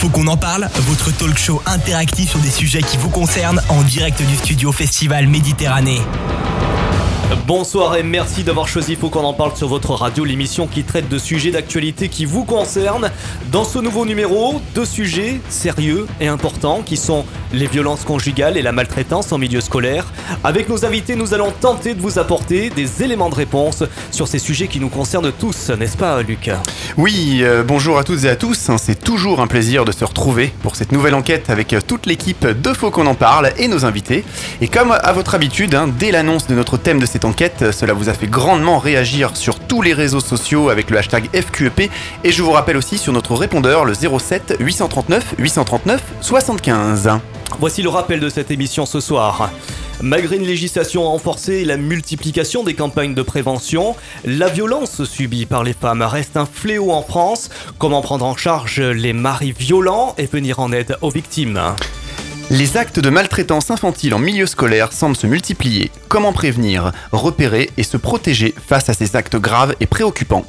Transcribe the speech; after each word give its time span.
Faut 0.00 0.08
qu'on 0.08 0.28
en 0.28 0.38
parle, 0.38 0.66
votre 0.78 1.14
talk 1.14 1.36
show 1.36 1.60
interactif 1.66 2.30
sur 2.30 2.38
des 2.38 2.50
sujets 2.50 2.80
qui 2.80 2.96
vous 2.96 3.10
concernent 3.10 3.60
en 3.68 3.82
direct 3.82 4.22
du 4.22 4.34
studio 4.34 4.72
Festival 4.72 5.26
Méditerranée. 5.26 6.00
Bonsoir 7.46 7.96
et 7.96 8.02
merci 8.02 8.42
d'avoir 8.42 8.66
choisi 8.66 8.96
Faut 8.96 9.08
qu'on 9.08 9.24
en 9.24 9.32
parle 9.32 9.56
sur 9.56 9.68
votre 9.68 9.92
radio, 9.92 10.24
l'émission 10.24 10.66
qui 10.66 10.82
traite 10.82 11.08
de 11.08 11.16
sujets 11.16 11.52
d'actualité 11.52 12.08
qui 12.08 12.24
vous 12.24 12.44
concernent. 12.44 13.10
Dans 13.52 13.62
ce 13.62 13.78
nouveau 13.78 14.04
numéro, 14.04 14.60
deux 14.74 14.84
sujets 14.84 15.40
sérieux 15.48 16.06
et 16.20 16.26
importants 16.26 16.82
qui 16.82 16.96
sont 16.96 17.24
les 17.52 17.66
violences 17.66 18.04
conjugales 18.04 18.56
et 18.56 18.62
la 18.62 18.72
maltraitance 18.72 19.30
en 19.32 19.38
milieu 19.38 19.60
scolaire. 19.60 20.06
Avec 20.42 20.68
nos 20.68 20.84
invités, 20.84 21.14
nous 21.14 21.32
allons 21.32 21.52
tenter 21.52 21.94
de 21.94 22.00
vous 22.00 22.18
apporter 22.18 22.70
des 22.70 23.02
éléments 23.02 23.30
de 23.30 23.34
réponse 23.36 23.84
sur 24.10 24.26
ces 24.26 24.38
sujets 24.38 24.66
qui 24.68 24.80
nous 24.80 24.88
concernent 24.88 25.32
tous, 25.32 25.70
n'est-ce 25.70 25.96
pas 25.96 26.22
Luc? 26.22 26.50
Oui, 26.96 27.40
euh, 27.42 27.62
bonjour 27.62 27.98
à 27.98 28.04
toutes 28.04 28.24
et 28.24 28.28
à 28.28 28.36
tous, 28.36 28.70
c'est 28.78 29.02
toujours 29.02 29.40
un 29.40 29.46
plaisir 29.46 29.84
de 29.84 29.92
se 29.92 30.04
retrouver 30.04 30.52
pour 30.62 30.74
cette 30.74 30.92
nouvelle 30.92 31.14
enquête 31.14 31.50
avec 31.50 31.74
toute 31.86 32.06
l'équipe 32.06 32.46
de 32.46 32.72
Faut 32.72 32.90
qu'on 32.90 33.06
en 33.06 33.14
parle 33.14 33.52
et 33.56 33.68
nos 33.68 33.84
invités. 33.84 34.24
Et 34.60 34.68
comme 34.68 34.92
à 34.92 35.12
votre 35.12 35.34
habitude, 35.34 35.74
hein, 35.74 35.88
dès 35.98 36.10
l'annonce 36.10 36.46
de 36.46 36.54
notre 36.54 36.76
thème 36.76 36.98
de 36.98 37.06
cette 37.06 37.19
enquête, 37.24 37.72
cela 37.72 37.92
vous 37.92 38.08
a 38.08 38.14
fait 38.14 38.26
grandement 38.26 38.78
réagir 38.78 39.36
sur 39.36 39.58
tous 39.58 39.82
les 39.82 39.92
réseaux 39.92 40.20
sociaux 40.20 40.70
avec 40.70 40.90
le 40.90 40.98
hashtag 40.98 41.28
FQEP 41.34 41.90
et 42.24 42.32
je 42.32 42.42
vous 42.42 42.52
rappelle 42.52 42.76
aussi 42.76 42.98
sur 42.98 43.12
notre 43.12 43.34
répondeur 43.34 43.84
le 43.84 43.94
07 43.94 44.56
839 44.60 45.34
839 45.38 46.02
75. 46.20 47.10
Voici 47.58 47.82
le 47.82 47.88
rappel 47.88 48.20
de 48.20 48.28
cette 48.28 48.50
émission 48.50 48.86
ce 48.86 49.00
soir. 49.00 49.50
Malgré 50.02 50.36
une 50.36 50.46
législation 50.46 51.02
renforcée 51.02 51.56
et 51.56 51.64
la 51.64 51.76
multiplication 51.76 52.64
des 52.64 52.74
campagnes 52.74 53.14
de 53.14 53.22
prévention, 53.22 53.96
la 54.24 54.48
violence 54.48 55.04
subie 55.04 55.44
par 55.44 55.62
les 55.62 55.74
femmes 55.74 56.02
reste 56.02 56.36
un 56.36 56.46
fléau 56.46 56.90
en 56.90 57.02
France. 57.02 57.50
Comment 57.78 58.00
prendre 58.00 58.24
en 58.24 58.36
charge 58.36 58.80
les 58.80 59.12
maris 59.12 59.52
violents 59.52 60.14
et 60.16 60.26
venir 60.26 60.60
en 60.60 60.72
aide 60.72 60.96
aux 61.02 61.10
victimes? 61.10 61.60
Les 62.50 62.76
actes 62.76 62.98
de 62.98 63.10
maltraitance 63.10 63.70
infantile 63.70 64.12
en 64.12 64.18
milieu 64.18 64.46
scolaire 64.46 64.92
semblent 64.92 65.16
se 65.16 65.28
multiplier. 65.28 65.92
Comment 66.08 66.32
prévenir, 66.32 66.90
repérer 67.12 67.70
et 67.76 67.84
se 67.84 67.96
protéger 67.96 68.52
face 68.66 68.88
à 68.88 68.92
ces 68.92 69.14
actes 69.14 69.36
graves 69.36 69.76
et 69.80 69.86
préoccupants? 69.86 70.44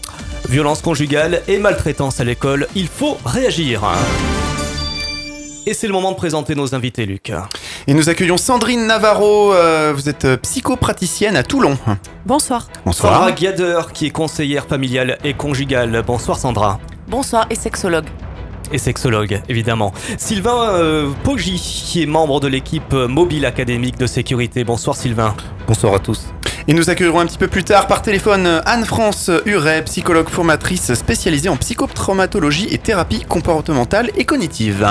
Violence 0.49 0.81
conjugale 0.81 1.43
et 1.47 1.59
maltraitance 1.59 2.19
à 2.19 2.23
l'école, 2.23 2.67
il 2.75 2.87
faut 2.87 3.17
réagir. 3.23 3.83
Et 5.67 5.75
c'est 5.75 5.85
le 5.85 5.93
moment 5.93 6.11
de 6.11 6.17
présenter 6.17 6.55
nos 6.55 6.73
invités, 6.73 7.05
Luc. 7.05 7.31
Et 7.85 7.93
nous 7.93 8.09
accueillons 8.09 8.37
Sandrine 8.37 8.87
Navarro, 8.87 9.53
euh, 9.53 9.93
vous 9.95 10.09
êtes 10.09 10.25
psychopraticienne 10.37 11.35
à 11.35 11.43
Toulon. 11.43 11.77
Bonsoir. 12.25 12.67
Bonsoir. 12.83 13.13
Sandra 13.13 13.35
Giader, 13.35 13.81
qui 13.93 14.07
est 14.07 14.11
conseillère 14.11 14.65
familiale 14.65 15.19
et 15.23 15.35
conjugale. 15.35 16.03
Bonsoir 16.05 16.39
Sandra. 16.39 16.79
Bonsoir 17.07 17.45
et 17.51 17.55
sexologue 17.55 18.07
et 18.71 18.77
sexologue, 18.77 19.41
évidemment. 19.49 19.93
Sylvain 20.17 20.69
euh, 20.73 21.11
Poggi, 21.23 21.59
qui 21.59 22.03
est 22.03 22.05
membre 22.05 22.39
de 22.39 22.47
l'équipe 22.47 22.93
mobile 22.93 23.45
académique 23.45 23.97
de 23.97 24.07
sécurité. 24.07 24.63
Bonsoir 24.63 24.95
Sylvain. 24.95 25.35
Bonsoir 25.67 25.93
à 25.95 25.99
tous. 25.99 26.27
Et 26.67 26.73
nous 26.73 26.89
accueillerons 26.89 27.21
un 27.21 27.25
petit 27.25 27.37
peu 27.37 27.47
plus 27.47 27.63
tard 27.63 27.87
par 27.87 28.01
téléphone 28.01 28.61
Anne-France 28.65 29.31
Huret, 29.45 29.83
psychologue 29.85 30.29
formatrice 30.29 30.93
spécialisée 30.93 31.49
en 31.49 31.57
psychotraumatologie 31.57 32.67
et 32.71 32.77
thérapie 32.77 33.21
comportementale 33.21 34.11
et 34.15 34.25
cognitive. 34.25 34.87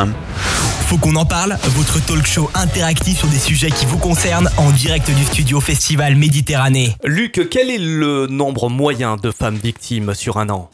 Faut 0.86 0.98
qu'on 0.98 1.14
en 1.14 1.24
parle, 1.24 1.56
votre 1.68 2.04
talk 2.04 2.26
show 2.26 2.50
interactif 2.54 3.18
sur 3.18 3.28
des 3.28 3.38
sujets 3.38 3.70
qui 3.70 3.86
vous 3.86 3.98
concernent 3.98 4.50
en 4.56 4.70
direct 4.70 5.08
du 5.08 5.24
studio 5.24 5.60
Festival 5.60 6.16
Méditerranée. 6.16 6.96
Luc, 7.04 7.48
quel 7.48 7.70
est 7.70 7.78
le 7.78 8.26
nombre 8.26 8.68
moyen 8.68 9.16
de 9.16 9.30
femmes 9.30 9.58
victimes 9.62 10.14
sur 10.14 10.38
un 10.38 10.48
an? 10.48 10.70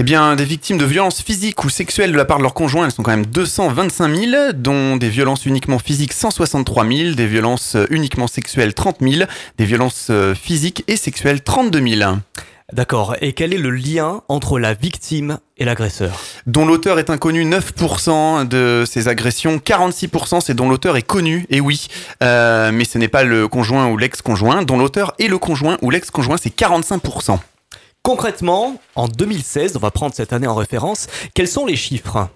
Eh 0.00 0.04
bien, 0.04 0.36
des 0.36 0.44
victimes 0.44 0.78
de 0.78 0.84
violences 0.84 1.20
physiques 1.20 1.64
ou 1.64 1.70
sexuelles 1.70 2.12
de 2.12 2.16
la 2.16 2.24
part 2.24 2.38
de 2.38 2.44
leur 2.44 2.54
conjoint, 2.54 2.84
elles 2.84 2.92
sont 2.92 3.02
quand 3.02 3.10
même 3.10 3.26
225 3.26 4.14
000, 4.14 4.52
dont 4.54 4.96
des 4.96 5.08
violences 5.08 5.44
uniquement 5.44 5.80
physiques 5.80 6.12
163 6.12 6.86
000, 6.86 7.14
des 7.14 7.26
violences 7.26 7.76
uniquement 7.90 8.28
sexuelles 8.28 8.74
30 8.74 8.98
000, 9.00 9.28
des 9.58 9.64
violences 9.64 10.06
euh, 10.10 10.36
physiques 10.36 10.84
et 10.86 10.96
sexuelles 10.96 11.42
32 11.42 11.96
000. 11.96 12.12
D'accord. 12.72 13.16
Et 13.22 13.32
quel 13.32 13.52
est 13.52 13.58
le 13.58 13.70
lien 13.70 14.20
entre 14.28 14.60
la 14.60 14.74
victime 14.74 15.38
et 15.56 15.64
l'agresseur? 15.64 16.20
Dont 16.46 16.64
l'auteur 16.64 17.00
est 17.00 17.10
inconnu, 17.10 17.44
9% 17.44 18.46
de 18.46 18.84
ces 18.86 19.08
agressions, 19.08 19.56
46% 19.56 20.42
c'est 20.42 20.54
dont 20.54 20.68
l'auteur 20.68 20.96
est 20.96 21.02
connu, 21.02 21.44
et 21.50 21.60
oui, 21.60 21.88
euh, 22.22 22.70
mais 22.72 22.84
ce 22.84 22.98
n'est 22.98 23.08
pas 23.08 23.24
le 23.24 23.48
conjoint 23.48 23.88
ou 23.88 23.96
l'ex-conjoint, 23.96 24.62
dont 24.62 24.78
l'auteur 24.78 25.14
est 25.18 25.28
le 25.28 25.38
conjoint 25.38 25.76
ou 25.82 25.90
l'ex-conjoint, 25.90 26.36
c'est 26.36 26.54
45%. 26.54 27.38
Concrètement, 28.08 28.80
en 28.94 29.06
2016, 29.06 29.76
on 29.76 29.80
va 29.80 29.90
prendre 29.90 30.14
cette 30.14 30.32
année 30.32 30.46
en 30.46 30.54
référence, 30.54 31.08
quels 31.34 31.46
sont 31.46 31.66
les 31.66 31.76
chiffres? 31.76 32.30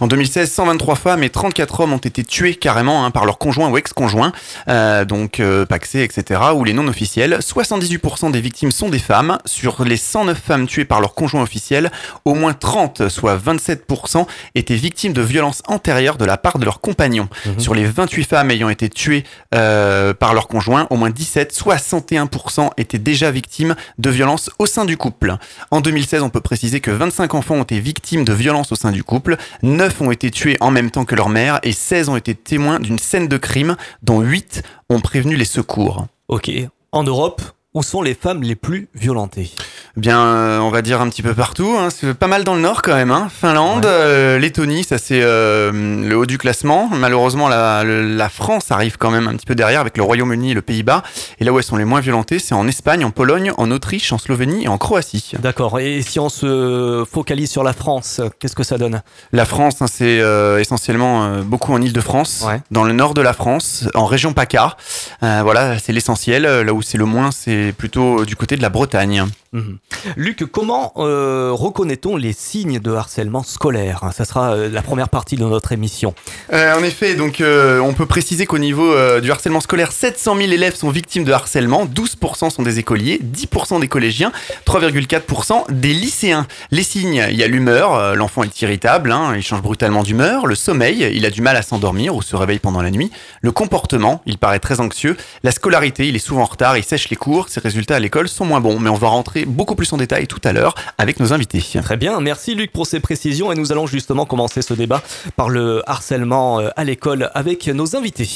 En 0.00 0.06
2016, 0.06 0.50
123 0.50 0.96
femmes 0.96 1.22
et 1.22 1.30
34 1.30 1.80
hommes 1.80 1.92
ont 1.92 1.98
été 1.98 2.24
tués 2.24 2.54
carrément 2.54 3.04
hein, 3.04 3.10
par 3.10 3.24
leur 3.24 3.38
conjoint 3.38 3.68
ou 3.68 3.78
ex-conjoint, 3.78 4.32
euh, 4.68 5.04
donc 5.04 5.40
euh, 5.40 5.66
paxé, 5.66 6.02
etc., 6.02 6.40
ou 6.54 6.64
les 6.64 6.72
non 6.72 6.88
officiels. 6.88 7.38
78% 7.40 8.30
des 8.30 8.40
victimes 8.40 8.70
sont 8.70 8.88
des 8.88 8.98
femmes. 8.98 9.38
Sur 9.44 9.84
les 9.84 9.96
109 9.96 10.38
femmes 10.38 10.66
tuées 10.66 10.84
par 10.84 11.00
leur 11.00 11.14
conjoint 11.14 11.42
officiel, 11.42 11.90
au 12.24 12.34
moins 12.34 12.52
30, 12.52 13.08
soit 13.08 13.36
27%, 13.36 14.26
étaient 14.54 14.74
victimes 14.74 15.12
de 15.12 15.22
violences 15.22 15.62
antérieures 15.66 16.16
de 16.16 16.24
la 16.24 16.36
part 16.36 16.58
de 16.58 16.64
leurs 16.64 16.80
compagnons. 16.80 17.28
Mhm. 17.46 17.60
Sur 17.60 17.74
les 17.74 17.84
28 17.84 18.24
femmes 18.24 18.50
ayant 18.50 18.68
été 18.68 18.88
tuées 18.88 19.24
euh, 19.54 20.14
par 20.14 20.34
leur 20.34 20.48
conjoint, 20.48 20.86
au 20.90 20.96
moins 20.96 21.10
17, 21.10 21.52
61% 21.54 22.70
étaient 22.76 22.98
déjà 22.98 23.30
victimes 23.30 23.74
de 23.98 24.10
violences 24.10 24.50
au 24.58 24.66
sein 24.66 24.84
du 24.84 24.96
couple. 24.96 25.36
En 25.70 25.80
2016, 25.80 26.22
on 26.22 26.30
peut 26.30 26.40
préciser 26.40 26.80
que 26.80 26.90
25 26.90 27.34
enfants 27.34 27.56
ont 27.56 27.62
été 27.62 27.80
victimes 27.80 28.24
de 28.24 28.32
violences 28.32 28.72
au 28.72 28.76
sein 28.76 28.92
du 28.92 29.02
couple. 29.02 29.36
9 29.62 30.00
ont 30.00 30.10
été 30.10 30.30
tués 30.30 30.56
en 30.60 30.70
même 30.70 30.90
temps 30.90 31.04
que 31.04 31.14
leur 31.14 31.28
mère 31.28 31.58
et 31.62 31.72
16 31.72 32.08
ont 32.08 32.16
été 32.16 32.34
témoins 32.34 32.80
d'une 32.80 32.98
scène 32.98 33.28
de 33.28 33.36
crime 33.36 33.76
dont 34.02 34.20
8 34.20 34.62
ont 34.88 35.00
prévenu 35.00 35.36
les 35.36 35.44
secours. 35.44 36.06
Ok. 36.28 36.50
En 36.92 37.02
Europe, 37.02 37.42
où 37.74 37.82
sont 37.82 38.00
les 38.00 38.14
femmes 38.14 38.42
les 38.42 38.54
plus 38.54 38.88
violentées 38.94 39.50
Bien, 39.96 40.20
euh, 40.20 40.58
on 40.60 40.70
va 40.70 40.80
dire 40.80 41.00
un 41.00 41.08
petit 41.08 41.22
peu 41.22 41.34
partout. 41.34 41.74
Hein. 41.76 41.88
C'est 41.90 42.14
pas 42.14 42.28
mal 42.28 42.44
dans 42.44 42.54
le 42.54 42.60
nord 42.60 42.82
quand 42.82 42.94
même. 42.94 43.10
Hein. 43.10 43.28
Finlande, 43.30 43.84
euh, 43.84 44.38
Lettonie, 44.38 44.84
ça 44.84 44.96
c'est 44.96 45.20
euh, 45.22 45.72
le 45.72 46.16
haut 46.16 46.24
du 46.24 46.38
classement. 46.38 46.88
Malheureusement, 46.92 47.48
la, 47.48 47.82
la, 47.84 48.28
France 48.28 48.70
arrive 48.70 48.96
quand 48.96 49.10
même 49.10 49.26
un 49.26 49.34
petit 49.34 49.44
peu 49.44 49.56
derrière 49.56 49.80
avec 49.80 49.96
le 49.96 50.04
Royaume-Uni 50.04 50.52
et 50.52 50.54
le 50.54 50.62
Pays-Bas. 50.62 51.02
Et 51.40 51.44
là 51.44 51.52
où 51.52 51.58
elles 51.58 51.64
sont 51.64 51.76
les 51.76 51.84
moins 51.84 52.00
violentées, 52.00 52.38
c'est 52.38 52.54
en 52.54 52.68
Espagne, 52.68 53.04
en 53.04 53.10
Pologne, 53.10 53.52
en 53.58 53.70
Autriche, 53.70 54.12
en 54.12 54.18
Slovénie 54.18 54.64
et 54.64 54.68
en 54.68 54.78
Croatie. 54.78 55.32
D'accord. 55.40 55.80
Et 55.80 56.00
si 56.02 56.20
on 56.20 56.28
se 56.28 57.04
focalise 57.10 57.50
sur 57.50 57.64
la 57.64 57.72
France, 57.72 58.20
qu'est-ce 58.38 58.54
que 58.54 58.62
ça 58.62 58.78
donne 58.78 59.02
La 59.32 59.44
France, 59.44 59.82
hein, 59.82 59.86
c'est 59.92 60.22
essentiellement 60.60 61.40
beaucoup 61.40 61.72
en 61.72 61.82
Île-de-France, 61.82 62.46
dans 62.70 62.84
le 62.84 62.92
nord 62.92 63.14
de 63.14 63.20
la 63.20 63.32
France, 63.32 63.88
en 63.94 64.06
région 64.06 64.32
PACA. 64.32 64.76
voilà, 65.20 65.78
c'est 65.80 65.92
l'essentiel. 65.92 66.44
Là 66.44 66.72
où 66.72 66.82
c'est 66.82 66.98
le 66.98 67.04
moins, 67.04 67.30
c'est 67.32 67.57
plutôt 67.76 68.24
du 68.24 68.36
côté 68.36 68.56
de 68.56 68.62
la 68.62 68.68
Bretagne. 68.68 69.24
Mhm. 69.52 69.78
Luc, 70.16 70.44
comment 70.52 70.92
euh, 70.98 71.50
reconnaît-on 71.52 72.16
les 72.16 72.34
signes 72.34 72.80
de 72.80 72.92
harcèlement 72.92 73.42
scolaire 73.42 74.10
Ça 74.12 74.26
sera 74.26 74.52
euh, 74.52 74.68
la 74.68 74.82
première 74.82 75.08
partie 75.08 75.36
de 75.36 75.44
notre 75.44 75.72
émission. 75.72 76.14
Euh, 76.52 76.78
en 76.78 76.82
effet, 76.82 77.14
donc 77.14 77.42
on 77.42 77.94
peut 77.94 78.06
préciser 78.06 78.44
qu'au 78.44 78.58
niveau 78.58 78.94
du 79.20 79.30
harcèlement 79.30 79.60
scolaire, 79.60 79.92
700 79.92 80.36
000 80.36 80.50
élèves 80.50 80.74
sont 80.74 80.90
victimes 80.90 81.24
de 81.24 81.32
harcèlement, 81.32 81.86
12% 81.86 82.50
sont 82.50 82.62
des 82.62 82.78
écoliers, 82.78 83.20
10% 83.22 83.80
des 83.80 83.88
collégiens, 83.88 84.32
3,4% 84.66 85.70
des 85.70 85.94
lycéens. 85.94 86.46
Les 86.70 86.82
signes, 86.82 87.26
il 87.30 87.36
y 87.36 87.42
a 87.42 87.46
l'humeur, 87.46 88.16
l'enfant 88.16 88.42
est 88.42 88.60
irritable, 88.60 89.12
hein, 89.12 89.32
il 89.34 89.42
change 89.42 89.62
brutalement 89.62 90.02
d'humeur, 90.02 90.46
le 90.46 90.54
sommeil, 90.54 91.10
il 91.14 91.24
a 91.24 91.30
du 91.30 91.40
mal 91.40 91.56
à 91.56 91.62
s'endormir 91.62 92.14
ou 92.14 92.22
se 92.22 92.36
réveille 92.36 92.58
pendant 92.58 92.82
la 92.82 92.90
nuit, 92.90 93.10
le 93.40 93.52
comportement, 93.52 94.22
il 94.26 94.38
paraît 94.38 94.58
très 94.58 94.80
anxieux, 94.80 95.16
la 95.42 95.52
scolarité, 95.52 96.08
il 96.08 96.16
est 96.16 96.20
souvent 96.20 96.42
en 96.42 96.46
retard, 96.46 96.76
il 96.76 96.84
sèche 96.84 97.08
les 97.08 97.16
cours, 97.16 97.48
ses 97.48 97.60
résultats 97.60 97.96
à 97.96 98.00
l'école 98.00 98.28
sont 98.28 98.44
moins 98.44 98.60
bons, 98.60 98.78
mais 98.78 98.90
on 98.90 98.94
va 98.94 99.08
rentrer 99.08 99.37
beaucoup 99.44 99.74
plus 99.74 99.92
en 99.92 99.96
détail 99.96 100.26
tout 100.26 100.40
à 100.44 100.52
l'heure 100.52 100.74
avec 100.98 101.20
nos 101.20 101.32
invités. 101.32 101.64
Très 101.82 101.96
bien, 101.96 102.20
merci 102.20 102.54
Luc 102.54 102.72
pour 102.72 102.86
ces 102.86 103.00
précisions 103.00 103.52
et 103.52 103.54
nous 103.54 103.72
allons 103.72 103.86
justement 103.86 104.26
commencer 104.26 104.62
ce 104.62 104.74
débat 104.74 105.02
par 105.36 105.48
le 105.48 105.82
harcèlement 105.86 106.60
euh, 106.60 106.68
à 106.76 106.84
l'école 106.84 107.30
avec 107.34 107.66
nos 107.68 107.96
invités. 107.96 108.28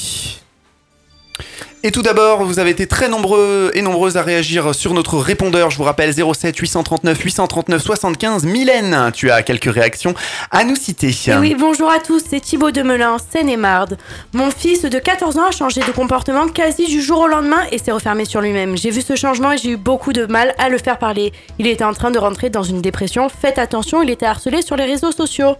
Et 1.85 1.91
tout 1.91 2.01
d'abord, 2.01 2.45
vous 2.45 2.59
avez 2.59 2.69
été 2.69 2.87
très 2.87 3.09
nombreux 3.09 3.69
et 3.73 3.81
nombreuses 3.81 4.15
à 4.15 4.21
réagir 4.21 4.73
sur 4.73 4.93
notre 4.93 5.17
répondeur. 5.17 5.69
Je 5.69 5.75
vous 5.75 5.83
rappelle 5.83 6.13
07 6.13 6.55
839 6.55 7.19
839 7.19 7.81
75. 7.81 8.45
Mylène, 8.45 9.11
tu 9.13 9.29
as 9.29 9.43
quelques 9.43 9.69
réactions 9.73 10.13
à 10.49 10.63
nous 10.63 10.77
citer. 10.77 11.13
oui, 11.41 11.57
bonjour 11.59 11.91
à 11.91 11.99
tous, 11.99 12.23
c'est 12.29 12.39
Thibaut 12.39 12.71
Demelin, 12.71 13.17
Seine-et-Marde. 13.31 13.97
Mon 14.33 14.49
fils 14.49 14.83
de 14.83 14.97
14 14.97 15.37
ans 15.37 15.47
a 15.49 15.51
changé 15.51 15.81
de 15.81 15.91
comportement 15.91 16.47
quasi 16.47 16.85
du 16.85 17.01
jour 17.01 17.19
au 17.19 17.27
lendemain 17.27 17.63
et 17.73 17.79
s'est 17.79 17.91
refermé 17.91 18.23
sur 18.23 18.39
lui-même. 18.39 18.77
J'ai 18.77 18.89
vu 18.89 19.01
ce 19.01 19.17
changement 19.17 19.51
et 19.51 19.57
j'ai 19.57 19.71
eu 19.71 19.77
beaucoup 19.77 20.13
de 20.13 20.25
mal 20.25 20.55
à 20.59 20.69
le 20.69 20.77
faire 20.77 20.97
parler. 20.97 21.33
Il 21.59 21.67
était 21.67 21.83
en 21.83 21.93
train 21.93 22.11
de 22.11 22.17
rentrer 22.17 22.49
dans 22.49 22.63
une 22.63 22.81
dépression. 22.81 23.27
Faites 23.27 23.59
attention, 23.59 24.01
il 24.01 24.09
était 24.09 24.25
harcelé 24.25 24.61
sur 24.61 24.77
les 24.77 24.85
réseaux 24.85 25.11
sociaux. 25.11 25.57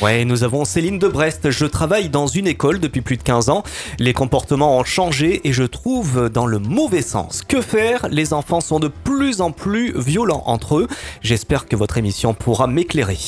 Ouais, 0.00 0.24
nous 0.24 0.44
avons 0.44 0.64
Céline 0.64 0.98
de 0.98 1.08
Brest. 1.08 1.50
Je 1.50 1.66
travaille 1.66 2.08
dans 2.08 2.26
une 2.26 2.46
école 2.46 2.78
depuis 2.78 3.00
plus 3.00 3.16
de 3.16 3.22
15 3.22 3.48
ans. 3.48 3.64
Les 3.98 4.12
comportements 4.12 4.78
ont 4.78 4.84
changé 4.84 5.40
et 5.46 5.52
je 5.52 5.64
trouve 5.64 6.28
dans 6.28 6.46
le 6.46 6.58
mauvais 6.58 7.02
sens. 7.02 7.42
Que 7.46 7.60
faire? 7.60 8.06
Les 8.08 8.32
enfants 8.32 8.60
sont 8.60 8.78
de 8.78 8.88
plus 8.88 9.40
en 9.40 9.50
plus 9.50 9.92
violents 9.98 10.44
entre 10.46 10.78
eux. 10.78 10.88
J'espère 11.20 11.66
que 11.66 11.76
votre 11.76 11.98
émission 11.98 12.32
pourra 12.32 12.66
m'éclairer. 12.66 13.18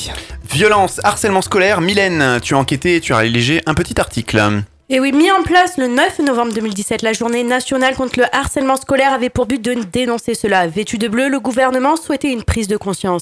Violence, 0.49 1.01
harcèlement 1.03 1.41
scolaire, 1.41 1.81
Mylène, 1.81 2.39
tu 2.41 2.55
as 2.55 2.57
enquêté 2.57 2.95
et 2.95 3.01
tu 3.01 3.13
as 3.13 3.17
rédigé 3.17 3.61
un 3.65 3.73
petit 3.73 3.99
article. 3.99 4.63
Et 4.93 4.99
oui, 4.99 5.13
mis 5.13 5.31
en 5.31 5.41
place 5.41 5.77
le 5.77 5.87
9 5.87 6.19
novembre 6.19 6.51
2017, 6.51 7.01
la 7.01 7.13
journée 7.13 7.45
nationale 7.45 7.95
contre 7.95 8.19
le 8.19 8.25
harcèlement 8.35 8.75
scolaire 8.75 9.13
avait 9.13 9.29
pour 9.29 9.45
but 9.45 9.63
de 9.63 9.73
dénoncer 9.73 10.33
cela. 10.33 10.67
Vêtu 10.67 10.97
de 10.97 11.07
bleu, 11.07 11.29
le 11.29 11.39
gouvernement 11.39 11.95
souhaitait 11.95 12.33
une 12.33 12.43
prise 12.43 12.67
de 12.67 12.75
conscience. 12.75 13.21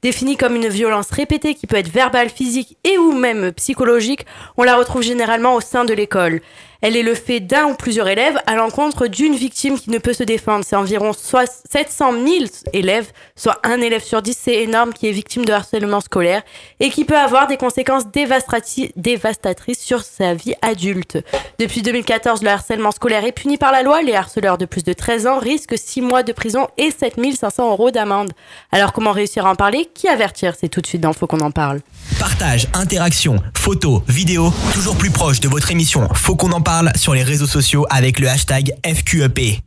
Définie 0.00 0.36
comme 0.36 0.54
une 0.54 0.68
violence 0.68 1.10
répétée 1.10 1.56
qui 1.56 1.66
peut 1.66 1.74
être 1.74 1.90
verbale, 1.90 2.30
physique 2.30 2.76
et 2.84 2.98
ou 2.98 3.10
même 3.10 3.50
psychologique, 3.50 4.26
on 4.56 4.62
la 4.62 4.76
retrouve 4.76 5.02
généralement 5.02 5.56
au 5.56 5.60
sein 5.60 5.84
de 5.84 5.92
l'école. 5.92 6.40
Elle 6.80 6.96
est 6.96 7.02
le 7.02 7.16
fait 7.16 7.40
d'un 7.40 7.64
ou 7.64 7.74
plusieurs 7.74 8.06
élèves 8.06 8.38
à 8.46 8.54
l'encontre 8.54 9.08
d'une 9.08 9.34
victime 9.34 9.76
qui 9.76 9.90
ne 9.90 9.98
peut 9.98 10.12
se 10.12 10.22
défendre. 10.22 10.64
C'est 10.64 10.76
environ 10.76 11.12
700 11.12 12.12
000 12.12 12.44
élèves, 12.72 13.10
soit 13.34 13.58
un 13.64 13.80
élève 13.80 14.04
sur 14.04 14.22
dix, 14.22 14.38
c'est 14.40 14.62
énorme, 14.62 14.92
qui 14.92 15.08
est 15.08 15.12
victime 15.12 15.44
de 15.44 15.52
harcèlement 15.52 16.00
scolaire 16.00 16.42
et 16.78 16.90
qui 16.90 17.04
peut 17.04 17.18
avoir 17.18 17.48
des 17.48 17.56
conséquences 17.56 18.04
dévastatrices 18.06 19.80
sur 19.80 20.04
sa 20.04 20.34
vie 20.34 20.54
adulte. 20.62 21.18
Depuis 21.58 21.82
2014, 21.82 22.44
le 22.44 22.50
harcèlement 22.50 22.92
scolaire 22.92 23.24
est 23.24 23.32
puni 23.32 23.58
par 23.58 23.72
la 23.72 23.82
loi. 23.82 24.00
Les 24.02 24.14
harceleurs 24.14 24.56
de 24.56 24.64
plus 24.64 24.84
de 24.84 24.92
13 24.92 25.26
ans 25.26 25.38
risquent 25.40 25.76
6 25.76 26.00
mois 26.00 26.22
de 26.22 26.30
prison 26.32 26.68
et 26.76 26.92
7 26.92 27.16
500 27.36 27.72
euros 27.72 27.90
d'amende. 27.90 28.30
Alors 28.70 28.92
comment 28.92 29.10
réussir 29.10 29.46
à 29.46 29.50
en 29.50 29.56
parler? 29.56 29.90
Qui 29.92 30.06
avertir? 30.06 30.54
C'est 30.58 30.68
tout 30.68 30.80
de 30.80 30.86
suite 30.86 31.00
dans 31.00 31.12
Faut 31.12 31.26
qu'on 31.26 31.40
en 31.40 31.50
parle. 31.50 31.80
Partage, 32.20 32.68
interaction, 32.72 33.36
photos, 33.56 34.02
vidéos, 34.06 34.52
toujours 34.72 34.96
plus 34.96 35.10
proche 35.10 35.40
de 35.40 35.48
votre 35.48 35.72
émission 35.72 36.08
Faut 36.14 36.36
qu'on 36.36 36.52
en 36.52 36.60
parle 36.60 36.67
sur 36.96 37.14
les 37.14 37.22
réseaux 37.22 37.46
sociaux 37.46 37.86
avec 37.88 38.18
le 38.18 38.28
hashtag 38.28 38.74
FQEP. 38.84 39.60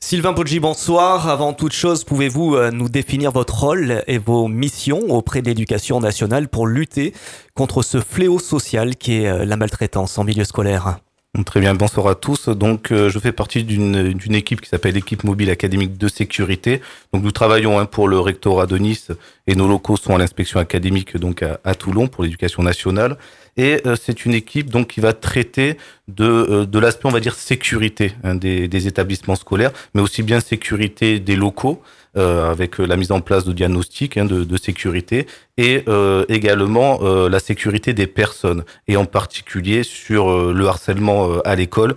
Sylvain 0.00 0.32
Poggi, 0.32 0.58
bonsoir. 0.58 1.28
Avant 1.28 1.52
toute 1.52 1.72
chose, 1.72 2.02
pouvez-vous 2.02 2.56
euh, 2.56 2.70
nous 2.72 2.88
définir 2.88 3.30
votre 3.30 3.60
rôle 3.60 4.02
et 4.08 4.18
vos 4.18 4.48
missions 4.48 5.02
auprès 5.08 5.40
de 5.40 5.46
l'éducation 5.46 6.00
nationale 6.00 6.48
pour 6.48 6.66
lutter 6.66 7.14
contre 7.54 7.82
ce 7.82 8.00
fléau 8.00 8.40
social 8.40 8.96
qui 8.96 9.22
est 9.22 9.28
euh, 9.28 9.44
la 9.44 9.56
maltraitance 9.56 10.18
en 10.18 10.24
milieu 10.24 10.44
scolaire? 10.44 10.98
Très 11.44 11.60
bien, 11.60 11.74
bonsoir 11.74 12.08
à 12.08 12.14
tous. 12.14 12.48
Donc, 12.48 12.90
euh, 12.90 13.10
je 13.10 13.18
fais 13.18 13.32
partie 13.32 13.62
d'une 13.62 14.34
équipe 14.34 14.62
qui 14.62 14.68
s'appelle 14.68 14.94
l'équipe 14.94 15.24
mobile 15.24 15.50
académique 15.50 15.98
de 15.98 16.08
sécurité. 16.08 16.80
Donc, 17.12 17.22
nous 17.22 17.30
travaillons 17.30 17.78
hein, 17.78 17.84
pour 17.84 18.08
le 18.08 18.18
rectorat 18.18 18.66
de 18.66 18.78
Nice 18.78 19.12
et 19.46 19.54
nos 19.54 19.68
locaux 19.68 19.96
sont 19.96 20.14
à 20.14 20.18
l'inspection 20.18 20.58
académique 20.58 21.16
donc 21.18 21.42
à, 21.42 21.74
Toulon 21.74 22.08
pour 22.08 22.24
l'éducation 22.24 22.62
nationale. 22.62 23.18
Et 23.58 23.82
euh, 23.86 23.94
c'est 23.94 24.24
une 24.24 24.32
équipe 24.32 24.70
donc 24.70 24.88
qui 24.88 25.00
va 25.00 25.12
traiter 25.12 25.76
de, 26.08 26.24
euh, 26.24 26.66
de 26.66 26.78
l'aspect, 26.78 27.06
on 27.06 27.12
va 27.12 27.20
dire, 27.20 27.34
sécurité 27.34 28.14
hein, 28.24 28.34
des, 28.34 28.66
des, 28.66 28.86
établissements 28.88 29.36
scolaires, 29.36 29.72
mais 29.94 30.00
aussi 30.00 30.22
bien 30.22 30.40
sécurité 30.40 31.20
des 31.20 31.36
locaux. 31.36 31.82
Euh, 32.16 32.50
avec 32.50 32.78
la 32.78 32.96
mise 32.96 33.12
en 33.12 33.20
place 33.20 33.44
de 33.44 33.52
diagnostics 33.52 34.16
hein, 34.16 34.24
de, 34.24 34.56
sécurité 34.56 35.26
et 35.58 35.84
euh, 35.88 36.24
également 36.30 37.00
euh, 37.02 37.28
la 37.28 37.38
sécurité 37.38 37.92
des 37.92 38.06
personnes 38.06 38.64
et 38.86 38.96
en 38.96 39.04
particulier 39.04 39.82
sur 39.82 40.52
le 40.54 40.66
harcèlement 40.66 41.38
à 41.44 41.54
l'école 41.54 41.96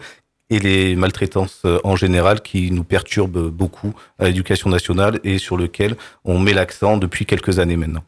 et 0.49 0.59
les 0.59 0.97
maltraitances 0.97 1.63
en 1.85 1.95
général 1.95 2.41
qui 2.41 2.71
nous 2.71 2.83
perturbent 2.83 3.49
beaucoup 3.49 3.93
à 4.19 4.25
l'éducation 4.25 4.69
nationale 4.69 5.21
et 5.23 5.37
sur 5.37 5.55
lequel 5.55 5.95
on 6.25 6.39
met 6.39 6.53
l'accent 6.53 6.97
depuis 6.97 7.25
quelques 7.25 7.59
années 7.59 7.77
maintenant. 7.77 8.03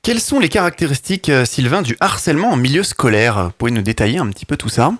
Quelles 0.00 0.20
sont 0.20 0.40
les 0.40 0.48
caractéristiques, 0.48 1.30
Sylvain, 1.44 1.82
du 1.82 1.94
harcèlement 2.00 2.50
en 2.50 2.56
milieu 2.56 2.82
scolaire? 2.82 3.44
Vous 3.44 3.52
pouvez 3.58 3.70
nous 3.70 3.82
détailler 3.82 4.18
un 4.18 4.30
petit 4.30 4.46
peu 4.46 4.56
tout 4.56 4.70
ça? 4.70 4.94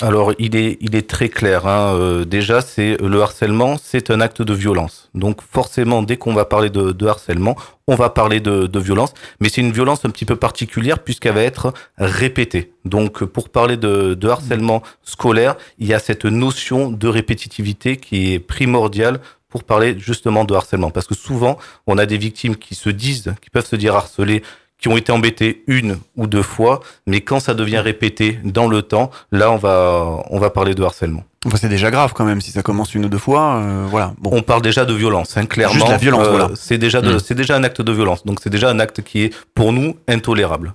Alors, 0.00 0.32
il 0.40 0.56
est, 0.56 0.76
il 0.80 0.96
est 0.96 1.08
très 1.08 1.28
clair. 1.28 1.68
Hein. 1.68 1.94
Euh, 1.94 2.24
déjà, 2.24 2.60
c'est 2.60 2.96
le 3.00 3.22
harcèlement, 3.22 3.76
c'est 3.80 4.10
un 4.10 4.20
acte 4.20 4.42
de 4.42 4.52
violence. 4.52 5.08
Donc, 5.14 5.40
forcément, 5.40 6.02
dès 6.02 6.16
qu'on 6.16 6.34
va 6.34 6.44
parler 6.44 6.68
de, 6.68 7.06
harcèlement, 7.06 7.56
on 7.86 7.94
va 7.94 8.10
parler 8.10 8.40
de, 8.40 8.66
de 8.66 8.80
violence, 8.80 9.14
mais 9.38 9.48
c'est 9.48 9.60
une 9.60 9.70
violence 9.70 10.04
un 10.04 10.10
petit 10.10 10.24
peu 10.24 10.34
particulière 10.34 10.98
puisqu'elle 10.98 11.34
va 11.34 11.42
être 11.42 11.72
répétée. 11.96 12.72
Donc, 12.84 13.24
pour 13.24 13.50
parler 13.50 13.76
de, 13.76 14.14
de 14.14 14.28
harcèlement 14.28 14.82
scolaire, 15.04 15.54
il 15.78 15.86
y 15.86 15.94
a 15.94 16.00
cette 16.00 16.24
notion 16.24 16.90
de 16.90 17.06
répétitivité 17.06 17.96
qui 17.96 18.34
est 18.34 18.40
primordiale 18.40 19.20
pour 19.48 19.62
parler 19.62 19.96
justement 19.96 20.44
de 20.44 20.52
harcèlement. 20.52 20.90
Parce 20.90 21.06
que 21.06 21.14
souvent, 21.14 21.56
on 21.86 21.98
a 21.98 22.06
des 22.06 22.18
victimes 22.18 22.56
qui 22.56 22.74
se 22.74 22.90
disent, 22.90 23.32
qui 23.40 23.50
peuvent 23.50 23.64
se 23.64 23.76
dire 23.76 23.94
harcelées 23.94 24.42
qui 24.84 24.88
ont 24.88 24.98
été 24.98 25.12
embêtés 25.12 25.64
une 25.66 25.96
ou 26.14 26.26
deux 26.26 26.42
fois, 26.42 26.80
mais 27.06 27.22
quand 27.22 27.40
ça 27.40 27.54
devient 27.54 27.78
répété 27.78 28.38
dans 28.44 28.68
le 28.68 28.82
temps, 28.82 29.10
là 29.32 29.50
on 29.50 29.56
va 29.56 30.22
on 30.28 30.38
va 30.38 30.50
parler 30.50 30.74
de 30.74 30.82
harcèlement. 30.82 31.24
Enfin, 31.46 31.56
c'est 31.58 31.70
déjà 31.70 31.90
grave 31.90 32.12
quand 32.14 32.26
même 32.26 32.42
si 32.42 32.50
ça 32.50 32.62
commence 32.62 32.94
une 32.94 33.06
ou 33.06 33.08
deux 33.08 33.16
fois. 33.16 33.62
Euh, 33.62 33.86
voilà. 33.88 34.12
Bon. 34.18 34.28
On 34.34 34.42
parle 34.42 34.60
déjà 34.60 34.84
de 34.84 34.92
violence, 34.92 35.38
hein, 35.38 35.46
clairement. 35.46 35.72
Juste 35.72 35.88
la 35.88 35.96
violence, 35.96 36.26
euh, 36.26 36.30
voilà. 36.30 36.50
C'est 36.54 36.76
déjà 36.76 37.00
de, 37.00 37.14
mm. 37.14 37.18
c'est 37.18 37.34
déjà 37.34 37.56
un 37.56 37.64
acte 37.64 37.80
de 37.80 37.92
violence, 37.92 38.26
donc 38.26 38.40
c'est 38.42 38.50
déjà 38.50 38.68
un 38.68 38.78
acte 38.78 39.00
qui 39.00 39.22
est 39.22 39.34
pour 39.54 39.72
nous 39.72 39.96
intolérable. 40.06 40.74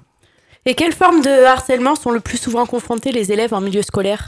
Et 0.66 0.74
quelles 0.74 0.94
formes 0.94 1.22
de 1.22 1.46
harcèlement 1.46 1.94
sont 1.94 2.10
le 2.10 2.20
plus 2.20 2.40
souvent 2.40 2.66
confrontés 2.66 3.12
les 3.12 3.32
élèves 3.32 3.54
en 3.54 3.62
milieu 3.62 3.84
scolaire? 3.84 4.26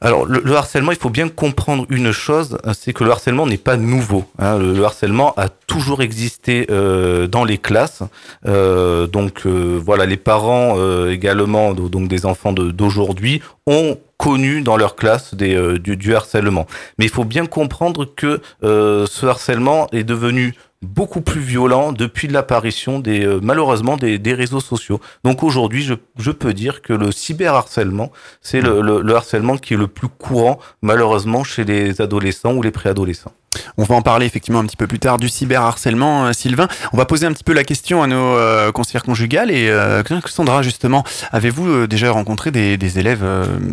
Alors, 0.00 0.26
le, 0.26 0.54
harcèlement, 0.54 0.92
il 0.92 0.98
faut 0.98 1.10
bien 1.10 1.28
comprendre 1.28 1.86
une 1.88 2.12
chose, 2.12 2.58
c'est 2.74 2.92
que 2.92 3.04
le 3.04 3.10
harcèlement 3.10 3.46
n'est 3.46 3.56
pas 3.56 3.76
nouveau. 3.76 4.24
Hein. 4.38 4.58
Le, 4.58 4.84
harcèlement 4.84 5.32
a 5.36 5.48
toujours 5.48 6.02
existé 6.02 6.66
euh, 6.70 7.26
dans 7.26 7.44
les 7.44 7.58
classes. 7.58 8.02
Euh, 8.46 9.06
donc, 9.06 9.46
euh, 9.46 9.80
voilà, 9.82 10.06
les 10.06 10.16
parents 10.16 10.76
également, 11.08 11.72
donc 11.72 12.08
des 12.08 12.26
enfants 12.26 12.52
d'aujourd'hui, 12.52 13.40
ont 13.66 13.98
connu 14.18 14.62
dans 14.62 14.76
leur 14.76 14.94
classe 14.94 15.34
du, 15.34 16.14
harcèlement. 16.14 16.66
Mais 16.98 17.06
il 17.06 17.10
faut 17.10 17.24
bien 17.24 17.46
comprendre 17.46 18.04
que 18.04 18.40
ce 18.62 19.26
harcèlement 19.26 19.88
est 19.92 20.04
devenu 20.04 20.54
beaucoup 20.84 21.20
plus 21.20 21.40
violent 21.40 21.92
depuis 21.92 22.28
l'apparition 22.28 22.98
des 22.98 23.24
euh, 23.24 23.40
malheureusement 23.42 23.96
des, 23.96 24.34
réseaux 24.34 24.60
sociaux. 24.60 25.00
Donc 25.24 25.42
aujourd'hui, 25.42 25.82
je, 25.82 26.30
peux 26.30 26.54
dire 26.54 26.82
que 26.82 26.92
le 26.92 27.12
cyberharcèlement, 27.12 28.10
c'est 28.40 28.60
le, 28.60 28.80
le, 28.80 29.14
harcèlement 29.14 29.56
qui 29.56 29.74
est 29.74 29.76
le 29.76 29.86
plus 29.86 30.08
courant 30.08 30.58
malheureusement 30.82 31.44
chez 31.44 31.64
les 31.64 32.00
adolescents 32.00 32.54
ou 32.54 32.62
les 32.62 32.70
préadolescents. 32.72 33.32
On 33.76 33.84
va 33.84 33.94
en 33.94 34.02
parler 34.02 34.26
effectivement 34.26 34.60
un 34.60 34.66
petit 34.66 34.76
peu 34.76 34.86
plus 34.86 34.98
tard 34.98 35.18
du 35.18 35.28
cyberharcèlement, 35.28 36.26
euh, 36.26 36.32
Sylvain. 36.32 36.68
On 36.92 36.96
va 36.96 37.04
poser 37.04 37.26
un 37.26 37.32
petit 37.32 37.44
peu 37.44 37.52
la 37.52 37.64
question 37.64 38.02
à 38.02 38.06
nos 38.06 38.16
euh, 38.16 38.72
conseillères 38.72 39.02
conjugales 39.02 39.50
et 39.50 39.68
euh, 39.68 40.02
Sandra 40.26 40.62
justement, 40.62 41.04
avez-vous 41.32 41.86
déjà 41.86 42.10
rencontré 42.10 42.50
des, 42.50 42.76
des 42.76 42.98
élèves 42.98 43.24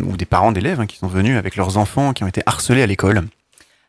ou 0.06 0.16
des 0.16 0.24
parents 0.24 0.52
d'élèves 0.52 0.80
hein, 0.80 0.86
qui 0.86 0.98
sont 0.98 1.06
venus 1.06 1.36
avec 1.36 1.56
leurs 1.56 1.78
enfants 1.78 2.12
qui 2.12 2.24
ont 2.24 2.28
été 2.28 2.42
harcelés 2.46 2.82
à 2.82 2.86
l'école? 2.86 3.22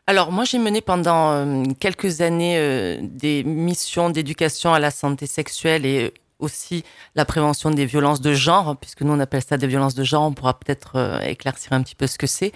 Alors 0.06 0.32
moi 0.32 0.44
j'ai 0.44 0.58
mené 0.58 0.80
pendant 0.80 1.32
euh, 1.32 1.64
quelques 1.80 2.20
années 2.20 2.56
euh, 2.58 2.98
des 3.02 3.42
missions 3.44 4.10
d'éducation 4.10 4.74
à 4.74 4.78
la 4.78 4.90
santé 4.90 5.26
sexuelle 5.26 5.86
et 5.86 6.12
aussi 6.40 6.84
la 7.14 7.24
prévention 7.24 7.70
des 7.70 7.86
violences 7.86 8.20
de 8.20 8.34
genre, 8.34 8.76
puisque 8.76 9.00
nous 9.00 9.12
on 9.12 9.20
appelle 9.20 9.42
ça 9.42 9.56
des 9.56 9.66
violences 9.66 9.94
de 9.94 10.04
genre, 10.04 10.24
on 10.24 10.32
pourra 10.32 10.58
peut-être 10.58 10.96
euh, 10.96 11.20
éclaircir 11.20 11.72
un 11.72 11.82
petit 11.82 11.94
peu 11.94 12.06
ce 12.06 12.18
que 12.18 12.26
c'est. 12.26 12.52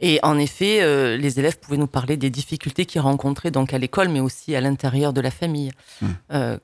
Et 0.00 0.20
en 0.22 0.38
effet, 0.38 0.80
les 1.16 1.38
élèves 1.38 1.58
pouvaient 1.58 1.76
nous 1.76 1.86
parler 1.86 2.16
des 2.16 2.28
difficultés 2.28 2.86
qu'ils 2.86 3.00
rencontraient 3.00 3.50
donc 3.52 3.72
à 3.72 3.78
l'école, 3.78 4.08
mais 4.08 4.20
aussi 4.20 4.54
à 4.54 4.60
l'intérieur 4.60 5.12
de 5.12 5.20
la 5.20 5.30
famille, 5.30 5.70
mmh. 6.00 6.06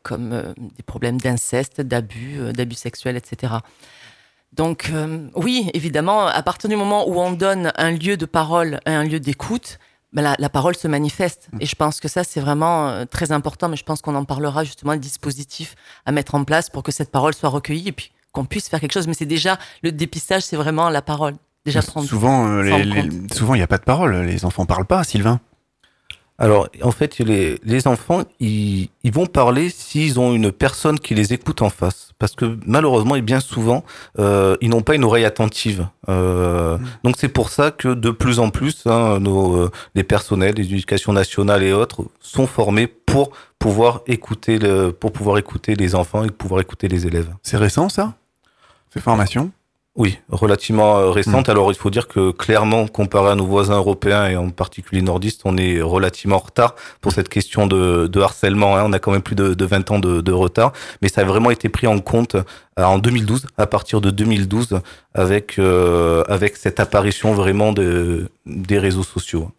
comme 0.02 0.54
des 0.76 0.82
problèmes 0.82 1.20
d'inceste, 1.20 1.80
d'abus, 1.80 2.52
d'abus 2.52 2.74
sexuels, 2.74 3.16
etc. 3.16 3.54
Donc 4.52 4.90
oui, 5.36 5.70
évidemment, 5.72 6.26
à 6.26 6.42
partir 6.42 6.68
du 6.68 6.74
moment 6.74 7.08
où 7.08 7.20
on 7.20 7.30
donne 7.30 7.72
un 7.76 7.92
lieu 7.92 8.16
de 8.16 8.26
parole, 8.26 8.80
un 8.84 9.04
lieu 9.04 9.20
d'écoute, 9.20 9.78
ben 10.18 10.25
la, 10.25 10.34
la, 10.37 10.48
parole 10.48 10.75
se 10.75 10.88
manifeste. 10.88 11.48
Mm. 11.52 11.58
Et 11.60 11.66
je 11.66 11.76
pense 11.76 12.00
que 12.00 12.08
ça, 12.08 12.25
c'est 12.25 12.40
vraiment 12.40 12.88
euh, 12.88 13.04
très 13.04 13.30
important, 13.30 13.68
mais 13.68 13.76
je 13.76 13.84
pense 13.84 14.02
qu'on 14.02 14.16
en 14.16 14.25
parlera 14.25 14.64
justement, 14.64 14.92
le 14.92 14.98
dispositif 14.98 15.76
à 16.06 16.10
mettre 16.10 16.34
en 16.34 16.42
place 16.42 16.70
pour 16.70 16.82
que 16.82 16.90
cette 16.90 17.12
parole 17.12 17.34
soit 17.34 17.48
recueillie 17.48 17.87
et 17.87 17.92
puis 17.92 18.10
qu'on 18.32 18.44
puisse 18.44 18.68
faire 18.68 18.80
quelque 18.80 18.92
chose. 18.92 19.06
Mais 19.06 19.14
c'est 19.14 19.26
déjà, 19.26 19.58
le 19.84 19.92
dépistage, 19.92 20.42
c'est 20.42 20.56
vraiment 20.56 20.90
la 20.90 21.02
parole. 21.02 21.34
Déjà 21.64 21.82
prendre 21.82 22.08
souvent, 22.08 22.48
euh, 22.48 22.62
les, 22.62 23.08
souvent, 23.32 23.54
il 23.54 23.58
n'y 23.58 23.62
a 23.62 23.68
pas 23.68 23.78
de 23.78 23.84
parole. 23.84 24.16
Les 24.22 24.44
enfants 24.44 24.66
parlent 24.66 24.87
pas, 24.87 25.04
Sylvain. 25.04 25.38
Alors, 26.37 26.68
en 26.82 26.90
fait, 26.90 27.18
les, 27.20 27.60
les 27.62 27.87
enfants, 27.87 28.25
ils, 28.40 28.88
ils, 29.04 29.12
vont 29.12 29.26
parler 29.26 29.70
s'ils 29.70 30.18
ont 30.18 30.34
une 30.34 30.50
personne 30.50 30.98
qui 30.98 31.14
les 31.14 31.32
écoute 31.32 31.62
en 31.62 31.70
face. 31.70 32.07
Parce 32.18 32.34
que 32.34 32.58
malheureusement, 32.66 33.14
et 33.14 33.22
bien 33.22 33.40
souvent, 33.40 33.84
euh, 34.18 34.56
ils 34.60 34.70
n'ont 34.70 34.82
pas 34.82 34.96
une 34.96 35.04
oreille 35.04 35.25
attentive. 35.25 35.87
Euh, 36.08 36.76
mmh. 36.76 36.87
Donc, 37.04 37.14
c'est 37.18 37.28
pour 37.28 37.48
ça 37.50 37.70
que 37.70 37.94
de 37.94 38.10
plus 38.10 38.40
en 38.40 38.50
plus, 38.50 38.82
hein, 38.87 39.20
nos, 39.20 39.56
euh, 39.56 39.70
les 39.94 40.02
personnels, 40.02 40.54
les 40.56 40.64
éducations 40.64 41.12
nationales 41.12 41.62
et 41.62 41.72
autres 41.72 42.04
sont 42.20 42.46
formés 42.46 42.88
pour 42.88 43.30
pouvoir 43.58 44.02
écouter 44.06 44.58
le, 44.58 44.90
pour 44.90 45.12
pouvoir 45.12 45.38
écouter 45.38 45.76
les 45.76 45.94
enfants 45.94 46.25
et 46.25 46.30
pouvoir 46.30 46.60
écouter 46.60 46.88
les 46.88 47.06
élèves. 47.06 47.32
C'est 47.42 47.56
récent, 47.56 47.88
ça? 47.88 48.14
Ces 48.92 49.00
formations? 49.00 49.52
Oui, 49.98 50.16
relativement 50.30 50.96
euh, 50.96 51.10
récente. 51.10 51.48
Alors 51.48 51.72
il 51.72 51.74
faut 51.76 51.90
dire 51.90 52.06
que 52.06 52.30
clairement, 52.30 52.86
comparé 52.86 53.32
à 53.32 53.34
nos 53.34 53.44
voisins 53.44 53.78
européens 53.78 54.28
et 54.28 54.36
en 54.36 54.50
particulier 54.50 55.02
nordistes, 55.02 55.40
on 55.44 55.56
est 55.56 55.80
relativement 55.80 56.36
en 56.36 56.38
retard 56.38 56.76
pour 57.00 57.10
cette 57.10 57.28
question 57.28 57.66
de, 57.66 58.06
de 58.06 58.20
harcèlement. 58.20 58.76
Hein. 58.76 58.84
On 58.86 58.92
a 58.92 59.00
quand 59.00 59.10
même 59.10 59.22
plus 59.22 59.34
de, 59.34 59.54
de 59.54 59.64
20 59.64 59.90
ans 59.90 59.98
de, 59.98 60.20
de, 60.20 60.32
retard, 60.32 60.72
mais 61.02 61.08
ça 61.08 61.22
a 61.22 61.24
vraiment 61.24 61.50
été 61.50 61.68
pris 61.68 61.88
en 61.88 61.98
compte 61.98 62.36
euh, 62.36 62.84
en 62.84 62.98
2012, 62.98 63.48
à 63.58 63.66
partir 63.66 64.00
de 64.00 64.10
2012, 64.10 64.78
avec 65.14 65.58
euh, 65.58 66.22
avec 66.28 66.56
cette 66.56 66.78
apparition 66.78 67.34
vraiment 67.34 67.72
de, 67.72 68.30
des 68.46 68.78
réseaux 68.78 69.02
sociaux. 69.02 69.50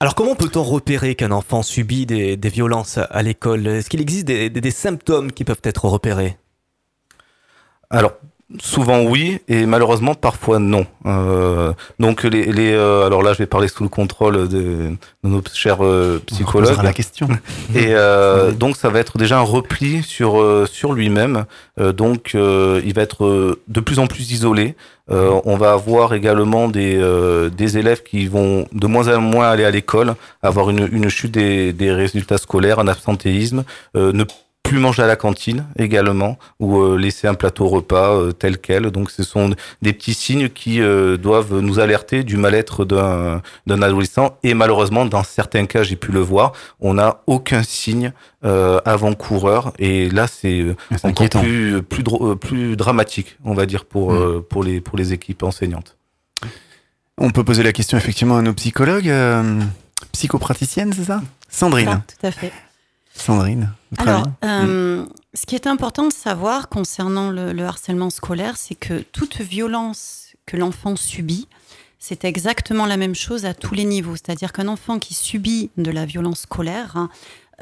Alors 0.00 0.14
comment 0.14 0.34
peut-on 0.34 0.64
repérer 0.64 1.14
qu'un 1.14 1.30
enfant 1.30 1.62
subit 1.62 2.04
des, 2.04 2.36
des 2.36 2.48
violences 2.50 2.98
à 2.98 3.22
l'école? 3.22 3.66
Est-ce 3.68 3.88
qu'il 3.88 4.02
existe 4.02 4.26
des, 4.26 4.50
des, 4.50 4.60
des 4.60 4.70
symptômes 4.70 5.32
qui 5.32 5.44
peuvent 5.44 5.62
être 5.64 5.86
repérés? 5.86 6.36
Alors, 7.88 8.12
Souvent 8.60 9.02
oui 9.02 9.40
et 9.48 9.66
malheureusement 9.66 10.14
parfois 10.14 10.60
non. 10.60 10.86
Euh, 11.04 11.72
donc 11.98 12.22
les, 12.22 12.52
les 12.52 12.72
euh, 12.74 13.04
alors 13.04 13.20
là 13.24 13.32
je 13.32 13.38
vais 13.38 13.46
parler 13.46 13.66
sous 13.66 13.82
le 13.82 13.88
contrôle 13.88 14.46
de, 14.46 14.90
de 15.24 15.28
nos 15.28 15.42
chers 15.52 15.84
euh, 15.84 16.22
psychologues. 16.26 16.80
la 16.80 16.92
question. 16.92 17.26
Et 17.74 17.88
euh, 17.88 18.52
donc 18.52 18.76
ça 18.76 18.88
va 18.88 19.00
être 19.00 19.18
déjà 19.18 19.38
un 19.38 19.42
repli 19.42 20.04
sur 20.04 20.40
euh, 20.40 20.64
sur 20.64 20.92
lui-même. 20.92 21.44
donc 21.76 22.34
il 22.34 22.94
va 22.94 23.02
être 23.02 23.58
de 23.66 23.80
plus 23.80 23.98
en 23.98 24.06
plus 24.06 24.30
isolé. 24.30 24.76
on 25.08 25.56
va 25.56 25.72
avoir 25.72 26.14
également 26.14 26.68
des 26.68 27.00
des 27.50 27.78
élèves 27.78 28.04
qui 28.04 28.28
vont 28.28 28.68
de 28.70 28.86
moins 28.86 29.08
en 29.12 29.20
moins 29.20 29.48
aller 29.50 29.64
à 29.64 29.72
l'école, 29.72 30.14
avoir 30.40 30.70
une 30.70 30.88
une 30.92 31.08
chute 31.08 31.32
des 31.32 31.72
des 31.72 31.90
résultats 31.90 32.38
scolaires, 32.38 32.78
un 32.78 32.86
absentéisme, 32.86 33.64
ne 33.96 34.22
plus 34.66 34.78
manger 34.78 35.02
à 35.02 35.06
la 35.06 35.16
cantine 35.16 35.64
également 35.78 36.38
ou 36.60 36.80
euh, 36.80 36.96
laisser 36.96 37.26
un 37.28 37.34
plateau 37.34 37.68
repas 37.68 38.14
euh, 38.14 38.32
tel 38.32 38.58
quel. 38.58 38.90
Donc 38.90 39.10
ce 39.10 39.22
sont 39.22 39.54
des 39.82 39.92
petits 39.92 40.14
signes 40.14 40.48
qui 40.48 40.80
euh, 40.80 41.16
doivent 41.16 41.60
nous 41.60 41.78
alerter 41.78 42.24
du 42.24 42.36
mal-être 42.36 42.84
d'un 42.84 43.42
d'un 43.66 43.82
adolescent 43.82 44.36
et 44.42 44.54
malheureusement 44.54 45.06
dans 45.06 45.22
certains 45.22 45.66
cas 45.66 45.82
j'ai 45.82 45.96
pu 45.96 46.12
le 46.12 46.20
voir, 46.20 46.52
on 46.80 46.94
n'a 46.94 47.22
aucun 47.26 47.62
signe 47.62 48.12
avant-coureur 48.42 49.72
et 49.80 50.08
là 50.08 50.28
c'est 50.28 50.64
encore 51.02 51.28
plus 51.28 51.82
plus 51.82 52.04
plus 52.40 52.76
dramatique, 52.76 53.38
on 53.44 53.54
va 53.54 53.66
dire 53.66 53.84
pour 53.84 54.12
mm. 54.12 54.42
pour 54.44 54.62
les 54.62 54.80
pour 54.80 54.96
les 54.96 55.12
équipes 55.12 55.42
enseignantes. 55.42 55.96
On 57.18 57.30
peut 57.30 57.42
poser 57.42 57.64
la 57.64 57.72
question 57.72 57.98
effectivement 57.98 58.36
à 58.36 58.42
nos 58.42 58.52
psychologues 58.52 59.12
psychopraticiennes, 60.12 60.92
c'est 60.92 61.04
ça? 61.04 61.22
Sandrine. 61.48 61.88
Ah, 61.90 62.02
tout 62.06 62.26
à 62.26 62.30
fait. 62.30 62.52
Sandrine. 63.16 63.72
Alors, 63.98 64.24
euh, 64.44 65.06
ce 65.34 65.46
qui 65.46 65.54
est 65.54 65.66
important 65.66 66.08
de 66.08 66.12
savoir 66.12 66.68
concernant 66.68 67.30
le, 67.30 67.64
harcèlement 67.64 68.10
scolaire, 68.10 68.56
c'est 68.56 68.74
que 68.74 69.00
toute 69.12 69.40
violence 69.40 70.34
que 70.44 70.56
l'enfant 70.56 70.96
subit, 70.96 71.48
c'est 71.98 72.24
exactement 72.24 72.86
la 72.86 72.96
même 72.96 73.14
chose 73.14 73.46
à 73.46 73.54
tous 73.54 73.74
les 73.74 73.84
niveaux. 73.84 74.14
C'est-à-dire 74.16 74.52
qu'un 74.52 74.68
enfant 74.68 74.98
qui 74.98 75.14
subit 75.14 75.70
de 75.76 75.90
la 75.90 76.04
violence 76.04 76.40
scolaire 76.40 76.96
hein, 76.96 77.08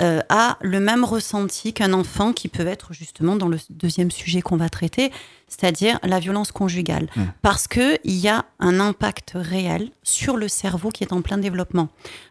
euh, 0.00 0.20
a 0.28 0.58
le 0.60 0.80
même 0.80 1.04
ressenti 1.04 1.72
qu'un 1.72 1.92
enfant 1.92 2.32
qui 2.32 2.48
peut 2.48 2.66
être 2.66 2.92
justement 2.92 3.36
dans 3.36 3.48
le 3.48 3.58
deuxième 3.70 4.10
sujet 4.10 4.42
qu'on 4.42 4.56
va 4.56 4.68
traiter, 4.68 5.12
c'est-à-dire 5.48 5.98
la 6.02 6.18
violence 6.18 6.52
conjugale. 6.52 7.08
Mmh. 7.16 7.22
Parce 7.42 7.68
qu'il 7.68 7.98
y 8.04 8.28
a 8.28 8.44
un 8.60 8.80
impact 8.80 9.32
réel 9.34 9.90
sur 10.02 10.36
le 10.36 10.48
cerveau 10.48 10.90
qui 10.90 11.04
est 11.04 11.12
en 11.12 11.22
plein 11.22 11.38
développement. 11.38 11.88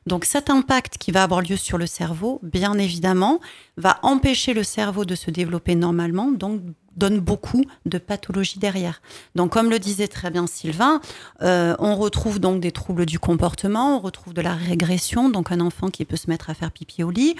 Donc 0.07 0.25
cet 0.25 0.49
impact 0.49 0.97
qui 0.97 1.11
va 1.11 1.23
avoir 1.23 1.41
lieu 1.41 1.55
sur 1.55 1.77
le 1.77 1.85
cerveau, 1.85 2.39
bien 2.43 2.77
évidemment, 2.77 3.39
va 3.77 3.99
empêcher 4.03 4.53
le 4.53 4.63
cerveau 4.63 5.05
de 5.05 5.15
se 5.15 5.31
développer 5.31 5.75
normalement, 5.75 6.31
donc 6.31 6.61
donne 6.97 7.19
beaucoup 7.19 7.63
de 7.85 7.97
pathologies 7.97 8.59
derrière. 8.59 9.01
Donc, 9.35 9.51
comme 9.51 9.69
le 9.69 9.79
disait 9.79 10.07
très 10.07 10.29
bien 10.29 10.47
Sylvain, 10.47 11.01
euh, 11.41 11.75
on 11.79 11.95
retrouve 11.95 12.39
donc 12.39 12.59
des 12.59 12.71
troubles 12.71 13.05
du 13.05 13.19
comportement, 13.19 13.97
on 13.97 13.99
retrouve 13.99 14.33
de 14.33 14.41
la 14.41 14.53
régression, 14.53 15.29
donc 15.29 15.51
un 15.51 15.59
enfant 15.59 15.89
qui 15.89 16.05
peut 16.05 16.15
se 16.15 16.29
mettre 16.29 16.49
à 16.49 16.53
faire 16.53 16.71
pipi 16.71 17.03
au 17.03 17.11
lit. 17.11 17.35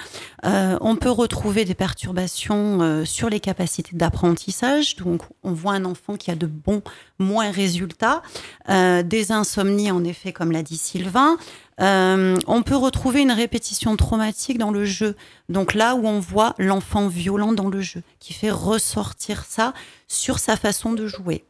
Euh, 0.45 0.77
on 0.81 0.95
peut 0.95 1.11
retrouver 1.11 1.65
des 1.65 1.75
perturbations 1.75 2.81
euh, 2.81 3.05
sur 3.05 3.29
les 3.29 3.39
capacités 3.39 3.95
d'apprentissage, 3.95 4.95
donc 4.95 5.21
on 5.43 5.53
un 5.71 5.85
enfant 5.85 6.17
qui 6.17 6.29
a 6.29 6.35
de 6.35 6.45
bons, 6.45 6.81
moins 7.19 7.51
résultats, 7.51 8.21
des 8.67 9.31
insomnies 9.31 9.91
en 9.91 10.03
effet, 10.03 10.33
comme 10.33 10.51
l'a 10.51 10.63
dit 10.63 10.77
Sylvain, 10.77 11.37
euh, 11.81 12.37
on 12.47 12.61
peut 12.61 12.75
retrouver 12.75 13.21
une 13.21 13.31
répétition 13.31 13.95
traumatique 13.95 14.57
dans 14.57 14.71
le 14.71 14.85
jeu. 14.85 15.15
Donc 15.49 15.73
là 15.73 15.95
où 15.95 16.05
on 16.07 16.19
voit 16.19 16.53
l'enfant 16.57 17.07
violent 17.07 17.53
dans 17.53 17.69
le 17.69 17.81
jeu, 17.81 18.03
qui 18.19 18.33
fait 18.33 18.51
ressortir 18.51 19.45
ça 19.45 19.73
sur 20.07 20.39
sa 20.39 20.55
façon 20.55 20.93
de 20.93 21.07
jouer. 21.07 21.43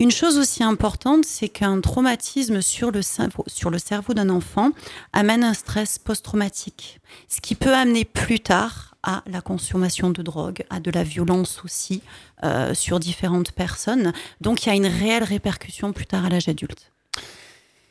Une 0.00 0.12
chose 0.12 0.38
aussi 0.38 0.62
importante, 0.62 1.24
c'est 1.24 1.48
qu'un 1.48 1.80
traumatisme 1.80 2.60
sur 2.62 2.92
le 2.92 3.02
cerveau 3.02 4.14
d'un 4.14 4.28
enfant 4.28 4.70
amène 5.12 5.42
un 5.42 5.54
stress 5.54 5.98
post-traumatique, 5.98 7.00
ce 7.28 7.40
qui 7.40 7.56
peut 7.56 7.74
amener 7.74 8.04
plus 8.04 8.38
tard 8.38 8.87
à 9.02 9.22
la 9.26 9.40
consommation 9.40 10.10
de 10.10 10.22
drogue, 10.22 10.64
à 10.70 10.80
de 10.80 10.90
la 10.90 11.02
violence 11.02 11.62
aussi 11.64 12.02
euh, 12.44 12.74
sur 12.74 13.00
différentes 13.00 13.52
personnes. 13.52 14.12
Donc 14.40 14.64
il 14.64 14.68
y 14.68 14.72
a 14.72 14.74
une 14.74 14.86
réelle 14.86 15.24
répercussion 15.24 15.92
plus 15.92 16.06
tard 16.06 16.24
à 16.24 16.28
l'âge 16.28 16.48
adulte. 16.48 16.92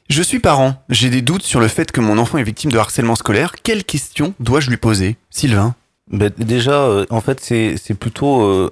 Je 0.10 0.22
suis 0.24 0.40
parent, 0.40 0.76
j'ai 0.90 1.10
des 1.10 1.22
doutes 1.22 1.44
sur 1.44 1.60
le 1.60 1.68
fait 1.68 1.92
que 1.92 2.00
mon 2.00 2.18
enfant 2.18 2.38
est 2.38 2.44
victime 2.44 2.72
de 2.72 2.78
harcèlement 2.78 3.16
scolaire. 3.16 3.56
Quelles 3.62 3.84
questions 3.84 4.34
dois-je 4.40 4.70
lui 4.70 4.78
poser 4.78 5.18
Sylvain? 5.30 5.76
Ben 6.10 6.32
déjà, 6.38 6.84
euh, 6.84 7.06
en 7.10 7.20
fait, 7.20 7.42
c'est 7.42 7.94
plutôt 7.94 8.42
euh, 8.42 8.72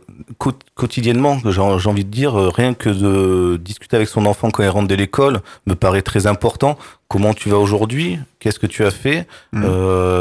quotidiennement 0.76 1.42
que 1.42 1.52
j'ai 1.52 1.60
envie 1.60 2.06
de 2.06 2.10
dire, 2.10 2.40
euh, 2.40 2.50
rien 2.50 2.74
que 2.74 2.90
de 2.90 3.58
discuter 3.58 3.98
avec 3.98 4.08
son 4.08 4.26
enfant 4.26 4.52
quand 4.52 4.64
il 4.64 4.70
rentre 4.70 4.88
de 4.88 4.96
l'école 4.96 5.42
me 5.68 5.76
paraît 5.76 6.02
très 6.02 6.28
important. 6.28 6.78
Comment 7.16 7.34
tu 7.34 7.48
vas 7.48 7.60
aujourd'hui? 7.60 8.20
Qu'est-ce 8.40 8.60
que 8.60 8.68
tu 8.68 8.84
as 8.84 8.92
fait? 8.92 9.26
Mmh. 9.54 9.64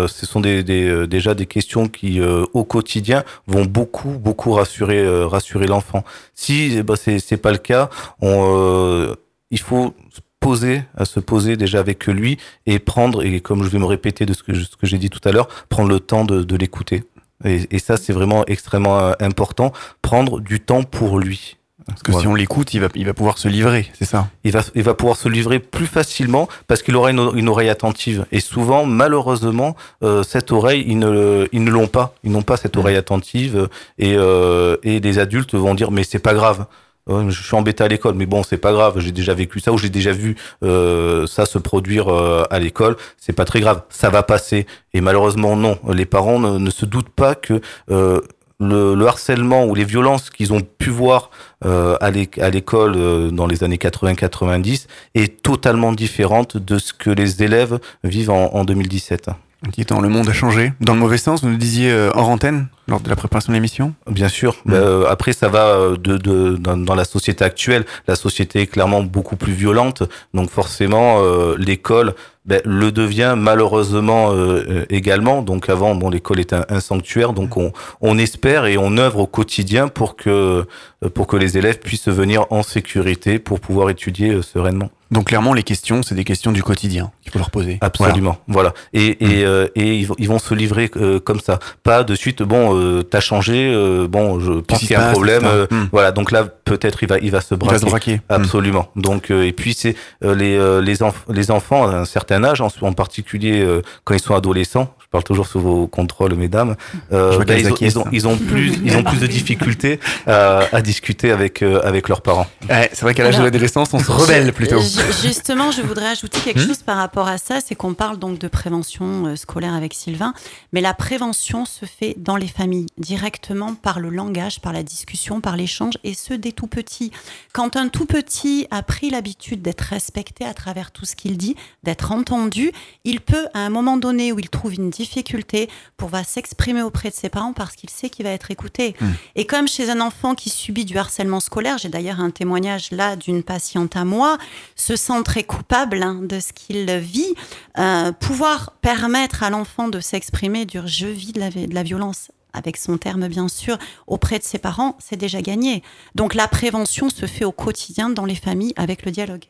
Ce 0.07 0.27
sont 0.27 0.41
des, 0.41 0.63
des, 0.63 1.09
déjà 1.09 1.35
des 1.35 1.47
questions 1.47 1.89
qui, 1.89 2.21
au 2.21 2.63
quotidien, 2.63 3.25
vont 3.49 3.65
beaucoup, 3.65 4.11
beaucoup 4.11 4.53
rassurer, 4.53 5.05
rassurer 5.25 5.67
l'enfant. 5.67 6.05
Si 6.35 6.81
ben, 6.85 6.95
c'est 6.95 7.37
pas 7.37 7.51
le 7.51 7.59
cas, 7.59 7.91
on, 8.21 9.13
il 9.51 9.59
faut 9.59 9.93
poser, 10.39 10.85
à 10.97 11.05
se 11.05 11.19
poser 11.19 11.57
déjà 11.57 11.81
avec 11.81 12.07
lui 12.07 12.39
et 12.67 12.79
prendre, 12.79 13.25
et 13.25 13.41
comme 13.41 13.65
je 13.65 13.71
vais 13.71 13.81
me 13.81 13.87
répéter 13.87 14.25
de 14.25 14.33
ce 14.33 14.45
que, 14.45 14.55
ce 14.55 14.77
que 14.77 14.87
j'ai 14.87 14.99
dit 14.99 15.11
tout 15.11 15.29
à 15.29 15.33
l'heure, 15.33 15.49
prendre 15.69 15.89
le 15.89 15.99
temps 15.99 16.25
de, 16.25 16.45
de 16.45 16.57
l'écouter. 16.57 17.03
Et, 17.45 17.67
et, 17.73 17.81
ça, 17.81 17.97
c'est 17.97 18.13
vraiment 18.13 18.45
extrêmement 18.47 19.01
euh, 19.01 19.13
important, 19.19 19.73
prendre 20.01 20.39
du 20.39 20.61
temps 20.61 20.85
pour 20.85 21.19
lui. 21.19 21.57
Parce 21.87 22.03
que 22.03 22.13
si 22.13 22.27
on 22.27 22.35
l'écoute, 22.35 22.73
il 22.75 22.81
va, 22.81 22.89
il 22.95 23.05
va 23.05 23.15
pouvoir 23.15 23.39
se 23.39 23.47
livrer, 23.47 23.91
c'est 23.99 24.07
ça 24.07 24.29
il 24.43 24.53
va, 24.53 24.63
il 24.75 24.83
va 24.83 24.95
pouvoir 24.95 25.17
se 25.17 25.29
livrer 25.29 25.59
plus 25.59 25.87
facilement 25.87 26.49
parce 26.67 26.83
qu'il 26.83 26.97
aura 26.97 27.11
une, 27.11 27.31
une, 27.35 27.49
oreille 27.49 27.69
attentive. 27.69 28.25
Et 28.33 28.41
souvent, 28.41 28.87
malheureusement, 28.87 29.77
euh, 30.03 30.23
cette 30.23 30.51
oreille, 30.51 30.85
ils 30.87 30.99
ne, 30.99 31.47
ils 31.53 31.63
ne 31.63 31.71
l'ont 31.71 31.89
pas. 31.89 32.15
Ils 32.25 32.33
n'ont 32.33 32.43
pas 32.43 32.57
cette 32.57 32.77
oreille 32.77 32.97
attentive. 32.97 33.69
Et, 33.99 34.15
euh, 34.17 34.77
et 34.83 35.01
les 35.01 35.19
adultes 35.19 35.55
vont 35.55 35.75
dire, 35.75 35.91
mais 35.91 36.05
c'est 36.05 36.19
pas 36.19 36.35
grave 36.35 36.67
je 37.07 37.43
suis 37.43 37.55
embêté 37.55 37.85
à 37.85 37.89
l'école, 37.89 38.15
mais 38.15 38.27
bon, 38.27 38.43
c'est 38.43 38.59
pas 38.59 38.73
grave. 38.73 38.99
J'ai 38.99 39.13
déjà 39.13 39.35
vécu 39.35 39.61
ça 39.61 39.73
ou 39.73 39.79
j'ai 39.79 39.91
déjà 39.91 40.13
vu 40.13 40.37
euh, 40.63 41.27
ça 41.27 41.47
se 41.47 41.59
produire 41.59 42.09
euh, 42.09 42.45
à 42.51 42.59
l'école. 42.59 42.97
C'est 43.19 43.33
pas 43.33 43.45
très 43.45 43.61
grave, 43.61 43.83
ça 43.91 44.11
va 44.11 44.23
passer. 44.23 44.67
Et 44.95 45.01
malheureusement, 45.01 45.57
non. 45.57 45.79
Les 45.93 46.07
parents 46.07 46.39
ne, 46.39 46.71
se 46.71 46.87
doutent 46.87 47.11
pas 47.11 47.35
que 47.35 47.61
euh, 47.91 48.21
le, 48.59 48.95
le, 48.95 49.07
harcèlement 49.07 49.67
ou 49.67 49.75
les 49.75 49.85
violences 49.85 50.31
qu'ils 50.31 50.53
ont 50.53 50.63
pu 50.63 50.91
voir 50.91 51.31
euh, 51.65 51.97
à 52.01 52.11
l'école 52.11 52.95
euh, 52.97 53.31
dans 53.31 53.47
les 53.47 53.65
années 53.65 53.77
80-90 53.77 54.87
est 55.15 55.43
totalement 55.43 55.93
différente 55.93 56.57
de 56.57 56.79
ce 56.79 56.93
que 56.93 57.11
les 57.11 57.43
élèves 57.43 57.79
vivent 58.03 58.31
en, 58.31 58.55
en 58.55 58.65
2017. 58.65 59.31
Inquiétant, 59.67 60.01
le 60.01 60.09
monde 60.09 60.29
a 60.29 60.33
changé. 60.33 60.73
Dans 60.81 60.95
le 60.95 61.01
mauvais 61.01 61.17
sens, 61.17 61.43
vous 61.43 61.49
nous 61.49 61.57
disiez 61.57 61.91
euh, 61.91 62.11
hors 62.15 62.29
antenne, 62.29 62.69
lors 62.87 63.01
de 63.01 63.09
la 63.09 63.17
préparation 63.17 63.51
de 63.53 63.55
l'émission? 63.55 63.95
Bien 64.11 64.29
sûr. 64.29 64.57
Mmh. 64.67 64.73
Euh, 64.75 65.07
après, 65.09 65.33
ça 65.33 65.49
va 65.49 65.69
euh, 65.69 65.97
de, 65.97 66.19
de 66.19 66.57
dans, 66.57 66.77
dans, 66.77 66.95
la 66.95 67.05
société 67.05 67.45
actuelle. 67.45 67.87
La 68.07 68.15
société 68.15 68.61
est 68.61 68.67
clairement 68.67 69.03
beaucoup 69.03 69.37
plus 69.37 69.53
violente. 69.53 70.03
Donc 70.35 70.51
forcément, 70.51 71.21
euh, 71.21 71.57
l'école 71.59 72.15
ben, 72.45 72.61
le 72.65 72.93
devient 72.93 73.35
malheureusement 73.37 74.33
euh, 74.33 74.85
également. 74.91 75.43
Donc 75.43 75.69
avant, 75.69 75.95
bon, 75.95 76.11
l'école 76.11 76.41
est 76.41 76.53
un, 76.53 76.65
un, 76.69 76.81
sanctuaire. 76.81 77.33
Donc 77.33 77.57
on, 77.57 77.73
on 78.01 78.19
espère 78.19 78.67
et 78.67 78.77
on 78.77 78.97
œuvre 78.99 79.21
au 79.21 79.27
quotidien 79.27 79.89
pour 79.89 80.17
que, 80.17 80.67
pour 81.15 81.27
que 81.27 81.37
les 81.37 81.57
élèves 81.57 81.79
puissent 81.79 82.09
venir 82.09 82.47
en 82.51 82.63
sécurité 82.63 83.39
pour 83.39 83.61
pouvoir 83.61 83.91
étudier 83.91 84.43
sereinement. 84.43 84.91
Donc 85.15 85.29
clairement, 85.29 85.53
les 85.53 85.63
questions, 85.63 86.03
c'est 86.03 86.17
des 86.17 86.25
questions 86.25 86.51
du 86.51 86.65
quotidien 86.65 87.13
qu'il 87.23 87.31
faut 87.31 87.39
leur 87.39 87.51
poser. 87.51 87.79
Absolument, 87.81 88.39
voilà. 88.49 88.75
Et, 88.93 89.25
et, 89.25 89.45
mmh. 89.45 89.47
euh, 89.47 89.69
et 89.77 89.97
ils, 89.97 90.29
vont 90.29 90.41
se 90.41 90.55
livrer 90.55 90.91
euh, 90.97 91.21
comme 91.21 91.39
ça. 91.39 91.61
Pas 91.85 92.03
de 92.03 92.15
suite, 92.17 92.43
bon, 92.43 92.77
euh, 92.77 93.03
t'as 93.03 93.21
changé, 93.21 93.73
euh, 93.73 94.09
bon, 94.09 94.41
je 94.41 94.55
pense 94.55 94.81
qu'il 94.81 94.91
y 94.91 94.95
a 94.95 95.09
un 95.09 95.13
problème. 95.13 95.45
Mmh. 95.71 95.77
Voilà, 95.93 96.11
donc 96.11 96.33
là, 96.33 96.45
peut-être 96.45 97.03
il 97.05 97.09
va, 97.09 97.19
il 97.19 97.31
va 97.31 97.43
se 97.43 97.55
braquer. 97.55 97.77
Il 97.77 97.79
va 97.79 97.87
se 97.87 97.91
braquer. 97.91 98.21
Absolument. 98.29 98.89
Mmh. 98.97 99.03
Donc, 99.03 99.31
et 99.31 99.53
puis 99.53 99.75
c'est 99.75 99.95
les, 100.23 100.59
les, 100.83 101.03
enf 101.05 101.25
les 101.29 101.53
enfants, 101.53 101.87
à 101.87 101.95
un 101.95 102.05
certain 102.07 102.34
certain 102.35 102.45
âge, 102.45 102.61
en, 102.61 102.69
en 102.87 102.93
particulier 102.93 103.61
euh, 103.61 103.83
quand 104.05 104.15
ils 104.15 104.21
sont 104.21 104.35
adolescents, 104.35 104.95
je 105.01 105.07
parle 105.09 105.25
toujours 105.25 105.47
sous 105.47 105.61
vos 105.61 105.87
contrôles, 105.87 106.35
mesdames, 106.35 106.77
euh, 107.13 107.45
bah, 107.45 107.57
ils, 107.57 107.71
ont, 107.71 107.77
ils, 107.81 107.99
ont, 107.99 108.05
ils, 108.13 108.29
ont, 108.29 108.37
plus, 108.37 108.75
ils 108.85 108.97
ont 108.97 109.05
plus 109.05 109.21
de 109.21 109.27
difficultés 109.27 110.01
euh, 110.29 110.65
à 110.73 110.83
discuter 110.83 111.31
avec, 111.31 111.63
euh, 111.63 111.81
avec 111.85 112.09
leurs 112.09 112.23
parents. 112.23 112.47
Ouais, 112.69 112.91
c'est 112.93 113.03
vrai 113.03 113.15
qu'à 113.15 113.25
l'âge 113.25 113.39
de 113.39 113.45
l'adolescence, 113.45 113.91
on 113.93 113.99
se 113.99 114.11
rebelle 114.11 114.53
plutôt. 114.53 114.81
Justement, 115.23 115.71
je 115.71 115.83
voudrais 115.83 116.09
ajouter 116.09 116.41
quelque 116.41 116.59
hmm 116.59 116.65
chose 116.65 116.83
par 116.83 116.97
rapport 116.97 117.29
à 117.29 117.37
ça, 117.37 117.59
c'est 117.61 117.75
qu'on 117.75 117.93
parle 117.93 118.19
donc 118.19 118.39
de 118.39 118.49
prévention 118.49 119.37
scolaire 119.37 119.75
avec 119.75 119.93
Sylvain, 119.93 120.33
mais 120.73 120.81
la 120.81 120.95
prévention 120.95 121.67
se 121.67 121.85
fait 121.85 122.15
dans 122.17 122.37
les 122.37 122.47
familles, 122.49 122.87
directement 122.97 123.75
par 123.75 124.01
le 124.01 124.09
langage, 124.09 124.61
par 124.61 124.73
la 124.73 124.83
discussion, 124.83 125.43
par 125.43 125.57
l'échange, 125.57 125.95
et 126.05 126.15
ce, 126.15 126.33
dès 126.33 126.53
tout 126.53 126.69
petit. 126.69 127.11
Quand 127.53 127.77
un 127.77 127.89
tout 127.89 128.07
petit 128.07 128.67
a 128.71 128.83
pris 128.83 129.11
l'habitude 129.11 129.61
d'être 129.61 129.83
respecté 129.83 130.47
à 130.47 130.55
travers 130.55 130.91
tout 130.91 131.05
ce 131.05 131.17
qu'il 131.17 131.37
dit, 131.37 131.55
d'être 131.83 132.13
entendu, 132.25 132.73
il 133.05 133.21
peut, 133.21 133.49
à 133.53 133.59
un 133.61 133.69
moment 133.69 133.99
donné 133.99 134.33
où 134.33 134.39
il 134.39 134.49
trouve 134.49 134.73
une 134.73 134.89
difficulté, 134.89 135.69
va 136.07 136.25
s'exprimer 136.25 136.83
auprès 136.83 137.11
de 137.11 137.15
ses 137.15 137.29
parents 137.29 137.53
parce 137.53 137.77
qu'il 137.77 137.91
sait 137.91 138.09
qu'il 138.09 138.25
va 138.25 138.31
être 138.31 138.51
écouté. 138.51 138.95
Hmm. 139.01 139.13
Et 139.35 139.47
comme 139.47 139.69
chez 139.69 139.91
un 139.91 140.01
enfant 140.01 140.35
qui 140.35 140.51
subit 140.51 140.85
du 140.85 140.97
harcèlement 140.97 141.41
scolaire, 141.41 141.79
j'ai 141.79 141.89
d'ailleurs 141.89 142.21
un 142.21 142.31
témoignage 142.31 142.91
là 142.91 143.17
d'une 143.17 143.43
patiente 143.43 143.97
à 143.97 144.05
moi, 144.05 144.39
se 144.77 144.97
sent 144.97 145.23
très 145.25 145.45
coupable 145.45 146.03
hein, 146.03 146.21
de 146.23 146.41
ce 146.41 146.53
qu'il 146.53 146.91
vit, 146.99 147.35
euh, 147.79 148.13
pouvoir 148.13 148.75
permettre 148.81 149.43
à 149.43 149.51
l'enfant 149.51 149.89
de 149.89 150.01
s'exprimer, 150.01 150.65
dire 150.65 150.87
je 150.87 151.07
vis 151.07 151.33
de 151.33 151.41
la, 151.41 151.51
de 151.51 151.75
la 151.75 151.83
violence 151.83 152.31
avec 152.55 152.77
son 152.77 152.97
terme 152.97 153.29
bien 153.29 153.49
sûr, 153.49 153.77
auprès 154.07 154.39
de 154.39 154.45
ses 154.45 154.59
parents, 154.59 154.97
c'est 154.99 155.17
déjà 155.17 155.43
gagné. 155.43 155.83
Donc 156.15 156.35
la 156.35 156.49
prévention 156.49 157.11
se 157.11 157.27
fait 157.27 157.45
au 157.45 157.53
quotidien 157.53 158.09
dans 158.09 158.25
les 158.25 158.35
familles 158.35 158.73
avec 158.77 159.05
le 159.05 159.11
dialogue. 159.11 159.45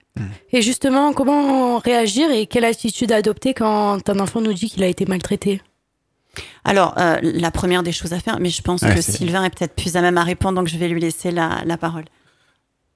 Et 0.52 0.62
justement, 0.62 1.12
comment 1.12 1.78
réagir 1.78 2.30
et 2.30 2.46
quelle 2.46 2.64
attitude 2.64 3.12
adopter 3.12 3.52
quand 3.52 4.08
un 4.08 4.20
enfant 4.20 4.40
nous 4.40 4.52
dit 4.52 4.70
qu'il 4.70 4.82
a 4.82 4.86
été 4.86 5.06
maltraité? 5.06 5.60
Alors, 6.64 6.94
euh, 6.98 7.18
la 7.22 7.50
première 7.50 7.82
des 7.82 7.92
choses 7.92 8.12
à 8.12 8.18
faire, 8.18 8.38
mais 8.40 8.48
je 8.48 8.62
pense 8.62 8.80
que 8.80 9.00
Sylvain 9.00 9.44
est 9.44 9.50
peut-être 9.50 9.74
plus 9.74 9.96
à 9.96 10.00
même 10.00 10.18
à 10.18 10.24
répondre, 10.24 10.58
donc 10.58 10.68
je 10.68 10.78
vais 10.78 10.88
lui 10.88 11.00
laisser 11.00 11.30
la, 11.30 11.76
parole. 11.78 12.04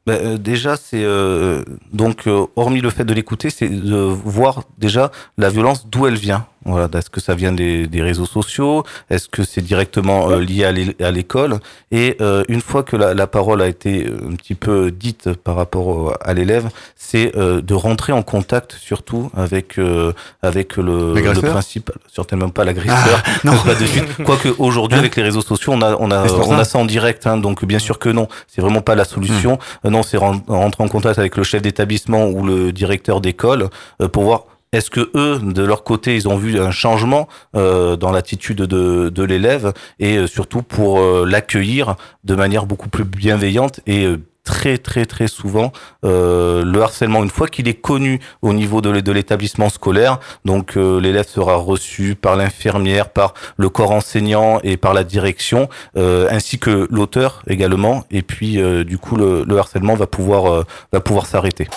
Ben, 0.06 0.14
euh, 0.14 0.38
déjà, 0.38 0.76
c'est 0.76 1.02
euh, 1.04 1.62
donc 1.92 2.28
hormis 2.56 2.80
le 2.80 2.90
fait 2.90 3.04
de 3.04 3.12
l'écouter, 3.12 3.50
c'est 3.50 3.68
de 3.68 3.94
voir 3.94 4.64
déjà 4.78 5.12
la 5.36 5.50
violence 5.50 5.86
d'où 5.88 6.06
elle 6.06 6.16
vient. 6.16 6.46
Voilà, 6.68 6.88
est-ce 6.98 7.08
que 7.08 7.20
ça 7.20 7.34
vient 7.34 7.52
des, 7.52 7.86
des 7.86 8.02
réseaux 8.02 8.26
sociaux? 8.26 8.84
Est-ce 9.08 9.28
que 9.28 9.42
c'est 9.42 9.62
directement 9.62 10.30
euh, 10.30 10.40
lié 10.40 10.64
à 10.64 11.10
l'école? 11.10 11.60
Et 11.90 12.16
euh, 12.20 12.44
une 12.48 12.60
fois 12.60 12.82
que 12.82 12.94
la, 12.96 13.14
la, 13.14 13.26
parole 13.26 13.62
a 13.62 13.68
été 13.68 14.06
euh, 14.06 14.30
un 14.30 14.34
petit 14.34 14.54
peu 14.54 14.90
dite 14.90 15.32
par 15.32 15.56
rapport 15.56 16.14
à 16.20 16.34
l'élève, 16.34 16.68
c'est 16.94 17.32
de 17.36 17.74
rentrer 17.74 18.12
en 18.12 18.22
contact 18.22 18.72
surtout 18.72 19.30
avec 19.36 19.78
avec 20.42 20.76
le, 20.76 21.14
le 21.14 21.40
principe, 21.40 21.90
certainement 22.12 22.48
pas 22.50 22.64
l'agresseur, 22.64 23.22
ah, 23.24 23.30
non. 23.44 23.56
pas 23.64 23.74
de 23.74 23.86
suite. 23.86 24.04
Quoique 24.24 24.48
aujourd'hui 24.58 24.96
hein? 24.96 25.00
avec 25.00 25.16
les 25.16 25.22
réseaux 25.22 25.42
sociaux, 25.42 25.72
on 25.72 25.82
a 25.82 25.96
on 25.98 26.10
a 26.10 26.24
on 26.24 26.50
ça. 26.50 26.58
a 26.58 26.64
ça 26.64 26.78
en 26.78 26.84
direct, 26.84 27.26
hein, 27.26 27.36
donc 27.38 27.64
bien 27.64 27.78
sûr 27.78 27.98
que 27.98 28.08
non, 28.08 28.28
c'est 28.46 28.60
vraiment 28.60 28.82
pas 28.82 28.94
la 28.94 29.04
solution. 29.04 29.58
Hmm. 29.84 29.90
non, 29.90 30.02
c'est 30.02 30.18
rentrer 30.18 30.84
en 30.84 30.88
contact 30.88 31.18
avec 31.18 31.36
le 31.36 31.44
chef 31.44 31.62
d'établissement 31.62 32.26
ou 32.26 32.44
le 32.44 32.72
directeur 32.72 33.20
d'école 33.20 33.68
pour 34.12 34.24
voir 34.24 34.44
est-ce 34.72 34.90
que 34.90 35.10
eux, 35.14 35.40
de 35.42 35.62
leur 35.62 35.82
côté, 35.82 36.14
ils 36.14 36.28
ont 36.28 36.36
vu 36.36 36.60
un 36.60 36.70
changement 36.70 37.28
euh, 37.56 37.96
dans 37.96 38.10
l'attitude 38.10 38.62
de, 38.62 39.22
l'élève 39.22 39.72
et 39.98 40.16
euh, 40.16 40.26
surtout 40.26 40.62
pour 40.62 41.00
euh, 41.00 41.26
l'accueillir 41.26 41.96
de 42.24 42.34
manière 42.34 42.66
beaucoup 42.66 42.88
plus 42.88 43.04
bienveillante 43.04 43.80
et 43.86 44.06
très 44.44 44.78
très 44.78 45.04
très 45.04 45.28
souvent 45.28 45.72
le 46.02 46.80
harcèlement? 46.80 47.22
Une 47.22 47.28
fois 47.30 47.48
qu'il 47.48 47.68
est 47.68 47.74
connu 47.80 48.18
au 48.40 48.54
niveau 48.54 48.80
de 48.80 49.12
l'établissement 49.12 49.68
scolaire 49.68 50.20
donc 50.46 50.76
l'élève 50.76 51.26
sera 51.26 51.56
reçu 51.56 52.14
par 52.14 52.36
l'infirmière 52.36 53.10
par 53.10 53.34
le 53.58 53.68
corps 53.68 53.90
enseignant 53.90 54.58
et 54.62 54.78
par 54.78 54.94
la 54.94 55.04
direction 55.04 55.68
ainsi 55.96 56.58
que 56.58 56.88
l'auteur 56.90 57.42
également. 57.46 58.04
Et 58.10 58.22
puis 58.22 58.58
du 58.86 58.96
coup 58.96 59.16
le, 59.16 59.44
le 59.46 59.58
harcèlement 59.58 59.94
va 59.94 60.06
pouvoir 60.06 60.64
va 60.92 61.00
pouvoir 61.00 61.26
s'arrêter 61.26 61.68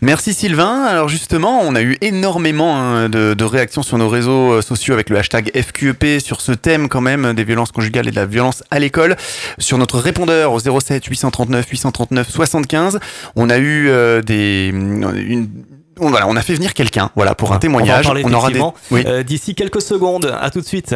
Merci 0.00 0.34
Sylvain. 0.34 0.82
Alors 0.82 1.08
justement, 1.08 1.60
on 1.62 1.76
a 1.76 1.82
eu 1.82 1.96
énormément 2.00 2.76
hein, 2.76 3.08
de, 3.08 3.44
réactions 3.44 3.82
sur 3.82 3.98
nos 3.98 4.08
réseaux 4.08 4.54
euh, 4.54 4.62
sociaux 4.62 4.94
avec 4.94 5.10
le 5.10 5.18
hashtag 5.18 5.52
FQEP 5.54 6.20
sur 6.20 6.40
ce 6.40 6.52
thème 6.52 6.88
quand 6.88 7.00
même 7.00 7.34
des 7.34 7.44
violences 7.44 7.70
conjugales 7.70 8.08
et 8.08 8.10
de 8.10 8.16
la 8.16 8.26
violence 8.26 8.64
à 8.70 8.78
l'école. 8.80 9.16
Sur 9.58 9.78
notre 9.78 9.98
répondeur 9.98 10.52
au 10.52 10.58
07 10.58 11.04
839 11.04 11.68
839 11.68 12.30
75, 12.30 12.98
on 13.36 13.48
a 13.48 13.58
eu 13.58 13.88
euh, 13.88 14.22
des... 14.22 14.70
Une, 14.72 15.48
voilà, 15.96 16.26
on 16.26 16.36
a 16.36 16.42
fait 16.42 16.54
venir 16.54 16.74
quelqu'un, 16.74 17.10
voilà, 17.14 17.34
pour 17.34 17.52
un 17.52 17.58
témoignage. 17.58 18.06
On, 18.08 18.32
aura 18.32 18.50
des... 18.50 18.60
Euh, 18.92 19.22
d'ici 19.22 19.54
quelques 19.54 19.82
secondes. 19.82 20.36
À 20.40 20.50
tout 20.50 20.60
de 20.60 20.66
suite. 20.66 20.94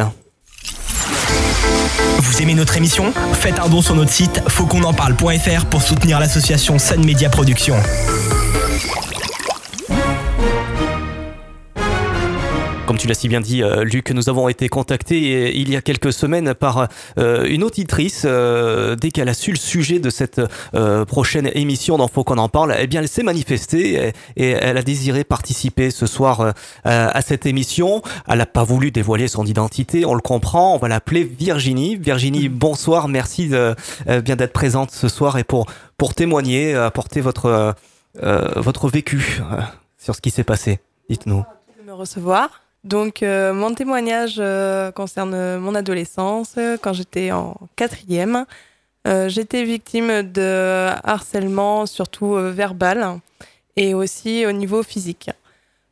Vous 2.19 2.41
aimez 2.41 2.55
notre 2.55 2.75
émission? 2.75 3.13
Faites 3.33 3.59
un 3.59 3.69
don 3.69 3.81
sur 3.81 3.95
notre 3.95 4.11
site 4.11 4.41
fautquonenparle.fr 4.49 5.65
pour 5.65 5.81
soutenir 5.81 6.19
l'association 6.19 6.77
Sun 6.77 7.05
Media 7.05 7.29
Productions. 7.29 7.77
Comme 12.87 12.97
tu 12.97 13.09
l'as 13.09 13.15
si 13.15 13.27
bien 13.27 13.41
dit, 13.41 13.63
euh, 13.63 13.83
Luc, 13.83 14.11
nous 14.11 14.29
avons 14.29 14.47
été 14.47 14.69
contactés 14.69 15.35
euh, 15.35 15.51
il 15.53 15.69
y 15.69 15.75
a 15.75 15.81
quelques 15.81 16.13
semaines 16.13 16.53
par 16.53 16.87
euh, 17.17 17.45
une 17.45 17.65
auditrice. 17.65 18.25
dès 18.25 19.11
qu'elle 19.11 19.27
a 19.27 19.33
su 19.33 19.51
le 19.51 19.57
sujet 19.57 19.99
de 19.99 20.09
cette 20.09 20.41
prochaine 21.05 21.51
émission 21.53 21.97
Faut 22.07 22.23
qu'on 22.23 22.37
en 22.37 22.47
parle, 22.47 22.73
eh 22.79 22.87
bien, 22.87 23.01
elle 23.01 23.09
s'est 23.09 23.23
manifestée 23.23 24.13
et, 24.37 24.49
elle 24.51 24.77
a 24.77 24.83
désiré 24.83 25.25
participer 25.25 25.91
ce 25.91 26.05
soir 26.05 26.53
à 26.85 27.21
cette 27.21 27.45
émission. 27.45 28.01
Elle 28.25 28.37
n'a 28.37 28.45
pas 28.45 28.63
voulu 28.63 28.91
dévoiler 28.91 29.27
son 29.27 29.45
identité, 29.45 30.05
on 30.05 30.13
le 30.13 30.21
comprend. 30.21 30.75
On 30.75 30.77
va 30.77 30.87
l'appeler 30.87 31.25
Virginie. 31.25 31.97
Virginie, 31.97 32.47
bonsoir. 32.47 33.09
Merci 33.09 33.49
de, 33.49 33.75
bien 34.21 34.37
d'être 34.37 34.53
présente 34.53 34.91
ce 34.91 35.09
soir 35.09 35.37
et 35.37 35.43
pour, 35.43 35.65
pour 35.97 36.13
témoigner, 36.13 36.73
apporter 36.73 37.19
votre, 37.19 37.75
votre 38.21 38.87
vécu 38.87 39.41
sur 39.97 40.15
ce 40.15 40.21
qui 40.21 40.29
s'est 40.29 40.45
passé. 40.45 40.79
Dites-nous. 41.09 41.43
me 41.85 41.93
recevoir. 41.93 42.66
Donc, 42.87 43.21
euh, 43.21 43.53
mon 43.53 43.73
témoignage 43.73 44.37
euh, 44.39 44.93
concerne 44.93 45.57
mon 45.57 45.75
adolescence. 45.75 46.55
Quand 46.81 46.93
j'étais 46.93 47.33
en 47.33 47.57
quatrième, 47.75 48.45
euh, 49.05 49.27
j'étais 49.27 49.65
victime 49.65 50.23
de 50.23 50.87
harcèlement, 51.03 51.85
surtout 51.85 52.35
verbal, 52.35 53.19
et 53.75 53.93
aussi 53.93 54.45
au 54.45 54.53
niveau 54.53 54.83
physique. 54.83 55.29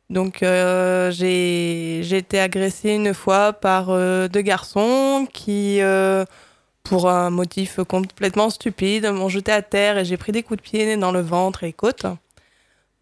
Donc, 0.08 0.38
j'ai 0.40 2.00
été 2.00 2.40
agressée 2.40 2.94
une 2.94 3.12
fois 3.12 3.52
par 3.52 3.88
deux 4.28 4.40
garçons 4.40 5.28
qui, 5.30 5.80
pour 6.82 7.10
un 7.10 7.28
motif 7.28 7.80
complètement 7.86 8.48
stupide, 8.48 9.06
m'ont 9.12 9.28
jeté 9.28 9.52
à 9.52 9.60
terre 9.60 9.98
et 9.98 10.04
j'ai 10.06 10.16
pris 10.16 10.32
des 10.32 10.42
coups 10.42 10.58
de 10.58 10.62
pied 10.62 10.96
dans 10.96 11.12
le 11.12 11.20
ventre 11.20 11.62
et 11.64 11.66
les 11.66 11.72
côtes. 11.74 12.06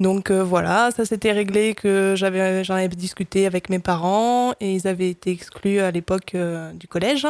Donc 0.00 0.30
euh, 0.30 0.42
voilà, 0.42 0.90
ça 0.90 1.04
s'était 1.04 1.32
réglé 1.32 1.74
que 1.74 2.14
j'avais, 2.16 2.64
j'en 2.64 2.74
avais 2.74 2.88
discuté 2.88 3.46
avec 3.46 3.70
mes 3.70 3.78
parents 3.78 4.52
et 4.60 4.74
ils 4.74 4.88
avaient 4.88 5.10
été 5.10 5.30
exclus 5.30 5.78
à 5.78 5.90
l'époque 5.90 6.34
euh, 6.34 6.72
du 6.72 6.88
collège. 6.88 7.26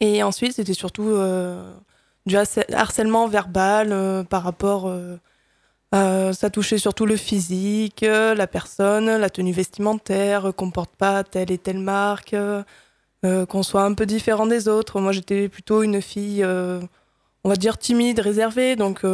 Et 0.00 0.22
ensuite, 0.22 0.54
c'était 0.54 0.74
surtout 0.74 1.08
euh, 1.08 1.72
du 2.26 2.36
harcèlement 2.36 3.28
verbal 3.28 4.24
par 4.28 4.42
rapport. 4.42 4.92
ça 5.92 6.50
touchait 6.52 6.78
surtout 6.78 7.06
le 7.06 7.16
physique, 7.16 8.02
la 8.02 8.46
personne, 8.46 9.06
la 9.16 9.30
tenue 9.30 9.52
vestimentaire, 9.52 10.52
qu'on 10.56 10.70
porte 10.70 10.94
pas 10.96 11.24
telle 11.24 11.50
et 11.50 11.58
telle 11.58 11.78
marque, 11.78 12.36
qu'on 13.22 13.62
soit 13.62 13.82
un 13.82 13.94
peu 13.94 14.06
différent 14.06 14.46
des 14.46 14.68
autres. 14.68 15.00
Moi, 15.00 15.12
j'étais 15.12 15.48
plutôt 15.48 15.82
une 15.82 16.02
fille, 16.02 16.44
on 16.44 17.48
va 17.48 17.56
dire 17.56 17.78
timide, 17.78 18.20
réservée, 18.20 18.76
donc 18.76 19.04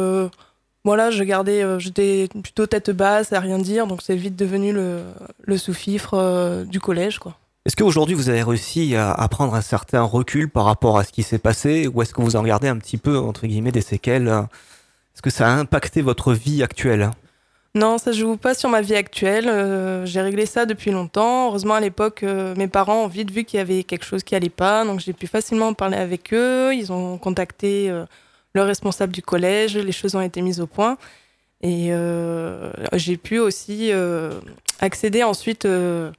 voilà, 0.85 1.09
je 1.09 1.23
gardais, 1.23 1.63
euh, 1.63 1.79
j'étais 1.79 2.29
plutôt 2.43 2.67
tête 2.67 2.91
basse, 2.91 3.33
à 3.33 3.39
rien 3.39 3.57
dire, 3.57 3.87
donc 3.87 4.01
c'est 4.03 4.15
vite 4.15 4.35
devenu 4.35 4.71
le, 4.71 5.01
le 5.43 5.57
sous-fifre 5.57 6.13
euh, 6.13 6.63
du 6.63 6.79
collège, 6.79 7.17
quoi. 7.17 7.33
Est-ce 7.65 7.75
qu'aujourd'hui 7.75 8.13
vous 8.13 8.29
avez 8.29 8.43
réussi 8.43 8.95
à, 8.95 9.27
prendre 9.27 9.55
un 9.55 9.61
certain 9.61 10.03
recul 10.03 10.47
par 10.47 10.65
rapport 10.65 10.99
à 10.99 11.03
ce 11.03 11.11
qui 11.11 11.23
s'est 11.23 11.39
passé, 11.39 11.87
ou 11.87 12.03
est-ce 12.03 12.13
que 12.13 12.21
vous 12.21 12.35
en 12.35 12.43
gardez 12.43 12.67
un 12.67 12.77
petit 12.77 12.97
peu 12.97 13.17
entre 13.17 13.47
guillemets 13.47 13.71
des 13.71 13.81
séquelles 13.81 14.27
Est-ce 14.27 15.23
que 15.23 15.31
ça 15.31 15.47
a 15.47 15.49
impacté 15.49 16.03
votre 16.03 16.33
vie 16.33 16.61
actuelle? 16.61 17.09
Non, 17.73 17.97
ça 17.97 18.11
joue 18.11 18.37
pas 18.37 18.53
sur 18.53 18.69
ma 18.69 18.81
vie 18.81 18.93
actuelle. 18.93 19.49
Euh, 19.49 20.05
j'ai 20.05 20.21
réglé 20.21 20.45
ça 20.45 20.67
depuis 20.67 20.91
longtemps. 20.91 21.47
Heureusement, 21.47 21.73
à 21.73 21.79
l'époque, 21.79 22.23
mes 22.55 22.67
parents 22.67 23.05
ont 23.05 23.07
vite 23.07 23.31
vu 23.31 23.45
qu'il 23.45 23.57
y 23.57 23.61
avait 23.61 23.83
quelque 23.83 24.05
chose 24.05 24.23
qui 24.23 24.35
allait 24.35 24.49
pas, 24.49 24.85
donc 24.85 24.99
j'ai 24.99 25.13
pu 25.13 25.25
facilement 25.25 25.73
parler 25.73 25.97
avec 25.97 26.35
eux. 26.35 26.71
Ils 26.75 26.91
ont 26.91 27.17
contacté 27.17 27.91
le 28.55 28.63
responsable 28.63 29.13
du 29.13 29.21
collège, 29.21 29.77
les 29.77 29.91
choses 29.91 30.15
ont 30.15 30.21
été 30.21 30.41
mises 30.41 30.59
au 30.61 30.67
point. 30.67 30.97
Et 31.61 31.87
euh, 31.91 32.71
j'ai 32.93 33.17
pu 33.17 33.39
aussi 33.39 33.91
euh, 33.91 34.31
accéder 34.79 35.23
ensuite 35.23 35.65
euh, 35.65 36.11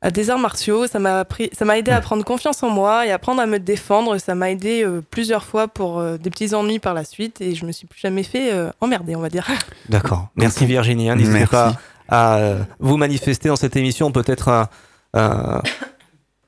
à 0.00 0.10
des 0.10 0.30
arts 0.30 0.38
martiaux. 0.38 0.86
Ça 0.86 0.98
m'a 0.98 1.24
ça 1.52 1.64
m'a 1.64 1.78
aidé 1.78 1.90
à 1.90 2.00
prendre 2.00 2.24
confiance 2.24 2.62
en 2.62 2.70
moi 2.70 3.06
et 3.06 3.10
à 3.10 3.14
apprendre 3.14 3.40
à 3.40 3.46
me 3.46 3.58
défendre. 3.58 4.18
Ça 4.18 4.34
m'a 4.34 4.50
aidé 4.50 4.86
plusieurs 5.10 5.44
fois 5.44 5.68
pour 5.68 6.02
des 6.18 6.30
petits 6.30 6.54
ennuis 6.54 6.78
par 6.78 6.94
la 6.94 7.04
suite 7.04 7.40
et 7.40 7.54
je 7.54 7.64
me 7.64 7.72
suis 7.72 7.86
plus 7.86 8.00
jamais 8.00 8.22
fait 8.24 8.50
emmerder, 8.80 9.14
on 9.16 9.20
va 9.20 9.28
dire. 9.28 9.46
D'accord. 9.88 10.28
Merci 10.36 10.66
Virginie. 10.66 11.08
Hein. 11.10 11.16
N'hésitez 11.16 11.46
pas 11.46 11.74
à 12.08 12.56
vous 12.80 12.96
manifester 12.96 13.48
dans 13.48 13.56
cette 13.56 13.76
émission, 13.76 14.10
peut-être 14.12 14.48
un, 14.48 14.68
un- 15.14 15.62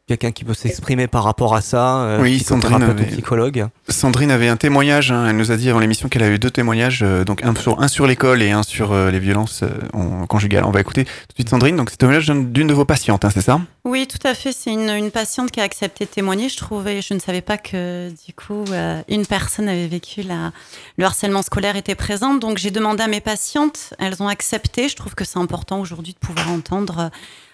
quelqu'un 0.07 0.33
qui 0.33 0.45
peut 0.45 0.53
s'exprimer 0.55 1.07
par 1.07 1.25
rapport 1.25 1.55
à 1.55 1.63
ça, 1.63 2.03
euh, 2.03 2.21
Oui, 2.23 2.39
Sandrine 2.39 2.83
avait- 2.83 3.07
psychologue. 3.07 3.69
Sandrine 3.89 4.31
avait 4.31 4.49
un 4.49 4.57
témoignage, 4.59 5.11
hein, 5.11 5.27
elle 5.31 5.37
nous 5.37 5.51
a 5.51 5.57
dit 5.57 5.71
avant 5.71 5.79
l'émission 5.81 6.09
qu'elle 6.11 6.23
a 6.23 6.29
eu 6.29 6.39
deux 6.39 6.51
témoignages, 6.51 7.01
euh, 7.03 7.25
donc 7.25 7.43
un 7.43 7.55
sur, 7.55 7.81
un 7.81 7.89
sur 7.89 8.07
l'école 8.07 8.43
et 8.43 8.51
un 8.51 8.63
sur 8.63 8.93
euh, 8.93 9.11
les 9.11 9.19
violences 9.19 9.63
euh, 9.63 9.69
en- 9.95 10.27
conjugales. 10.27 10.65
On 10.67 10.71
va 10.71 10.81
écouter 10.81 11.05
tout 11.05 11.11
de 11.31 11.35
suite 11.37 11.49
Sandrine, 11.49 11.77
donc 11.77 11.89
c'est 11.89 11.95
le 11.95 11.99
témoignage 12.01 12.27
d'une 12.27 12.67
de 12.67 12.75
vos 12.75 12.85
patientes, 12.85 13.25
hein, 13.25 13.31
c'est 13.33 13.41
ça? 13.41 13.61
Oui, 13.87 14.07
tout 14.07 14.19
à 14.27 14.35
fait. 14.35 14.53
C'est 14.53 14.73
une, 14.73 14.91
une 14.91 15.11
patiente 15.11 15.51
qui 15.51 15.61
a 15.61 15.63
accepté 15.63 16.05
de 16.05 16.11
témoigner. 16.11 16.49
Je 16.51 16.57
trouvais, 16.59 17.01
je 17.03 17.15
ne 17.15 17.19
savais 17.19 17.41
pas 17.43 17.57
que 17.59 18.11
du 18.27 18.33
coup 18.35 18.65
euh, 18.73 19.01
une 19.09 19.25
personne 19.27 19.69
avait 19.69 19.87
vécu 19.89 20.23
la, 20.23 20.53
le 20.99 21.05
harcèlement 21.05 21.43
scolaire 21.43 21.77
était 21.77 21.95
présente. 21.95 22.41
Donc 22.41 22.59
j'ai 22.59 22.71
demandé 22.71 23.03
à 23.03 23.07
mes 23.09 23.21
patientes, 23.21 23.95
elles 23.99 24.23
ont 24.23 24.29
accepté. 24.29 24.89
Je 24.89 24.97
trouve 24.97 25.15
que 25.15 25.25
c'est 25.25 25.39
important 25.39 25.81
aujourd'hui 25.81 26.13
de 26.15 26.19
pouvoir 26.27 26.51
entendre 26.51 26.99
euh, 26.99 27.09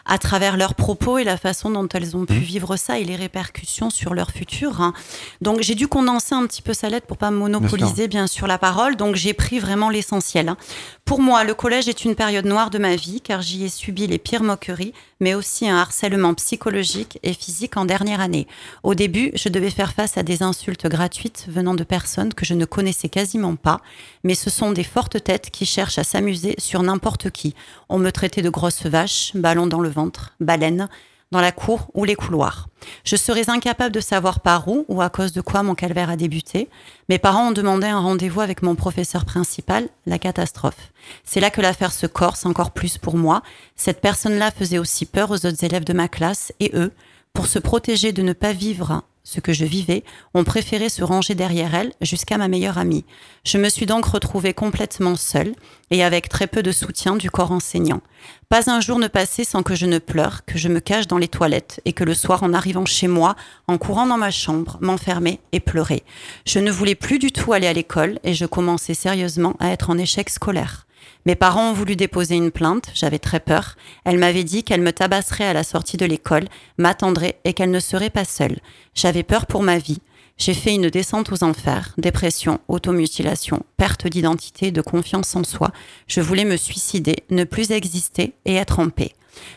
à 0.07 0.19
travers 0.19 0.57
leurs 0.57 0.75
propos 0.75 1.19
et 1.19 1.25
la 1.25 1.37
façon 1.37 1.71
dont 1.71 1.87
elles 1.89 2.17
ont 2.17 2.25
pu 2.27 2.35
vivre 2.39 2.77
ça 2.77 2.99
et 2.99 3.05
les 3.05 3.17
répercussions 3.17 3.91
sur 3.91 4.15
leur 4.15 4.31
futur. 4.31 4.81
hein. 4.81 4.93
Donc 5.41 5.61
j'ai 5.61 5.75
dû 5.75 5.89
condenser 5.89 6.35
un 6.35 6.47
petit 6.47 6.63
peu 6.63 6.75
sa 6.75 6.89
lettre 6.89 7.07
pour 7.07 7.17
pas 7.19 7.31
monopoliser 7.31 8.09
bien 8.09 8.27
sûr 8.27 8.47
la 8.47 8.59
parole. 8.59 8.97
Donc 8.97 9.15
j'ai 9.17 9.35
pris 9.35 9.59
vraiment 9.59 9.91
l'essentiel. 9.91 10.49
hein. 10.49 10.57
Pour 11.05 11.21
moi, 11.21 11.45
le 11.45 11.55
collège 11.55 11.89
est 11.89 12.05
une 12.05 12.15
période 12.15 12.45
noire 12.47 12.71
de 12.71 12.79
ma 12.79 12.95
vie 12.97 13.21
car 13.21 13.43
j'y 13.43 13.65
ai 13.65 13.69
subi 13.69 14.07
les 14.07 14.19
pires 14.19 14.43
moqueries, 14.45 14.93
mais 15.19 15.35
aussi 15.35 15.69
un 15.69 15.77
harcèlement 15.77 16.35
psychologique 16.35 17.19
et 17.23 17.33
physique 17.33 17.77
en 17.77 17.85
dernière 17.85 18.21
année. 18.21 18.47
Au 18.85 18.95
début, 18.95 19.33
je 19.35 19.49
devais 19.49 19.71
faire 19.71 19.93
face 19.93 20.17
à 20.17 20.23
des 20.23 20.43
insultes 20.43 20.87
gratuites 20.87 21.47
venant 21.49 21.75
de 21.75 21.83
personnes 21.85 22.33
que 22.33 22.45
je 22.47 22.55
ne 22.55 22.65
connaissais 22.65 23.09
quasiment 23.09 23.57
pas, 23.57 23.81
mais 24.25 24.35
ce 24.35 24.51
sont 24.51 24.73
des 24.73 24.85
fortes 24.85 25.23
têtes 25.23 25.51
qui 25.51 25.67
cherchent 25.67 25.99
à 25.99 26.05
s'amuser 26.05 26.55
sur 26.59 26.83
n'importe 26.83 27.31
qui. 27.31 27.55
On 27.89 27.99
me 27.99 28.11
traitait 28.11 28.43
de 28.43 28.51
grosse 28.51 28.87
vache, 28.87 29.33
ballon 29.35 29.67
dans 29.67 29.81
le 29.81 29.89
ventre, 29.89 30.35
baleine, 30.41 30.89
dans 31.31 31.41
la 31.41 31.53
cour 31.53 31.89
ou 31.95 32.05
les 32.05 32.17
couloirs. 32.17 32.69
Je 33.05 33.17
serais 33.17 33.49
incapable 33.51 33.95
de 33.95 34.01
savoir 34.01 34.41
par 34.41 34.67
où 34.69 34.85
ou 34.89 35.01
à 35.01 35.11
cause 35.11 35.33
de 35.33 35.41
quoi 35.41 35.63
mon 35.63 35.75
calvaire 35.75 36.11
a 36.11 36.17
débuté. 36.17 36.69
Mes 37.09 37.19
parents 37.19 37.49
ont 37.49 37.53
demandé 37.53 37.87
un 37.87 38.01
rendez-vous 38.01 38.41
avec 38.41 38.63
mon 38.63 38.75
professeur 38.75 39.25
principal, 39.25 39.89
la 40.07 40.19
catastrophe. 40.19 40.93
C'est 41.25 41.41
là 41.41 41.51
que 41.51 41.61
l'affaire 41.61 41.93
se 41.93 42.07
corse 42.07 42.47
encore 42.47 42.73
plus 42.73 42.99
pour 42.99 43.17
moi. 43.17 43.43
Cette 43.77 44.01
personne-là 44.01 44.51
faisait 44.51 44.79
aussi 44.79 45.07
peur 45.07 45.31
aux 45.31 45.47
autres 45.47 45.65
élèves 45.65 45.85
de 45.85 45.93
ma 45.93 46.09
classe 46.09 46.53
et 46.59 46.73
eux, 46.75 46.93
pour 47.33 47.47
se 47.47 47.61
protéger 47.61 48.13
de 48.13 48.23
ne 48.23 48.33
pas 48.33 48.53
vivre 48.53 49.05
ce 49.31 49.39
que 49.39 49.53
je 49.53 49.65
vivais, 49.65 50.03
ont 50.35 50.43
préféré 50.43 50.89
se 50.89 51.05
ranger 51.05 51.37
derrière 51.37 51.73
elle 51.75 51.93
jusqu'à 52.01 52.37
ma 52.37 52.49
meilleure 52.49 52.79
amie. 52.79 53.05
Je 53.45 53.59
me 53.59 53.69
suis 53.69 53.87
donc 53.87 54.05
retrouvée 54.05 54.55
complètement 54.55 55.15
seule 55.15 55.55
et 55.93 56.03
avec 56.03 56.29
très 56.29 56.49
peu 56.49 56.65
de 56.65 56.73
soutien 56.73 57.15
du 57.15 57.31
corps 57.31 57.53
enseignant. 57.53 58.01
Pas 58.49 58.69
un 58.69 58.81
jour 58.81 58.99
ne 58.99 59.07
passait 59.07 59.45
sans 59.45 59.63
que 59.63 59.77
je 59.77 59.87
ne 59.87 59.99
pleure, 59.99 60.45
que 60.45 60.59
je 60.59 60.69
me 60.69 60.81
cache 60.81 61.07
dans 61.07 61.19
les 61.19 61.29
toilettes 61.29 61.81
et 61.85 61.93
que 61.93 62.03
le 62.03 62.15
soir, 62.15 62.43
en 62.43 62.53
arrivant 62.53 62.87
chez 62.87 63.07
moi, 63.07 63.37
en 63.69 63.79
courant 63.79 64.07
dans 64.07 64.19
ma 64.19 64.33
chambre, 64.33 64.79
m'enfermer 64.81 65.39
et 65.53 65.61
pleurer. 65.61 66.03
Je 66.45 66.59
ne 66.59 66.73
voulais 66.73 66.97
plus 66.97 67.21
du 67.21 67.31
tout 67.31 67.53
aller 67.53 67.69
à 67.69 67.73
l'école 67.73 68.19
et 68.25 68.35
je 68.35 68.47
commençais 68.47 68.95
sérieusement 68.95 69.55
à 69.61 69.71
être 69.71 69.91
en 69.91 69.99
échec 69.99 70.29
scolaire. 70.29 70.87
Mes 71.27 71.35
parents 71.35 71.71
ont 71.71 71.75
voulu 71.75 71.97
déposer 71.97 72.37
une 72.37 72.51
plainte, 72.51 72.91
j'avais 72.95 73.19
très 73.19 73.41
peur. 73.41 73.77
Elle 74.05 74.19
m'avait 74.19 74.45
dit 74.45 74.65
qu'elle 74.65 74.81
me 74.81 74.93
tabasserait 74.93 75.45
à 75.45 75.53
la 75.53 75.65
sortie 75.65 75.99
de 75.99 76.07
l'école, 76.07 76.49
m'attendrait 76.79 77.39
et 77.45 77.53
qu'elle 77.53 77.71
ne 77.71 77.81
serait 77.81 78.11
pas 78.11 78.25
seule. 78.25 78.59
J'avais 78.95 79.23
peur 79.23 79.47
pour 79.47 79.63
ma 79.63 79.79
vie. 79.79 80.01
J'ai 80.39 80.55
fait 80.55 80.75
une 80.75 80.89
descente 80.89 81.31
aux 81.33 81.45
enfers, 81.45 81.93
dépression, 81.99 82.61
automutilation, 82.69 83.63
perte 83.77 84.07
d'identité, 84.07 84.71
de 84.71 84.81
confiance 84.81 85.37
en 85.37 85.45
soi. 85.45 85.71
Je 86.07 86.23
voulais 86.23 86.47
me 86.47 86.57
suicider, 86.57 87.17
ne 87.29 87.45
plus 87.45 87.73
exister 87.73 88.33
et 88.47 88.55
être 88.55 88.79
en 88.79 88.89
paix. 88.89 89.13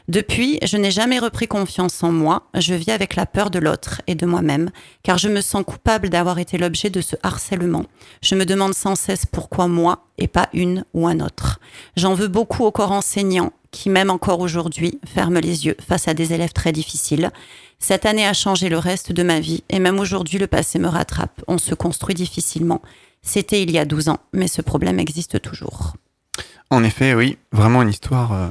Depuis, 0.08 0.60
je 0.64 0.78
n'ai 0.78 0.92
jamais 0.92 1.20
repris 1.20 1.48
confiance 1.48 2.04
en 2.04 2.12
moi. 2.12 2.44
Je 2.54 2.74
vis 2.74 2.92
avec 2.92 3.16
la 3.16 3.26
peur 3.26 3.50
de 3.50 3.60
l'autre 3.60 4.02
et 4.08 4.16
de 4.16 4.26
moi-même, 4.26 4.70
car 5.04 5.18
je 5.18 5.30
me 5.30 5.42
sens 5.42 5.64
coupable 5.66 6.10
d'avoir 6.10 6.40
été 6.40 6.58
l'objet 6.58 6.90
de 6.90 7.02
ce 7.02 7.16
harcèlement. 7.24 7.86
Je 8.22 8.36
me 8.36 8.46
demande 8.46 8.74
sans 8.74 8.96
cesse 8.96 9.26
pourquoi 9.26 9.68
moi 9.68 10.06
et 10.18 10.28
pas 10.28 10.50
une 10.54 10.86
ou 10.94 11.08
un 11.08 11.20
autre. 11.20 11.60
J'en 11.96 12.14
veux 12.14 12.28
beaucoup 12.28 12.64
au 12.64 12.72
corps 12.72 12.92
enseignant 12.92 13.52
qui, 13.72 13.90
même 13.90 14.10
encore 14.10 14.40
aujourd'hui, 14.40 15.00
ferme 15.06 15.40
les 15.40 15.66
yeux 15.66 15.76
face 15.86 16.08
à 16.08 16.14
des 16.14 16.34
élèves 16.34 16.54
très 16.54 16.72
difficiles. 16.72 17.32
Cette 17.80 18.06
année 18.06 18.26
a 18.26 18.34
changé 18.34 18.70
le 18.70 18.78
reste 18.78 19.12
de 19.12 19.24
ma 19.24 19.40
vie 19.40 19.64
et 19.70 19.80
même 19.80 20.00
aujourd'hui, 20.00 20.38
le 20.38 20.48
passé 20.48 20.80
me 20.80 20.88
rattrape. 20.88 21.44
On 21.48 21.58
se 21.58 21.76
construit 21.76 22.16
difficilement. 22.16 22.82
C'était 23.22 23.64
il 23.64 23.72
y 23.72 23.80
a 23.80 23.86
12 23.86 24.10
ans, 24.10 24.20
mais 24.32 24.48
ce 24.48 24.62
problème 24.62 25.00
existe 25.00 25.42
toujours. 25.42 25.94
En 26.70 26.84
effet, 26.84 27.14
oui, 27.14 27.38
vraiment 27.52 27.82
une 27.82 27.90
histoire 27.90 28.34
euh, 28.34 28.50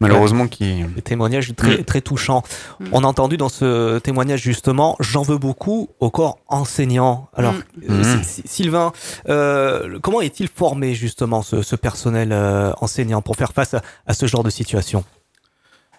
malheureusement 0.00 0.48
qui... 0.48 0.82
Des 0.84 1.02
témoignages 1.02 1.54
très, 1.54 1.78
Mm. 1.78 1.84
très 1.84 2.00
touchants. 2.00 2.42
Mm. 2.80 2.84
On 2.92 3.04
a 3.04 3.06
entendu 3.06 3.36
dans 3.36 3.48
ce 3.48 3.98
témoignage 3.98 4.40
justement, 4.42 4.96
j'en 5.00 5.22
veux 5.22 5.38
beaucoup 5.38 5.88
au 6.00 6.10
corps 6.10 6.38
enseignant. 6.48 7.28
Alors, 7.34 7.52
Mm. 7.54 7.60
euh. 7.90 8.02
Sy- 8.02 8.24
Sy- 8.24 8.42
Sylvain, 8.46 8.92
euh, 9.28 9.98
comment 10.02 10.20
est-il 10.20 10.48
formé 10.48 10.94
justement 10.94 11.42
ce, 11.42 11.62
ce 11.62 11.76
personnel 11.76 12.30
euh, 12.32 12.72
enseignant 12.80 13.22
pour 13.22 13.36
faire 13.36 13.52
face 13.52 13.74
à, 13.74 13.82
à 14.06 14.14
ce 14.14 14.26
genre 14.26 14.42
de 14.42 14.50
situation? 14.50 15.04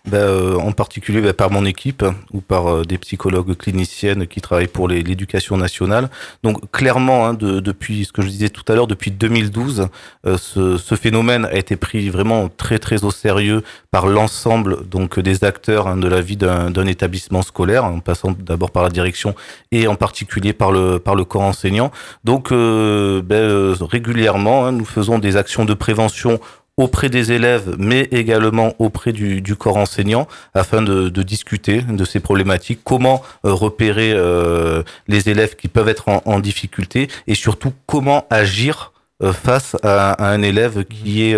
Ben, 0.07 0.17
euh, 0.17 0.55
en 0.55 0.71
particulier 0.71 1.21
ben, 1.21 1.31
par 1.31 1.51
mon 1.51 1.63
équipe 1.63 2.03
ou 2.33 2.41
par 2.41 2.67
euh, 2.73 2.83
des 2.83 2.97
psychologues 2.97 3.55
cliniciennes 3.55 4.25
qui 4.25 4.41
travaillent 4.41 4.65
pour 4.65 4.87
l'éducation 4.87 5.57
nationale. 5.57 6.09
Donc 6.41 6.71
clairement, 6.71 7.27
hein, 7.27 7.35
de- 7.35 7.59
depuis 7.59 8.05
ce 8.05 8.11
que 8.11 8.23
je 8.23 8.27
disais 8.27 8.49
tout 8.49 8.63
à 8.67 8.73
l'heure, 8.75 8.87
depuis 8.87 9.11
2012, 9.11 9.89
euh, 10.25 10.37
ce, 10.39 10.77
ce 10.77 10.95
phénomène 10.95 11.45
a 11.45 11.53
été 11.53 11.75
pris 11.75 12.09
vraiment 12.09 12.49
très 12.49 12.79
très 12.79 13.03
au 13.03 13.11
sérieux 13.11 13.61
par 13.91 14.07
l'ensemble 14.07 14.87
donc 14.89 15.19
des 15.19 15.43
acteurs 15.43 15.85
hein, 15.87 15.97
de 15.97 16.07
la 16.07 16.19
vie 16.21 16.35
d'un 16.37 16.87
établissement 16.87 17.43
scolaire, 17.43 17.85
en 17.85 17.99
passant 17.99 18.31
d'abord 18.31 18.71
par 18.71 18.81
la 18.81 18.89
direction 18.89 19.35
et 19.71 19.85
en 19.87 19.95
particulier 19.95 20.53
par 20.53 20.71
le 20.71 20.97
par 20.97 21.13
le 21.13 21.25
corps 21.25 21.43
enseignant. 21.43 21.91
Donc 22.23 22.51
euh, 22.51 23.21
euh, 23.31 23.75
régulièrement, 23.79 24.65
hein, 24.65 24.71
nous 24.71 24.85
faisons 24.85 25.19
des 25.19 25.37
actions 25.37 25.63
de 25.63 25.75
prévention 25.75 26.39
auprès 26.77 27.10
des 27.10 27.31
élèves, 27.31 27.75
mais 27.77 28.07
également 28.12 28.73
auprès 28.79 29.12
du, 29.12 29.55
corps 29.55 29.77
enseignant, 29.77 30.27
afin 30.53 30.81
de, 30.81 31.10
discuter 31.21 31.81
de 31.81 32.05
ces 32.05 32.19
problématiques, 32.19 32.81
comment 32.84 33.21
euh, 33.45 33.53
repérer 33.53 34.12
euh, 34.13 34.84
les 35.07 35.29
élèves 35.29 35.55
qui 35.55 35.67
peuvent 35.67 35.89
être 35.89 36.05
en, 36.07 36.39
difficulté, 36.39 37.07
et 37.27 37.36
surtout 37.36 37.73
comment 37.86 38.25
agir 38.29 38.93
euh, 39.21 39.34
face 39.34 39.75
à, 39.84 40.25
un 40.25 40.41
élève 40.41 40.86
qui 40.86 41.23
est 41.23 41.38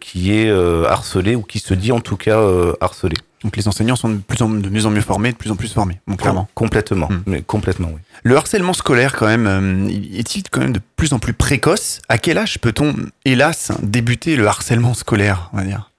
qui 0.00 0.38
est 0.38 0.50
harcelé 0.86 1.34
ou 1.34 1.42
qui 1.42 1.58
se 1.58 1.74
dit 1.74 1.92
en 1.92 2.00
tout 2.00 2.16
cas 2.16 2.40
harcelé. 2.80 3.16
Donc 3.44 3.56
les 3.56 3.68
enseignants 3.68 3.94
sont 3.96 4.08
de 4.08 4.16
plus 4.18 4.42
en, 4.42 4.48
de 4.48 4.68
mieux 4.68 4.84
en 4.86 4.90
mieux 4.90 5.00
formés, 5.00 5.30
de 5.32 5.36
plus 5.36 5.50
en 5.50 5.56
plus 5.56 5.72
formés, 5.72 6.00
donc 6.08 6.20
clairement. 6.20 6.48
Complètement, 6.54 7.06
Hmm. 7.08 7.22
mais 7.26 7.42
complètement 7.42 7.88
oui. 7.94 8.00
Le 8.24 8.36
harcèlement 8.36 8.72
scolaire, 8.72 9.14
quand 9.14 9.26
même, 9.26 9.46
euh, 9.46 9.88
est-il 9.88 10.42
quand 10.50 10.60
même 10.60 10.72
de 10.72 10.80
plus 10.96 11.12
en 11.12 11.18
plus 11.20 11.32
précoce? 11.34 12.00
À 12.08 12.18
quel 12.18 12.36
âge 12.36 12.58
peut-on, 12.58 12.94
hélas, 13.24 13.70
débuter 13.82 14.34
le 14.34 14.46
harcèlement 14.48 14.92
scolaire, 14.94 15.50
on 15.52 15.58
va 15.58 15.64
dire? 15.64 15.90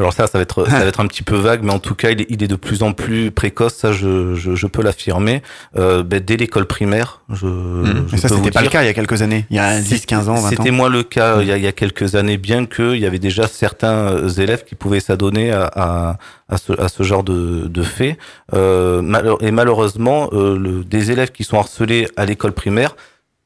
Alors 0.00 0.12
ça, 0.12 0.28
ça 0.28 0.38
va 0.38 0.42
être, 0.42 0.64
ça 0.66 0.78
va 0.78 0.84
être 0.86 1.00
un 1.00 1.06
petit 1.06 1.24
peu 1.24 1.34
vague, 1.34 1.62
mais 1.64 1.72
en 1.72 1.80
tout 1.80 1.96
cas, 1.96 2.10
il 2.10 2.20
est, 2.20 2.26
il 2.28 2.42
est 2.42 2.46
de 2.48 2.54
plus 2.54 2.82
en 2.84 2.92
plus 2.92 3.32
précoce. 3.32 3.74
Ça, 3.74 3.90
je, 3.90 4.34
je, 4.36 4.54
je 4.54 4.66
peux 4.68 4.82
l'affirmer. 4.82 5.42
Euh, 5.76 6.04
ben, 6.04 6.20
dès 6.24 6.36
l'école 6.36 6.66
primaire, 6.66 7.22
je. 7.32 7.46
Mmh. 7.46 8.06
je 8.12 8.16
ça, 8.16 8.28
c'était 8.28 8.52
pas 8.52 8.62
le 8.62 8.68
cas 8.68 8.82
il 8.82 8.86
y 8.86 8.90
a 8.90 8.94
quelques 8.94 9.22
années, 9.22 9.44
il 9.50 9.56
y 9.56 9.58
a 9.58 9.80
10, 9.80 10.06
15 10.06 10.28
ans, 10.28 10.34
20 10.34 10.40
ans. 10.40 10.50
C'était 10.50 10.70
moins 10.70 10.88
le 10.88 11.02
cas 11.02 11.40
il 11.40 11.48
y, 11.48 11.52
a, 11.52 11.56
il 11.56 11.64
y 11.64 11.66
a 11.66 11.72
quelques 11.72 12.14
années, 12.14 12.36
bien 12.36 12.66
qu'il 12.66 12.98
y 12.98 13.06
avait 13.06 13.18
déjà 13.18 13.48
certains 13.48 14.12
euh, 14.12 14.28
élèves 14.28 14.64
qui 14.64 14.76
pouvaient 14.76 15.00
s'adonner 15.00 15.50
à, 15.50 15.70
à, 15.74 16.18
à, 16.48 16.56
ce, 16.58 16.80
à 16.80 16.88
ce 16.88 17.02
genre 17.02 17.24
de, 17.24 17.66
de 17.66 17.82
faits. 17.82 18.16
Euh, 18.54 19.36
et 19.40 19.50
malheureusement, 19.50 20.30
euh, 20.32 20.56
le, 20.56 20.84
des 20.84 21.10
élèves 21.10 21.32
qui 21.32 21.42
sont 21.42 21.58
harcelés 21.58 22.08
à 22.16 22.24
l'école 22.24 22.52
primaire, 22.52 22.94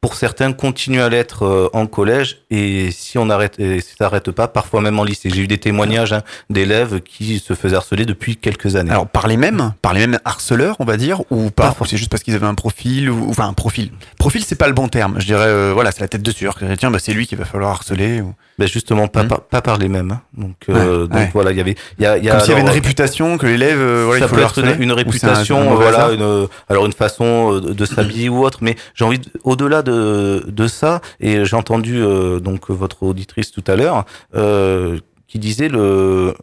pour 0.03 0.17
certains, 0.17 0.53
continuent 0.53 1.01
à 1.01 1.09
l'être 1.09 1.45
euh, 1.45 1.69
en 1.73 1.87
collège. 1.87 2.38
Et 2.51 2.91
si 2.91 3.19
on 3.19 3.31
arrête, 3.31 3.61
et 3.61 3.81
si 3.81 3.91
ça 3.97 4.05
n'arrête 4.07 4.33
pas, 4.33 4.49
parfois 4.49 4.81
même 4.81 4.99
en 4.99 5.05
lycée. 5.05 5.31
J'ai 5.33 5.43
eu 5.43 5.47
des 5.47 5.59
témoignages 5.59 6.12
hein, 6.12 6.23
d'élèves 6.51 7.01
qui 7.03 7.38
se 7.38 7.55
faisaient 7.55 7.77
harceler 7.77 8.05
depuis 8.05 8.37
quelques 8.37 8.75
années. 8.75 8.91
Alors, 8.91 9.07
par 9.07 9.29
les 9.29 9.37
mêmes, 9.37 9.73
par 9.81 9.95
les 9.95 10.01
mêmes 10.01 10.19
harceleurs, 10.25 10.75
on 10.81 10.85
va 10.85 10.97
dire, 10.97 11.23
ou 11.31 11.51
pas, 11.51 11.71
Pas 11.71 11.85
C'est 11.87 11.97
juste 11.97 12.11
parce 12.11 12.25
qu'ils 12.25 12.35
avaient 12.35 12.47
un 12.49 12.57
profil, 12.57 13.11
ou 13.11 13.31
enfin 13.31 13.47
un 13.47 13.53
profil. 13.53 13.93
Profil, 14.19 14.43
c'est 14.45 14.57
pas 14.57 14.67
le 14.67 14.75
bon 14.75 14.88
terme. 14.88 15.15
Je 15.21 15.25
dirais, 15.27 15.47
euh, 15.47 15.71
voilà, 15.73 15.93
c'est 15.93 16.01
la 16.01 16.09
tête 16.09 16.23
de 16.23 16.33
sûr. 16.33 16.57
Tiens, 16.79 16.91
bah, 16.91 16.99
c'est 17.01 17.12
lui 17.12 17.29
qu'il 17.29 17.38
va 17.38 17.45
falloir 17.45 17.71
harceler. 17.71 18.21
Ou... 18.23 18.35
Ben 18.59 18.67
justement, 18.69 19.07
pas, 19.07 19.23
Mhm. 19.23 19.29
par, 19.29 19.41
pas 19.43 19.62
par 19.62 19.79
les 19.79 19.88
mêmes. 19.88 20.11
hein. 20.11 20.21
Donc, 20.37 20.57
euh, 20.69 21.03
Ouais, 21.03 21.09
donc 21.09 21.17
ouais. 21.17 21.31
voilà, 21.33 21.53
il 21.53 21.59
y 21.59 21.61
avait, 21.61 21.77
il 21.99 22.03
y 22.03 22.07
a, 22.07 22.19
y 22.19 22.29
a 22.29 22.33
Comme 22.33 22.41
s'il 22.41 22.49
y 22.51 22.53
avait 22.53 22.61
une 22.61 22.67
alors, 22.69 22.75
réputation 22.83 23.38
que 23.38 23.47
l'élève, 23.47 23.79
euh, 23.79 24.03
voilà, 24.07 24.19
ça 24.21 24.27
il 24.27 24.29
faut 24.29 24.35
peut 24.35 24.43
être 24.43 24.79
une, 24.81 24.91
un- 24.91 24.95
réputation, 24.95 25.71
un 25.73 25.75
voilà, 25.75 26.11
une, 26.12 26.49
alors 26.69 26.87
une 26.87 26.93
façon 26.93 27.55
euh, 27.55 27.61
de 27.73 27.85
s'habiller 27.87 28.29
ou 28.29 28.45
autre, 28.45 28.59
mais 28.62 28.77
j'ai 28.95 29.05
envie, 29.05 29.19
de- 29.21 29.31
au-delà 29.45 29.83
de, 29.83 29.92
de 29.93 30.67
ça, 30.67 31.01
et 31.21 31.45
j'ai 31.45 31.57
entendu 31.57 32.03
euh, 32.03 32.41
donc 32.41 32.71
votre 32.71 33.03
auditrice 33.03 33.51
tout 33.51 33.65
à 33.67 33.77
l'heure, 33.77 34.05
euh, 34.35 34.99
qui 35.29 35.39
disait 35.39 35.69
le, 35.69 36.35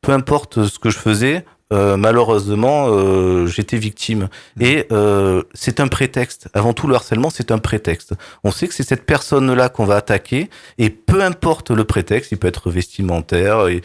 peu 0.00 0.12
importe 0.12 0.66
ce 0.66 0.78
que 0.78 0.90
je 0.90 0.98
faisais, 0.98 1.44
euh, 1.72 1.96
malheureusement, 1.96 2.86
euh, 2.88 3.46
j'étais 3.46 3.76
victime. 3.76 4.28
Mmh. 4.56 4.62
Et 4.62 4.86
euh, 4.90 5.42
c'est 5.54 5.80
un 5.80 5.88
prétexte. 5.88 6.48
Avant 6.52 6.72
tout, 6.72 6.86
le 6.86 6.94
harcèlement, 6.94 7.30
c'est 7.30 7.52
un 7.52 7.58
prétexte. 7.58 8.14
On 8.42 8.50
sait 8.50 8.66
que 8.66 8.74
c'est 8.74 8.82
cette 8.82 9.06
personne-là 9.06 9.68
qu'on 9.68 9.84
va 9.84 9.96
attaquer, 9.96 10.50
et 10.78 10.90
peu 10.90 11.22
importe 11.22 11.70
le 11.70 11.84
prétexte, 11.84 12.32
il 12.32 12.38
peut 12.38 12.48
être 12.48 12.70
vestimentaire 12.70 13.68
et, 13.68 13.82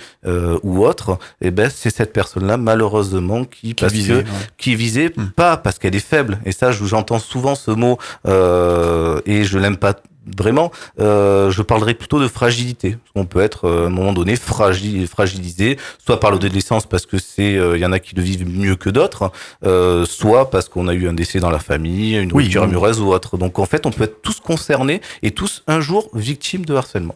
ou 0.64 0.86
autre, 0.86 1.20
et 1.42 1.48
eh 1.48 1.52
ben 1.52 1.70
c'est 1.70 1.90
cette 1.90 2.14
personne-là, 2.14 2.58
malheureusement, 2.58 3.46
qui, 3.46 3.76
qui, 3.76 3.86
visée, 3.88 4.24
qui 4.58 4.74
est 4.74 4.76
visée, 4.76 5.12
mmh. 5.16 5.28
pas 5.36 5.58
parce 5.58 5.78
qu'elle 5.78 5.96
est 5.96 6.00
faible. 6.00 6.40
Et 6.46 6.52
ça, 6.52 6.72
j'entends 6.72 7.20
souvent 7.20 7.56
ce 7.56 7.72
mot, 7.72 7.98
et 8.26 9.44
je 9.44 9.58
l'aime 9.58 9.78
pas 9.78 9.96
vraiment, 10.26 10.72
euh, 11.00 11.52
je 11.52 11.62
parlerai 11.62 11.94
plutôt 11.94 12.20
de 12.20 12.28
fragilité. 12.28 12.98
On 13.16 13.26
peut 13.26 13.42
être 13.42 13.66
euh, 13.66 13.84
à 13.84 13.88
un 13.88 13.90
moment 13.90 14.14
donné 14.14 14.36
fragile, 14.36 15.08
fragilisé, 15.08 15.78
soit 16.04 16.20
par 16.20 16.32
l'adolescence 16.32 16.86
parce 16.86 17.06
que 17.06 17.18
c'est, 17.18 17.54
il 17.54 17.60
euh, 17.60 17.78
y 17.78 17.86
en 17.86 17.92
a 17.92 18.00
qui 18.00 18.16
le 18.16 18.22
vivent 18.22 18.48
mieux 18.48 18.76
que 18.76 18.90
d'autres, 18.90 19.32
euh, 19.64 20.06
soit 20.06 20.50
parce 20.50 20.70
qu'on 20.70 20.88
a 20.88 20.94
eu 20.94 21.08
un 21.08 21.14
décès 21.14 21.40
dans 21.40 21.52
la 21.52 21.60
famille, 21.60 22.16
une 22.18 22.34
rupture 22.34 22.64
amoureuse 22.64 23.00
ou 23.00 23.12
autre. 23.12 23.38
Donc 23.38 23.60
en 23.60 23.66
fait, 23.66 23.86
on 23.86 23.92
peut 23.92 24.04
être 24.04 24.22
tous 24.22 24.40
concernés 24.40 25.02
et 25.22 25.32
tous 25.32 25.64
un 25.68 25.80
jour 25.80 26.10
victimes 26.14 26.66
de 26.66 26.76
harcèlement. 26.76 27.16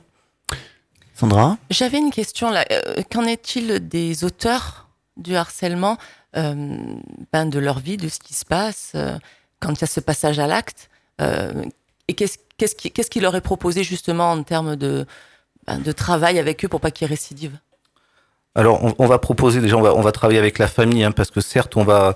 Sandra? 1.15 1.57
J'avais 1.69 1.97
une 1.97 2.11
question 2.11 2.49
là. 2.49 2.65
Qu'en 3.11 3.25
est-il 3.25 3.87
des 3.87 4.23
auteurs 4.23 4.87
du 5.17 5.35
harcèlement, 5.35 5.97
ben, 6.33 7.45
de 7.45 7.59
leur 7.59 7.79
vie, 7.79 7.97
de 7.97 8.07
ce 8.07 8.19
qui 8.19 8.33
se 8.33 8.45
passe 8.45 8.93
quand 9.59 9.73
il 9.73 9.81
y 9.81 9.83
a 9.83 9.87
ce 9.87 9.99
passage 9.99 10.39
à 10.39 10.47
l'acte 10.47 10.89
Et 12.09 12.13
qu'est-ce 12.13 13.09
qui, 13.09 13.19
leur 13.19 13.35
est 13.35 13.41
proposé 13.41 13.83
justement 13.83 14.31
en 14.31 14.41
termes 14.41 14.75
de, 14.75 15.05
ben, 15.67 15.77
de 15.77 15.91
travail 15.91 16.39
avec 16.39 16.65
eux 16.65 16.67
pour 16.67 16.81
pas 16.81 16.89
qu'ils 16.89 17.07
récidivent? 17.07 17.59
Alors, 18.55 18.81
on, 18.97 19.05
va 19.05 19.19
proposer 19.19 19.61
déjà, 19.61 19.77
on 19.77 19.81
va, 19.81 19.93
on 19.93 20.01
va 20.01 20.11
travailler 20.11 20.39
avec 20.39 20.57
la 20.57 20.67
famille, 20.67 21.03
hein, 21.03 21.11
parce 21.11 21.29
que 21.29 21.39
certes, 21.39 21.77
on 21.77 21.83
va, 21.83 22.15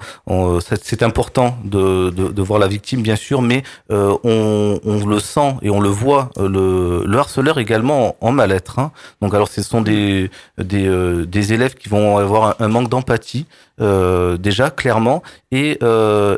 c'est 0.81 1.03
important 1.03 1.55
de, 1.63 2.09
de, 2.09 2.41
voir 2.41 2.57
la 2.57 2.65
victime, 2.67 3.03
bien 3.03 3.15
sûr, 3.15 3.43
mais 3.43 3.61
euh, 3.91 4.17
on, 4.23 5.05
le 5.05 5.19
sent 5.19 5.57
et 5.61 5.69
on 5.69 5.79
le 5.79 5.89
voit, 5.89 6.31
euh, 6.39 6.49
le, 6.49 7.05
le 7.05 7.17
harceleur 7.19 7.59
également 7.59 8.15
en, 8.19 8.31
mal-être. 8.31 8.79
Hein. 8.79 8.91
Donc, 9.21 9.35
alors, 9.35 9.47
ce 9.47 9.61
sont 9.61 9.81
des 9.81 10.31
des, 10.57 10.87
euh, 10.87 11.27
élèves 11.31 11.75
qui 11.75 11.87
vont 11.87 12.17
avoir 12.17 12.59
un, 12.59 12.67
manque 12.67 12.89
d'empathie 12.89 13.45
déjà 13.77 14.71
clairement, 14.71 15.21
et 15.51 15.77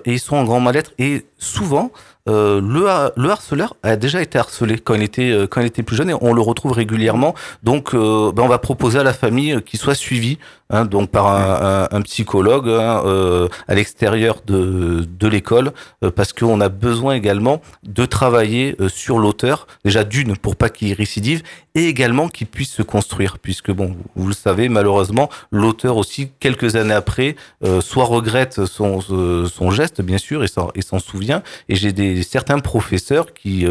ils 0.06 0.20
sont 0.20 0.36
en 0.36 0.44
grand 0.44 0.60
mal-être 0.60 0.92
et 1.00 1.26
souvent 1.38 1.92
euh, 2.28 2.60
le, 2.60 3.12
le, 3.22 3.30
harceleur 3.30 3.76
a 3.84 3.96
déjà 3.96 4.22
été 4.22 4.40
harcelé 4.40 4.80
quand 4.80 4.96
il 4.96 5.04
était 5.04 5.30
euh, 5.30 5.46
quand 5.46 5.62
il 5.62 5.68
était 5.68 5.84
plus 5.84 5.96
jeune 5.96 6.10
et 6.10 6.16
on 6.22 6.34
le 6.34 6.42
retrouve 6.42 6.72
régulièrement. 6.72 7.36
Donc, 7.62 7.94
euh, 7.94 8.32
ben 8.32 8.42
on 8.42 8.48
va 8.48 8.58
proposer 8.58 8.98
à 8.98 9.04
la 9.04 9.14
famille 9.14 9.62
qu'il 9.64 9.80
soit 9.80 9.94
suivi 9.94 10.40
hein, 10.70 10.86
donc 10.86 11.10
par 11.12 11.28
un, 11.28 11.88
un, 11.92 12.02
psychologue 12.02 12.70
hein, 12.70 13.02
euh, 13.06 13.48
à 13.68 13.76
l'extérieur 13.76 14.42
de, 14.46 15.06
de 15.08 15.28
l'école, 15.28 15.72
euh, 16.04 16.12
parce 16.12 16.34
qu'on 16.34 16.62
a 16.62 16.70
besoin 16.70 17.16
également 17.16 17.62
de 17.84 18.06
travailler 18.06 18.76
euh, 18.80 18.90
sur 18.90 19.20
l'auteur, 19.20 19.68
déjà 19.84 20.04
d'une 20.04 20.38
pour 20.38 20.56
pas 20.56 20.70
qu'il 20.70 20.94
récidive, 20.94 21.44
et 21.76 21.88
également 21.88 22.30
qu'il 22.30 22.48
puisse 22.48 22.72
se 22.72 22.82
construire, 22.82 23.38
puisque 23.38 23.72
bon, 23.72 23.96
vous 24.16 24.28
le 24.28 24.34
savez, 24.34 24.70
malheureusement, 24.70 25.30
l'auteur 25.52 25.98
aussi 25.98 26.32
quelques 26.40 26.76
années 26.76 26.94
après, 26.94 27.36
soit 27.82 28.06
regrette 28.06 28.66
son, 28.66 29.02
son 29.02 29.72
geste 29.72 30.02
bien 30.02 30.18
sûr 30.18 30.44
et 30.44 30.48
s'en 30.48 30.72
et 30.74 30.82
s'en 30.82 31.00
souvient. 31.00 31.44
Et 31.70 31.76
j'ai 31.76 31.92
des 31.92 32.24
certains 32.24 32.60
professeurs 32.60 33.34
qui 33.34 33.66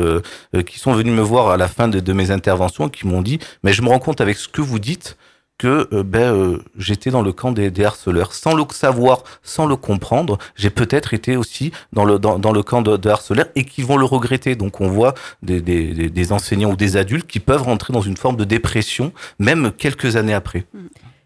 qui 0.66 0.78
sont 0.78 0.92
venus 0.92 1.14
me 1.14 1.22
voir 1.22 1.48
à 1.48 1.56
la 1.56 1.68
fin 1.68 1.88
de, 1.88 2.00
de 2.00 2.12
mes 2.12 2.30
interventions, 2.30 2.88
qui 2.88 3.06
m'ont 3.06 3.22
dit, 3.22 3.38
mais 3.62 3.72
je 3.72 3.82
me 3.82 3.88
rends 3.88 3.98
compte 3.98 4.20
avec 4.20 4.36
ce 4.36 4.48
que 4.48 4.60
vous 4.60 4.78
dites 4.78 5.16
que 5.58 5.88
euh, 5.92 6.02
ben, 6.02 6.34
euh, 6.34 6.58
j'étais 6.76 7.10
dans 7.10 7.22
le 7.22 7.32
camp 7.32 7.52
des, 7.52 7.72
harceleurs. 7.84 8.32
Sans 8.32 8.54
le 8.54 8.64
savoir, 8.72 9.22
sans 9.42 9.66
le 9.66 9.76
comprendre, 9.76 10.38
j'ai 10.56 10.70
peut-être 10.70 11.14
été 11.14 11.36
aussi 11.36 11.72
dans 11.92 12.04
le, 12.04 12.18
dans, 12.18 12.38
dans 12.38 12.52
le 12.52 12.62
camp 12.62 12.82
de, 12.82 13.08
harceleurs 13.08 13.46
et 13.54 13.64
qui 13.64 13.82
vont 13.82 13.96
le 13.96 14.04
regretter. 14.04 14.56
Donc 14.56 14.80
on 14.80 14.88
voit 14.88 15.14
des, 15.42 15.60
des, 15.60 16.10
des, 16.10 16.32
enseignants 16.32 16.72
ou 16.72 16.76
des 16.76 16.96
adultes 16.96 17.26
qui 17.26 17.40
peuvent 17.40 17.62
rentrer 17.62 17.92
dans 17.92 18.02
une 18.02 18.16
forme 18.16 18.36
de 18.36 18.44
dépression, 18.44 19.12
même 19.38 19.72
quelques 19.72 20.16
années 20.16 20.34
après. 20.34 20.66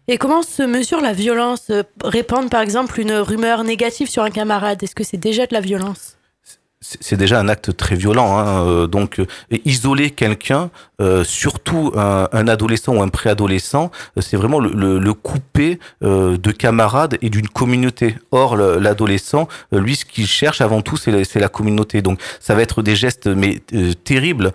Et 0.07 0.17
comment 0.17 0.41
se 0.41 0.63
mesure 0.63 1.01
la 1.01 1.13
violence? 1.13 1.71
Répandre 2.03 2.49
par 2.49 2.61
exemple 2.61 2.99
une 2.99 3.13
rumeur 3.13 3.63
négative 3.63 4.09
sur 4.09 4.23
un 4.23 4.31
camarade, 4.31 4.81
est-ce 4.83 4.95
que 4.95 5.03
c'est 5.03 5.17
déjà 5.17 5.45
de 5.45 5.53
la 5.53 5.61
violence? 5.61 6.18
C'est 6.81 7.17
déjà 7.17 7.39
un 7.39 7.49
acte 7.49 7.75
très 7.75 7.95
violent. 7.95 8.37
Hein. 8.37 8.65
Euh, 8.65 8.87
donc, 8.87 9.21
isoler 9.65 10.11
quelqu'un, 10.11 10.71
euh, 11.01 11.23
surtout 11.23 11.93
un, 11.95 12.27
un, 12.33 12.47
adolescent 12.47 12.93
ou 12.93 13.01
un 13.01 13.07
préadolescent, 13.07 13.89
euh, 14.17 14.21
c'est 14.21 14.35
vraiment 14.35 14.59
le, 14.59 14.71
le, 14.71 14.99
le 14.99 15.13
couper 15.13 15.79
euh, 16.03 16.37
de 16.37 16.51
camarades 16.51 17.17
et 17.21 17.29
d'une 17.29 17.47
communauté. 17.47 18.17
Or, 18.31 18.57
l'adolescent, 18.57 19.47
lui, 19.71 19.95
ce 19.95 20.03
qu'il 20.03 20.27
cherche 20.27 20.59
avant 20.59 20.81
tout, 20.81 20.97
c'est 20.97 21.11
la, 21.11 21.23
la 21.35 21.47
communauté. 21.47 22.01
Donc, 22.01 22.19
ça 22.39 22.53
va 22.53 22.61
être 22.61 22.81
des 22.81 22.95
gestes 22.95 23.27
mais 23.27 23.61
terribles. 24.03 24.51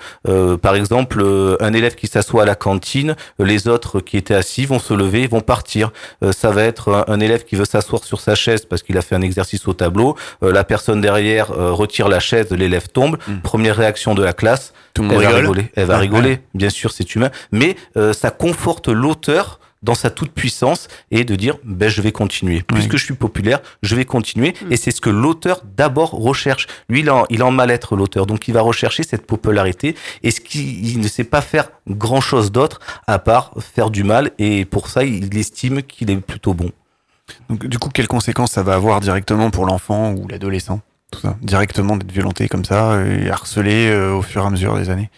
par 0.61 0.75
exemple, 0.75 1.25
un 1.61 1.73
élève 1.73 1.95
qui 1.95 2.07
s'assoit 2.07 2.43
à 2.43 2.47
la 2.47 2.55
cantine, 2.55 3.17
les 3.39 3.69
autres 3.69 4.01
qui 4.01 4.17
étaient 4.17 4.35
assis 4.35 4.67
vont 4.67 4.79
se 4.79 4.93
lever, 4.95 5.27
vont 5.27 5.41
partir. 5.41 5.93
ça 6.33 6.51
va 6.51 6.65
être 6.65 7.05
un, 7.09 7.21
élève 7.21 7.45
qui 7.45 7.57
veut 7.57 7.65
s'asseoir 7.65 8.05
sur 8.05 8.21
sa 8.21 8.35
chaise 8.35 8.65
parce 8.67 8.83
qu'il 8.83 8.99
a 8.99 9.03
fait 9.03 9.15
un 9.15 9.23
exercice 9.23 9.67
au 9.69 9.73
tableau. 9.73 10.17
la 10.43 10.65
personne 10.65 11.01
derrière 11.01 11.49
retire 11.49 12.09
la 12.09 12.14
chaise, 12.21 12.51
l'élève 12.51 12.89
tombe. 12.89 13.19
Hmm. 13.27 13.39
Première 13.43 13.77
réaction 13.77 14.15
de 14.15 14.23
la 14.23 14.33
classe, 14.33 14.73
Tout 14.93 15.03
le 15.03 15.09
monde 15.09 15.23
elle 15.23 15.29
va 15.29 15.37
rigoler. 15.37 15.71
Elle 15.75 15.87
va 15.87 15.99
rigoler, 15.99 16.41
bien 16.55 16.71
sûr, 16.71 16.93
c'est 16.93 17.15
humain, 17.15 17.31
mais 17.53 17.77
euh, 17.97 18.13
ça 18.13 18.31
conforte 18.31 18.89
l'auteur 18.89 19.61
dans 19.85 19.95
sa 19.95 20.11
toute 20.11 20.33
puissance 20.33 20.89
et 21.11 21.25
de 21.25 21.37
dire 21.37 21.59
ben 21.63 21.89
je 21.89 22.03
vais 22.03 22.11
continuer. 22.11 22.63
Puisque 22.63 22.97
je 22.97 23.05
suis 23.05 23.15
populaire 23.15 23.61
je 23.83 23.95
vais 23.95 24.05
continuer. 24.05 24.55
Hmm. 24.63 24.73
et 24.73 24.77
c'est 24.77 24.91
ce 24.91 25.01
que 25.01 25.11
l'auteur 25.11 25.63
d'abord 25.77 26.11
recherche. 26.11 26.67
Lui 26.89 27.01
il 27.01 27.11
en 27.11 27.27
il 27.31 27.43
en 27.43 27.53
mal-être 27.53 27.95
l'auteur. 27.95 28.27
Donc 28.27 28.49
il 28.49 28.55
va 28.55 28.63
rechercher 28.63 29.03
cette 29.03 29.27
popularité. 29.27 29.95
Et 30.23 30.31
ce 30.31 30.41
qu'il 30.41 30.99
ne 30.99 31.09
sait 31.09 31.25
pas 31.25 31.43
faire 31.43 31.69
grand 31.89 32.21
chose 32.21 32.51
d'autre 32.51 32.81
à 33.07 33.19
part 33.19 33.53
faire 33.59 33.91
du 33.91 34.03
mal. 34.03 34.33
Et 34.39 34.65
pour 34.65 34.89
ça 34.89 35.05
il 35.05 35.37
estime 35.37 35.83
qu'il 35.83 36.11
est 36.11 36.17
plutôt 36.17 36.55
bon. 36.55 36.73
Donc 37.49 37.67
du 37.67 37.79
coup 37.79 37.91
quelles 37.91 38.09
conséquences 38.09 38.53
ça 38.53 38.63
va 38.63 38.75
avoir 38.75 39.01
directement 39.01 39.51
pour 39.51 39.67
l'enfant 39.67 40.13
ou 40.13 40.27
l'adolescent? 40.29 40.81
Directement 41.43 41.97
d'être 41.97 42.13
violenté 42.13 42.49
comme 42.49 42.65
ça 42.65 42.99
et 43.05 43.31
harcelé 43.31 43.89
euh, 43.89 44.15
au 44.15 44.23
fur 44.23 44.43
et 44.43 44.47
à 44.47 44.51
mesure 44.51 44.77
des 44.77 44.91
années. 44.91 45.11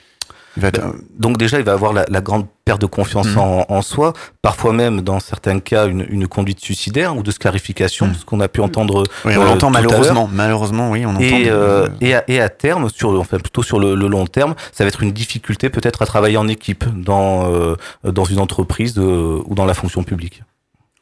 Être... 0.63 0.81
Euh, 0.81 0.93
donc 1.19 1.37
déjà, 1.37 1.59
il 1.59 1.65
va 1.65 1.73
avoir 1.73 1.93
la, 1.93 2.05
la 2.09 2.21
grande 2.21 2.47
perte 2.65 2.81
de 2.81 2.87
confiance 2.87 3.35
mmh. 3.35 3.39
en, 3.39 3.67
en, 3.69 3.83
soi, 3.83 4.13
parfois 4.43 4.73
même 4.73 5.03
dans 5.03 5.21
certains 5.21 5.61
cas 5.61 5.87
une, 5.87 6.07
une 6.09 6.27
conduite 6.27 6.61
suicidaire 6.61 7.17
ou 7.17 7.23
de 7.23 7.31
scarification, 7.31 8.07
mmh. 8.07 8.15
ce 8.15 8.25
qu'on 8.25 8.41
a 8.41 8.49
pu 8.49 8.61
entendre. 8.61 9.05
Oui, 9.25 9.35
on 9.37 9.43
euh, 9.43 9.45
l'entend 9.45 9.71
malheureusement. 9.71 10.29
Malheureusement, 10.33 10.91
oui, 10.91 11.05
on 11.05 11.11
entend. 11.11 11.21
Et, 11.21 11.49
euh, 11.49 11.89
et, 12.01 12.15
à, 12.15 12.25
et, 12.29 12.41
à, 12.41 12.49
terme, 12.49 12.89
sur, 12.89 13.11
enfin 13.21 13.39
plutôt 13.39 13.63
sur 13.63 13.79
le, 13.79 13.95
le, 13.95 14.09
long 14.09 14.27
terme, 14.27 14.55
ça 14.73 14.85
va 14.85 14.89
être 14.89 15.03
une 15.03 15.13
difficulté 15.13 15.69
peut-être 15.71 16.03
à 16.03 16.07
travailler 16.07 16.37
en 16.39 16.49
équipe 16.49 16.85
dans 16.97 17.53
euh, 17.53 17.77
dans 18.05 18.25
une 18.25 18.39
entreprise 18.39 18.99
ou 18.99 19.55
dans 19.55 19.67
la 19.67 19.75
fonction 19.75 20.03
publique. 20.03 20.43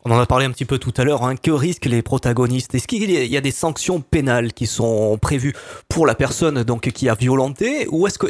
On 0.07 0.11
en 0.11 0.19
a 0.21 0.27
parlé 0.27 0.45
un 0.45 0.51
petit 0.51 0.67
peu 0.67 0.77
tout 0.77 0.93
à 0.99 1.05
l'heure. 1.05 1.25
Hein. 1.25 1.35
Que 1.35 1.51
risquent 1.51 1.87
les 1.87 2.03
protagonistes? 2.03 2.75
Est-ce 2.75 2.87
qu'il 2.87 3.11
y 3.11 3.37
a 3.39 3.41
des 3.41 3.51
sanctions 3.51 4.03
pénales 4.03 4.53
qui 4.53 4.67
sont 4.67 5.17
prévues 5.17 5.55
pour 5.89 6.07
la 6.07 6.15
personne 6.15 6.63
donc 6.63 6.91
qui 6.91 7.09
a 7.09 7.15
violenté, 7.15 7.89
ou 7.91 8.07
est-ce 8.07 8.19
que 8.19 8.27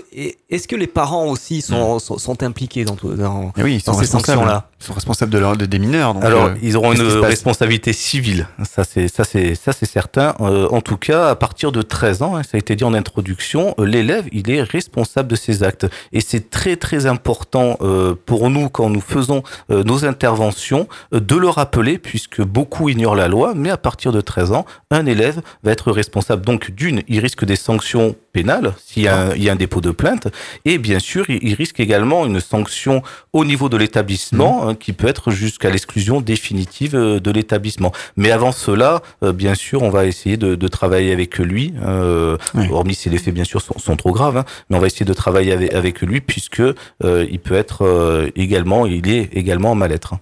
est-ce 0.51 0.69
que 0.69 0.77
les 0.77 0.87
parents 0.87 1.27
aussi 1.27 1.63
sont, 1.63 1.99
sont, 1.99 2.17
sont 2.17 2.45
impliqués 2.45 2.85
dans, 2.85 2.95
dans, 2.95 3.53
oui, 3.59 3.83
dans 3.85 3.95
ces 3.95 4.07
sanctions-là? 4.07 4.69
Ils 4.81 4.85
sont 4.87 4.93
responsables 4.93 5.33
de, 5.33 5.39
leur, 5.39 5.57
de 5.57 5.67
des 5.67 5.81
mineurs. 5.81 6.15
Donc 6.15 6.25
Alors, 6.25 6.45
euh, 6.45 6.55
ils 6.63 6.77
auront 6.77 6.93
une 6.93 7.03
responsabilité 7.03 7.93
civile. 7.93 8.47
Ça 8.63 8.85
c'est 8.85 9.09
ça 9.09 9.25
c'est 9.25 9.57
ça 9.57 9.73
c'est 9.73 9.91
certain. 9.91 10.37
Euh, 10.41 10.69
en 10.71 10.81
tout 10.81 10.97
cas, 10.97 11.31
à 11.31 11.35
partir 11.35 11.73
de 11.73 11.83
13 11.83 12.23
ans, 12.23 12.37
hein, 12.37 12.45
ça 12.45 12.51
a 12.55 12.59
été 12.59 12.77
dit 12.77 12.85
en 12.85 12.95
introduction, 12.95 13.75
euh, 13.81 13.85
l'élève 13.85 14.29
il 14.31 14.49
est 14.49 14.63
responsable 14.63 15.29
de 15.29 15.37
ses 15.37 15.65
actes, 15.65 15.89
et 16.13 16.21
c'est 16.21 16.51
très 16.51 16.77
très 16.77 17.07
important 17.07 17.79
euh, 17.81 18.15
pour 18.27 18.49
nous 18.49 18.69
quand 18.69 18.91
nous 18.91 19.01
faisons 19.01 19.43
euh, 19.73 19.83
nos 19.83 20.05
interventions 20.05 20.87
de 21.11 21.35
le 21.35 21.49
rappeler, 21.65 21.97
puisque 21.97 22.43
beaucoup 22.43 22.91
ignorent 22.91 23.15
la 23.15 23.27
loi, 23.27 23.55
mais 23.57 23.71
à 23.71 23.79
partir 23.79 24.13
de 24.13 24.21
13 24.21 24.53
ans, 24.53 24.67
un 24.91 25.07
élève 25.07 25.41
va 25.63 25.73
être 25.73 25.93
responsable. 25.93 26.45
Donc, 26.45 26.73
d'une, 26.73 27.03
il 27.09 27.21
risque 27.21 27.47
des 27.47 27.57
sanctions 27.57 28.17
pénales 28.35 28.75
s'il 28.85 29.05
y, 29.05 29.09
a 29.09 29.33
un 29.33 29.57
dépôt 29.57 29.81
de 29.81 29.91
plainte, 29.91 30.29
et 30.67 30.77
bien 30.77 30.99
sûr, 30.99 31.25
il, 31.31 31.55
risque 31.55 31.81
également 31.81 32.27
une 32.27 32.41
sanction 32.41 33.03
au 33.33 33.47
niveau 33.47 33.71
de 33.71 33.79
l'établissement, 33.79 34.67
mmh. 34.67 34.69
hein, 34.69 34.75
qui 34.75 34.93
peut 34.93 35.07
être 35.07 35.31
jusqu'à 35.31 35.71
l'exclusion 35.71 36.21
définitive 36.21 36.97
euh, 36.97 37.19
de 37.19 37.31
l'établissement. 37.31 37.93
Mais 38.17 38.31
avant 38.31 38.53
cela, 38.53 39.01
euh, 39.23 39.33
bien 39.33 39.55
sûr, 39.55 39.83
on 39.83 39.89
va 39.89 40.05
essayer 40.05 40.37
de, 40.37 40.57
de 40.57 40.69
travailler 40.69 41.13
avec 41.13 41.39
lui, 41.39 41.73
euh, 41.83 42.37
oui. 42.55 42.67
hormis 42.71 42.95
si 42.95 43.09
les 43.09 43.19
faits, 43.19 43.33
bien 43.33 43.45
sûr, 43.45 43.63
sont, 43.63 43.79
sont 43.79 43.97
trop 43.97 44.13
graves, 44.13 44.37
hein, 44.37 44.45
mais 44.69 44.77
on 44.77 44.81
va 44.81 44.89
essayer 44.89 45.07
de 45.07 45.15
travailler 45.15 45.53
avec, 45.53 45.73
avec 45.73 46.03
lui, 46.03 46.21
puisque 46.21 46.61
euh, 46.61 46.75
il 47.31 47.39
peut 47.39 47.55
être 47.55 48.31
également, 48.37 48.85
il 48.85 49.09
est 49.09 49.31
également 49.33 49.71
en 49.71 49.75
mal-être. 49.75 50.15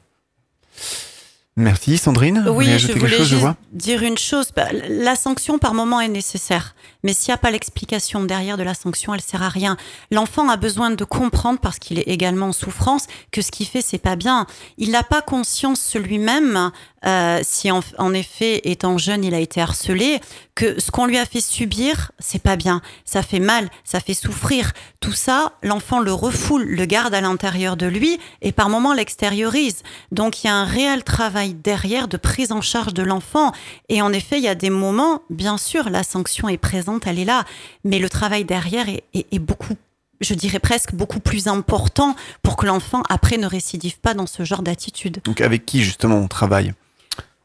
Merci 1.56 1.98
Sandrine. 1.98 2.46
Oui, 2.48 2.78
je 2.78 2.92
voulais 2.92 3.14
chose, 3.18 3.28
juste 3.28 3.46
dire 3.72 4.02
une 4.02 4.16
chose. 4.16 4.46
Bah, 4.56 4.68
La 4.88 5.16
sanction 5.16 5.58
par 5.58 5.74
moment 5.74 6.00
est 6.00 6.08
nécessaire, 6.08 6.74
mais 7.02 7.12
s'il 7.12 7.30
n'y 7.30 7.34
a 7.34 7.38
pas 7.38 7.50
l'explication 7.50 8.24
derrière 8.24 8.56
de 8.56 8.62
la 8.62 8.72
sanction, 8.72 9.12
elle 9.12 9.20
sert 9.20 9.42
à 9.42 9.50
rien. 9.50 9.76
L'enfant 10.10 10.48
a 10.48 10.56
besoin 10.56 10.90
de 10.90 11.04
comprendre 11.04 11.58
parce 11.60 11.78
qu'il 11.78 11.98
est 11.98 12.08
également 12.08 12.46
en 12.46 12.52
souffrance 12.52 13.06
que 13.32 13.42
ce 13.42 13.50
qu'il 13.50 13.66
fait 13.66 13.82
c'est 13.82 13.98
pas 13.98 14.16
bien. 14.16 14.46
Il 14.78 14.92
n'a 14.92 15.02
pas 15.02 15.20
conscience 15.20 15.94
lui-même 15.94 16.70
euh, 17.04 17.40
si 17.42 17.70
en, 17.70 17.80
en 17.98 18.14
effet 18.14 18.62
étant 18.64 18.96
jeune 18.96 19.22
il 19.22 19.34
a 19.34 19.40
été 19.40 19.60
harcelé 19.60 20.20
que 20.54 20.80
ce 20.80 20.90
qu'on 20.90 21.06
lui 21.06 21.18
a 21.18 21.26
fait 21.26 21.40
subir 21.42 22.12
c'est 22.18 22.42
pas 22.42 22.56
bien. 22.56 22.80
Ça 23.04 23.22
fait 23.22 23.40
mal, 23.40 23.68
ça 23.84 24.00
fait 24.00 24.14
souffrir. 24.14 24.72
Tout 25.00 25.12
ça, 25.12 25.52
l'enfant 25.62 26.00
le 26.00 26.14
refoule, 26.14 26.64
le 26.64 26.84
garde 26.86 27.12
à 27.12 27.20
l'intérieur 27.20 27.76
de 27.76 27.86
lui 27.86 28.18
et 28.40 28.52
par 28.52 28.70
moment 28.70 28.94
l'extériorise. 28.94 29.82
Donc 30.12 30.42
il 30.42 30.46
y 30.46 30.50
a 30.50 30.54
un 30.54 30.64
réel 30.64 31.04
travail 31.04 31.41
derrière 31.50 32.09
de 32.09 32.16
prise 32.16 32.52
en 32.52 32.61
charge 32.61 32.94
de 32.94 33.02
l'enfant. 33.02 33.52
Et 33.88 34.00
en 34.02 34.12
effet, 34.12 34.38
il 34.38 34.44
y 34.44 34.48
a 34.48 34.55
des 34.55 34.70
moments, 34.70 35.22
bien 35.31 35.59
sûr, 35.59 35.90
la 35.90 36.02
sanction 36.02 36.48
est 36.48 36.57
présente, 36.59 37.07
elle 37.07 37.18
est 37.18 37.24
là, 37.24 37.44
mais 37.85 37.98
le 37.98 38.09
travail 38.09 38.44
derrière 38.44 38.88
est, 38.88 39.02
est- 39.14 39.26
est 39.33 39.38
beaucoup, 39.38 39.74
je 40.20 40.35
dirais 40.35 40.59
presque 40.61 40.94
beaucoup 40.94 41.20
plus 41.20 41.48
important 41.48 42.14
pour 42.42 42.57
que 42.57 42.66
l'enfant 42.66 43.02
après 43.09 43.37
ne 43.38 43.46
récidive 43.46 43.98
pas 43.98 44.14
dans 44.14 44.26
ce 44.26 44.44
genre 44.44 44.62
d'attitude. 44.62 45.18
Donc 45.24 45.40
avec 45.40 45.66
qui 45.66 45.83
justement 45.83 46.16
on 46.16 46.28
travaille? 46.28 46.72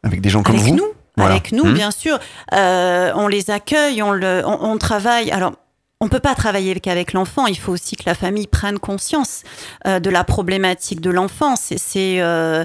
Avec 0.03 0.21
des 0.21 0.29
gens 0.29 0.43
comme 0.43 0.55
Avec 0.55 0.67
vous? 0.67 0.75
nous, 0.75 0.85
Voilà. 1.17 1.31
avec 1.35 1.51
nous, 1.51 1.65
Hmm. 1.65 1.73
bien 1.73 1.89
sûr. 1.91 2.19
Euh, 2.53 3.11
on 3.15 3.27
les 3.27 3.49
accueille, 3.49 4.01
on, 4.03 4.11
le, 4.11 4.43
on, 4.45 4.71
on 4.71 4.77
travaille. 4.77 5.31
Alors, 5.31 5.53
on 5.99 6.09
peut 6.09 6.19
pas 6.19 6.35
travailler 6.35 6.79
qu'avec 6.79 7.13
l'enfant. 7.13 7.47
Il 7.47 7.57
faut 7.57 7.71
aussi 7.73 7.95
que 7.95 8.03
la 8.05 8.13
famille 8.13 8.45
prenne 8.47 8.77
conscience 8.79 9.43
euh, 9.87 9.99
de 9.99 10.09
la 10.09 10.23
problématique 10.23 11.01
de 11.01 11.09
l'enfant. 11.09 11.55
C'est, 11.55 11.77
c'est, 11.79 12.21
euh, 12.21 12.63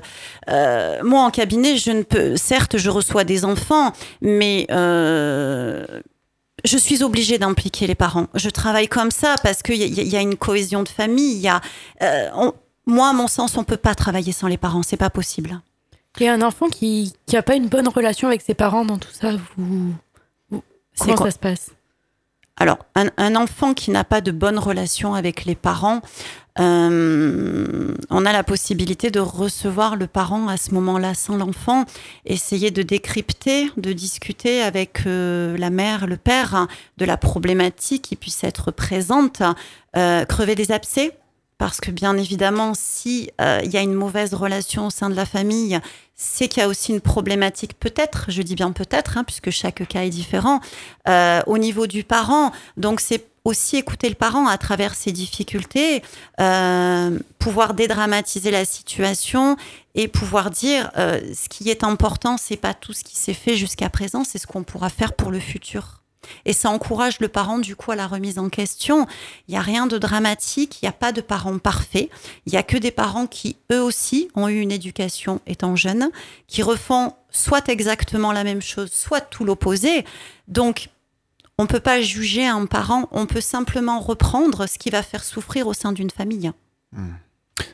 euh, 0.51 1.03
moi 1.03 1.23
en 1.23 1.31
cabinet, 1.31 1.77
je 1.79 1.91
ne 1.93 2.03
peux. 2.03 2.37
Certes, 2.37 2.77
je 2.79 2.91
reçois 2.91 3.25
des 3.25 3.45
enfants, 3.45 3.93
mais 4.21 4.67
je 6.65 6.77
suis 6.79 7.03
obligée 7.03 7.39
d'impliquer 7.39 7.87
les 7.87 7.95
parents. 7.95 8.27
Je 8.35 8.51
travaille 8.51 8.89
comme 8.89 9.11
ça 9.11 9.35
parce 9.43 9.63
qu'il 9.63 9.77
y, 9.83 10.03
y 10.09 10.17
a 10.17 10.21
une 10.21 10.37
cohésion 10.37 10.83
de 10.83 10.89
famille. 10.89 11.33
Il 11.35 11.41
y 11.41 11.49
a, 11.49 11.61
on- 12.37 12.53
moi, 12.87 13.09
à 13.09 13.13
mon 13.13 13.29
sens, 13.29 13.57
on 13.57 13.65
peut 13.65 13.77
pas 13.77 13.95
travailler 13.95 14.33
sans 14.33 14.49
les 14.49 14.59
parents. 14.59 14.83
C'est 14.83 14.97
pas 14.97 15.11
possible. 15.11 15.61
Et 16.21 16.29
un 16.29 16.43
enfant 16.43 16.69
qui 16.69 17.15
n'a 17.33 17.43
pas 17.43 17.55
une 17.55 17.69
bonne 17.69 17.89
relation 17.89 18.29
avec 18.29 18.43
ses 18.43 18.55
parents 18.55 18.85
dans 18.85 18.99
tout 18.99 19.13
ça, 19.13 19.31
vous, 19.57 19.95
vous- 20.51 20.63
C'est 20.95 21.07
comment 21.15 21.25
ça 21.25 21.31
se 21.31 21.39
passe? 21.39 21.71
Alors, 22.59 22.79
un, 22.95 23.35
enfant 23.35 23.75
qui 23.75 23.91
n'a 23.91 24.05
pas 24.05 24.21
de 24.21 24.31
bonne 24.31 24.59
relation 24.59 25.15
avec 25.15 25.47
les 25.47 25.55
parents, 25.55 26.01
euh, 26.61 27.95
on 28.11 28.27
a 28.27 28.33
la 28.33 28.45
possibilité 28.45 29.11
de 29.11 29.21
recevoir 29.21 29.97
le 29.97 30.07
parent 30.07 30.49
à 30.49 30.59
ce 30.59 30.75
moment-là 30.75 31.15
sans 31.15 31.37
l'enfant, 31.37 31.87
essayer 32.27 32.71
de 32.71 32.83
décrypter, 32.83 33.71
de 33.79 33.93
discuter 33.93 34.63
avec 34.63 35.07
euh, 35.07 35.57
la 35.57 35.71
mère, 35.71 36.07
le 36.07 36.19
père, 36.19 36.67
de 36.99 37.05
la 37.07 37.17
problématique 37.17 38.03
qui 38.03 38.17
puisse 38.17 38.45
être 38.45 38.71
présente, 38.71 39.43
euh, 39.97 40.25
crever 40.27 40.55
des 40.55 40.73
abcès. 40.73 41.17
Parce 41.63 41.81
que 41.81 41.93
bien 41.93 42.17
évidemment, 42.17 42.73
si 42.75 43.31
euh, 43.41 43.61
il 43.63 43.71
y 43.71 43.77
a 43.77 43.83
une 43.83 43.95
mauvaise 43.95 44.35
relation 44.35 44.89
au 44.89 44.91
sein 44.91 45.09
de 45.09 45.15
la 45.15 45.25
famille, 45.25 45.79
c'est 46.17 46.49
qu'il 46.49 46.61
y 46.61 46.65
a 46.65 46.69
aussi 46.69 46.91
une 46.91 47.01
problématique, 47.01 47.79
peut-être, 47.79 48.25
je 48.27 48.43
dis 48.43 48.57
bien 48.57 48.73
peut-être, 48.73 49.17
hein, 49.17 49.23
puisque 49.23 49.51
chaque 49.51 49.87
cas 49.87 50.03
est 50.03 50.11
différent, 50.11 50.59
euh, 51.09 51.41
au 51.47 51.59
niveau 51.59 51.87
du 51.87 52.03
parent. 52.03 52.51
Donc 52.77 52.99
c'est 52.99 53.29
aussi 53.45 53.77
écouter 53.77 54.09
le 54.09 54.17
parent 54.17 54.49
à 54.49 54.59
travers 54.59 54.97
ses 54.97 55.13
difficultés, 55.13 56.03
euh, 56.41 57.17
pouvoir 57.39 57.75
dédramatiser 57.75 58.51
la 58.51 58.65
situation 58.65 59.57
et 59.95 60.09
pouvoir 60.09 60.51
dire 60.51 60.91
ce 60.97 61.49
qui 61.49 61.71
est 61.71 61.85
important, 61.85 62.39
c'est 62.39 62.57
pas 62.57 62.75
tout 62.75 62.93
ce 62.93 63.05
qui 63.05 63.15
s'est 63.15 63.35
fait 63.35 63.55
jusqu'à 63.55 63.89
présent, 63.89 64.25
c'est 64.25 64.39
ce 64.39 64.49
qu'on 64.49 64.65
pourra 64.65 64.89
faire 64.89 65.13
pour 65.13 65.31
le 65.31 65.39
futur. 65.39 66.02
Et 66.45 66.53
ça 66.53 66.71
encourage 66.71 67.21
le 67.21 67.29
parent 67.29 67.59
du 67.59 67.77
coup 67.77 67.91
à 67.93 67.97
la 67.97 68.07
remise 68.07 68.39
en 68.39 68.49
question. 68.49 69.07
Il 69.49 69.53
n'y 69.53 69.59
a 69.59 69.63
rien 69.63 69.87
de 69.87 69.99
dramatique, 69.99 70.81
il 70.81 70.85
n'y 70.85 70.89
a 70.89 70.93
pas 70.93 71.13
de 71.13 71.21
parents 71.21 71.59
parfaits. 71.59 72.11
Il 72.47 72.53
n'y 72.53 72.59
a 72.59 72.63
que 72.63 72.77
des 72.77 72.91
parents 72.91 73.27
qui, 73.27 73.57
eux 73.73 73.83
aussi, 73.83 74.29
ont 74.35 74.49
eu 74.49 74.61
une 74.61 74.73
éducation 74.73 75.41
étant 75.47 75.77
jeunes, 75.77 76.11
qui 76.47 76.63
refont 76.63 77.15
soit 77.31 77.69
exactement 77.69 78.33
la 78.33 78.45
même 78.45 78.63
chose, 78.63 78.93
soit 78.93 79.21
tout 79.21 79.45
l'opposé. 79.45 80.05
Donc, 80.49 80.89
on 81.59 81.65
ne 81.65 81.69
peut 81.69 81.81
pas 81.81 82.01
juger 82.01 82.47
un 82.47 82.67
parent, 82.67 83.09
on 83.13 83.27
peut 83.27 83.41
simplement 83.41 84.01
reprendre 84.01 84.67
ce 84.67 84.79
qui 84.79 84.91
va 84.91 85.03
faire 85.03 85.25
souffrir 85.25 85.67
au 85.67 85.75
sein 85.75 85.93
d'une 85.93 86.11
famille. 86.11 86.51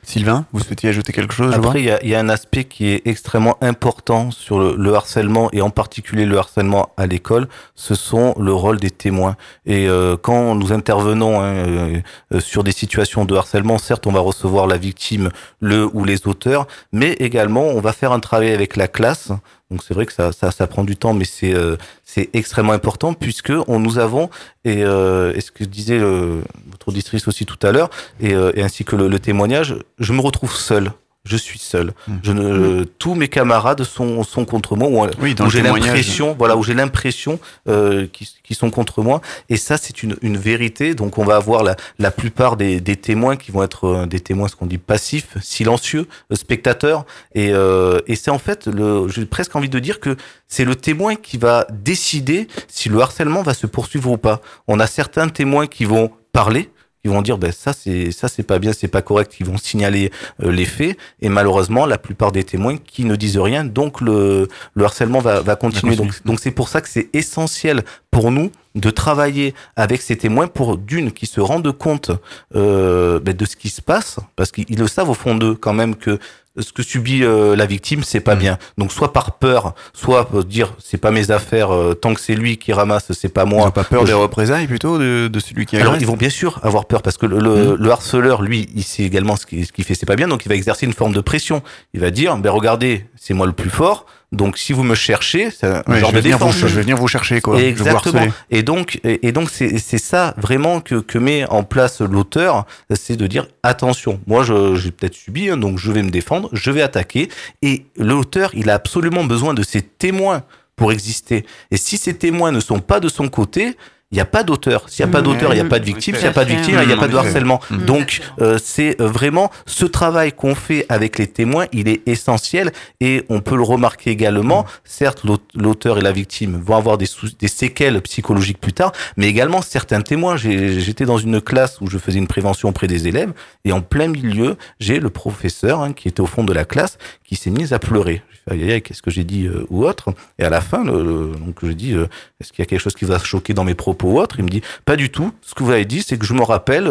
Sylvain, 0.02 0.46
vous 0.52 0.60
souhaitiez 0.60 0.88
ajouter 0.88 1.12
quelque 1.12 1.34
chose 1.34 1.54
Après, 1.54 1.82
il 1.82 1.98
y, 2.02 2.08
y 2.08 2.14
a 2.14 2.20
un 2.20 2.28
aspect 2.28 2.64
qui 2.64 2.88
est 2.88 3.06
extrêmement 3.06 3.56
important 3.60 4.30
sur 4.30 4.58
le, 4.58 4.74
le 4.76 4.94
harcèlement 4.94 5.50
et 5.52 5.62
en 5.62 5.70
particulier 5.70 6.24
le 6.24 6.38
harcèlement 6.38 6.90
à 6.96 7.06
l'école, 7.06 7.48
ce 7.74 7.94
sont 7.94 8.34
le 8.38 8.52
rôle 8.52 8.80
des 8.80 8.90
témoins. 8.90 9.36
Et 9.66 9.88
euh, 9.88 10.16
quand 10.16 10.54
nous 10.54 10.72
intervenons 10.72 11.40
hein, 11.40 11.44
euh, 11.44 12.00
euh, 12.34 12.40
sur 12.40 12.64
des 12.64 12.72
situations 12.72 13.24
de 13.24 13.36
harcèlement, 13.36 13.78
certes, 13.78 14.06
on 14.06 14.12
va 14.12 14.20
recevoir 14.20 14.66
la 14.66 14.78
victime, 14.78 15.30
le 15.60 15.88
ou 15.92 16.04
les 16.04 16.26
auteurs, 16.26 16.66
mais 16.92 17.12
également 17.12 17.62
on 17.62 17.80
va 17.80 17.92
faire 17.92 18.12
un 18.12 18.20
travail 18.20 18.50
avec 18.50 18.76
la 18.76 18.88
classe. 18.88 19.30
Donc 19.70 19.82
c'est 19.82 19.92
vrai 19.92 20.06
que 20.06 20.12
ça, 20.14 20.32
ça, 20.32 20.66
prend 20.66 20.82
du 20.82 20.96
temps, 20.96 21.12
mais 21.12 21.26
c'est 21.26 21.54
euh, 21.54 21.76
c'est 22.02 22.30
extrêmement 22.32 22.72
important 22.72 23.12
puisque 23.12 23.52
on 23.66 23.78
nous 23.78 23.98
avons 23.98 24.30
et, 24.64 24.82
euh, 24.82 25.38
ce 25.38 25.50
que 25.50 25.64
disait 25.64 25.98
le, 25.98 26.42
votre 26.70 26.88
auditrice 26.88 27.28
aussi 27.28 27.44
tout 27.44 27.58
à 27.66 27.70
l'heure 27.70 27.90
et, 28.18 28.34
euh, 28.34 28.50
et 28.54 28.62
ainsi 28.62 28.84
que 28.84 28.96
le, 28.96 29.08
le 29.08 29.18
témoignage, 29.18 29.76
je 29.98 30.12
me 30.14 30.20
retrouve 30.20 30.54
seul. 30.54 30.92
Je 31.28 31.36
suis 31.36 31.58
seul. 31.58 31.92
Mm. 32.06 32.14
Je 32.22 32.32
ne, 32.32 32.84
tous 32.84 33.14
mes 33.14 33.28
camarades 33.28 33.84
sont, 33.84 34.22
sont 34.22 34.44
contre 34.44 34.76
moi 34.76 34.88
ou, 34.88 35.06
Oui, 35.20 35.34
dans 35.34 35.46
où 35.46 35.50
j'ai 35.50 35.62
l'impression, 35.62 36.34
voilà, 36.38 36.56
où 36.56 36.62
j'ai 36.62 36.74
l'impression 36.74 37.38
euh, 37.68 38.06
qu'ils 38.06 38.26
qui 38.48 38.54
sont 38.54 38.70
contre 38.70 39.02
moi. 39.02 39.20
Et 39.50 39.58
ça, 39.58 39.76
c'est 39.76 40.02
une, 40.02 40.16
une 40.22 40.38
vérité. 40.38 40.94
Donc, 40.94 41.18
on 41.18 41.24
va 41.24 41.36
avoir 41.36 41.62
la, 41.62 41.76
la 41.98 42.10
plupart 42.10 42.56
des, 42.56 42.80
des 42.80 42.96
témoins 42.96 43.36
qui 43.36 43.50
vont 43.50 43.62
être 43.62 43.84
euh, 43.84 44.06
des 44.06 44.20
témoins, 44.20 44.48
ce 44.48 44.56
qu'on 44.56 44.64
dit 44.64 44.78
passifs, 44.78 45.36
silencieux, 45.42 46.08
euh, 46.32 46.34
spectateurs. 46.34 47.04
Et, 47.34 47.50
euh, 47.52 48.00
et 48.06 48.16
c'est 48.16 48.30
en 48.30 48.38
fait, 48.38 48.66
le, 48.66 49.06
j'ai 49.08 49.26
presque 49.26 49.54
envie 49.54 49.68
de 49.68 49.78
dire 49.78 50.00
que 50.00 50.16
c'est 50.46 50.64
le 50.64 50.76
témoin 50.76 51.14
qui 51.14 51.36
va 51.36 51.66
décider 51.70 52.48
si 52.68 52.88
le 52.88 53.00
harcèlement 53.00 53.42
va 53.42 53.52
se 53.52 53.66
poursuivre 53.66 54.10
ou 54.10 54.16
pas. 54.16 54.40
On 54.66 54.80
a 54.80 54.86
certains 54.86 55.28
témoins 55.28 55.66
qui 55.66 55.84
vont 55.84 56.10
parler 56.32 56.70
vont 57.08 57.22
dire 57.22 57.38
ben 57.38 57.52
ça 57.52 57.72
c'est 57.72 58.10
ça 58.12 58.28
c'est 58.28 58.42
pas 58.42 58.58
bien 58.58 58.72
c'est 58.72 58.88
pas 58.88 59.02
correct. 59.02 59.32
Qui 59.32 59.44
vont 59.44 59.56
signaler 59.56 60.10
euh, 60.42 60.50
les 60.50 60.64
faits. 60.64 60.96
Et 61.20 61.28
malheureusement 61.28 61.86
la 61.86 61.98
plupart 61.98 62.32
des 62.32 62.44
témoins 62.44 62.76
qui 62.76 63.04
ne 63.04 63.16
disent 63.16 63.38
rien 63.38 63.64
donc 63.64 64.00
le 64.00 64.48
le 64.74 64.84
harcèlement 64.84 65.20
va 65.20 65.40
va 65.40 65.56
continuer. 65.56 65.96
Continuer. 65.96 66.12
donc 66.12 66.26
donc 66.26 66.40
c'est 66.40 66.50
pour 66.50 66.68
ça 66.68 66.80
que 66.80 66.88
c'est 66.88 67.08
essentiel 67.12 67.82
pour 68.10 68.30
nous 68.30 68.50
de 68.74 68.90
travailler 68.90 69.54
avec 69.76 70.02
ces 70.02 70.16
témoins 70.16 70.46
pour 70.46 70.78
d'une 70.78 71.12
qui 71.12 71.26
se 71.26 71.40
rendent 71.40 71.72
compte 71.72 72.10
euh, 72.54 73.18
ben, 73.20 73.34
de 73.34 73.44
ce 73.44 73.56
qui 73.56 73.68
se 73.70 73.82
passe 73.82 74.18
parce 74.36 74.52
qu'ils 74.52 74.78
le 74.78 74.86
savent 74.86 75.10
au 75.10 75.14
fond 75.14 75.34
d'eux 75.34 75.54
quand 75.54 75.72
même 75.72 75.96
que 75.96 76.18
ce 76.60 76.72
que 76.72 76.82
subit 76.82 77.22
euh, 77.24 77.56
la 77.56 77.66
victime 77.66 78.02
c'est 78.02 78.20
pas 78.20 78.34
Mhm. 78.34 78.40
bien 78.40 78.58
donc 78.78 78.92
soit 78.92 79.12
par 79.12 79.38
peur 79.38 79.74
soit 79.92 80.28
euh, 80.34 80.42
dire 80.42 80.74
c'est 80.78 80.98
pas 80.98 81.10
mes 81.10 81.30
affaires 81.30 81.72
euh, 81.74 81.94
tant 81.94 82.14
que 82.14 82.20
c'est 82.20 82.34
lui 82.34 82.56
qui 82.58 82.72
ramasse 82.72 83.12
c'est 83.12 83.28
pas 83.28 83.44
Ils 83.44 83.50
moi 83.50 83.64
n'ont 83.66 83.70
pas 83.70 83.84
peur 83.84 84.04
des 84.04 84.12
représailles 84.12 84.66
plutôt 84.66 84.98
de, 84.98 85.28
de 85.28 85.40
celui 85.40 85.66
qui 85.66 85.76
alors 85.76 85.88
agresse 85.94 86.02
ils 86.02 86.06
vont 86.06 86.16
bien 86.16 86.30
sûr 86.30 86.58
avoir 86.62 86.84
peur 86.86 87.02
parce 87.02 87.16
que 87.16 87.26
le, 87.26 87.38
le, 87.38 87.76
le 87.76 87.90
harceleur, 87.90 88.42
lui, 88.42 88.68
il 88.74 88.82
sait 88.84 89.02
également 89.02 89.36
ce 89.36 89.46
qu'il 89.46 89.64
ce 89.66 89.72
qu'il 89.72 89.84
fait, 89.84 89.94
c'est 89.94 90.06
pas 90.06 90.16
bien, 90.16 90.28
donc 90.28 90.44
il 90.44 90.48
va 90.48 90.54
exercer 90.54 90.86
une 90.86 90.92
forme 90.92 91.12
de 91.12 91.20
pression. 91.20 91.62
Il 91.94 92.00
va 92.00 92.10
dire, 92.10 92.36
ben 92.36 92.50
regardez, 92.50 93.06
c'est 93.16 93.34
moi 93.34 93.46
le 93.46 93.52
plus 93.52 93.70
fort, 93.70 94.06
donc 94.30 94.58
si 94.58 94.72
vous 94.74 94.82
me 94.82 94.94
cherchez, 94.94 95.50
c'est 95.50 95.66
un 95.66 95.82
Ouais, 95.86 96.00
genre 96.00 96.10
je, 96.10 96.14
vais 96.16 96.20
de 96.20 96.24
venir 96.24 96.38
vous, 96.38 96.46
défense. 96.46 96.60
je 96.60 96.66
vais 96.66 96.82
venir 96.82 96.96
vous 96.96 97.08
chercher 97.08 97.40
quoi. 97.40 97.60
Exactement. 97.60 98.26
Et 98.50 98.62
donc, 98.62 99.00
et, 99.02 99.26
et 99.26 99.32
donc 99.32 99.48
c'est 99.50 99.78
ça 99.98 100.34
vraiment 100.36 100.80
que, 100.80 100.96
que 100.96 101.18
met 101.18 101.46
en 101.46 101.62
place 101.62 102.00
l'auteur, 102.02 102.66
c'est 102.94 103.16
de 103.16 103.26
dire 103.26 103.46
attention, 103.62 104.20
moi 104.26 104.44
j'ai 104.44 104.90
peut-être 104.90 105.14
subi, 105.14 105.48
hein, 105.48 105.56
donc 105.56 105.78
je 105.78 105.90
vais 105.92 106.02
me 106.02 106.10
défendre, 106.10 106.50
je 106.52 106.70
vais 106.70 106.82
attaquer. 106.82 107.28
Et 107.62 107.86
l'auteur, 107.96 108.50
il 108.54 108.68
a 108.68 108.74
absolument 108.74 109.24
besoin 109.24 109.54
de 109.54 109.62
ses 109.62 109.80
témoins 109.82 110.42
pour 110.76 110.92
exister. 110.92 111.44
Et 111.70 111.76
si 111.76 111.96
ces 111.96 112.14
témoins 112.14 112.52
ne 112.52 112.60
sont 112.60 112.80
pas 112.80 113.00
de 113.00 113.08
son 113.08 113.28
côté, 113.28 113.76
il 114.10 114.14
n'y 114.14 114.20
a 114.20 114.24
pas 114.24 114.42
d'auteur. 114.42 114.88
S'il 114.88 115.04
n'y 115.04 115.10
a 115.10 115.12
pas 115.12 115.20
d'auteur, 115.20 115.52
il 115.52 115.56
n'y 115.56 115.60
a 115.60 115.64
pas 115.66 115.78
de 115.80 115.84
victime. 115.84 116.14
S'il 116.14 116.24
n'y 116.24 116.28
a 116.30 116.32
pas 116.32 116.44
de 116.46 116.50
victime, 116.50 116.78
il 116.80 116.86
n'y 116.86 116.92
a 116.94 116.96
pas 116.96 117.08
de 117.08 117.16
harcèlement. 117.16 117.60
Donc, 117.86 118.20
euh, 118.40 118.58
c'est 118.62 118.96
vraiment 119.00 119.50
ce 119.66 119.84
travail 119.84 120.32
qu'on 120.32 120.54
fait 120.54 120.86
avec 120.88 121.18
les 121.18 121.26
témoins, 121.26 121.66
il 121.72 121.88
est 121.88 122.00
essentiel 122.08 122.72
et 123.00 123.24
on 123.28 123.40
peut 123.40 123.54
le 123.56 123.62
remarquer 123.62 124.10
également. 124.10 124.64
Certes, 124.84 125.24
l'aut- 125.24 125.36
l'auteur 125.54 125.98
et 125.98 126.00
la 126.00 126.12
victime 126.12 126.58
vont 126.64 126.76
avoir 126.76 126.96
des, 126.96 127.06
séquelles 127.48 128.00
psychologiques 128.02 128.60
plus 128.60 128.72
tard, 128.72 128.92
mais 129.18 129.28
également 129.28 129.60
certains 129.60 130.00
témoins. 130.00 130.36
J'étais 130.38 131.04
dans 131.04 131.18
une 131.18 131.40
classe 131.42 131.78
où 131.82 131.86
je 131.90 131.98
faisais 131.98 132.18
une 132.18 132.26
prévention 132.28 132.70
auprès 132.70 132.86
des 132.86 133.08
élèves 133.08 133.32
et 133.66 133.72
en 133.72 133.82
plein 133.82 134.08
milieu, 134.08 134.56
j'ai 134.80 135.00
le 135.00 135.10
professeur 135.10 135.80
hein, 135.82 135.92
qui 135.92 136.08
était 136.08 136.20
au 136.22 136.26
fond 136.26 136.44
de 136.44 136.52
la 136.54 136.64
classe 136.64 136.96
qui 137.28 137.36
s'est 137.36 137.50
mis 137.50 137.74
à 137.74 137.78
pleurer. 137.78 138.22
J'ai 138.50 138.66
fait, 138.66 138.80
qu'est-ce 138.80 139.02
que 139.02 139.10
j'ai 139.10 139.24
dit 139.24 139.46
euh, 139.46 139.66
ou 139.68 139.84
autre 139.84 140.08
Et 140.38 140.44
à 140.44 140.48
la 140.48 140.62
fin, 140.62 140.82
le, 140.82 141.02
le- 141.04 141.32
donc 141.38 141.56
je 141.62 141.72
dis, 141.72 141.92
euh, 141.92 142.06
est-ce 142.40 142.50
qu'il 142.50 142.60
y 142.60 142.62
a 142.62 142.66
quelque 142.66 142.80
chose 142.80 142.94
qui 142.94 143.04
va 143.04 143.18
choquer 143.18 143.52
dans 143.52 143.64
mes 143.64 143.74
propos 143.74 144.12
ou 144.12 144.18
autre? 144.20 144.36
Il 144.38 144.44
me 144.44 144.48
dit 144.48 144.62
pas 144.86 144.96
du 144.96 145.10
tout. 145.10 145.32
Ce 145.42 145.54
que 145.54 145.62
vous 145.62 145.70
avez 145.70 145.84
dit, 145.84 146.00
c'est 146.02 146.16
que 146.16 146.24
je 146.24 146.32
me 146.32 146.42
rappelle 146.42 146.90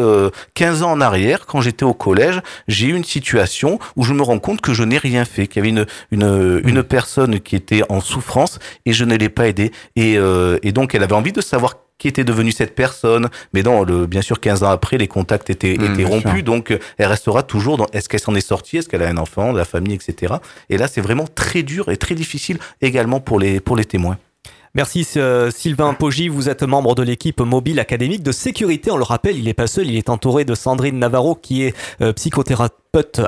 15 0.53 0.83
ans 0.83 0.91
en 0.91 1.01
arrière, 1.01 1.47
quand 1.47 1.59
j'étais 1.61 1.83
au 1.85 1.95
collège, 1.95 2.41
j'ai 2.67 2.85
eu 2.87 2.93
une 2.95 3.03
situation 3.03 3.79
où 3.95 4.03
je 4.03 4.13
me 4.13 4.21
rends 4.21 4.37
compte 4.39 4.61
que 4.61 4.73
je 4.75 4.83
n'ai 4.83 4.99
rien 4.99 5.25
fait, 5.25 5.47
qu'il 5.47 5.57
y 5.57 5.67
avait 5.67 5.69
une 5.69 5.85
une 6.11 6.61
une 6.63 6.83
personne 6.83 7.39
qui 7.39 7.55
était 7.55 7.81
en 7.89 7.99
souffrance 7.99 8.59
et 8.85 8.93
je 8.93 9.03
ne 9.05 9.15
l'ai 9.15 9.29
pas 9.29 9.47
aidé 9.47 9.71
et 9.95 10.17
et 10.61 10.71
donc 10.71 10.93
elle 10.93 11.03
avait 11.03 11.13
envie 11.13 11.31
de 11.31 11.41
savoir 11.41 11.75
qui 11.97 12.07
était 12.07 12.23
devenue 12.23 12.51
cette 12.51 12.75
personne. 12.75 13.29
Mais 13.53 13.63
non, 13.63 13.83
le, 13.83 14.05
bien 14.05 14.21
sûr, 14.21 14.39
15 14.39 14.63
ans 14.63 14.69
après, 14.69 14.97
les 14.97 15.07
contacts 15.07 15.49
étaient, 15.49 15.77
Mmh, 15.77 15.83
étaient 15.85 15.93
bien 16.03 16.07
rompus. 16.07 16.31
sûr. 16.31 16.43
Donc, 16.43 16.77
elle 16.97 17.07
restera 17.07 17.43
toujours 17.43 17.77
dans 17.77 17.87
est-ce 17.93 18.07
qu'elle 18.09 18.19
s'en 18.19 18.35
est 18.35 18.41
sortie, 18.41 18.77
est-ce 18.77 18.87
qu'elle 18.89 19.03
a 19.03 19.07
un 19.07 19.17
enfant, 19.17 19.53
de 19.53 19.57
la 19.57 19.65
famille, 19.65 19.93
etc. 19.95 20.35
Et 20.69 20.77
là, 20.77 20.87
c'est 20.87 21.01
vraiment 21.01 21.25
très 21.33 21.63
dur 21.63 21.89
et 21.89 21.97
très 21.97 22.15
difficile 22.15 22.57
également 22.81 23.19
pour 23.19 23.39
les, 23.39 23.59
pour 23.59 23.75
les 23.75 23.85
témoins. 23.85 24.17
Merci 24.75 25.07
euh, 25.17 25.49
Sylvain 25.49 25.95
Poggi, 25.95 26.27
vous 26.27 26.49
êtes 26.49 26.61
membre 26.61 26.93
de 26.93 27.01
l'équipe 27.01 27.39
mobile 27.39 27.79
académique 27.79 28.21
de 28.21 28.31
sécurité. 28.31 28.91
On 28.91 28.97
le 28.97 29.03
rappelle, 29.03 29.35
il 29.35 29.45
n'est 29.45 29.55
pas 29.55 29.65
seul, 29.65 29.87
il 29.87 29.95
est 29.95 30.09
entouré 30.09 30.45
de 30.45 30.53
Sandrine 30.53 30.99
Navarro 30.99 31.33
qui 31.33 31.63
est 31.63 31.73
euh, 32.01 32.13
psychothérapeute 32.13 32.75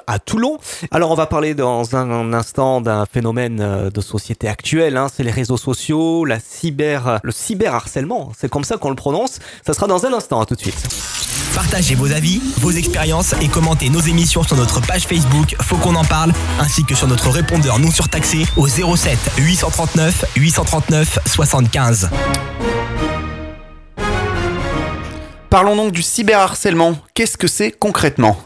à 0.08 0.20
Toulon. 0.20 0.58
Alors 0.92 1.12
on 1.12 1.16
va 1.16 1.28
parler 1.28 1.54
dans 1.54 1.96
un 1.96 2.34
instant 2.34 2.82
d'un 2.82 3.06
phénomène 3.06 3.60
euh, 3.62 3.90
de 3.92 4.02
société 4.02 4.48
actuelle, 4.48 4.98
hein, 4.98 5.08
c'est 5.14 5.24
les 5.24 5.32
réseaux 5.32 5.58
sociaux, 5.58 6.26
la 6.26 6.40
cyber, 6.40 7.20
le 7.24 7.32
cyberharcèlement, 7.32 8.32
c'est 8.38 8.50
comme 8.50 8.64
ça 8.64 8.78
qu'on 8.78 8.90
le 8.90 8.96
prononce. 8.96 9.40
Ça 9.66 9.74
sera 9.74 9.88
dans 9.88 10.06
un 10.06 10.14
instant, 10.14 10.42
à 10.42 10.46
tout 10.46 10.56
de 10.56 10.60
suite. 10.60 10.88
Partagez 11.54 11.96
vos 11.96 12.12
avis, 12.12 12.42
vos 12.58 12.72
expériences 12.72 13.36
et 13.42 13.48
commentez 13.48 13.90
nos 13.90 14.00
émissions 14.00 14.44
sur 14.44 14.56
notre 14.56 14.82
page 14.82 15.06
Facebook 15.06 15.56
Faut 15.62 15.78
qu'on 15.78 15.96
en 15.96 16.06
parle, 16.06 16.32
ainsi 16.60 16.84
que 16.84 16.96
sur 16.96 17.08
notre 17.08 17.30
répondeur 17.30 17.80
non 17.80 17.92
surtaxé 17.92 18.46
au 18.58 18.68
07 18.68 19.18
839 19.38 20.26
839 20.36 21.20
75. 21.26 22.10
Parlons 25.50 25.76
donc 25.76 25.92
du 25.92 26.02
cyberharcèlement. 26.02 26.96
Qu'est-ce 27.14 27.38
que 27.38 27.48
c'est 27.48 27.72
concrètement? 27.72 28.38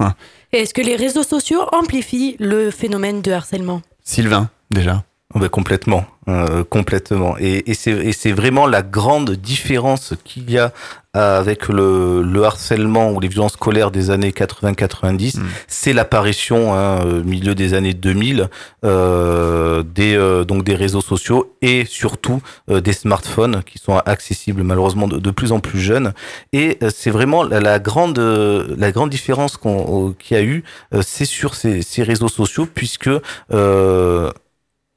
Est-ce 0.54 0.76
que 0.76 0.82
les 0.82 0.95
réseaux 0.95 1.24
sociaux 1.24 1.64
amplifient 1.72 2.36
le 2.38 2.70
phénomène 2.70 3.24
de 3.24 3.32
harcèlement? 3.32 3.82
Sylvain, 4.04 4.51
déjà. 4.70 5.04
Oh 5.36 5.39
ben, 5.39 5.49
complètement, 5.49 6.05
euh, 6.27 6.63
complètement. 6.63 7.36
Et, 7.39 7.71
et 7.71 7.73
c'est 7.73 8.31
vraiment 8.31 8.67
la 8.67 8.84
grande 8.84 9.31
différence 9.31 10.13
qu'il 10.23 10.49
y 10.51 10.59
a 10.59 10.71
avec 11.15 11.67
le, 11.67 12.23
le 12.23 12.43
harcèlement 12.43 13.11
ou 13.11 13.19
les 13.19 13.27
violences 13.27 13.53
scolaires 13.53 13.91
des 13.91 14.09
années 14.09 14.31
80-90, 14.31 15.38
Mm. 15.38 15.43
c'est 15.67 15.93
l'apparition, 15.93 16.73
hein, 16.73 17.01
au 17.05 17.23
milieu 17.23 17.53
des 17.53 17.75
années 17.75 17.93
2000, 17.93 18.49
euh, 18.84 19.84
des 19.84 20.15
euh, 20.15 20.43
donc 20.43 20.63
des 20.63 20.73
réseaux 20.73 21.01
sociaux 21.01 21.55
et 21.61 21.86
surtout 21.86 22.41
euh, 22.71 22.81
des 22.81 22.93
smartphones 22.93 23.61
qui 23.63 23.77
sont 23.77 23.97
accessibles 23.97 24.63
malheureusement 24.63 25.07
de, 25.07 25.17
de 25.19 25.31
plus 25.31 25.51
en 25.51 25.59
plus 25.59 25.79
jeunes. 25.79 26.13
Et 26.51 26.79
euh, 26.81 26.89
c'est 26.95 27.11
vraiment 27.11 27.43
la, 27.43 27.59
la 27.59 27.77
grande 27.79 28.17
euh, 28.17 28.75
la 28.77 28.91
grande 28.91 29.11
différence 29.11 29.57
qu'on 29.57 30.09
euh, 30.09 30.15
qu'il 30.17 30.36
y 30.36 30.39
a 30.39 30.43
eu, 30.43 30.63
euh, 30.95 31.01
c'est 31.05 31.25
sur 31.25 31.53
ces, 31.53 31.84
ces 31.84 32.01
réseaux 32.01 32.27
sociaux 32.27 32.67
puisque 32.71 33.09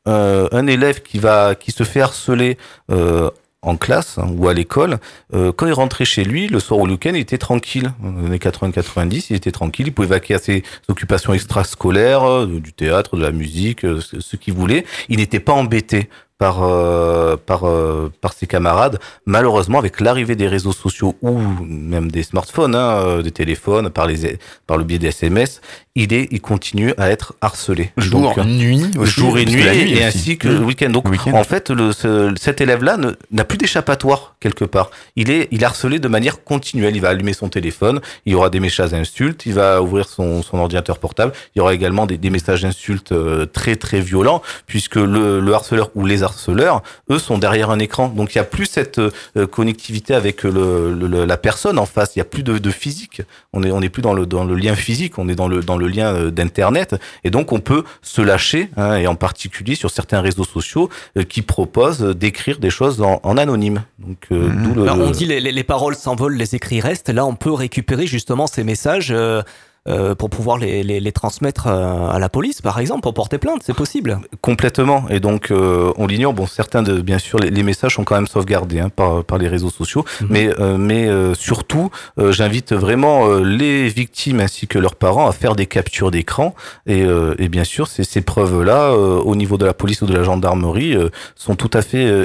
euh, 0.06 0.48
un 0.52 0.66
élève 0.66 1.02
qui 1.02 1.18
va 1.18 1.54
qui 1.54 1.72
se 1.72 1.84
fait 1.84 2.00
harceler 2.00 2.58
euh, 2.90 3.30
en 3.66 3.76
classe 3.76 4.18
hein, 4.18 4.28
ou 4.36 4.48
à 4.48 4.54
l'école, 4.54 4.98
euh, 5.34 5.52
quand 5.52 5.66
il 5.66 5.72
rentrait 5.72 6.04
chez 6.04 6.24
lui, 6.24 6.46
le 6.46 6.60
soir 6.60 6.80
ou 6.80 6.86
le 6.86 6.92
week-end, 6.92 7.12
il 7.14 7.20
était 7.20 7.38
tranquille. 7.38 7.92
Dans 8.00 8.12
les 8.20 8.26
années 8.26 8.38
80-90, 8.38 9.26
il 9.30 9.36
était 9.36 9.50
tranquille, 9.50 9.88
il 9.88 9.92
pouvait 9.92 10.08
vaquer 10.08 10.34
à 10.34 10.38
ses 10.38 10.62
occupations 10.88 11.34
extrascolaires, 11.34 12.24
euh, 12.24 12.46
du 12.46 12.72
théâtre, 12.72 13.16
de 13.16 13.22
la 13.22 13.32
musique, 13.32 13.84
euh, 13.84 14.00
ce 14.00 14.36
qu'il 14.36 14.54
voulait. 14.54 14.84
Il 15.08 15.18
n'était 15.18 15.40
pas 15.40 15.52
embêté 15.52 16.08
par 16.38 16.62
euh, 16.62 17.36
par 17.36 17.64
euh, 17.64 18.12
par 18.20 18.32
ses 18.32 18.46
camarades. 18.46 18.98
Malheureusement, 19.24 19.78
avec 19.78 20.00
l'arrivée 20.00 20.36
des 20.36 20.48
réseaux 20.48 20.72
sociaux 20.72 21.14
ou 21.22 21.38
même 21.66 22.10
des 22.10 22.22
smartphones, 22.22 22.74
hein, 22.74 23.00
euh, 23.06 23.22
des 23.22 23.30
téléphones, 23.30 23.90
par 23.90 24.06
les 24.06 24.38
par 24.66 24.76
le 24.76 24.84
biais 24.84 24.98
des 24.98 25.08
SMS, 25.08 25.60
il 25.94 26.12
est 26.12 26.28
il 26.30 26.40
continue 26.40 26.92
à 26.98 27.08
être 27.10 27.34
harcelé. 27.40 27.90
Jour, 27.96 28.20
Donc, 28.34 28.36
nuit, 28.44 28.84
aussi, 28.98 29.12
jour 29.20 29.38
et 29.38 29.46
nuit, 29.46 29.62
et 29.92 30.04
ainsi 30.04 30.36
que 30.38 30.46
Mmh. 30.48 30.58
le 30.58 30.64
week-end. 30.64 30.90
Donc, 30.90 31.06
en 31.32 31.44
fait, 31.44 31.70
le, 31.70 31.92
ce- 31.92 32.32
cet 32.38 32.60
élève-là 32.60 32.98
n'a 33.30 33.44
plus 33.44 33.58
d'échappatoire 33.58 34.34
quelque 34.40 34.64
part. 34.64 34.90
Il 35.16 35.30
est, 35.30 35.48
il 35.50 35.62
est 35.62 35.64
harcelé 35.66 35.98
de 35.98 36.08
manière 36.08 36.44
continuelle. 36.44 36.94
Il 36.96 37.00
va 37.02 37.08
allumer 37.08 37.32
son 37.32 37.48
téléphone, 37.48 38.00
il 38.26 38.32
y 38.32 38.34
aura 38.36 38.50
des 38.50 38.60
messages 38.60 38.90
d'insultes, 38.90 39.46
il 39.46 39.54
va 39.54 39.82
ouvrir 39.82 40.06
son, 40.08 40.42
son 40.42 40.58
ordinateur 40.58 40.98
portable. 40.98 41.32
Il 41.54 41.58
y 41.58 41.62
aura 41.62 41.72
également 41.74 42.06
des, 42.06 42.18
des 42.18 42.30
messages 42.30 42.62
d'insultes 42.62 43.12
euh, 43.12 43.46
très 43.46 43.76
très 43.76 44.00
violents, 44.00 44.42
puisque 44.66 44.96
le, 44.96 45.40
le 45.40 45.54
harceleur 45.54 45.90
ou 45.94 46.04
les 46.06 46.22
harceleurs, 46.26 46.82
eux, 47.10 47.18
sont 47.18 47.38
derrière 47.38 47.70
un 47.70 47.78
écran. 47.78 48.08
Donc, 48.08 48.34
il 48.34 48.38
y 48.38 48.40
a 48.40 48.44
plus 48.44 48.66
cette 48.66 48.98
euh, 48.98 49.46
connectivité 49.50 50.14
avec 50.14 50.42
le, 50.42 50.92
le- 50.92 51.06
le- 51.08 51.24
la 51.24 51.36
personne 51.38 51.78
en 51.78 51.86
face. 51.86 52.14
Il 52.14 52.18
y 52.18 52.22
a 52.22 52.26
plus 52.26 52.42
de, 52.42 52.58
de 52.58 52.70
physique. 52.70 53.22
On 53.54 53.62
est, 53.62 53.70
on 53.70 53.80
est 53.80 53.88
plus 53.88 54.02
dans 54.02 54.12
le 54.14 54.26
dans 54.26 54.44
le 54.44 54.54
lien 54.54 54.74
physique. 54.74 55.18
On 55.18 55.28
est 55.28 55.34
dans 55.34 55.48
le 55.48 55.62
dans 55.62 55.78
le 55.78 55.88
lien 55.88 56.08
euh, 56.14 56.30
d'internet. 56.30 56.94
Et 57.24 57.30
donc, 57.30 57.52
on 57.52 57.60
peut 57.60 57.82
se 58.02 58.20
lâcher, 58.20 58.68
hein, 58.76 58.96
et 58.96 59.06
en 59.06 59.14
particulier 59.14 59.74
sur 59.76 59.90
certains 59.90 60.20
réseaux 60.20 60.44
sociaux 60.44 60.90
euh, 61.16 61.22
qui 61.22 61.40
proposent 61.42 62.02
euh, 62.02 62.14
d'écrire 62.14 62.58
des 62.58 62.70
choses 62.70 63.00
en, 63.00 63.20
en 63.22 63.36
anonyme. 63.38 63.82
Donc, 63.98 64.18
euh, 64.32 64.48
Mhm. 64.48 64.62
d'où 64.64 64.74
le, 64.74 64.82
Alors, 64.82 64.98
on 65.00 65.10
dit 65.10 65.24
les, 65.26 65.40
les, 65.40 65.52
les 65.52 65.64
paroles 65.64 65.94
s'envolent, 65.96 66.36
les 66.36 66.54
écrits 66.54 66.80
restent. 66.80 67.08
Là, 67.10 67.24
on 67.24 67.34
peut 67.36 67.52
récupérer 67.52 68.06
justement 68.06 68.46
ces 68.46 68.64
messages 68.64 69.14
euh, 69.88 70.14
pour 70.14 70.30
pouvoir 70.30 70.58
les, 70.58 70.82
les, 70.82 71.00
les 71.00 71.12
transmettre 71.12 71.66
euh, 71.66 72.08
à 72.08 72.18
la 72.18 72.28
police, 72.28 72.62
par 72.62 72.78
exemple, 72.78 73.02
pour 73.02 73.14
porter 73.14 73.38
plainte. 73.38 73.62
C'est 73.64 73.74
possible. 73.74 74.18
complètement. 74.40 75.04
Et 75.10 75.20
donc, 75.20 75.50
euh, 75.50 75.92
on 75.96 76.06
l'ignore. 76.06 76.32
Bon, 76.32 76.46
certains 76.46 76.82
de, 76.82 77.00
bien 77.00 77.18
sûr, 77.18 77.38
les, 77.38 77.50
les 77.50 77.62
messages 77.62 77.94
sont 77.94 78.04
quand 78.04 78.14
même 78.16 78.26
sauvegardés 78.26 78.80
hein, 78.80 78.88
par, 78.88 79.24
par 79.24 79.38
les 79.38 79.48
réseaux 79.48 79.70
sociaux. 79.70 80.04
Mhm. 80.20 80.26
Mais, 80.30 80.60
euh, 80.60 80.76
mais 80.76 81.06
euh, 81.06 81.34
surtout, 81.34 81.90
euh, 82.18 82.32
j'invite 82.32 82.72
vraiment 82.72 83.28
euh, 83.28 83.42
les 83.42 83.88
victimes 83.88 84.40
ainsi 84.40 84.66
que 84.66 84.78
leurs 84.78 84.96
parents 84.96 85.28
à 85.28 85.32
faire 85.32 85.54
des 85.54 85.66
captures 85.66 86.10
d'écran. 86.10 86.54
Et, 86.86 87.02
euh, 87.02 87.34
et 87.38 87.48
bien 87.48 87.64
sûr, 87.64 87.86
ces, 87.86 88.04
ces 88.04 88.20
preuves-là, 88.20 88.90
euh, 88.92 89.18
au 89.18 89.36
niveau 89.36 89.56
de 89.58 89.66
la 89.66 89.74
police 89.74 90.02
ou 90.02 90.06
de 90.06 90.14
la 90.14 90.22
gendarmerie, 90.22 90.94
euh, 90.94 91.10
sont 91.34 91.54
tout 91.56 91.70
à 91.72 91.82
fait 91.82 92.06
euh, 92.06 92.24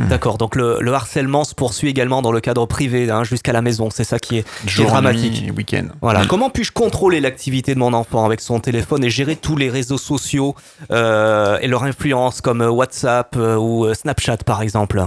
exploitables. 0.00 0.08
D'accord. 0.08 0.38
Donc, 0.38 0.56
le, 0.56 0.78
le 0.80 0.92
harcèlement 0.92 1.44
se 1.44 1.54
poursuit 1.54 1.88
également 1.88 2.22
dans 2.22 2.32
le 2.32 2.40
cadre 2.40 2.66
privé, 2.66 3.10
hein, 3.10 3.24
jusqu'à 3.24 3.52
la 3.52 3.62
maison. 3.62 3.90
C'est 3.90 4.04
ça 4.04 4.18
qui 4.18 4.38
est, 4.38 4.42
qui 4.42 4.66
est 4.66 4.70
Jour, 4.70 4.86
dramatique. 4.86 5.50
week-end. 5.56 5.86
Voilà. 6.00 6.24
Mm. 6.24 6.26
Comment 6.26 6.50
puis-je 6.50 6.72
contrôler 6.72 7.20
l'activité 7.20 7.74
de 7.74 7.78
mon 7.78 7.92
enfant 7.92 8.24
avec 8.24 8.40
son 8.40 8.60
téléphone 8.60 9.04
et 9.04 9.10
gérer 9.10 9.36
tous 9.36 9.56
les 9.56 9.70
réseaux 9.70 9.98
sociaux 9.98 10.54
euh, 10.90 11.58
et 11.60 11.68
leur 11.68 11.84
influence 11.84 12.40
comme 12.40 12.62
euh, 12.62 12.70
WhatsApp 12.70 13.36
euh, 13.36 13.56
ou 13.56 13.92
Snapchat 13.94 14.38
par 14.38 14.62
exemple? 14.62 15.04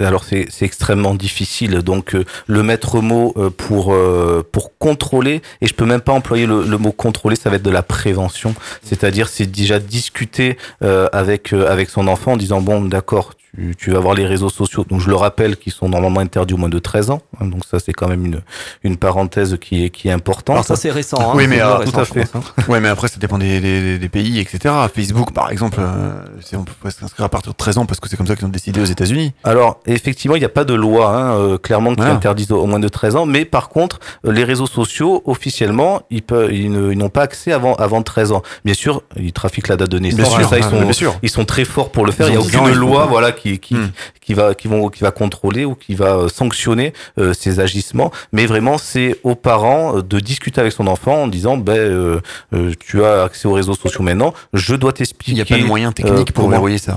Alors 0.00 0.24
c'est 0.24 0.48
extrêmement 0.62 1.14
difficile. 1.14 1.82
Donc 1.82 2.14
euh, 2.14 2.24
le 2.46 2.62
maître 2.62 3.00
mot 3.00 3.34
euh, 3.36 3.50
pour 3.50 3.92
euh, 3.92 4.42
pour 4.50 4.76
contrôler 4.78 5.42
et 5.60 5.66
je 5.66 5.74
peux 5.74 5.84
même 5.84 6.00
pas 6.00 6.12
employer 6.12 6.46
le, 6.46 6.64
le 6.64 6.78
mot 6.78 6.92
contrôler, 6.92 7.36
ça 7.36 7.50
va 7.50 7.56
être 7.56 7.62
de 7.62 7.70
la 7.70 7.82
prévention. 7.82 8.54
C'est-à-dire 8.82 9.28
c'est 9.28 9.44
déjà 9.46 9.78
discuter 9.78 10.56
avec 10.80 11.52
avec 11.52 11.90
son 11.90 12.08
enfant 12.08 12.32
en 12.32 12.36
disant 12.38 12.62
bon 12.62 12.80
d'accord 12.80 13.34
tu, 13.56 13.74
tu 13.76 13.90
vas 13.90 14.00
voir 14.00 14.14
les 14.14 14.26
réseaux 14.26 14.48
sociaux. 14.48 14.84
Donc 14.88 15.00
je 15.00 15.08
le 15.08 15.14
rappelle 15.16 15.56
qui 15.56 15.70
sont 15.70 15.88
normalement 15.88 16.20
interdits 16.20 16.54
au 16.54 16.56
moins 16.56 16.68
de 16.68 16.78
13 16.78 17.10
ans. 17.10 17.20
hein. 17.40 17.46
donc 17.46 17.62
ça 17.70 17.78
c'est 17.78 17.92
quand 17.92 18.08
même 18.08 18.24
une 18.24 18.40
une 18.82 18.96
parenthèse 18.96 19.58
qui 19.60 19.84
est 19.84 19.90
qui 19.90 20.08
est 20.08 20.12
importante. 20.12 20.54
Alors 20.54 20.64
ça 20.64 20.76
c'est 20.76 20.90
récent. 20.90 21.18
Hein, 21.20 21.32
Oui, 21.34 21.46
mais, 21.46 21.60
euh, 21.60 21.76
récent, 21.76 21.92
tout 21.92 22.00
à 22.00 22.04
fait. 22.04 22.30
pense, 22.32 22.42
hein. 22.58 22.62
Ouais, 22.68 22.80
mais 22.80 22.88
après, 22.88 23.08
ça 23.08 23.18
dépend 23.18 23.38
des, 23.38 23.60
des, 23.60 23.98
des 23.98 24.08
pays, 24.08 24.38
etc. 24.38 24.74
Facebook, 24.94 25.32
par 25.32 25.50
exemple, 25.50 25.78
euh, 25.80 26.12
c'est- 26.40 26.56
on 26.56 26.64
peut 26.64 26.90
s'inscrire 26.90 27.26
à 27.26 27.28
partir 27.28 27.52
de 27.52 27.56
13 27.56 27.78
ans 27.78 27.86
parce 27.86 28.00
que 28.00 28.08
c'est 28.08 28.16
comme 28.16 28.26
ça 28.26 28.36
qu'ils 28.36 28.46
ont 28.46 28.50
décidé 28.50 28.80
aux 28.80 28.84
États-Unis. 28.86 29.32
Alors, 29.44 29.80
effectivement, 29.86 30.36
il 30.36 30.40
n'y 30.40 30.44
a 30.44 30.48
pas 30.50 30.64
de 30.64 30.74
loi 30.74 31.10
hein, 31.14 31.36
euh, 31.36 31.58
clairement 31.58 31.90
qui 31.90 31.96
Voilà. 32.00 32.14
interdise 32.14 32.50
au 32.52 32.66
moins 32.66 32.78
de 32.80 32.88
13 32.88 33.16
ans, 33.16 33.26
mais 33.26 33.44
par 33.44 33.68
contre, 33.68 33.98
euh, 34.26 34.32
les 34.32 34.44
réseaux 34.44 34.66
sociaux, 34.66 35.22
officiellement, 35.26 36.02
ils, 36.10 36.22
peuvent, 36.22 36.52
ils 36.52 36.70
ne- 36.70 36.92
ils 36.92 36.98
n'ont 36.98 37.08
pas 37.08 37.22
accès 37.22 37.52
avant, 37.52 37.74
avant 37.74 38.02
13 38.02 38.32
ans. 38.32 38.42
Bien 38.64 38.74
sûr, 38.74 39.02
ils 39.16 39.32
trafiquent 39.32 39.68
la 39.68 39.76
date 39.76 39.90
de 39.90 39.98
naissance, 39.98 40.18
Bien 40.20 40.38
sûr, 40.38 40.48
ça, 40.48 40.58
ils, 40.58 40.64
sont, 40.64 40.80
bien 40.82 40.92
sûr. 40.92 41.14
ils 41.22 41.28
sont 41.30 41.44
très 41.44 41.64
forts 41.64 41.90
pour 41.90 42.06
le 42.06 42.12
faire. 42.12 42.28
Il 42.28 42.30
n'y 42.32 42.36
a 42.36 42.40
ont 42.40 42.44
10 42.44 42.56
ans, 42.56 42.64
aucune 42.64 42.74
loi 42.78 43.06
voilà, 43.06 43.32
qui, 43.32 43.41
qui, 43.58 43.74
Hmm. 43.74 43.88
qui, 44.20 44.34
va, 44.34 44.54
qui, 44.54 44.68
vont, 44.68 44.88
qui 44.88 45.02
va 45.02 45.10
contrôler 45.10 45.64
ou 45.64 45.74
qui 45.74 45.94
va 45.94 46.14
euh, 46.16 46.28
sanctionner 46.28 46.92
euh, 47.18 47.32
ces 47.32 47.58
agissements. 47.60 48.10
Mais 48.32 48.46
vraiment, 48.46 48.78
c'est 48.78 49.18
aux 49.24 49.34
parents 49.34 49.96
euh, 49.98 50.02
de 50.02 50.20
discuter 50.20 50.60
avec 50.60 50.72
son 50.72 50.86
enfant 50.86 51.22
en 51.22 51.26
disant, 51.26 51.56
ben, 51.56 51.72
euh, 51.76 52.20
euh, 52.54 52.72
tu 52.78 53.04
as 53.04 53.24
accès 53.24 53.48
aux 53.48 53.52
réseaux 53.52 53.74
sociaux 53.74 54.02
maintenant, 54.02 54.32
je 54.52 54.74
dois 54.76 54.92
t'expliquer 54.92 55.32
Il 55.32 55.34
n'y 55.36 55.40
a 55.40 55.44
pas 55.44 55.58
de 55.58 55.64
moyen 55.64 55.92
technique 55.92 56.32
pour 56.32 56.48
verrouiller 56.48 56.78
ça. 56.78 56.96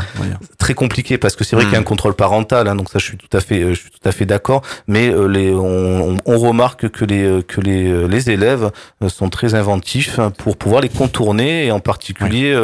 très 0.57 0.73
compliqué 0.73 1.17
parce 1.17 1.35
que 1.35 1.43
c'est 1.43 1.55
vrai 1.55 1.65
qu'il 1.65 1.73
y 1.73 1.77
a 1.77 1.79
un 1.79 1.83
contrôle 1.83 2.13
parental, 2.15 2.67
hein, 2.67 2.75
donc 2.75 2.89
ça 2.89 2.99
je 2.99 3.05
suis 3.05 3.17
tout 3.17 3.35
à 3.37 3.39
fait, 3.39 3.61
je 3.73 3.79
suis 3.79 3.89
tout 3.89 4.07
à 4.07 4.11
fait 4.11 4.25
d'accord. 4.25 4.61
Mais 4.87 5.07
les, 5.29 5.51
on, 5.53 6.17
on- 6.25 6.37
remarque 6.39 6.89
que 6.89 7.05
les 7.05 7.41
que 7.47 7.61
les 7.61 8.07
les 8.07 8.29
élèves 8.29 8.69
sont 9.07 9.29
très 9.29 9.55
inventifs 9.55 10.19
hein, 10.19 10.31
pour 10.31 10.57
pouvoir 10.57 10.81
les 10.81 10.89
contourner 10.89 11.65
et 11.67 11.71
en 11.71 11.79
particulier 11.79 12.55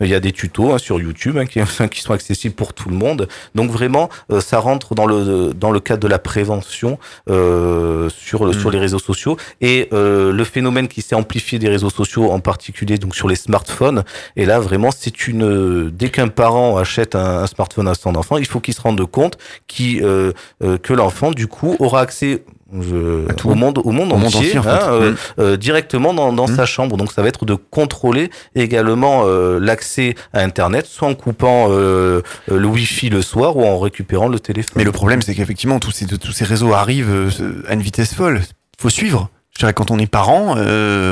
il 0.00 0.06
y 0.08 0.14
a 0.14 0.20
des 0.20 0.32
tutos 0.32 0.72
hein, 0.72 0.78
sur 0.78 1.00
YouTube 1.00 1.36
hein, 1.38 1.44
qui, 1.46 1.60
qui 1.90 2.00
sont 2.00 2.12
accessibles 2.14 2.54
pour 2.54 2.72
tout 2.72 2.88
le 2.88 2.96
monde 2.96 3.25
Donc 3.54 3.70
vraiment, 3.70 4.08
ça 4.40 4.58
rentre 4.58 4.94
dans 4.94 5.06
le 5.06 5.52
dans 5.52 5.70
le 5.70 5.80
cadre 5.80 6.02
de 6.02 6.08
la 6.08 6.18
prévention 6.18 6.98
sur 7.26 8.54
sur 8.54 8.68
mm. 8.68 8.70
les 8.70 8.78
réseaux 8.78 8.98
sociaux 8.98 9.36
et 9.60 9.88
le 9.92 10.44
phénomène 10.44 10.88
qui 10.88 11.02
s'est 11.02 11.14
amplifié 11.14 11.58
des 11.58 11.68
réseaux 11.68 11.90
sociaux 11.90 12.30
en 12.30 12.40
particulier 12.40 12.98
donc 12.98 13.14
sur 13.14 13.28
les 13.28 13.36
smartphones. 13.36 14.04
Et 14.36 14.46
là 14.46 14.60
vraiment, 14.60 14.90
c'est 14.90 15.28
une 15.28 15.90
dès 15.90 16.10
qu'un 16.10 16.28
parent 16.28 16.76
achète 16.76 17.14
un, 17.14 17.42
un, 17.42 17.46
smartphone 17.46 17.88
à 17.88 17.94
son 17.94 18.14
enfant, 18.16 18.36
il 18.36 18.46
faut 18.46 18.60
qu'il 18.60 18.74
se 18.74 18.80
rende 18.80 19.04
compte 19.06 19.38
qui 19.66 20.00
que 20.00 20.92
l'enfant 20.92 21.30
du 21.30 21.46
coup 21.46 21.76
aura 21.78 22.00
accès 22.00 22.42
au 22.72 23.54
monde 23.54 23.78
au 23.78 23.92
monde 23.92 24.12
entier, 24.12 24.56
hein, 24.56 24.62
euh, 24.66 25.12
mm. 25.12 25.16
euh, 25.38 25.56
directement 25.56 26.12
dans, 26.14 26.32
dans 26.32 26.48
mm. 26.48 26.56
sa 26.56 26.66
chambre. 26.66 26.96
Donc 26.96 27.12
ça 27.12 27.22
va 27.22 27.28
être 27.28 27.44
de 27.44 27.54
contrôler 27.54 28.30
également 28.54 29.22
euh, 29.24 29.58
l'accès 29.60 30.14
à 30.32 30.40
internet 30.40 30.86
soit 30.86 31.08
en 31.08 31.14
coupant 31.14 31.68
le 31.68 32.22
wifi 32.48 33.08
le 33.08 33.22
soir 33.22 33.56
ou 33.56 33.64
en 33.64 33.78
récupérant 33.78 34.28
le 34.28 34.40
téléphone. 34.40 34.74
Mais 34.76 34.84
le 34.84 34.92
problème 34.92 35.22
c'est 35.22 35.34
qu'effectivement 35.34 35.78
tous 35.78 35.92
ces 35.92 36.06
tous 36.06 36.32
ces 36.32 36.44
réseaux 36.44 36.72
arrivent 36.72 37.30
à 37.68 37.74
une 37.74 37.82
vitesse 37.82 38.14
folle. 38.14 38.40
Faut 38.78 38.90
suivre 38.90 39.30
je 39.56 39.60
dirais 39.60 39.72
quand 39.72 39.90
on 39.90 39.98
est 39.98 40.06
parent, 40.06 40.54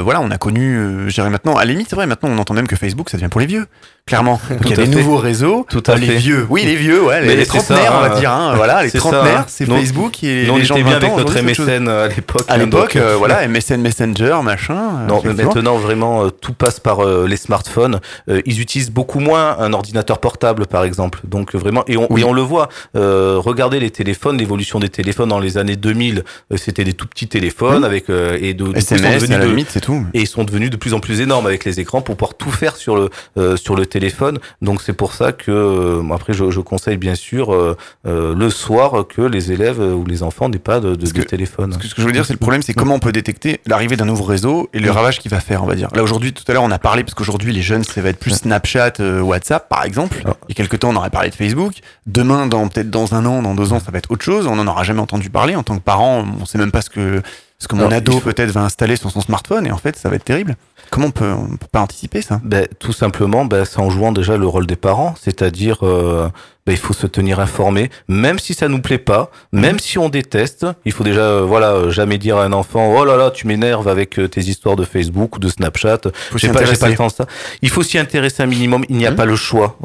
voilà, 0.02 0.20
on 0.20 0.30
a 0.30 0.36
connu, 0.36 1.08
je 1.08 1.14
dirais 1.14 1.30
maintenant, 1.30 1.56
à 1.56 1.64
la 1.64 1.72
limite, 1.72 1.88
c'est 1.88 1.96
vrai, 1.96 2.06
maintenant 2.06 2.28
on 2.30 2.38
entend 2.38 2.52
même 2.52 2.66
que 2.66 2.76
Facebook, 2.76 3.08
ça 3.08 3.16
devient 3.16 3.30
pour 3.30 3.40
les 3.40 3.46
vieux 3.46 3.66
clairement. 4.06 4.40
il 4.64 4.70
y 4.70 4.72
a 4.72 4.76
des 4.76 4.86
nouveaux 4.86 5.16
réseaux. 5.16 5.66
Tout 5.68 5.82
à 5.86 5.96
les 5.96 6.06
fait. 6.06 6.16
vieux. 6.16 6.46
Oui, 6.50 6.62
les 6.64 6.76
vieux, 6.76 7.02
ouais, 7.02 7.22
les, 7.22 7.46
trentenaires, 7.46 7.94
on 7.96 8.00
va 8.00 8.14
hein. 8.14 8.18
dire. 8.18 8.30
Hein, 8.30 8.52
voilà, 8.56 8.82
les 8.82 8.90
trentenaires, 8.90 9.44
c'est 9.48 9.66
Facebook 9.66 10.22
et 10.22 10.46
non, 10.46 10.56
les 10.56 10.64
gens 10.64 10.74
bien 10.76 10.96
avec 10.96 11.16
notre 11.16 11.40
MSN 11.40 11.88
à 11.88 12.08
l'époque. 12.08 12.44
À 12.48 12.56
l'époque, 12.56 12.96
euh, 12.96 13.16
voilà, 13.16 13.46
MSN 13.48 13.80
Messenger, 13.80 14.38
machin. 14.42 14.74
Euh, 14.74 15.06
non, 15.06 15.22
maintenant 15.24 15.76
vraiment 15.76 16.24
euh, 16.24 16.30
tout 16.30 16.52
passe 16.52 16.80
par 16.80 17.04
les 17.04 17.36
smartphones. 17.36 18.00
ils 18.28 18.60
utilisent 18.60 18.90
beaucoup 18.90 19.20
moins 19.20 19.56
un 19.58 19.72
ordinateur 19.72 20.18
portable, 20.18 20.66
par 20.66 20.84
exemple. 20.84 21.20
Donc 21.24 21.54
vraiment, 21.54 21.84
et 21.86 21.96
on, 21.96 22.16
et 22.16 22.24
on 22.24 22.32
le 22.32 22.42
voit. 22.42 22.68
regardez 22.94 23.80
les 23.80 23.90
téléphones, 23.90 24.38
l'évolution 24.38 24.80
des 24.80 24.88
téléphones 24.88 25.28
dans 25.30 25.38
les 25.38 25.58
années 25.58 25.76
2000, 25.76 26.24
c'était 26.56 26.84
des 26.84 26.92
tout 26.92 27.06
petits 27.06 27.28
téléphones 27.28 27.84
avec 27.84 28.06
et 28.40 28.54
de, 28.54 28.66
de 28.66 28.76
SMS, 28.76 29.30
à 29.30 29.38
la 29.38 29.46
limite, 29.46 29.68
c'est 29.70 29.80
tout. 29.80 30.04
Et 30.14 30.20
ils 30.20 30.26
sont 30.26 30.44
devenus 30.44 30.70
de 30.70 30.76
plus 30.76 30.94
en 30.94 31.00
plus 31.00 31.20
énormes 31.20 31.46
avec 31.46 31.64
les 31.64 31.80
écrans 31.80 32.02
pour 32.02 32.16
pouvoir 32.16 32.34
tout 32.34 32.50
faire 32.50 32.76
sur 32.76 32.96
le 32.96 33.10
sur 33.56 33.76
le 33.76 33.86
téléphone. 33.86 34.38
Donc 34.62 34.82
c'est 34.82 34.92
pour 34.92 35.12
ça 35.12 35.32
que 35.32 35.50
euh, 35.50 36.14
après 36.14 36.32
je, 36.32 36.50
je, 36.50 36.60
conseille 36.60 36.96
bien 36.96 37.14
sûr 37.14 37.52
euh, 37.52 37.76
euh, 38.06 38.34
le 38.34 38.50
soir 38.50 39.06
que 39.06 39.22
les 39.22 39.52
élèves 39.52 39.80
ou 39.80 40.04
les 40.04 40.22
enfants 40.22 40.48
n'aient 40.48 40.58
pas 40.58 40.80
de, 40.80 40.94
de, 40.94 41.10
de 41.10 41.22
téléphone. 41.22 41.72
Ce 41.72 41.78
que, 41.78 41.86
ce 41.86 41.94
que 41.94 42.02
je 42.02 42.06
veux 42.06 42.12
dire, 42.12 42.24
c'est 42.24 42.32
le 42.32 42.38
problème, 42.38 42.62
c'est 42.62 42.74
comment 42.74 42.94
on 42.94 42.98
peut 42.98 43.12
détecter 43.12 43.60
l'arrivée 43.66 43.96
d'un 43.96 44.04
nouveau 44.04 44.24
réseau 44.24 44.68
et 44.72 44.80
le 44.80 44.90
ravage 44.90 45.18
qu'il 45.20 45.30
va 45.30 45.40
faire, 45.40 45.62
on 45.62 45.66
va 45.66 45.74
dire. 45.74 45.88
Là 45.94 46.02
aujourd'hui, 46.02 46.32
tout 46.32 46.44
à 46.48 46.52
l'heure, 46.52 46.62
on 46.62 46.70
a 46.70 46.78
parlé 46.78 47.04
parce 47.04 47.14
qu'aujourd'hui 47.14 47.52
les 47.52 47.62
jeunes, 47.62 47.84
ça 47.84 48.00
va 48.00 48.10
être 48.10 48.18
plus 48.18 48.32
Snapchat, 48.32 48.94
WhatsApp, 49.22 49.68
par 49.68 49.84
exemple. 49.84 50.22
Il 50.48 50.50
y 50.50 50.52
a 50.52 50.54
quelques 50.54 50.78
temps, 50.80 50.90
on 50.90 50.96
aurait 50.96 51.10
parlé 51.10 51.30
de 51.30 51.34
Facebook. 51.34 51.74
Demain, 52.06 52.46
dans 52.46 52.68
peut-être 52.68 52.90
dans 52.90 53.14
un 53.14 53.24
an, 53.26 53.42
dans 53.42 53.54
deux 53.54 53.72
ans, 53.72 53.80
ça 53.80 53.90
va 53.90 53.98
être 53.98 54.10
autre 54.10 54.24
chose. 54.24 54.46
On 54.46 54.56
n'en 54.56 54.66
aura 54.66 54.84
jamais 54.84 55.00
entendu 55.00 55.30
parler 55.30 55.54
en 55.54 55.62
tant 55.62 55.76
que 55.76 55.82
parent. 55.82 56.24
On 56.40 56.46
sait 56.46 56.58
même 56.58 56.72
pas 56.72 56.82
ce 56.82 56.90
que 56.90 57.22
ce 57.64 57.68
que 57.68 57.76
mon 57.76 57.90
ado 57.90 58.20
peut-être 58.20 58.50
va 58.50 58.62
installer 58.62 58.96
sur 58.96 59.10
son 59.10 59.20
smartphone 59.20 59.66
et 59.66 59.72
en 59.72 59.78
fait, 59.78 59.96
ça 59.96 60.08
va 60.08 60.16
être 60.16 60.24
terrible. 60.24 60.56
Comment 60.90 61.06
on 61.06 61.10
peut, 61.10 61.32
on 61.32 61.56
peut 61.56 61.66
pas 61.72 61.80
anticiper 61.80 62.22
ça? 62.22 62.40
Ben, 62.44 62.68
Tout 62.78 62.92
simplement, 62.92 63.44
ben, 63.44 63.64
c'est 63.64 63.80
en 63.80 63.90
jouant 63.90 64.12
déjà 64.12 64.36
le 64.36 64.46
rôle 64.46 64.66
des 64.66 64.76
parents, 64.76 65.14
c'est-à-dire 65.20 65.78
euh, 65.82 66.28
ben, 66.66 66.72
il 66.72 66.78
faut 66.78 66.94
se 66.94 67.06
tenir 67.06 67.40
informé, 67.40 67.90
même 68.08 68.38
si 68.38 68.54
ça 68.54 68.68
nous 68.68 68.80
plaît 68.80 68.96
pas, 68.96 69.30
même 69.52 69.78
si 69.78 69.98
on 69.98 70.08
déteste. 70.08 70.66
Il 70.86 70.92
faut 70.92 71.04
déjà, 71.04 71.20
euh, 71.20 71.44
voilà, 71.46 71.72
euh, 71.72 71.90
jamais 71.90 72.16
dire 72.16 72.38
à 72.38 72.44
un 72.44 72.54
enfant, 72.54 72.90
oh 72.96 73.04
là 73.04 73.18
là, 73.18 73.30
tu 73.30 73.46
m'énerves 73.46 73.86
avec 73.86 74.18
euh, 74.18 74.28
tes 74.28 74.40
histoires 74.40 74.74
de 74.74 74.84
Facebook 74.84 75.36
ou 75.36 75.40
de 75.40 75.48
Snapchat. 75.48 76.00
J'ai 76.36 76.48
pas, 76.48 76.62
pas 76.62 76.88
le 76.88 76.96
temps 76.96 77.10
ça. 77.10 77.26
Il 77.60 77.68
faut 77.68 77.82
s'y 77.82 77.98
intéresser 77.98 78.42
un 78.42 78.46
minimum. 78.46 78.82
Il 78.88 78.96
n'y 78.96 79.06
a 79.06 79.10
mmh. 79.10 79.16
pas 79.16 79.26
le 79.26 79.36
choix 79.36 79.76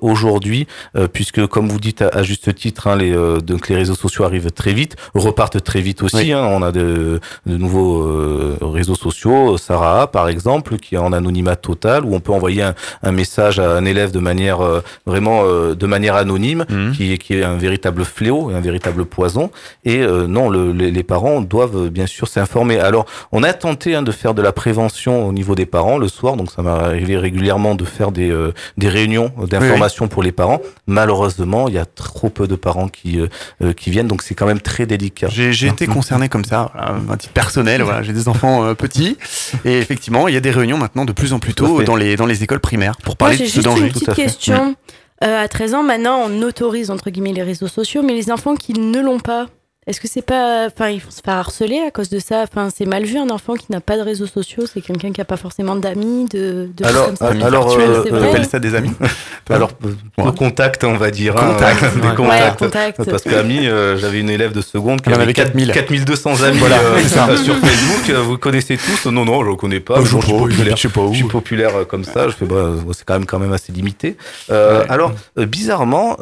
aujourd'hui, 0.00 0.66
puisque 1.12 1.46
comme 1.46 1.68
vous 1.68 1.80
dites 1.80 2.02
à, 2.02 2.22
juste 2.22 2.54
titre, 2.54 2.86
hein, 2.86 2.96
les, 2.96 3.12
donc 3.42 3.68
les 3.68 3.76
réseaux 3.76 3.94
sociaux 3.94 4.24
arrivent 4.24 4.50
très 4.52 4.72
vite, 4.72 4.96
repartent 5.14 5.62
très 5.62 5.80
vite 5.80 6.02
aussi. 6.02 6.32
Hein, 6.32 6.44
on 6.44 6.62
a 6.62 6.72
de, 6.72 7.20
de 7.46 7.56
nouveaux 7.56 8.56
réseaux 8.60 8.94
sociaux, 8.94 9.56
Sarah 9.58 10.10
par 10.10 10.28
exemple, 10.28 10.76
qui 10.76 10.94
est 10.94 10.98
en 10.98 11.12
anonymat 11.12 11.56
total, 11.56 12.04
où 12.04 12.14
on 12.14 12.20
peut 12.20 12.32
envoyer 12.32 12.62
un, 12.62 12.74
un 13.02 13.12
message 13.12 13.58
à 13.58 13.72
un 13.72 13.84
élève 13.84 14.12
de 14.12 14.20
manière 14.20 14.60
vraiment 15.06 15.44
de 15.44 15.86
manière 15.86 16.11
anonyme, 16.16 16.64
mhm. 16.68 16.92
qui, 16.92 17.18
qui, 17.18 17.34
est 17.34 17.42
un 17.42 17.56
véritable 17.56 18.04
fléau, 18.04 18.50
un 18.50 18.60
véritable 18.60 19.04
poison. 19.04 19.50
Et 19.84 19.98
euh, 19.98 20.26
non, 20.26 20.48
le, 20.50 20.72
les, 20.72 21.02
parents 21.02 21.40
doivent 21.40 21.88
bien 21.88 22.06
sûr 22.06 22.28
s'informer. 22.28 22.78
Alors, 22.78 23.06
on 23.32 23.42
a 23.42 23.52
tenté 23.52 23.94
hein, 23.94 24.02
de 24.02 24.12
faire 24.12 24.34
de 24.34 24.42
la 24.42 24.52
prévention 24.52 25.26
au 25.26 25.32
niveau 25.32 25.54
des 25.54 25.66
parents 25.66 25.98
le 25.98 26.08
soir, 26.08 26.36
donc 26.36 26.50
ça 26.50 26.62
m'est 26.62 26.70
arrivé 26.70 27.16
régulièrement 27.16 27.74
de 27.74 27.84
faire 27.84 28.12
des, 28.12 28.30
euh, 28.30 28.52
des 28.76 28.88
réunions 28.88 29.32
d'information 29.48 30.08
pour 30.08 30.22
les 30.22 30.32
parents. 30.32 30.60
Malheureusement, 30.86 31.68
il 31.68 31.74
y 31.74 31.78
a 31.78 31.86
trop 31.86 32.28
peu 32.28 32.46
de 32.46 32.56
parents 32.56 32.88
qui, 32.88 33.20
euh, 33.20 33.72
qui 33.72 33.90
viennent, 33.90 34.08
donc 34.08 34.22
c'est 34.22 34.34
quand 34.34 34.46
même 34.46 34.60
très 34.60 34.86
délicat. 34.86 35.28
J'ai 35.30 35.66
été 35.66 35.86
concerné 35.86 36.28
comme 36.28 36.44
ça, 36.44 36.72
un 37.10 37.16
titre 37.16 37.32
personnel. 37.32 37.82
Voilà, 37.82 38.02
j'ai 38.02 38.12
des 38.12 38.28
enfants 38.28 38.74
petits, 38.74 39.16
et 39.64 39.78
effectivement, 39.78 40.28
il 40.28 40.34
y 40.34 40.36
a 40.36 40.40
des 40.40 40.50
réunions 40.50 40.78
maintenant 40.78 41.04
de 41.04 41.12
plus 41.12 41.32
en 41.32 41.38
plus 41.38 41.54
tôt 41.54 41.82
dans 41.82 41.96
les 41.96 42.16
dans 42.16 42.26
les 42.26 42.42
écoles 42.42 42.60
primaires 42.60 42.96
pour 43.02 43.16
parler 43.16 43.38
de 43.38 43.46
ce 43.46 43.60
danger. 43.60 43.86
Une 43.86 43.92
petite 43.92 44.14
question. 44.14 44.70
Euh, 44.70 44.92
à 45.22 45.48
13 45.48 45.74
ans, 45.74 45.82
maintenant, 45.82 46.24
on 46.26 46.42
autorise 46.42 46.90
entre 46.90 47.10
guillemets 47.10 47.32
les 47.32 47.42
réseaux 47.42 47.68
sociaux, 47.68 48.02
mais 48.02 48.14
les 48.14 48.30
enfants 48.30 48.56
qui 48.56 48.72
ne 48.72 49.00
l'ont 49.00 49.20
pas, 49.20 49.46
est-ce 49.86 50.00
que 50.00 50.06
c'est 50.06 50.22
pas. 50.22 50.66
Enfin, 50.66 50.90
ils 50.90 51.00
vont 51.00 51.10
se 51.10 51.20
faire 51.24 51.34
harceler 51.34 51.80
à 51.80 51.90
cause 51.90 52.08
de 52.08 52.20
ça? 52.20 52.42
Enfin, 52.42 52.68
c'est 52.74 52.86
mal 52.86 53.04
vu 53.04 53.18
un 53.18 53.30
enfant 53.30 53.54
qui 53.54 53.66
n'a 53.70 53.80
pas 53.80 53.96
de 53.96 54.02
réseaux 54.02 54.26
sociaux, 54.26 54.64
c'est 54.72 54.80
quelqu'un 54.80 55.10
qui 55.10 55.20
n'a 55.20 55.24
pas 55.24 55.36
forcément 55.36 55.74
d'amis, 55.74 56.26
de, 56.26 56.70
de 56.76 56.84
alors, 56.84 57.06
comme 57.06 57.16
ça. 57.16 57.28
Alors, 57.44 57.76
euh, 57.78 58.04
on 58.10 58.22
appelle 58.22 58.46
ça 58.46 58.60
des 58.60 58.74
amis 58.76 58.92
Alors, 59.50 59.70
de 59.82 60.30
contact, 60.30 60.84
on 60.84 60.96
va 60.96 61.10
dire. 61.10 61.36
Hein, 61.36 61.52
contact. 61.52 61.82
Hein, 61.82 61.90
des 62.10 62.16
contacts. 62.16 62.58
contact. 62.58 63.10
Parce 63.10 63.22
qu'amis, 63.22 63.66
euh, 63.66 63.96
j'avais 63.96 64.20
une 64.20 64.30
élève 64.30 64.52
de 64.52 64.60
seconde 64.60 65.00
qui 65.00 65.12
avait, 65.12 65.32
4000. 65.32 65.72
4200 65.72 66.42
amis 66.42 66.58
voilà, 66.58 66.78
euh, 66.78 67.36
sur 67.36 67.56
Facebook. 67.56 68.10
Euh, 68.10 68.22
vous 68.22 68.38
connaissez 68.38 68.76
tous? 68.76 69.10
Non, 69.10 69.24
non, 69.24 69.44
je 69.44 69.50
ne 69.50 69.56
connais 69.56 69.80
pas. 69.80 70.00
je, 70.00 70.06
suis 70.06 70.32
populaire. 70.32 70.76
Je, 70.76 70.82
sais 70.82 70.88
pas 70.88 71.00
où. 71.00 71.12
je 71.12 71.18
suis 71.18 71.28
populaire 71.28 71.72
comme 71.88 72.04
ça. 72.04 72.28
Je 72.28 72.34
fais, 72.34 72.46
bah, 72.46 72.72
c'est 72.92 73.04
quand 73.04 73.14
même, 73.14 73.26
quand 73.26 73.38
même 73.38 73.52
assez 73.52 73.72
limité. 73.72 74.16
Euh, 74.50 74.84
Alors, 74.88 75.12
bizarrement, 75.36 76.16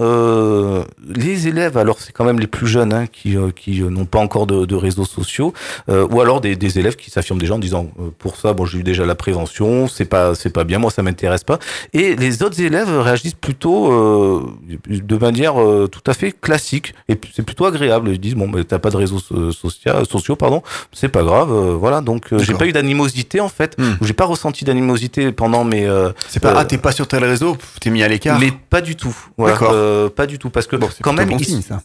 les 1.08 1.48
élèves, 1.48 1.76
alors 1.76 1.98
c'est 2.00 2.12
quand 2.12 2.24
même 2.24 2.40
les 2.40 2.46
plus 2.46 2.66
jeunes 2.66 2.92
hein, 2.92 3.04
qui, 3.10 3.36
qui 3.50 3.82
n'ont 3.82 4.04
pas 4.04 4.18
encore 4.18 4.46
de, 4.46 4.64
de 4.64 4.74
réseaux 4.74 5.04
sociaux, 5.04 5.52
euh, 5.88 6.06
ou 6.10 6.20
alors 6.20 6.40
des, 6.40 6.56
des, 6.56 6.78
élèves 6.78 6.96
qui 6.96 7.10
s'affirment 7.10 7.40
déjà 7.40 7.54
en 7.54 7.58
disant 7.58 7.90
euh, 7.98 8.10
pour 8.18 8.36
ça, 8.36 8.52
bon, 8.52 8.64
j'ai 8.64 8.78
eu 8.78 8.82
déjà 8.82 9.04
la 9.04 9.14
prévention, 9.14 9.88
c'est 9.88 10.04
pas 10.04 10.34
c'est 10.34 10.50
pas 10.50 10.64
bien, 10.64 10.78
moi 10.78 10.90
ça 10.90 11.02
m'intéresse 11.02 11.44
pas. 11.44 11.58
Et 11.92 12.16
les 12.16 12.42
autres 12.42 12.60
élèves 12.60 12.90
réagissent 12.98 13.34
plutôt 13.34 13.92
euh, 13.92 14.46
de 14.88 15.16
manière 15.16 15.60
euh, 15.60 15.86
tout 15.86 16.02
à 16.06 16.14
fait 16.14 16.32
classique 16.32 16.94
et 17.08 17.18
c'est 17.34 17.42
plutôt 17.42 17.66
agréable. 17.66 18.10
Ils 18.10 18.20
disent 18.20 18.34
bon, 18.34 18.48
bah, 18.48 18.60
t'as 18.66 18.78
pas 18.78 18.90
de 18.90 18.96
réseaux 18.96 19.18
sociaux, 19.18 20.04
sociaux 20.08 20.36
pardon, 20.36 20.62
c'est 20.92 21.08
pas 21.08 21.22
grave, 21.22 21.50
voilà. 21.74 22.00
Donc 22.00 22.28
j'ai 22.38 22.54
pas 22.54 22.66
eu 22.66 22.72
d'animosité 22.72 23.40
en 23.40 23.48
fait, 23.48 23.76
hmm. 23.78 23.96
j'ai 24.02 24.12
pas 24.12 24.26
ressenti 24.26 24.64
d'animosité 24.64 25.32
pendant 25.32 25.64
mes. 25.64 25.88
c'est 26.28 26.40
pas 26.40 26.54
ah 26.56 26.64
t'es 26.64 26.78
pas 26.78 26.92
sur 26.92 27.06
tel 27.06 27.24
réseau, 27.24 27.56
t'es 27.80 27.90
mis 27.90 28.02
à 28.02 28.08
l'écart. 28.08 28.38
Mais 28.38 28.52
pas 28.70 28.80
du 28.80 28.96
tout. 28.96 29.16
Voilà, 29.36 29.58
pas 30.14 30.26
du 30.26 30.38
tout 30.38 30.50
parce 30.50 30.66
que 30.66 30.76
quand 31.02 31.12
même, 31.12 31.30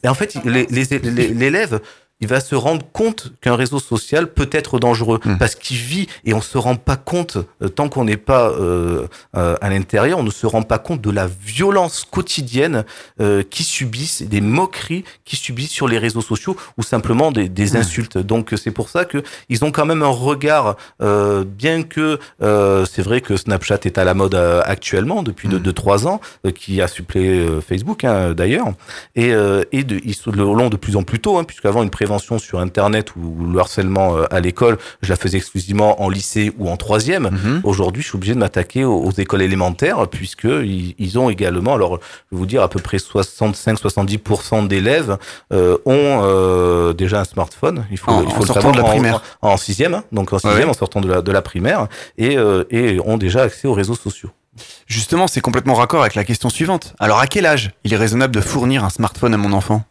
et 0.04 0.08
en 0.08 0.14
fait 0.14 0.36
les, 0.46 1.50
élèves 1.56 1.80
il 2.22 2.28
va 2.28 2.40
se 2.40 2.56
rendre 2.56 2.86
compte 2.94 3.34
qu'un 3.42 3.56
réseau 3.56 3.80
social 3.80 4.32
peut 4.32 4.50
être 4.52 4.80
dangereux 4.80 5.20
hmm. 5.24 5.38
parce 5.38 5.56
qu'il 5.56 5.78
vit 5.78 6.08
et 6.24 6.34
on 6.34 6.42
se 6.42 6.58
rend 6.58 6.76
pas 6.76 6.96
compte 6.96 7.38
euh, 7.62 7.68
tant 7.68 7.90
qu'on 7.90 8.06
n'est 8.06 8.16
pas 8.16 8.50
euh, 8.50 9.08
euh, 9.36 9.56
à 9.60 9.70
l'intérieur, 9.70 10.20
on 10.20 10.24
ne 10.24 10.32
se 10.32 10.48
rend 10.48 10.64
pas 10.64 10.80
compte 10.80 11.02
de 11.02 11.12
la 11.12 11.28
violence 11.28 12.06
quotidienne 12.10 12.86
euh, 13.20 13.44
qui 13.44 13.64
subissent, 13.64 14.22
des 14.22 14.40
moqueries 14.40 15.04
qui 15.26 15.36
subissent 15.36 15.72
sur 15.72 15.88
les 15.88 15.98
réseaux 15.98 16.22
sociaux 16.22 16.56
ou 16.78 16.84
simplement 16.84 17.32
des, 17.32 17.50
des 17.50 17.74
hmm. 17.74 17.78
insultes. 17.78 18.18
Donc 18.18 18.54
c'est 18.56 18.72
pour 18.72 18.90
ça 18.90 19.04
que 19.04 19.22
ils 19.50 19.66
ont 19.66 19.72
quand 19.72 19.86
même 19.86 20.04
un 20.04 20.08
regard, 20.08 20.78
bien 21.46 21.84
que 21.84 22.20
c'est 22.40 23.02
vrai 23.02 23.22
que 23.22 23.36
Snapchat 23.36 23.80
est 23.86 23.98
à 23.98 24.04
la 24.04 24.14
mode 24.14 24.36
actuellement 24.36 25.24
depuis 25.24 25.48
de, 25.48 25.58
hmm. 25.58 25.64
de 25.64 25.72
trois 25.72 26.08
ans, 26.08 26.22
qui 26.56 26.82
a 26.82 26.88
suppléé 26.88 27.46
Facebook 27.68 28.04
hein, 28.04 28.34
d'ailleurs, 28.34 28.68
et, 29.16 29.32
et 29.72 29.84
de, 29.84 30.00
ils 30.04 30.16
le 30.28 30.44
long 30.44 30.70
de 30.70 30.78
plus 30.78 30.96
en 30.96 31.04
plus 31.04 31.20
tôt, 31.20 31.38
hein, 31.38 31.44
puisqu'avant 31.44 31.84
une 31.84 31.90
prévention 32.06 32.38
sur 32.38 32.60
Internet 32.60 33.16
ou 33.16 33.48
le 33.52 33.60
harcèlement 33.60 34.16
euh, 34.16 34.26
à 34.30 34.40
l'école, 34.40 34.78
je 35.02 35.10
la 35.10 35.16
faisais 35.16 35.38
exclusivement 35.38 36.04
en 36.04 36.08
lycée 36.08 36.54
ou 36.60 36.70
en 36.70 36.78
troisième. 36.78 37.32
Mhm. 37.32 37.62
Aujourd'hui, 37.64 38.04
je 38.04 38.10
suis 38.10 38.16
obligé 38.16 38.36
de 38.36 38.40
m'attaquer 38.40 38.84
aux, 38.84 39.12
écoles 39.18 39.42
élémentaires 39.42 40.08
puisque 40.08 40.44
ils, 40.46 41.18
ont 41.18 41.30
également, 41.30 41.74
alors 41.74 42.00
je 42.32 42.36
vais 42.36 42.40
vous 42.40 42.46
dire, 42.46 42.62
à 42.62 42.70
peu 42.70 42.80
près 42.80 42.98
65-70% 42.98 44.68
d'élèves 44.68 45.18
euh, 45.52 45.78
ont 45.86 46.22
euh, 46.24 46.94
déjà 46.94 47.22
un 47.22 47.24
smartphone. 47.24 47.86
Il 47.90 47.98
faut, 47.98 48.12
en, 48.12 48.24
il 48.24 48.32
faut 48.32 48.42
le 48.42 48.54
savoir 48.54 48.74
de 48.74 48.78
la 48.78 48.84
primaire. 48.84 49.22
En, 49.42 49.58
sixième, 49.58 50.04
donc 50.12 50.32
en 50.32 50.38
sixième, 50.38 50.70
en 50.70 50.74
sortant 50.74 51.02
de 51.02 51.08
la, 51.08 51.22
de 51.24 51.32
la 51.32 51.42
primaire, 51.42 51.88
et, 52.18 52.38
et 52.70 53.00
ont 53.04 53.18
déjà 53.18 53.44
accès 53.44 53.68
aux 53.68 53.74
réseaux 53.74 53.96
sociaux. 53.96 54.30
Justement, 54.86 55.28
c'est 55.28 55.42
complètement 55.42 55.74
raccord 55.74 56.02
avec 56.02 56.16
la 56.16 56.24
question 56.24 56.50
suivante. 56.50 56.94
Alors, 57.00 57.20
à 57.20 57.28
quel 57.28 57.46
âge 57.46 57.72
il 57.84 57.94
est 57.94 57.98
raisonnable 57.98 58.34
de 58.34 58.42
fournir 58.42 58.84
un 58.84 58.90
smartphone 58.90 59.34
à 59.34 59.38
mon 59.38 59.54
enfant? 59.54 59.84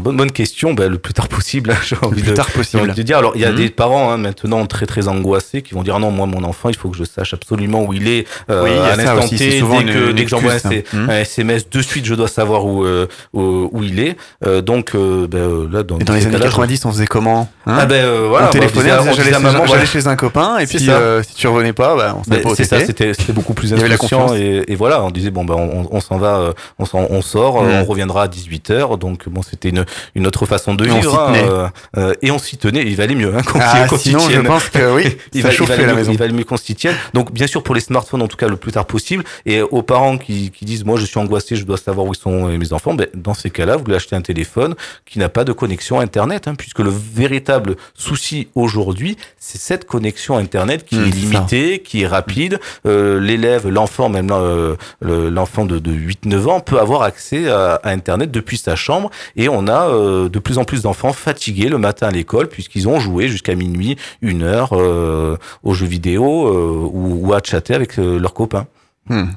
Bonne, 0.00 0.16
bonne 0.16 0.30
question, 0.32 0.72
bah, 0.74 0.88
le 0.88 0.98
plus 0.98 1.12
tard 1.12 1.28
possible, 1.28 1.70
hein, 1.70 1.76
j'ai 1.86 1.96
envie 2.02 2.16
Le 2.16 2.22
plus 2.22 2.30
de, 2.30 2.36
tard 2.36 2.50
possible. 2.50 2.82
envie 2.84 2.92
de 2.94 3.02
dire. 3.02 3.18
Alors, 3.18 3.32
il 3.34 3.40
y 3.42 3.44
a 3.44 3.50
Mhm. 3.50 3.56
des 3.56 3.70
parents 3.70 4.10
hein, 4.10 4.16
maintenant 4.16 4.64
très 4.66 4.86
très 4.86 5.08
angoissés 5.08 5.62
qui 5.62 5.74
vont 5.74 5.82
dire 5.82 5.98
non, 5.98 6.10
moi 6.10 6.26
mon 6.26 6.42
enfant, 6.44 6.68
il 6.70 6.76
faut 6.76 6.88
que 6.88 6.96
je 6.96 7.04
sache 7.04 7.34
absolument 7.34 7.84
où 7.84 7.92
il 7.92 8.08
est 8.08 8.26
euh, 8.50 8.64
Oui, 8.64 8.70
il 8.70 8.76
y 8.76 8.80
a 8.80 8.84
à 8.92 8.96
l'instant 8.96 9.28
T. 9.28 9.36
Dès 9.36 9.60
que, 9.60 10.12
dès 10.12 10.24
que 10.24 10.30
j'envoie 10.30 10.52
un, 10.54 10.58
ça. 10.58 10.70
Mhm. 10.70 11.10
un 11.10 11.18
SMS, 11.20 11.68
de 11.68 11.82
suite, 11.82 12.04
je 12.06 12.14
dois 12.14 12.28
savoir 12.28 12.64
où 12.64 12.84
euh, 12.84 13.06
où, 13.34 13.68
où 13.72 13.82
il 13.82 14.00
est. 14.00 14.16
Euh, 14.46 14.62
donc 14.62 14.94
euh, 14.94 15.26
ben, 15.26 15.38
euh, 15.38 15.68
là, 15.70 15.82
dans 15.82 15.98
Et 15.98 16.04
dans 16.04 16.14
les 16.14 16.22
années 16.22 16.32
cas-là, 16.32 16.46
je- 16.46 16.50
90, 16.50 16.84
on 16.86 16.92
faisait 16.92 17.06
comment 17.06 17.48
hein 17.66 17.74
ah 17.80 17.86
ben 17.86 17.96
euh, 18.04 18.26
voilà, 18.28 18.48
on 18.48 18.50
téléphonait, 18.50 18.88
bah, 18.90 18.98
on 19.00 19.04
disait, 19.04 19.10
on 19.12 19.14
j'allais 19.16 19.36
chez- 19.36 19.42
maman, 19.42 19.52
j'allais 19.58 19.66
voilà. 19.66 19.84
chez 19.84 20.06
un 20.06 20.16
copain, 20.16 20.58
et 20.58 20.66
puis 20.66 20.88
euh, 20.88 21.22
si 21.22 21.34
tu 21.34 21.46
revenais 21.48 21.72
pas, 21.74 21.94
bah, 21.96 22.16
on 22.18 22.24
savait 22.24 22.42
Ben, 22.42 22.48
pas 22.48 22.54
c'est 22.56 22.64
ça, 22.64 22.80
c'était 22.80 23.12
beaucoup 23.32 23.52
plus 23.54 23.74
confiance. 23.98 24.32
et, 24.34 24.74
voilà, 24.76 25.02
on 25.02 25.10
disait 25.10 25.30
bon 25.30 25.44
ben 25.44 25.54
on, 25.90 26.00
s'en 26.00 26.16
va, 26.18 26.54
on, 26.78 26.84
sort, 27.22 27.62
Mm. 27.62 27.66
on 27.68 27.84
reviendra 27.84 28.22
à 28.22 28.28
18h, 28.28 28.96
donc 28.98 29.28
bon 29.28 29.42
c'était 29.42 29.57
une, 29.64 29.84
une 30.14 30.26
autre 30.26 30.46
façon 30.46 30.74
de 30.74 30.86
Et 30.86 30.90
on 30.90 31.00
vivre 31.00 31.10
s'y 31.12 31.38
hein, 31.40 31.44
euh, 31.48 31.68
euh, 31.96 32.14
et 32.22 32.30
on 32.30 32.38
s'y 32.38 32.56
tenait, 32.56 32.82
il 32.82 32.96
valait 32.96 33.14
mieux 33.14 33.34
hein, 33.36 33.42
qu'on 33.42 33.58
Ah, 33.60 33.86
sinon, 33.96 34.20
je 34.28 34.40
pense 34.40 34.68
que 34.68 34.94
oui, 34.94 35.16
il 35.34 35.42
va, 35.42 35.52
il 35.52 35.62
valait 35.64 35.82
la 35.86 35.92
mieux- 35.92 35.94
maison. 35.96 36.12
il 36.12 36.18
valait 36.18 36.32
mieux 36.32 36.44
qu'on 36.44 36.56
s'y 36.56 36.74
tienne. 36.74 36.94
Donc 37.14 37.32
bien 37.32 37.46
sûr 37.46 37.62
pour 37.62 37.74
les 37.74 37.80
smartphones 37.80 38.22
en 38.22 38.28
tout 38.28 38.36
cas 38.36 38.48
le 38.48 38.56
plus 38.56 38.72
tard 38.72 38.86
possible 38.86 39.24
et 39.46 39.60
aux 39.62 39.82
parents 39.82 40.18
qui, 40.18 40.50
qui 40.50 40.64
disent 40.64 40.84
moi 40.84 40.98
je 40.98 41.04
suis 41.06 41.18
angoissé, 41.18 41.56
je 41.56 41.64
dois 41.64 41.76
savoir 41.78 42.06
où 42.06 42.14
sont 42.14 42.48
mes 42.48 42.72
enfants, 42.72 42.94
ben, 42.94 43.06
dans 43.14 43.34
ces 43.34 43.50
cas-là 43.50 43.76
vous 43.76 43.84
lui 43.84 43.94
achetez 43.94 44.16
un 44.16 44.22
téléphone 44.22 44.74
qui 45.06 45.18
n'a 45.18 45.28
pas 45.28 45.44
de 45.44 45.52
connexion 45.52 46.00
internet 46.00 46.48
hein, 46.48 46.54
puisque 46.56 46.80
le 46.80 46.90
véritable 46.90 47.76
souci 47.94 48.48
aujourd'hui 48.54 49.16
c'est 49.38 49.58
cette 49.60 49.84
connexion 49.86 50.36
internet 50.36 50.84
qui 50.84 50.96
Mm, 50.96 51.04
est 51.04 51.10
ça. 51.10 51.16
limitée, 51.16 51.78
qui 51.84 52.02
est 52.02 52.06
rapide. 52.06 52.58
Euh, 52.86 53.20
L'élève, 53.20 53.68
l'enfant 53.68 54.08
même 54.08 54.30
euh, 54.32 54.74
le- 55.00 55.28
l'enfant 55.30 55.64
de, 55.64 55.78
de 55.78 55.92
8-9 55.92 56.46
ans 56.48 56.60
peut 56.60 56.78
avoir 56.80 57.02
accès 57.02 57.48
à, 57.48 57.74
à 57.82 57.90
internet 57.90 58.30
depuis 58.30 58.56
sa 58.58 58.74
chambre 58.76 59.10
et 59.36 59.47
on 59.48 59.66
a 59.66 59.88
euh, 59.88 60.28
de 60.28 60.38
plus 60.38 60.58
en 60.58 60.64
plus 60.64 60.82
d'enfants 60.82 61.12
fatigués 61.12 61.68
le 61.68 61.78
matin 61.78 62.08
à 62.08 62.10
l'école 62.10 62.48
puisqu'ils 62.48 62.88
ont 62.88 63.00
joué 63.00 63.28
jusqu'à 63.28 63.54
minuit, 63.54 63.96
une 64.22 64.42
heure 64.42 64.70
euh, 64.72 65.36
aux 65.62 65.74
jeux 65.74 65.86
vidéo 65.86 66.46
euh, 66.46 66.88
ou, 66.92 67.28
ou 67.28 67.32
à 67.34 67.40
chatter 67.42 67.74
avec 67.74 67.98
euh, 67.98 68.18
leurs 68.18 68.34
copains. 68.34 68.66
Hmm. 69.08 69.28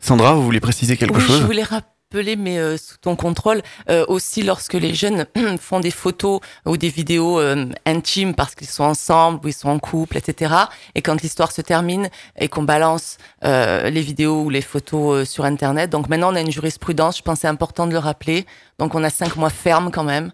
Sandra, 0.00 0.34
vous 0.34 0.42
voulez 0.42 0.60
préciser 0.60 0.96
quelque 0.96 1.18
oui, 1.18 1.24
chose? 1.24 1.40
je 1.40 1.46
voulais 1.46 1.62
rappeler, 1.62 2.34
mais 2.36 2.58
euh, 2.58 2.76
sous 2.76 2.96
ton 2.98 3.14
contrôle, 3.14 3.62
euh, 3.88 4.04
aussi 4.08 4.42
lorsque 4.42 4.74
les 4.74 4.94
jeunes 4.94 5.26
font 5.60 5.78
des 5.78 5.92
photos 5.92 6.40
ou 6.66 6.76
des 6.76 6.88
vidéos 6.88 7.38
euh, 7.38 7.66
intimes 7.86 8.34
parce 8.34 8.56
qu'ils 8.56 8.66
sont 8.66 8.82
ensemble 8.82 9.38
ou 9.44 9.48
ils 9.48 9.54
sont 9.54 9.68
en 9.68 9.78
couple, 9.78 10.16
etc. 10.16 10.54
Et 10.96 11.02
quand 11.02 11.22
l'histoire 11.22 11.52
se 11.52 11.62
termine 11.62 12.08
et 12.36 12.48
qu'on 12.48 12.64
balance 12.64 13.16
euh, 13.44 13.90
les 13.90 14.00
vidéos 14.00 14.42
ou 14.42 14.50
les 14.50 14.60
photos 14.60 15.20
euh, 15.20 15.24
sur 15.24 15.44
Internet, 15.44 15.90
donc 15.90 16.08
maintenant 16.08 16.32
on 16.32 16.36
a 16.36 16.40
une 16.40 16.50
jurisprudence, 16.50 17.18
je 17.18 17.22
pense 17.22 17.36
que 17.36 17.40
c'est 17.42 17.48
important 17.48 17.86
de 17.86 17.92
le 17.92 17.98
rappeler. 17.98 18.44
Donc 18.82 18.96
on 18.96 19.04
a 19.04 19.10
cinq 19.10 19.36
mois 19.36 19.48
ferme 19.48 19.92
quand 19.92 20.02
même. 20.02 20.32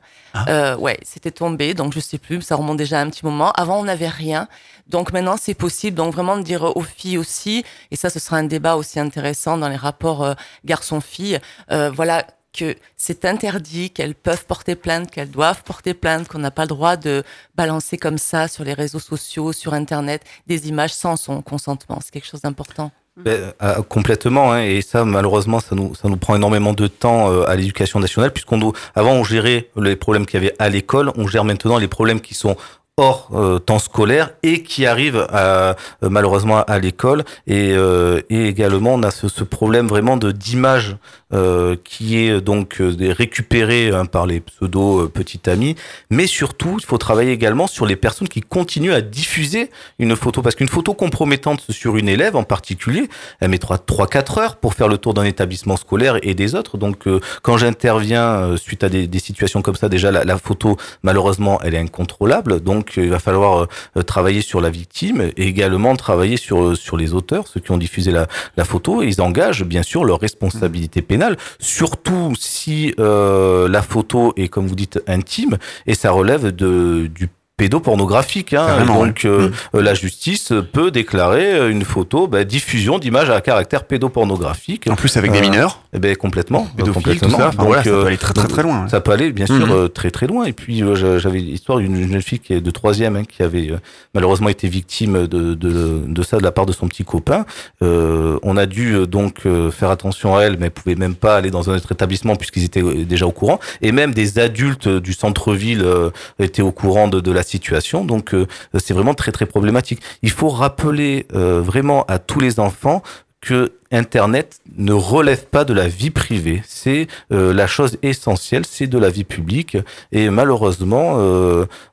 Euh, 0.48 0.74
ouais, 0.78 0.98
c'était 1.02 1.30
tombé, 1.30 1.74
donc 1.74 1.92
je 1.92 2.00
sais 2.00 2.16
plus, 2.16 2.40
ça 2.40 2.56
remonte 2.56 2.78
déjà 2.78 2.98
à 2.98 3.02
un 3.02 3.10
petit 3.10 3.26
moment. 3.26 3.50
Avant 3.52 3.78
on 3.78 3.84
n'avait 3.84 4.08
rien, 4.08 4.48
donc 4.86 5.12
maintenant 5.12 5.36
c'est 5.36 5.52
possible. 5.52 5.94
Donc 5.98 6.14
vraiment 6.14 6.38
de 6.38 6.42
dire 6.42 6.62
aux 6.74 6.82
filles 6.82 7.18
aussi, 7.18 7.62
et 7.90 7.96
ça 7.96 8.08
ce 8.08 8.18
sera 8.18 8.38
un 8.38 8.44
débat 8.44 8.76
aussi 8.76 8.98
intéressant 9.00 9.58
dans 9.58 9.68
les 9.68 9.76
rapports 9.76 10.24
euh, 10.24 10.32
garçon-fille, 10.64 11.40
euh, 11.70 11.90
voilà 11.90 12.26
que 12.54 12.74
c'est 12.96 13.26
interdit, 13.26 13.90
qu'elles 13.90 14.14
peuvent 14.14 14.46
porter 14.46 14.76
plainte, 14.76 15.10
qu'elles 15.10 15.30
doivent 15.30 15.62
porter 15.62 15.92
plainte, 15.92 16.26
qu'on 16.28 16.38
n'a 16.38 16.50
pas 16.50 16.62
le 16.62 16.68
droit 16.68 16.96
de 16.96 17.24
balancer 17.54 17.98
comme 17.98 18.16
ça 18.16 18.48
sur 18.48 18.64
les 18.64 18.72
réseaux 18.72 18.98
sociaux, 18.98 19.52
sur 19.52 19.74
Internet, 19.74 20.24
des 20.46 20.68
images 20.68 20.94
sans 20.94 21.16
son 21.16 21.42
consentement. 21.42 21.98
C'est 22.02 22.12
quelque 22.12 22.26
chose 22.26 22.40
d'important. 22.40 22.92
Ben, 23.24 23.52
euh, 23.62 23.82
complètement, 23.88 24.52
hein, 24.52 24.62
et 24.62 24.80
ça 24.80 25.04
malheureusement 25.04 25.58
ça 25.58 25.74
nous 25.74 25.94
ça 25.94 26.08
nous 26.08 26.16
prend 26.16 26.36
énormément 26.36 26.72
de 26.72 26.86
temps 26.86 27.32
euh, 27.32 27.48
à 27.48 27.56
l'éducation 27.56 27.98
nationale 27.98 28.32
puisqu'on 28.32 28.58
doit 28.58 28.72
avant 28.94 29.12
on 29.12 29.24
gérait 29.24 29.70
les 29.76 29.96
problèmes 29.96 30.24
qu'il 30.24 30.40
y 30.40 30.46
avait 30.46 30.54
à 30.60 30.68
l'école, 30.68 31.10
on 31.16 31.26
gère 31.26 31.44
maintenant 31.44 31.78
les 31.78 31.88
problèmes 31.88 32.20
qui 32.20 32.34
sont 32.34 32.56
hors 32.98 33.30
euh, 33.32 33.58
temps 33.58 33.78
scolaire 33.78 34.30
et 34.42 34.62
qui 34.62 34.84
arrivent 34.84 35.26
euh, 35.32 35.72
malheureusement 36.02 36.62
à 36.62 36.78
l'école. 36.78 37.24
Et, 37.46 37.72
euh, 37.72 38.20
et 38.28 38.46
également 38.46 38.94
on 38.94 39.02
a 39.02 39.10
ce, 39.10 39.28
ce 39.28 39.44
problème 39.44 39.86
vraiment 39.86 40.16
de 40.16 40.32
d'image 40.32 40.96
euh, 41.32 41.76
qui 41.84 42.18
est 42.18 42.40
donc 42.40 42.80
euh, 42.80 42.94
récupéré 43.16 43.90
hein, 43.90 44.06
par 44.06 44.26
les 44.26 44.40
pseudo 44.40 45.02
euh, 45.02 45.08
petits 45.08 45.40
amis. 45.50 45.76
Mais 46.10 46.26
surtout 46.26 46.76
il 46.78 46.84
faut 46.84 46.98
travailler 46.98 47.32
également 47.32 47.66
sur 47.66 47.84
les 47.84 47.96
personnes 47.96 48.28
qui 48.28 48.40
continuent 48.40 48.92
à 48.92 49.02
diffuser 49.02 49.70
une 49.98 50.16
photo. 50.16 50.40
Parce 50.40 50.54
qu'une 50.54 50.68
photo 50.68 50.94
compromettante 50.94 51.70
sur 51.70 51.96
une 51.96 52.08
élève 52.08 52.34
en 52.34 52.44
particulier 52.44 53.08
elle 53.40 53.50
met 53.50 53.58
3-4 53.58 54.40
heures 54.40 54.56
pour 54.56 54.72
faire 54.72 54.88
le 54.88 54.96
tour 54.96 55.12
d'un 55.12 55.24
établissement 55.24 55.76
scolaire 55.76 56.18
et 56.22 56.34
des 56.34 56.54
autres. 56.54 56.78
Donc 56.78 57.06
euh, 57.06 57.20
quand 57.42 57.58
j'interviens 57.58 58.22
euh, 58.22 58.56
suite 58.56 58.82
à 58.82 58.88
des, 58.88 59.06
des 59.06 59.18
situations 59.18 59.60
comme 59.60 59.76
ça 59.76 59.90
déjà 59.90 60.10
la, 60.10 60.24
la 60.24 60.38
photo 60.38 60.76
malheureusement 61.02 61.60
elle 61.62 61.74
est 61.74 61.78
incontrôlable. 61.78 62.60
Donc 62.60 62.96
euh, 62.96 63.04
il 63.04 63.10
va 63.10 63.18
falloir 63.18 63.68
euh, 63.96 64.02
travailler 64.02 64.40
sur 64.40 64.62
la 64.62 64.70
victime 64.70 65.30
et 65.36 65.46
également 65.46 65.94
travailler 65.94 66.38
sur 66.38 66.62
euh, 66.62 66.74
sur 66.74 66.96
les 66.96 67.12
auteurs 67.12 67.48
ceux 67.48 67.60
qui 67.60 67.70
ont 67.70 67.76
diffusé 67.78 68.12
la, 68.12 68.26
la 68.56 68.64
photo. 68.64 69.02
Ils 69.02 69.20
engagent 69.20 69.64
bien 69.64 69.82
sûr 69.82 70.04
leur 70.06 70.20
responsabilité 70.20 71.02
pénale 71.02 71.17
surtout 71.58 72.32
si 72.38 72.94
euh, 72.98 73.68
la 73.68 73.82
photo 73.82 74.32
est 74.36 74.48
comme 74.48 74.66
vous 74.66 74.74
dites 74.74 75.00
intime 75.06 75.58
et 75.86 75.94
ça 75.94 76.10
relève 76.10 76.48
de 76.48 77.08
du 77.14 77.28
pédopornographique. 77.58 78.54
Hein, 78.54 78.86
donc 78.86 79.24
euh, 79.26 79.48
Mmh. 79.48 79.52
euh, 79.76 79.82
la 79.82 79.94
justice 79.94 80.52
peut 80.72 80.90
déclarer 80.90 81.52
euh, 81.54 81.70
une 81.70 81.84
photo 81.84 82.26
bah, 82.26 82.44
diffusion 82.44 82.98
d'images 82.98 83.28
à 83.30 83.40
caractère 83.42 83.84
pédopornographique. 83.84 84.88
En 84.88 84.96
plus, 84.96 85.16
avec 85.18 85.32
des 85.32 85.38
Euh, 85.38 85.42
mineurs, 85.42 85.82
Eh 85.92 85.98
ben 85.98 86.14
complètement, 86.16 86.66
complètement. 86.78 87.00
tout 87.28 87.30
ça. 87.30 87.48
Enfin, 87.48 87.56
Donc, 87.58 87.66
voilà, 87.66 87.82
ça 87.84 87.90
euh, 87.90 88.00
peut 88.02 88.06
aller 88.06 88.16
très 88.16 88.32
très 88.32 88.48
très 88.48 88.62
loin. 88.62 88.88
ça 88.88 89.00
peut 89.00 89.10
aller, 89.12 89.32
bien 89.32 89.46
sûr, 89.46 89.70
euh, 89.72 89.88
très 89.88 90.10
très 90.10 90.26
loin. 90.26 90.44
Et 90.46 90.52
puis 90.52 90.82
euh, 90.82 90.94
j'a- 90.94 91.18
j'avais 91.18 91.38
l'histoire 91.40 91.78
d'une 91.78 91.96
jeune 92.10 92.22
fille 92.22 92.38
qui 92.40 92.52
est 92.54 92.60
de 92.60 92.70
troisième, 92.70 93.16
hein, 93.16 93.24
qui 93.24 93.42
avait 93.42 93.70
euh, 93.70 93.76
malheureusement 94.14 94.48
été 94.48 94.68
victime 94.68 95.26
de, 95.26 95.54
de, 95.54 96.02
de 96.06 96.22
ça 96.22 96.38
de 96.38 96.42
la 96.42 96.52
part 96.52 96.66
de 96.66 96.72
son 96.72 96.88
petit 96.88 97.04
copain. 97.04 97.44
Euh, 97.82 98.38
on 98.42 98.56
a 98.56 98.66
dû 98.66 98.94
euh, 98.94 99.06
donc 99.06 99.40
euh, 99.46 99.70
faire 99.70 99.90
attention 99.90 100.36
à 100.36 100.42
elle, 100.42 100.56
mais 100.58 100.66
elle 100.66 100.70
pouvait 100.72 100.94
même 100.94 101.14
pas 101.14 101.36
aller 101.36 101.50
dans 101.50 101.68
un 101.70 101.76
autre 101.76 101.92
établissement 101.92 102.36
puisqu'ils 102.36 102.64
étaient 102.64 102.82
euh, 102.82 103.04
déjà 103.04 103.26
au 103.26 103.32
courant. 103.32 103.58
Et 103.82 103.92
même 103.92 104.12
des 104.14 104.38
adultes 104.38 104.88
du 104.88 105.12
centre-ville 105.12 105.82
euh, 105.82 106.10
étaient 106.38 106.62
au 106.62 106.72
courant 106.72 107.08
de, 107.08 107.20
de 107.20 107.32
la 107.32 107.42
situation. 107.48 108.04
Donc 108.04 108.34
euh, 108.34 108.46
c'est 108.78 108.94
vraiment 108.94 109.14
très 109.14 109.32
très 109.32 109.46
problématique. 109.46 110.00
Il 110.22 110.30
faut 110.30 110.48
rappeler 110.48 111.26
euh, 111.34 111.60
vraiment 111.60 112.04
à 112.06 112.18
tous 112.18 112.40
les 112.40 112.60
enfants 112.60 113.02
que 113.40 113.72
Internet 113.92 114.60
ne 114.76 114.92
relève 114.92 115.46
pas 115.46 115.64
de 115.64 115.72
la 115.72 115.88
vie 115.88 116.10
privée. 116.10 116.62
C'est 116.66 117.06
euh, 117.32 117.54
la 117.54 117.66
chose 117.66 117.96
essentielle, 118.02 118.66
c'est 118.66 118.86
de 118.86 118.98
la 118.98 119.10
vie 119.10 119.24
publique. 119.24 119.76
Et 120.12 120.28
malheureusement, 120.28 121.14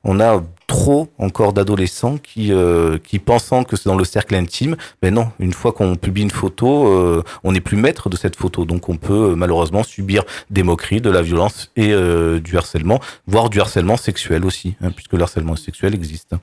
on 0.03 0.19
a 0.19 0.43
trop 0.67 1.07
encore 1.17 1.53
d'adolescents 1.53 2.17
qui, 2.17 2.51
euh, 2.51 2.97
qui 2.97 3.19
pensant 3.19 3.63
que 3.63 3.75
c'est 3.75 3.87
dans 3.89 3.95
le 3.97 4.03
cercle 4.05 4.35
intime, 4.35 4.75
mais 5.01 5.11
non, 5.11 5.29
une 5.39 5.53
fois 5.53 5.71
qu'on 5.73 5.95
publie 5.95 6.23
une 6.23 6.31
photo, 6.31 6.87
euh, 6.87 7.23
on 7.43 7.51
n'est 7.51 7.61
plus 7.61 7.77
maître 7.77 8.09
de 8.09 8.17
cette 8.17 8.35
photo. 8.35 8.65
Donc 8.65 8.89
on 8.89 8.97
peut 8.97 9.31
euh, 9.31 9.35
malheureusement 9.35 9.83
subir 9.83 10.23
des 10.49 10.63
moqueries, 10.63 11.01
de 11.01 11.09
la 11.11 11.21
violence 11.21 11.71
et 11.75 11.91
euh, 11.93 12.39
du 12.39 12.57
harcèlement, 12.57 12.99
voire 13.27 13.49
du 13.49 13.61
harcèlement 13.61 13.97
sexuel 13.97 14.45
aussi, 14.45 14.75
hein, 14.81 14.91
puisque 14.91 15.13
le 15.13 15.21
harcèlement 15.21 15.55
sexuel 15.55 15.93
existe. 15.93 16.33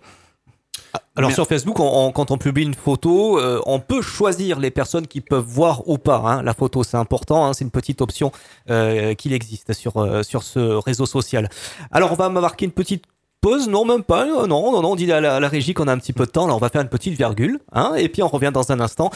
Alors 1.16 1.30
Mais- 1.30 1.34
sur 1.34 1.46
Facebook, 1.46 1.78
on- 1.80 2.06
on- 2.06 2.12
quand 2.12 2.30
on 2.30 2.38
publie 2.38 2.62
une 2.64 2.74
photo, 2.74 3.38
euh, 3.38 3.60
on 3.66 3.80
peut 3.80 4.00
choisir 4.02 4.58
les 4.58 4.70
personnes 4.70 5.06
qui 5.06 5.20
peuvent 5.20 5.44
voir 5.44 5.86
ou 5.88 5.98
pas 5.98 6.16
hein, 6.24 6.42
la 6.42 6.54
photo. 6.54 6.84
C'est 6.84 6.96
important, 6.96 7.46
hein, 7.46 7.52
c'est 7.54 7.64
une 7.64 7.70
petite 7.70 8.00
option 8.02 8.30
euh, 8.70 9.14
qu'il 9.14 9.32
existe 9.32 9.72
sur, 9.74 9.96
euh, 9.98 10.22
sur 10.22 10.42
ce 10.42 10.58
réseau 10.58 11.04
social. 11.06 11.48
Alors 11.90 12.12
on 12.12 12.14
va 12.14 12.28
marquer 12.28 12.64
une 12.66 12.72
petite 12.72 13.04
pause, 13.42 13.68
non 13.68 13.84
même 13.84 14.04
pas, 14.04 14.22
euh, 14.22 14.46
non, 14.46 14.70
non, 14.70 14.80
non, 14.80 14.92
on 14.92 14.96
dit 14.96 15.10
à 15.12 15.20
la, 15.20 15.48
régie 15.48 15.74
qu'on 15.74 15.88
a 15.88 15.92
un 15.92 15.98
petit 15.98 16.12
peu 16.12 16.24
de 16.24 16.30
temps, 16.30 16.44
alors 16.44 16.56
on 16.56 16.60
va 16.60 16.68
faire 16.68 16.80
une 16.80 16.88
petite 16.88 17.18
virgule, 17.18 17.58
hein, 17.72 17.92
et 17.96 18.08
puis 18.08 18.22
on 18.22 18.28
revient 18.28 18.52
dans 18.54 18.70
un 18.70 18.80
instant. 18.80 19.10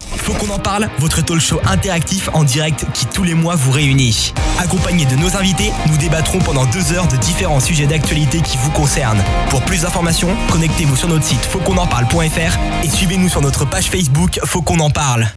Faut 0.00 0.32
qu'on 0.32 0.52
en 0.52 0.58
parle, 0.58 0.88
votre 0.98 1.22
talk 1.22 1.38
show 1.38 1.60
interactif 1.70 2.30
en 2.32 2.44
direct 2.44 2.86
qui 2.94 3.06
tous 3.06 3.24
les 3.24 3.34
mois 3.34 3.56
vous 3.56 3.70
réunit. 3.70 4.32
Accompagné 4.58 5.04
de 5.04 5.16
nos 5.16 5.36
invités, 5.36 5.70
nous 5.86 5.98
débattrons 5.98 6.38
pendant 6.38 6.64
deux 6.66 6.92
heures 6.92 7.08
de 7.08 7.16
différents 7.16 7.60
sujets 7.60 7.86
d'actualité 7.86 8.40
qui 8.40 8.56
vous 8.56 8.70
concernent. 8.70 9.22
Pour 9.50 9.62
plus 9.62 9.82
d'informations, 9.82 10.30
connectez-vous 10.50 10.96
sur 10.96 11.08
notre 11.08 11.24
site 11.24 11.44
fautquonenparle.fr 11.44 12.84
et 12.84 12.88
suivez-nous 12.88 13.28
sur 13.28 13.42
notre 13.42 13.68
page 13.68 13.90
Facebook 13.90 14.40
Faut 14.44 14.62
qu'on 14.62 14.80
en 14.80 14.90
parle. 14.90 15.28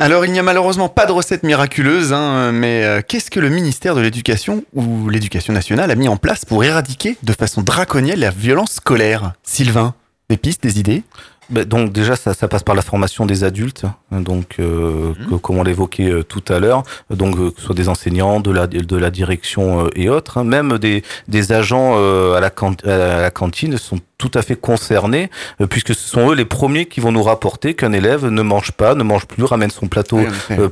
Alors, 0.00 0.24
il 0.24 0.30
n'y 0.30 0.38
a 0.38 0.44
malheureusement 0.44 0.88
pas 0.88 1.06
de 1.06 1.12
recette 1.12 1.42
miraculeuse, 1.42 2.12
hein, 2.12 2.52
mais 2.52 2.84
euh, 2.84 3.00
qu'est-ce 3.06 3.32
que 3.32 3.40
le 3.40 3.48
ministère 3.48 3.96
de 3.96 4.00
l'Éducation 4.00 4.62
ou 4.72 5.08
l'Éducation 5.08 5.52
nationale 5.52 5.90
a 5.90 5.96
mis 5.96 6.06
en 6.06 6.16
place 6.16 6.44
pour 6.44 6.62
éradiquer 6.62 7.16
de 7.24 7.32
façon 7.32 7.62
draconienne 7.62 8.20
la 8.20 8.30
violence 8.30 8.74
scolaire? 8.74 9.32
Sylvain, 9.42 9.94
des 10.30 10.36
pistes, 10.36 10.62
des 10.62 10.78
idées? 10.78 11.02
Bah, 11.50 11.64
donc 11.64 11.92
déjà, 11.92 12.14
ça, 12.14 12.34
ça, 12.34 12.46
passe 12.46 12.62
par 12.62 12.74
la 12.74 12.82
formation 12.82 13.24
des 13.24 13.42
adultes, 13.42 13.86
donc 14.12 14.56
euh, 14.58 15.14
mhm. 15.30 15.38
comme 15.38 15.58
on 15.58 15.62
l'évoquait 15.62 16.10
euh, 16.10 16.22
tout 16.22 16.42
à 16.48 16.58
l'heure, 16.58 16.82
donc 17.08 17.38
euh, 17.38 17.50
que 17.50 17.60
ce 17.60 17.66
soit 17.66 17.74
des 17.74 17.88
enseignants, 17.88 18.40
de 18.40 18.50
la, 18.50 18.66
de 18.66 18.96
la 18.96 19.10
direction 19.10 19.88
et 19.94 20.10
autres, 20.10 20.38
hein, 20.38 20.44
même 20.44 20.76
des, 20.78 21.02
des 21.26 21.52
agents 21.52 21.96
à 21.96 22.40
la, 22.40 22.50
à, 22.84 23.20
la, 23.20 23.30
cantine 23.30 23.78
sont 23.78 23.98
tout 24.18 24.30
à 24.34 24.42
fait 24.42 24.56
concernés, 24.56 25.30
puisque 25.70 25.94
ce 25.94 26.08
sont 26.08 26.30
eux 26.30 26.34
les 26.34 26.44
premiers 26.44 26.86
qui 26.86 27.00
vont 27.00 27.12
nous 27.12 27.22
rapporter 27.22 27.74
qu'un 27.74 27.92
élève 27.92 28.26
ne 28.26 28.42
mange 28.42 28.72
pas, 28.72 28.94
ne 28.94 29.02
mange 29.02 29.26
plus, 29.26 29.44
ramène 29.44 29.70
son 29.70 29.86
plateau 29.86 30.20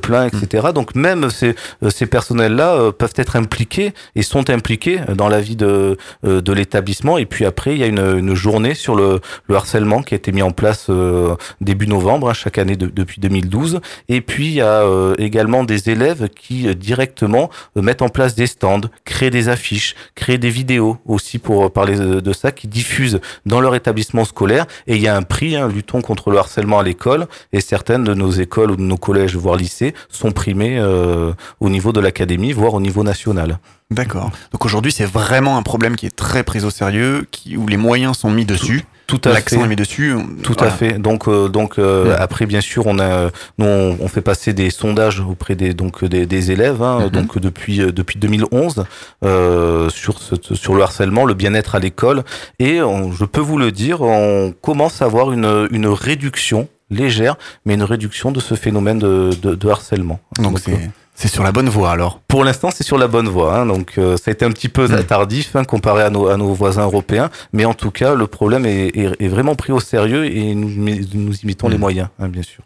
plein, 0.01 0.27
etc. 0.27 0.65
Mhm. 0.67 0.73
Donc 0.73 0.95
même 0.95 1.29
ces, 1.29 1.55
ces 1.89 2.05
personnels-là 2.05 2.91
peuvent 2.91 3.13
être 3.15 3.35
impliqués 3.35 3.93
et 4.15 4.21
sont 4.21 4.49
impliqués 4.49 4.99
dans 5.15 5.29
la 5.29 5.39
vie 5.39 5.55
de, 5.55 5.97
de 6.23 6.53
l'établissement. 6.53 7.17
Et 7.17 7.25
puis 7.25 7.45
après, 7.45 7.73
il 7.73 7.79
y 7.79 7.83
a 7.83 7.87
une, 7.87 8.17
une 8.17 8.35
journée 8.35 8.73
sur 8.73 8.95
le, 8.95 9.21
le 9.47 9.55
harcèlement 9.55 10.01
qui 10.01 10.13
a 10.13 10.17
été 10.17 10.31
mis 10.31 10.41
en 10.41 10.51
place 10.51 10.87
euh, 10.89 11.35
début 11.61 11.87
novembre, 11.87 12.29
hein, 12.29 12.33
chaque 12.33 12.57
année 12.57 12.75
depuis 12.75 13.21
2012. 13.21 13.79
Et 14.09 14.21
puis 14.21 14.47
il 14.47 14.53
y 14.53 14.61
a 14.61 14.83
euh, 14.83 15.15
également 15.17 15.63
des 15.63 15.89
élèves 15.89 16.29
qui 16.29 16.67
euh, 16.67 16.73
directement 16.73 17.49
mettent 17.75 18.01
en 18.01 18.09
place 18.09 18.35
des 18.35 18.47
stands, 18.47 18.81
créent 19.05 19.29
des 19.29 19.49
affiches, 19.49 19.95
créent 20.15 20.37
des 20.37 20.49
vidéos 20.49 20.97
aussi 21.05 21.39
pour 21.39 21.71
parler 21.71 21.95
de, 21.97 22.33
ça, 22.33 22.51
qui 22.51 22.67
diffusent 22.67 23.19
dans 23.45 23.61
leur 23.61 23.75
établissement 23.75 24.25
scolaire. 24.25 24.65
Et 24.87 24.95
il 24.95 25.01
y 25.01 25.07
a 25.07 25.15
un 25.15 25.23
prix, 25.23 25.55
hein, 25.55 25.67
luttons 25.67 26.01
contre 26.01 26.31
le 26.31 26.37
harcèlement 26.37 26.79
à 26.79 26.83
l'école. 26.83 27.27
Et 27.53 27.61
certaines 27.61 28.03
de 28.03 28.13
nos 28.13 28.31
écoles 28.31 28.71
ou 28.71 28.75
de 28.75 28.81
nos 28.81 28.97
collèges, 28.97 29.35
voire 29.35 29.55
lycées, 29.55 29.93
sont 30.09 30.31
primées 30.31 30.81
au 31.59 31.69
niveau 31.69 31.91
de 31.91 31.99
l'académie, 31.99 32.51
voire 32.51 32.73
au 32.73 32.81
niveau 32.81 33.03
national. 33.03 33.59
D'accord. 33.89 34.31
Donc 34.51 34.65
aujourd'hui, 34.65 34.91
c'est 34.91 35.05
vraiment 35.05 35.57
un 35.57 35.63
problème 35.63 35.95
qui 35.95 36.05
est 36.05 36.15
très 36.15 36.43
pris 36.43 36.65
au 36.65 36.69
sérieux, 36.69 37.25
qui, 37.31 37.55
où 37.55 37.67
les 37.67 37.77
moyens 37.77 38.17
sont 38.17 38.29
mis 38.29 38.45
dessus. 38.45 38.83
Tout 39.07 39.21
à 39.23 39.29
L'accent 39.29 39.63
est 39.63 39.67
mis 39.69 39.77
dessus. 39.77 40.13
Tout 40.43 40.57
à 40.59 40.69
fait. 40.69 40.99
Donc, 40.99 41.29
euh, 41.29 41.47
donc 41.47 41.79
euh, 41.79 42.13
après, 42.19 42.45
bien 42.45 42.59
sûr, 42.59 42.87
on 42.87 42.99
a, 42.99 43.29
nous, 43.57 43.65
on, 43.65 44.07
fait 44.09 44.21
passer 44.21 44.51
des 44.51 44.69
sondages 44.69 45.21
auprès 45.21 45.55
des 45.55 45.73
donc 45.73 46.03
des, 46.03 46.25
des 46.25 46.51
élèves. 46.51 46.83
Hein, 46.83 47.07
mm-hmm. 47.07 47.11
Donc 47.11 47.39
depuis 47.39 47.81
euh, 47.81 47.93
depuis 47.93 48.19
2011 48.19 48.83
sur 49.89 50.19
ce, 50.19 50.35
sur 50.53 50.75
le 50.75 50.81
harcèlement, 50.81 51.23
le 51.23 51.33
bien-être 51.33 51.75
à 51.75 51.79
l'école, 51.79 52.23
et 52.59 52.79
je 52.79 53.23
peux 53.23 53.39
vous 53.39 53.57
le 53.57 53.71
dire, 53.71 54.01
on 54.01 54.53
commence 54.61 55.01
à 55.01 55.05
avoir 55.05 55.31
une 55.31 55.69
une 55.71 55.87
réduction 55.87 56.67
légère, 56.89 57.37
mais 57.65 57.73
une 57.73 57.83
réduction 57.83 58.31
de 58.31 58.39
ce 58.39 58.55
phénomène 58.55 58.99
de, 58.99 59.31
de, 59.41 59.55
de 59.55 59.69
harcèlement. 59.69 60.19
Donc, 60.39 60.59
c'est 60.59 60.89
c'est 61.19 61.29
sur 61.29 61.43
la 61.43 61.51
bonne 61.51 61.67
voie 61.67 61.89
alors. 61.89 62.19
Pour 62.27 62.43
l'instant, 62.43 62.69
c'est 62.71 62.83
sur 62.83 62.99
la 62.99 63.07
bonne 63.07 63.27
voie. 63.27 63.57
Hein, 63.57 63.65
donc, 63.65 63.93
euh, 63.97 64.17
ça 64.17 64.29
a 64.29 64.31
été 64.31 64.45
un 64.45 64.51
petit 64.51 64.69
peu 64.69 64.87
mm. 64.87 65.03
tardif 65.05 65.55
hein, 65.55 65.63
comparé 65.63 66.03
à 66.03 66.11
nos, 66.11 66.27
à 66.27 66.37
nos 66.37 66.53
voisins 66.53 66.83
européens, 66.83 67.31
mais 67.53 67.65
en 67.65 67.73
tout 67.73 67.89
cas, 67.89 68.13
le 68.13 68.27
problème 68.27 68.67
est, 68.67 68.95
est, 68.95 69.19
est 69.19 69.27
vraiment 69.27 69.55
pris 69.55 69.73
au 69.73 69.79
sérieux 69.79 70.25
et 70.25 70.53
nous, 70.53 70.69
nous 70.69 71.35
y 71.35 71.45
mettons 71.47 71.69
les 71.69 71.77
mm. 71.77 71.79
moyens, 71.79 72.09
hein, 72.19 72.29
bien 72.29 72.43
sûr. 72.43 72.63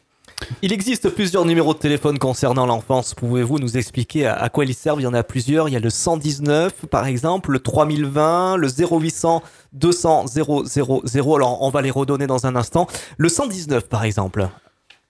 Il 0.62 0.74
existe 0.74 1.10
plusieurs 1.10 1.46
numéros 1.46 1.74
de 1.74 1.80
téléphone 1.80 2.20
concernant 2.20 2.66
l'enfance. 2.66 3.14
Pouvez-vous 3.14 3.60
nous 3.60 3.78
expliquer 3.78 4.28
à, 4.28 4.50
quoi 4.50 4.66
ils 4.66 4.74
servent? 4.74 5.02
Il 5.02 5.04
y 5.04 5.08
en 5.08 5.14
a 5.14 5.24
plusieurs. 5.24 5.70
Il 5.70 5.74
y 5.74 5.76
a 5.76 5.80
le 5.80 5.90
119 5.90 6.86
par 6.88 7.06
exemple, 7.06 7.52
le 7.52 7.60
3020, 7.60 8.58
le 8.58 8.68
0800 8.68 9.42
200 9.74 10.26
000. 10.28 11.36
Alors 11.36 11.62
on 11.62 11.70
va 11.70 11.82
les 11.82 11.92
redonner 11.92 12.28
dans 12.28 12.46
un 12.46 12.56
instant. 12.56 12.88
Le 13.18 13.30
119 13.30 13.88
par 13.88 14.04
exemple. 14.04 14.50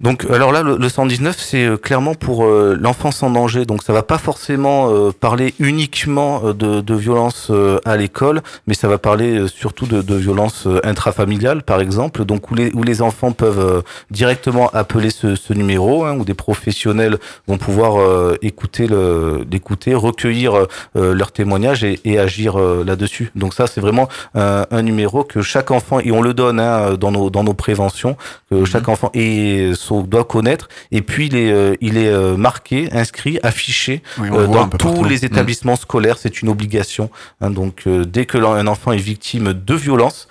Donc 0.02 0.26
alors 0.32 0.52
là, 0.52 0.64
le, 0.64 0.89
119, 0.89 1.38
c'est 1.39 1.64
euh, 1.64 1.78
clairement 1.78 2.16
pour 2.16 2.43
euh, 2.43 2.76
l'enfance 2.80 3.22
en 3.22 3.30
danger. 3.30 3.66
Donc 3.66 3.84
ça 3.84 3.93
va 3.93 4.02
pas 4.02 4.18
forcément 4.18 4.89
euh, 4.89 5.12
parler 5.12 5.54
uniquement 5.60 6.54
de, 6.54 6.82
de 6.82 6.95
violence 6.95 7.52
à 7.86 7.97
l'école, 7.97 8.41
mais 8.66 8.74
ça 8.74 8.88
va 8.88 8.97
parler 8.97 9.47
surtout 9.47 9.86
de, 9.86 10.02
de 10.02 10.16
violence 10.16 10.68
intrafamiliale, 10.84 11.62
par 11.62 11.82
exemple. 11.82 12.26
Donc 12.26 12.49
où 12.49 12.56
les, 12.56 12.72
où 12.74 12.84
les 12.84 13.02
enfants 13.02 13.32
peuvent 13.32 13.84
directement 14.10 14.70
appeler 14.74 15.12
ce, 15.12 15.36
ce 15.36 15.54
numéro, 15.54 16.04
hein, 16.06 16.18
où 16.18 16.26
des 16.26 16.34
professionnels 16.34 17.18
vont 17.47 17.58
pouvoir 17.58 18.36
écouter 18.41 18.88
le, 18.88 19.45
l'écouter, 19.49 19.93
recueillir 19.93 20.66
leurs 20.95 21.32
témoignages 21.32 21.84
et, 21.84 21.99
et 22.06 22.20
agir 22.20 22.58
là-dessus. 22.58 23.32
Donc 23.36 23.54
ça, 23.54 23.68
c'est 23.68 23.82
vraiment 23.82 24.10
un, 24.34 24.66
un, 24.72 24.82
numéro 24.82 25.24
que 25.24 25.41
chaque 25.41 25.72
enfant 25.72 25.99
et 25.99 26.12
on 26.12 26.22
le 26.22 26.34
donne 26.34 26.60
hein, 26.60 26.95
dans 26.95 27.12
nos 27.12 27.30
dans 27.30 27.43
nos 27.43 27.54
préventions, 27.54 28.18
que 28.49 28.56
mmh. 28.56 28.66
chaque 28.66 28.89
enfant 28.89 29.12
et 29.14 29.74
doit 30.02 30.24
connaître. 30.24 30.70
Et 30.92 31.02
puis 31.02 31.28
il 31.28 31.36
est, 31.36 31.52
euh, 31.52 31.76
il 31.82 31.98
est 31.98 32.08
euh, 32.08 32.38
marqué, 32.38 32.89
inscrit, 32.92 33.39
affiché 33.44 34.02
euh, 34.20 34.48
dans 34.48 34.68
tous 34.68 35.04
les 35.04 35.22
mm. 35.22 35.26
établissements 35.26 35.76
scolaires. 35.76 36.18
C'est 36.18 36.42
une 36.42 36.50
obligation. 36.50 37.10
Hein. 37.42 37.50
donc 37.52 37.88
dès 37.88 38.26
que 38.26 38.38
un 38.38 38.68
enfant 38.68 38.92
est 38.92 38.98
victime 38.98 39.54
de 39.54 39.76
violence, 39.76 40.28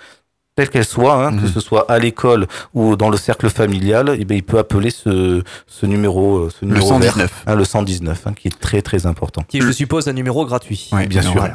telle 0.55 0.69
qu'elle 0.69 0.85
soit, 0.85 1.25
hein, 1.25 1.31
que 1.31 1.43
mhm. 1.43 1.47
ce 1.47 1.59
soit 1.61 1.89
à 1.89 1.97
l'école 1.97 2.45
ou 2.73 2.95
dans 2.97 3.09
le 3.09 3.17
cercle 3.17 3.49
familial, 3.49 4.09
et 4.09 4.17
eh 4.19 4.25
bien, 4.25 4.35
il 4.35 4.43
peut 4.43 4.57
appeler 4.57 4.89
ce, 4.89 5.41
ce 5.65 5.85
numéro, 5.85 6.49
ce 6.49 6.65
numéro 6.65 6.91
le 6.91 6.93
119, 6.93 7.43
hein, 7.47 7.55
le 7.55 7.63
119, 7.63 8.27
hein, 8.27 8.33
qui 8.33 8.49
est 8.49 8.59
très 8.59 8.81
très 8.81 9.05
important. 9.05 9.43
Qui 9.47 9.59
est, 9.59 9.61
je 9.61 9.71
suppose, 9.71 10.07
un 10.09 10.13
numéro 10.13 10.45
gratuit. 10.45 10.89
Oui, 10.91 11.07
bien 11.07 11.21
sûr. 11.21 11.47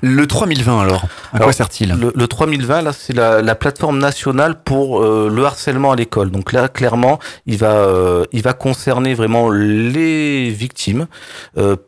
Le 0.00 0.26
3020 0.26 0.80
alors, 0.80 1.06
à 1.32 1.38
quoi 1.38 1.52
sert-il 1.52 1.90
le, 1.90 2.12
le, 2.14 2.28
3020 2.28 2.82
là, 2.82 2.92
c'est 2.92 3.12
la, 3.12 3.42
la, 3.42 3.54
plateforme 3.54 3.98
nationale 3.98 4.62
pour 4.62 5.02
euh, 5.02 5.30
le 5.32 5.44
harcèlement 5.44 5.92
à 5.92 5.96
l'école. 5.96 6.30
Donc 6.30 6.52
là, 6.52 6.68
clairement, 6.68 7.18
il 7.46 7.58
va, 7.58 7.72
euh, 7.72 8.24
il 8.32 8.42
va 8.42 8.52
concerner 8.52 9.14
vraiment 9.14 9.50
les 9.50 10.50
victimes. 10.50 11.06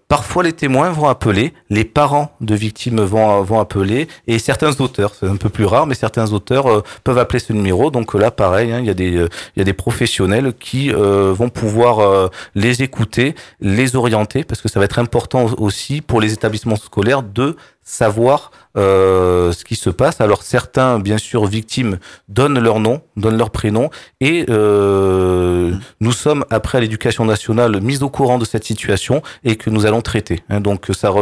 parfois, 0.09 0.43
les 0.43 0.53
témoins 0.53 0.91
vont 0.91 1.09
appeler, 1.09 1.53
les 1.71 1.85
parents 1.85 2.33
de 2.41 2.55
victimes 2.55 3.01
vont 3.01 3.43
vont 3.43 3.61
appeler, 3.61 4.09
et 4.27 4.39
certains 4.39 4.81
auteurs, 4.81 5.13
c'est 5.19 5.27
un 5.27 5.37
peu 5.37 5.49
plus 5.49 5.65
rare, 5.65 5.87
mais 5.87 5.95
certains 5.95 6.33
auteurs 6.33 6.67
euh, 6.67 6.83
peuvent 7.05 7.19
appeler 7.19 7.39
ce 7.39 7.53
numéro. 7.53 7.91
Donc 7.91 8.15
là, 8.15 8.31
pareil, 8.31 8.73
hein, 8.73 8.81
il 8.81 8.87
y 8.87 8.91
a 8.91 8.95
des 8.95 9.17
euh, 9.17 9.29
il 9.57 9.61
y 9.61 9.63
a 9.63 9.65
des 9.65 9.73
professionnels 9.73 10.53
qui 10.59 10.93
euh, 10.93 11.33
vont 11.33 11.49
pouvoir 11.49 12.31
les 12.55 12.83
écouter, 12.83 13.35
les 13.61 13.97
orienter, 13.97 14.45
parce 14.45 14.61
que 14.61 14.69
ça 14.69 14.79
va 14.79 14.85
être 14.85 14.99
important 14.99 15.47
aussi 15.59 16.01
pour 16.01 16.21
les 16.21 16.33
établissements 16.33 16.77
scolaires 16.77 17.23
de 17.23 17.57
savoir 17.89 18.51
euh, 18.79 19.53
ce 19.53 19.65
qui 19.65 19.77
se 19.77 19.91
passe. 19.91 20.21
Alors 20.21 20.43
certains, 20.43 20.99
bien 20.99 21.19
sûr, 21.19 21.47
victimes 21.47 21.99
donnent 22.29 22.59
leur 22.59 22.81
nom, 22.81 23.03
donnent 23.17 23.39
leur 23.39 23.51
prénom, 23.51 23.91
et 24.21 24.47
euh, 24.49 25.73
nous 26.01 26.13
sommes 26.13 26.45
après 26.51 26.81
l'éducation 26.81 27.25
nationale 27.25 27.81
mis 27.81 28.03
au 28.03 28.09
courant 28.09 28.39
de 28.39 28.45
cette 28.45 28.65
situation 28.65 29.23
et 29.45 29.57
que 29.57 29.69
nous 29.71 29.85
allons 29.85 30.01
traiter. 30.01 30.43
Hein. 30.49 30.61
donc 30.61 30.87
ça, 30.93 31.13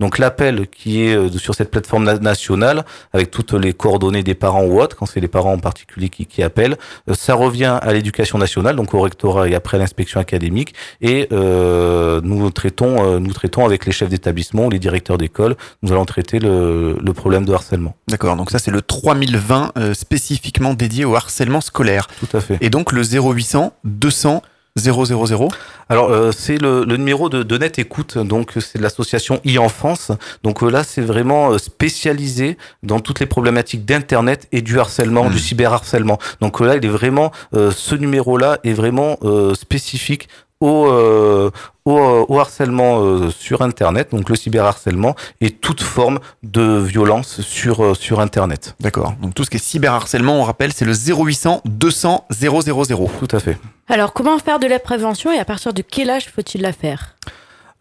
donc 0.00 0.18
l'appel 0.18 0.66
qui 0.68 1.02
est 1.02 1.16
euh, 1.16 1.30
sur 1.30 1.54
cette 1.54 1.70
plateforme 1.70 2.04
nationale 2.04 2.84
avec 3.12 3.30
toutes 3.30 3.52
les 3.52 3.72
coordonnées 3.72 4.22
des 4.22 4.34
parents 4.34 4.64
ou 4.64 4.80
autres, 4.80 4.96
quand 4.96 5.06
c'est 5.06 5.20
les 5.20 5.28
parents 5.28 5.52
en 5.52 5.58
particulier 5.58 6.08
qui, 6.08 6.26
qui 6.26 6.42
appellent, 6.42 6.76
euh, 7.08 7.14
ça 7.14 7.34
revient 7.34 7.78
à 7.80 7.92
l'éducation 7.92 8.38
nationale, 8.38 8.76
donc 8.76 8.94
au 8.94 9.00
rectorat 9.00 9.48
et 9.48 9.54
après 9.54 9.78
l'inspection 9.78 10.20
académique, 10.20 10.74
et 11.00 11.28
euh, 11.32 12.20
nous 12.22 12.50
traitons, 12.50 13.20
nous 13.20 13.32
traitons 13.32 13.64
avec 13.64 13.86
les 13.86 13.92
chefs 13.92 14.08
d'établissement, 14.08 14.68
les 14.68 14.78
directeurs 14.78 15.18
d'école, 15.18 15.56
nous 15.82 15.92
allons 15.92 16.04
traiter 16.04 16.38
le 16.38 16.85
le, 17.00 17.12
problème 17.12 17.44
de 17.44 17.52
harcèlement. 17.52 17.96
D'accord, 18.08 18.36
donc 18.36 18.50
ça 18.50 18.58
c'est 18.58 18.70
le 18.70 18.82
3020 18.82 19.72
euh, 19.78 19.94
spécifiquement 19.94 20.74
dédié 20.74 21.04
au 21.04 21.14
harcèlement 21.14 21.60
scolaire. 21.60 22.08
Tout 22.20 22.36
à 22.36 22.40
fait. 22.40 22.58
Et 22.60 22.70
donc 22.70 22.92
le 22.92 23.02
0800 23.02 23.72
200 23.84 24.42
000 24.78 25.48
Alors 25.88 26.10
euh, 26.10 26.32
c'est 26.32 26.58
le, 26.58 26.84
numéro 26.84 27.30
de, 27.30 27.42
de 27.42 27.58
Net 27.58 27.78
Écoute, 27.78 28.18
donc 28.18 28.52
c'est 28.60 28.76
de 28.76 28.82
l'association 28.82 29.40
e-enfance. 29.46 30.12
Donc 30.42 30.62
euh, 30.62 30.68
là 30.68 30.84
c'est 30.84 31.00
vraiment 31.00 31.56
spécialisé 31.56 32.58
dans 32.82 33.00
toutes 33.00 33.20
les 33.20 33.26
problématiques 33.26 33.86
d'internet 33.86 34.48
et 34.52 34.60
du 34.60 34.78
harcèlement, 34.78 35.30
du 35.30 35.36
hmm. 35.36 35.40
cyberharcèlement. 35.40 36.18
Donc 36.42 36.60
là 36.60 36.76
il 36.76 36.84
est 36.84 36.88
vraiment 36.88 37.32
ce 37.52 37.94
numéro 37.94 38.36
là 38.36 38.58
est 38.64 38.74
vraiment 38.74 39.18
spécifique 39.54 40.28
au, 40.60 40.86
euh, 40.86 41.50
au, 41.84 42.26
au, 42.28 42.38
harcèlement 42.38 43.00
euh, 43.00 43.30
sur 43.30 43.62
Internet, 43.62 44.10
donc 44.12 44.28
le 44.28 44.36
cyberharcèlement 44.36 45.14
et 45.40 45.50
toute 45.50 45.82
forme 45.82 46.18
de 46.42 46.78
violence 46.78 47.42
sur, 47.42 47.84
euh, 47.84 47.94
sur 47.94 48.20
Internet. 48.20 48.74
D'accord. 48.80 49.14
Donc 49.20 49.34
tout 49.34 49.44
ce 49.44 49.50
qui 49.50 49.56
est 49.56 49.60
cyberharcèlement, 49.60 50.40
on 50.40 50.44
rappelle, 50.44 50.72
c'est 50.72 50.84
le 50.84 50.94
0800 50.94 51.62
200 51.64 52.24
000. 52.30 52.62
Tout 53.18 53.36
à 53.36 53.40
fait. 53.40 53.58
Alors 53.88 54.12
comment 54.12 54.38
faire 54.38 54.58
de 54.58 54.66
la 54.66 54.78
prévention 54.78 55.32
et 55.32 55.38
à 55.38 55.44
partir 55.44 55.72
de 55.72 55.82
quel 55.82 56.10
âge 56.10 56.30
faut-il 56.34 56.62
la 56.62 56.72
faire? 56.72 57.16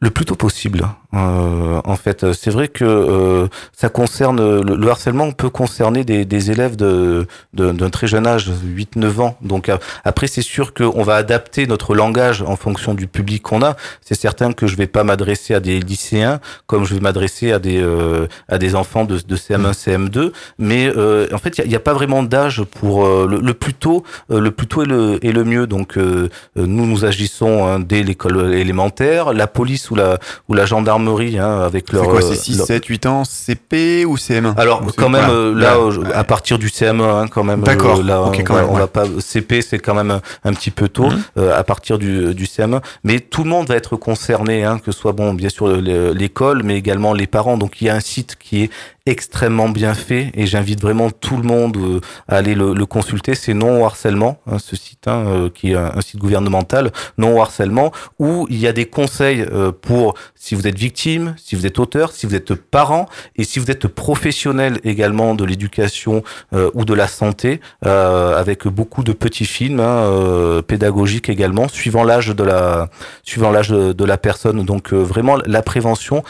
Le 0.01 0.09
plus 0.09 0.26
tôt 0.26 0.36
possible. 0.36 0.88
Euh, 1.16 1.82
en 1.84 1.95
fait, 1.95 2.34
c'est 2.34 2.51
vrai 2.51 2.68
que 2.68 2.84
euh, 2.84 3.47
ça 3.72 3.89
concerne 3.89 4.61
le, 4.61 4.89
harcèlement 4.89 5.32
peut 5.32 5.49
concerner 5.49 6.03
des, 6.03 6.26
des 6.26 6.51
élèves 6.51 6.76
de 6.76 7.26
d'un 7.53 7.89
très 7.89 8.07
jeune 8.07 8.28
âge, 8.28 8.49
8-9 8.49 9.22
ans. 9.22 9.38
Donc 9.41 9.70
euh, 9.70 9.78
après, 10.03 10.28
c'est 10.28 10.41
sûr 10.41 10.74
qu'on 10.74 11.03
va 11.03 11.16
adapter 11.16 11.68
notre 11.68 11.95
langage 11.95 12.41
en 12.41 12.55
fonction 12.55 12.93
du 12.93 13.07
public 13.07 13.43
qu'on 13.43 13.61
a. 13.61 13.76
C'est 14.01 14.20
certain 14.20 14.51
que 14.51 14.68
je 14.68 14.76
vais 14.76 14.88
pas 14.88 15.03
m'adresser 15.03 15.53
à 15.53 15.59
des 15.59 15.80
lycéens 15.80 16.39
comme 16.68 16.86
je 16.86 16.93
vais 16.93 16.99
m'adresser 16.99 17.51
à 17.51 17.59
des 17.59 17.82
euh, 17.82 18.28
à 18.49 18.57
des 18.57 18.76
enfants 18.76 19.05
de, 19.05 19.20
de 19.20 19.36
CM1, 19.36 19.74
CM2. 19.74 20.32
Mais 20.59 20.91
euh, 20.95 21.28
en 21.34 21.38
fait, 21.38 21.57
il 21.59 21.70
n'y 21.70 21.76
a, 21.76 21.80
pas 21.80 21.93
vraiment 21.93 22.24
d'âge 22.24 22.63
pour 22.63 23.05
le, 23.05 23.39
le, 23.39 23.53
plus 23.53 23.74
tôt. 23.74 24.03
le 24.30 24.49
plus 24.49 24.68
tôt 24.68 24.82
est 24.82 24.88
le 24.88 25.24
est 25.26 25.32
le 25.32 25.43
mieux. 25.43 25.68
Donc 25.68 25.97
nous 25.97 26.86
nous 26.86 27.05
agissons 27.05 27.66
hein, 27.66 27.80
dès 27.80 28.03
l'école 28.03 28.53
élémentaire. 28.53 29.34
La 29.34 29.47
police 29.47 29.91
ou 29.91 29.95
la 29.95 30.20
ou 30.49 30.53
la 30.53 30.66
gendarmerie 30.66 31.05
gendarmerie 31.06 31.39
hein, 31.39 31.62
avec 31.62 31.91
leur. 31.91 32.03
C'est 32.03 32.10
quoi, 32.10 32.24
euh, 32.24 32.30
c'est 32.30 32.36
6, 32.36 32.58
leur- 32.58 32.68
7, 32.68 32.86
8 32.86 33.06
ans, 33.06 33.24
CP 33.26 34.06
ou 34.06 34.18
CM1 34.18 34.53
Alors 34.58 34.82
Ou 34.86 34.91
quand 34.95 35.10
même 35.10 35.26
voilà. 35.26 35.34
euh, 35.39 35.56
là 35.56 35.80
Ouais. 35.80 35.97
euh, 36.06 36.12
à 36.14 36.24
partir 36.24 36.58
du 36.60 36.68
CM1 36.70 37.01
hein, 37.03 37.28
quand 37.28 37.43
même 37.43 37.62
D'accord. 37.62 37.99
euh, 37.99 38.03
là 38.03 38.22
Ok, 38.22 38.38
on, 38.39 38.43
quand 38.43 38.53
va, 38.53 38.62
même, 38.62 38.70
on 38.70 38.74
ouais. 38.74 38.80
va 38.80 38.88
pas 38.88 39.03
CP 39.20 39.62
c'est 39.62 39.80
quand 39.80 39.93
même 39.95 40.12
un, 40.12 40.22
un 40.43 40.53
petit 40.53 40.72
peu 40.72 40.88
tôt 40.89 41.06
Mhm. 41.10 41.22
euh, 41.38 41.58
à 41.60 41.64
partir 41.64 41.97
du, 41.97 42.34
du 42.34 42.45
CM1 42.45 42.82
mais 43.03 43.20
tout 43.20 43.43
le 43.43 43.49
monde 43.49 43.68
va 43.68 43.76
être 43.76 43.95
concerné 43.95 44.64
hein, 44.64 44.80
que 44.84 44.91
ce 44.91 44.99
soit 44.99 45.12
bon 45.14 45.34
bien 45.34 45.49
sûr 45.49 45.68
le- 45.68 46.14
l'école 46.14 46.64
mais 46.64 46.76
également 46.78 47.14
les 47.14 47.28
parents 47.28 47.58
donc 47.58 47.82
il 47.82 47.88
y 47.88 47.89
a 47.89 47.95
un 47.95 47.99
site 47.99 48.36
qui 48.39 48.64
est 48.64 48.70
extrêmement 49.06 49.70
bien 49.70 49.93
fait 49.93 50.32
et 50.34 50.47
j'invite 50.47 50.82
vraiment 50.82 51.12
tout 51.12 51.38
le 51.38 51.43
monde 51.43 51.78
euh, 51.78 51.99
à 52.28 52.38
aller 52.38 52.56
le, 52.56 52.74
le 52.74 52.86
consulter 52.86 53.36
c'est 53.36 53.53
non 53.53 53.86
harcèlement 53.86 54.39
hein, 54.47 54.58
ce 54.60 54.76
site 54.76 55.08
hein, 55.08 55.26
euh, 55.28 55.49
qui 55.49 55.72
est 55.72 55.76
un, 55.76 56.01
site 56.01 56.20
gouvernemental 56.20 56.91
non 57.18 57.39
harcèlement 57.39 57.91
où 58.20 58.47
il 58.49 58.58
y 58.58 58.68
a 58.68 58.74
des 58.74 58.86
conseils 58.86 59.41
euh, 59.41 59.72
pour 59.72 60.16
si 60.34 60.56
vous 60.56 60.68
êtes 60.68 60.78
victime 60.78 61.36
si 61.38 61.56
vous 61.56 61.66
êtes 61.66 61.78
auteur 61.80 62.12
si 62.12 62.26
vous 62.26 62.36
êtes 62.36 62.56
parent 62.56 63.08
et 63.36 63.43
si 63.43 63.60
vous 63.60 63.70
êtes 63.70 63.88
professionnel 63.88 64.80
également 64.84 65.36
de 65.36 65.45
l'éducation 65.45 66.24
euh, 66.53 66.70
ou 66.74 66.86
de 66.86 66.93
la 66.93 67.08
santé, 67.08 67.60
euh, 67.86 68.38
avec 68.38 68.68
beaucoup 68.68 69.03
de 69.03 69.14
petits 69.14 69.45
films 69.45 69.80
hein, 69.80 70.03
euh, 70.06 70.62
pédagogiques 70.62 71.30
également, 71.30 71.68
suivant 71.68 72.03
l'âge 72.03 72.28
de 72.28 72.43
la 72.43 72.89
suivant 73.24 73.51
l'âge 73.51 73.70
de, 73.70 74.06
la 74.06 74.18
personne. 74.18 74.64
Donc 74.64 74.93
vraiment 74.93 75.38
la 75.45 75.62
prévention 75.62 76.24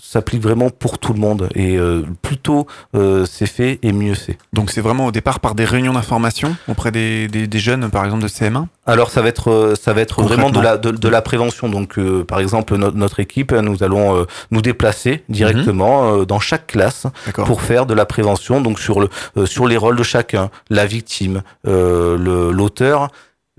s'applique 0.00 0.42
vraiment 0.42 0.70
pour 0.70 0.98
tout 0.98 1.12
le 1.12 1.18
monde 1.18 1.48
euh, 1.76 2.02
plus 2.22 2.36
tôt 2.38 2.66
euh, 2.94 3.24
c'est 3.26 3.46
fait 3.46 3.78
et 3.82 3.92
mieux 3.92 4.14
c'est. 4.14 4.38
Donc 4.52 4.70
c'est 4.70 4.80
vraiment 4.80 5.06
au 5.06 5.12
départ 5.12 5.40
par 5.40 5.54
des 5.54 5.64
réunions 5.64 5.92
d'information 5.92 6.56
auprès 6.68 6.90
des, 6.90 7.28
des, 7.28 7.46
des 7.46 7.58
jeunes, 7.58 7.90
par 7.90 8.04
exemple 8.04 8.22
de 8.22 8.28
CM1 8.28 8.66
Alors 8.86 9.10
ça 9.10 9.22
va 9.22 9.28
être 9.28 9.50
euh, 9.50 9.74
ça 9.74 9.92
va 9.92 10.00
être 10.00 10.22
vraiment 10.22 10.50
de 10.50 10.60
la 10.64 10.76
de, 10.76 10.90
de 10.90 11.08
la 11.08 11.22
prévention. 11.22 11.68
Donc 11.68 11.98
euh, 11.98 12.24
par 12.24 12.40
exemple 12.40 12.76
no- 12.76 12.90
notre 12.92 13.20
équipe, 13.20 13.52
nous 13.52 13.82
allons 13.82 14.16
euh, 14.16 14.24
nous 14.50 14.62
déplacer 14.62 15.24
directement 15.28 16.14
euh, 16.14 16.24
dans 16.24 16.40
chaque 16.40 16.66
classe 16.68 17.06
pour 17.46 17.62
faire 17.62 17.86
de 17.86 17.94
la 17.94 18.06
prévention. 18.06 18.60
Donc 18.60 18.78
sur 18.78 19.00
le 19.00 19.08
euh, 19.36 19.46
sur 19.46 19.66
les 19.66 19.76
rôles 19.76 19.96
de 19.96 20.02
chacun, 20.02 20.50
la 20.70 20.86
victime, 20.86 21.42
euh, 21.66 22.50
l'auteur, 22.52 23.08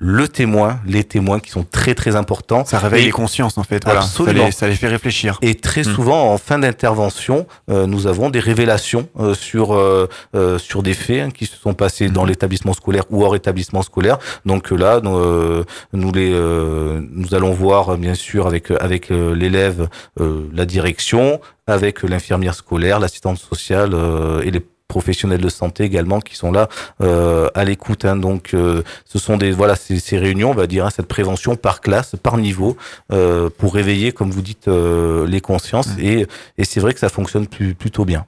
le 0.04 0.28
témoin, 0.28 0.80
les 0.88 1.04
témoins 1.04 1.40
qui 1.40 1.52
sont 1.52 1.64
très 1.64 1.94
très 1.94 2.16
importants. 2.16 2.66
Ça 2.66 2.80
réveille 2.80 3.04
Et- 3.04 3.06
les 3.06 3.12
consciences 3.12 3.60
en 3.60 3.64
fait. 3.64 3.84
Voilà. 3.86 4.02
Ça, 4.02 4.08
Absolument. 4.08 4.46
les, 4.48 4.52
ça 4.52 4.68
les 4.68 4.74
fait 4.74 4.88
réfléchir. 4.88 5.38
Et 5.44 5.54
très 5.54 5.82
Hmm. 5.82 5.94
souvent, 5.96 6.34
en 6.34 6.40
fin 6.40 6.58
d'intervention, 6.58 7.46
euh, 7.70 7.86
nous 7.86 8.08
avons 8.08 8.32
des 8.32 8.40
révélations 8.40 9.08
euh, 9.20 9.36
sur 9.36 9.74
euh, 9.76 10.08
euh, 10.36 10.58
sur 10.58 10.82
des 10.82 10.96
faits 10.96 11.22
hein, 11.22 11.30
qui 11.30 11.46
se 11.46 11.56
sont 11.56 11.76
passés 11.76 12.08
Hmm. 12.10 12.14
dans 12.14 12.26
l'établissement 12.26 12.74
scolaire 12.74 13.04
ou 13.12 13.24
hors 13.24 13.36
établissement 13.36 13.84
scolaire. 13.84 14.18
Donc 14.44 14.72
euh, 14.72 14.76
là, 14.76 15.02
nous, 15.04 15.16
euh, 15.16 15.64
nous 15.94 16.12
les 16.12 16.32
euh, 16.34 17.00
nous 17.12 17.36
allons 17.36 17.52
voir 17.54 17.96
bien 18.00 18.16
sûr 18.16 18.48
avec 18.48 18.72
avec 18.72 19.10
l'élève 19.10 19.88
euh, 20.20 20.48
la 20.52 20.66
direction, 20.66 21.40
avec 21.68 22.02
l'infirmière 22.02 22.56
scolaire, 22.56 23.00
l'assistante 23.00 23.38
sociale 23.38 23.92
euh, 23.94 24.42
et 24.42 24.50
les 24.50 24.62
professionnels 24.96 25.40
de 25.42 25.50
santé 25.62 25.84
également 25.86 26.20
qui 26.20 26.36
sont 26.36 26.52
là 26.52 26.68
euh, 27.02 27.50
à 27.56 27.64
l'écoute. 27.64 28.04
hein. 28.04 28.18
Donc, 28.18 28.54
euh, 28.54 28.84
ce 29.06 29.18
sont 29.26 29.38
des 29.38 29.52
voilà 29.52 29.76
ces, 29.76 30.00
ces 30.00 30.18
réunions, 30.18 30.52
on 30.52 30.60
va 30.64 30.68
dire, 30.68 30.86
hein, 30.86 30.90
cette 30.98 31.08
prévention 31.08 31.56
par 31.56 31.80
classe, 31.80 32.16
par 32.22 32.36
niveau, 32.38 32.76
euh, 33.14 33.50
pour 33.60 33.74
réveiller, 33.74 34.12
comme 34.12 34.32
vous 34.32 34.42
dites, 34.42 34.68
euh, 34.68 35.26
les 35.28 35.42
consciences. 35.42 35.96
Mm. 35.96 36.00
Et, 36.10 36.28
et 36.58 36.66
c'est 36.66 36.82
vrai 36.82 36.94
que 36.94 37.00
ça 37.00 37.10
fonctionne 37.10 37.48
plus, 37.48 37.74
plutôt 37.74 38.06
bien. 38.06 38.26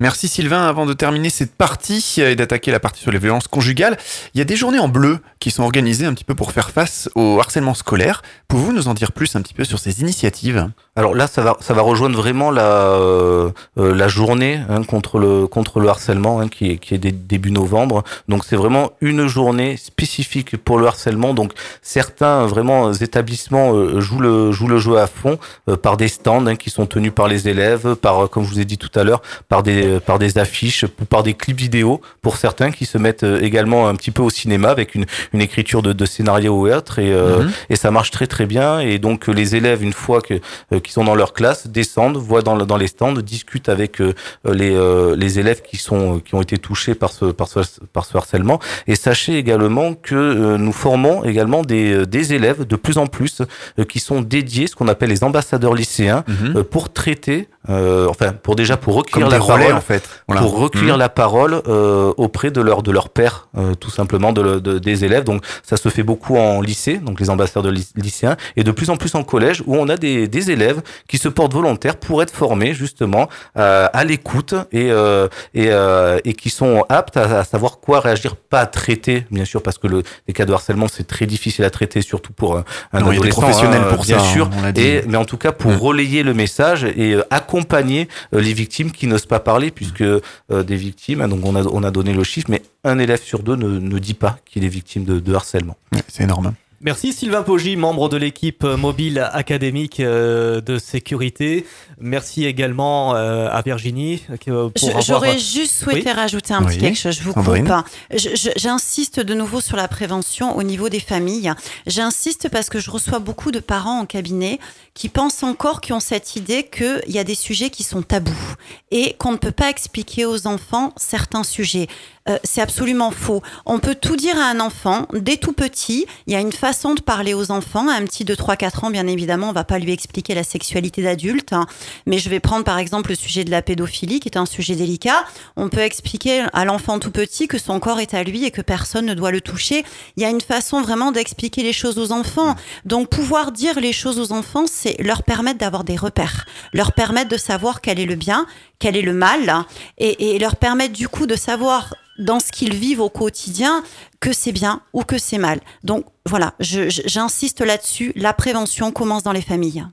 Merci 0.00 0.28
Sylvain. 0.28 0.66
Avant 0.66 0.86
de 0.86 0.92
terminer 0.92 1.30
cette 1.30 1.54
partie 1.54 2.04
et 2.18 2.36
d'attaquer 2.36 2.70
la 2.70 2.80
partie 2.80 3.02
sur 3.02 3.10
les 3.10 3.18
violences 3.18 3.48
conjugales, 3.48 3.96
il 4.34 4.38
y 4.38 4.40
a 4.40 4.44
des 4.44 4.56
journées 4.56 4.78
en 4.78 4.88
bleu 4.88 5.18
qui 5.38 5.50
sont 5.50 5.62
organisées 5.62 6.06
un 6.06 6.14
petit 6.14 6.24
peu 6.24 6.34
pour 6.34 6.52
faire 6.52 6.70
face 6.70 7.08
au 7.14 7.38
harcèlement 7.40 7.74
scolaire. 7.74 8.22
Pouvez-vous 8.48 8.72
nous 8.72 8.88
en 8.88 8.94
dire 8.94 9.12
plus 9.12 9.36
un 9.36 9.42
petit 9.42 9.54
peu 9.54 9.64
sur 9.64 9.78
ces 9.78 10.00
initiatives? 10.00 10.68
Alors 10.96 11.14
là, 11.14 11.26
ça 11.26 11.42
va, 11.42 11.56
ça 11.60 11.74
va 11.74 11.82
rejoindre 11.82 12.16
vraiment 12.18 12.50
la, 12.50 12.62
euh, 12.62 13.50
euh, 13.78 14.08
journée 14.08 14.60
hein, 14.68 14.82
contre 14.84 15.18
le 15.18 15.46
contre 15.46 15.80
le 15.80 15.88
harcèlement 15.88 16.40
hein, 16.40 16.48
qui 16.48 16.70
est 16.70 16.78
qui 16.78 16.94
est 16.94 16.98
dé- 16.98 17.12
début 17.12 17.50
novembre. 17.50 18.02
Donc 18.28 18.44
c'est 18.44 18.56
vraiment 18.56 18.92
une 19.00 19.26
journée 19.26 19.76
spécifique 19.76 20.56
pour 20.56 20.78
le 20.78 20.86
harcèlement. 20.86 21.34
Donc 21.34 21.52
certains 21.82 22.46
vraiment 22.46 22.92
établissements 22.92 23.74
euh, 23.74 24.00
jouent 24.00 24.20
le 24.20 24.50
jouent 24.52 24.68
le 24.68 24.78
jeu 24.78 24.98
à 24.98 25.06
fond 25.06 25.38
par 25.82 25.96
des 25.96 26.08
stands 26.08 26.46
hein, 26.46 26.56
qui 26.56 26.70
sont 26.70 26.86
tenus 26.86 27.12
par 27.14 27.28
les 27.28 27.48
élèves, 27.48 27.94
par 27.96 28.28
comme 28.30 28.44
je 28.44 28.48
vous 28.48 28.60
ai 28.60 28.64
dit 28.64 28.78
tout 28.78 28.90
à 28.98 29.04
l'heure, 29.04 29.22
par 29.48 29.57
des 29.62 30.00
par 30.00 30.18
des 30.18 30.38
affiches 30.38 30.84
ou 30.84 31.04
par 31.04 31.22
des 31.22 31.34
clips 31.34 31.58
vidéo 31.58 32.00
pour 32.22 32.36
certains 32.36 32.70
qui 32.70 32.86
se 32.86 32.98
mettent 32.98 33.24
euh, 33.24 33.40
également 33.40 33.88
un 33.88 33.94
petit 33.94 34.10
peu 34.10 34.22
au 34.22 34.30
cinéma 34.30 34.68
avec 34.70 34.94
une 34.94 35.06
une 35.32 35.40
écriture 35.40 35.82
de, 35.82 35.92
de 35.92 36.06
scénario 36.06 36.52
ou 36.54 36.68
autre. 36.68 36.98
Et 36.98 37.12
euh, 37.12 37.38
Mhm. 37.38 37.50
et 37.70 37.76
ça 37.76 37.90
marche 37.90 38.10
très 38.10 38.26
très 38.26 38.46
bien. 38.46 38.80
Et 38.80 38.98
donc 38.98 39.28
euh, 39.28 39.32
les 39.32 39.56
élèves 39.56 39.82
une 39.82 39.92
fois 39.92 40.20
que 40.20 40.34
euh, 40.72 40.80
qui 40.80 40.92
sont 40.92 41.04
dans 41.04 41.14
leur 41.14 41.32
classe 41.32 41.66
descendent 41.66 42.16
voient 42.16 42.42
dans, 42.42 42.56
dans 42.56 42.76
les 42.76 42.88
stands 42.88 43.12
discutent 43.14 43.68
avec 43.68 44.00
euh, 44.00 44.14
les 44.44 44.74
euh, 44.74 45.14
les 45.16 45.38
élèves 45.38 45.62
qui 45.62 45.76
sont 45.76 46.20
qui 46.20 46.34
ont 46.34 46.42
été 46.42 46.58
touchés 46.58 46.94
par 46.94 47.12
ce 47.12 47.26
par 47.26 47.48
ce 47.48 47.60
par 47.92 48.04
ce 48.04 48.16
harcèlement. 48.16 48.58
Et 48.86 48.96
sachez 48.96 49.36
également 49.38 49.94
que 49.94 50.14
euh, 50.14 50.58
nous 50.58 50.72
formons 50.72 51.24
également 51.24 51.62
des 51.62 51.92
euh, 51.92 52.06
des 52.06 52.32
élèves 52.34 52.66
de 52.66 52.76
plus 52.76 52.98
en 52.98 53.06
plus 53.06 53.42
euh, 53.42 53.84
qui 53.84 54.00
sont 54.00 54.20
dédiés 54.20 54.66
ce 54.66 54.74
qu'on 54.76 54.88
appelle 54.88 55.10
les 55.10 55.24
ambassadeurs 55.24 55.74
lycéens 55.74 56.24
euh, 56.56 56.62
pour 56.64 56.92
traiter 56.92 57.48
euh, 57.68 58.06
enfin 58.08 58.32
pour 58.32 58.54
déjà 58.56 58.76
pour 58.76 58.94
recueillir 58.94 59.28
la 59.28 59.38
relais 59.40 59.64
parole 59.64 59.76
en 59.76 59.80
fait. 59.80 60.08
Voilà. 60.28 60.42
pour 60.42 60.58
recueillir 60.58 60.94
Mhm. 60.94 60.98
la 61.00 61.08
parole 61.08 61.60
euh, 61.66 62.12
auprès 62.16 62.50
de 62.50 62.60
leur 62.60 62.82
de 62.82 62.92
leur 62.92 63.08
père 63.08 63.48
euh, 63.56 63.74
tout 63.74 63.90
simplement 63.90 64.32
de, 64.32 64.60
de- 64.60 64.78
des 64.78 65.04
élèves 65.04 65.24
donc 65.24 65.44
ça 65.64 65.76
se 65.76 65.88
fait 65.88 66.04
beaucoup 66.04 66.36
en 66.36 66.60
lycée 66.60 66.98
donc 66.98 67.18
les 67.20 67.30
ambassadeurs 67.30 67.72
ly- 67.72 67.90
lycéens 67.96 68.36
et 68.56 68.62
de 68.64 68.70
plus 68.70 68.90
en 68.90 68.96
plus 68.96 69.14
en 69.16 69.24
collège 69.24 69.62
où 69.66 69.74
on 69.76 69.88
a 69.88 69.96
des, 69.96 70.28
des 70.28 70.50
élèves 70.52 70.80
qui 71.08 71.18
se 71.18 71.28
portent 71.28 71.52
volontaires 71.52 71.96
pour 71.96 72.22
être 72.22 72.32
formés 72.34 72.74
justement 72.74 73.28
euh, 73.58 73.88
à 73.92 74.04
l'écoute 74.04 74.54
et 74.72 74.90
euh, 74.92 75.26
et, 75.52 75.66
euh, 75.70 76.18
et 76.24 76.34
qui 76.34 76.50
sont 76.50 76.84
aptes 76.88 77.16
à, 77.16 77.40
à 77.40 77.44
savoir 77.44 77.80
quoi 77.80 77.98
réagir 78.00 78.36
pas 78.36 78.60
à 78.60 78.66
traiter 78.66 79.26
bien 79.32 79.44
sûr 79.44 79.62
parce 79.62 79.78
que 79.78 79.88
le 79.88 80.02
les 80.28 80.32
cas 80.34 80.44
de 80.44 80.52
harcèlement 80.52 80.86
c'est 80.88 81.06
très 81.06 81.26
difficile 81.26 81.64
à 81.64 81.70
traiter 81.70 82.02
surtout 82.02 82.32
pour 82.32 82.56
un, 82.56 82.64
Non, 82.94 83.08
adolescent 83.10 83.40
professionnels 83.40 83.82
hein, 83.84 83.94
pour 83.94 84.04
bien 84.04 84.18
ça, 84.20 84.24
sûr 84.24 84.48
on 84.56 84.62
l'a 84.62 84.72
dit. 84.72 84.80
et 84.80 85.02
mais 85.08 85.16
en 85.18 85.24
tout 85.24 85.36
cas 85.38 85.50
pour 85.52 85.72
Mm. 85.72 85.76
relayer 85.76 86.22
le 86.22 86.34
message 86.34 86.84
et 86.84 87.14
euh, 87.14 87.22
accompagner 87.58 88.08
euh, 88.34 88.40
les 88.40 88.52
victimes 88.52 88.92
qui 88.92 89.06
n'osent 89.06 89.26
pas 89.26 89.40
parler 89.40 89.70
puisque 89.70 90.02
euh, 90.02 90.20
des 90.50 90.76
victimes 90.76 91.20
hein, 91.20 91.30
on 91.30 91.56
a 91.56 91.64
on 91.64 91.82
a 91.82 91.90
donné 91.90 92.12
le 92.12 92.24
chiffre 92.24 92.48
mais 92.50 92.62
un 92.84 92.98
élève 92.98 93.20
sur 93.20 93.42
deux 93.42 93.56
ne, 93.56 93.98
dit 93.98 94.14
pas 94.14 94.38
qu'il 94.44 94.64
est 94.64 94.68
victime 94.68 95.04
de, 95.04 95.18
de 95.18 95.34
harcèlement 95.34 95.76
C'est 96.08 96.24
énorme. 96.24 96.54
Merci 96.80 97.12
Sylvain 97.12 97.42
Poggi, 97.42 97.74
membre 97.76 98.08
de 98.08 98.16
l'équipe 98.16 98.62
mobile 98.62 99.28
académique 99.32 99.98
euh, 99.98 100.60
de 100.60 100.78
sécurité. 100.78 101.66
Merci 102.00 102.44
également 102.44 103.16
euh, 103.16 103.48
à 103.50 103.62
Virginie 103.62 104.22
euh, 104.46 104.68
pour 104.68 104.70
Je- 104.76 104.86
avoir... 104.86 105.02
J'aurais 105.02 105.38
juste 105.40 105.82
souhaité 105.82 106.12
rajouter 106.12 106.54
un 106.54 106.60
Oui. 106.60 106.66
petit 106.68 106.78
quelque 106.78 106.96
chose. 106.98 107.16
Je 107.18 107.24
vous 107.24 107.32
Sandrine. 107.32 107.66
coupe. 107.66 108.16
J'insiste 108.56 109.18
de 109.18 109.34
nouveau 109.34 109.60
sur 109.60 109.76
la 109.76 109.88
prévention 109.88 110.56
au 110.56 110.62
niveau 110.62 110.88
des 110.88 111.00
familles. 111.00 111.52
J'insiste 111.88 112.48
parce 112.48 112.68
que 112.68 112.78
je 112.78 112.92
reçois 112.92 113.18
beaucoup 113.18 113.50
de 113.50 113.58
parents 113.58 113.98
en 113.98 114.06
cabinet 114.06 114.60
qui 114.94 115.08
pensent 115.08 115.42
encore, 115.42 115.80
qui 115.80 115.92
ont 115.92 115.98
cette 116.00 116.36
idée 116.36 116.62
qu'il 116.62 117.02
y 117.08 117.18
a 117.18 117.24
des 117.24 117.34
sujets 117.34 117.70
qui 117.70 117.82
sont 117.82 118.02
tabous 118.02 118.54
et 118.92 119.14
qu'on 119.14 119.32
ne 119.32 119.36
peut 119.36 119.50
pas 119.50 119.68
expliquer 119.68 120.26
aux 120.26 120.46
enfants 120.46 120.92
certains 120.96 121.42
sujets. 121.42 121.88
Euh, 122.28 122.38
c'est 122.44 122.60
absolument 122.60 123.10
faux. 123.10 123.42
On 123.64 123.78
peut 123.78 123.94
tout 123.94 124.16
dire 124.16 124.38
à 124.38 124.50
un 124.50 124.60
enfant 124.60 125.06
dès 125.14 125.36
tout 125.36 125.52
petit. 125.52 126.06
Il 126.26 126.32
y 126.32 126.36
a 126.36 126.40
une 126.40 126.52
façon 126.52 126.94
de 126.94 127.00
parler 127.00 127.34
aux 127.34 127.50
enfants. 127.50 127.88
Un 127.88 128.04
petit 128.04 128.24
de 128.24 128.34
3-4 128.34 128.86
ans, 128.86 128.90
bien 128.90 129.06
évidemment, 129.06 129.50
on 129.50 129.52
va 129.52 129.64
pas 129.64 129.78
lui 129.78 129.92
expliquer 129.92 130.34
la 130.34 130.44
sexualité 130.44 131.02
d'adulte. 131.02 131.52
hein. 131.52 131.66
Mais 132.06 132.18
je 132.18 132.28
vais 132.28 132.40
prendre 132.40 132.64
par 132.64 132.78
exemple 132.78 133.10
le 133.10 133.16
sujet 133.16 133.44
de 133.44 133.50
la 133.50 133.62
pédophilie, 133.62 134.20
qui 134.20 134.28
est 134.28 134.36
un 134.36 134.46
sujet 134.46 134.74
délicat. 134.74 135.24
On 135.56 135.68
peut 135.68 135.80
expliquer 135.80 136.44
à 136.52 136.64
l'enfant 136.64 136.98
tout 136.98 137.10
petit 137.10 137.48
que 137.48 137.58
son 137.58 137.80
corps 137.80 138.00
est 138.00 138.14
à 138.14 138.22
lui 138.24 138.44
et 138.44 138.50
que 138.50 138.62
personne 138.62 139.06
ne 139.06 139.14
doit 139.14 139.30
le 139.30 139.40
toucher. 139.40 139.84
Il 140.16 140.22
y 140.22 140.26
a 140.26 140.30
une 140.30 140.40
façon 140.40 140.82
vraiment 140.82 141.12
d'expliquer 141.12 141.62
les 141.62 141.72
choses 141.72 141.98
aux 141.98 142.12
enfants. 142.12 142.56
Donc 142.84 143.08
pouvoir 143.08 143.52
dire 143.52 143.80
les 143.80 143.92
choses 143.92 144.18
aux 144.18 144.32
enfants, 144.32 144.64
c'est 144.66 144.96
leur 145.02 145.22
permettre 145.22 145.58
d'avoir 145.58 145.84
des 145.84 145.96
repères, 145.96 146.46
leur 146.72 146.92
permettre 146.92 147.30
de 147.30 147.36
savoir 147.36 147.80
quel 147.80 147.98
est 147.98 148.06
le 148.06 148.16
bien, 148.16 148.46
quel 148.78 148.96
est 148.96 149.02
le 149.02 149.12
mal, 149.12 149.64
et, 149.98 150.34
et 150.34 150.38
leur 150.38 150.56
permettre 150.56 150.92
du 150.92 151.08
coup 151.08 151.26
de 151.26 151.36
savoir 151.36 151.94
dans 152.18 152.40
ce 152.40 152.52
qu'ils 152.52 152.74
vivent 152.74 153.00
au 153.00 153.08
quotidien 153.08 153.82
que 154.20 154.32
c'est 154.32 154.52
bien 154.52 154.82
ou 154.92 155.02
que 155.02 155.18
c'est 155.18 155.38
mal. 155.38 155.60
Donc 155.84 156.04
voilà, 156.26 156.54
j'insiste 156.60 157.60
là-dessus, 157.60 158.12
la 158.16 158.32
prévention 158.32 158.92
commence 158.92 159.22
dans 159.22 159.32
les 159.32 159.40
familles. 159.40 159.86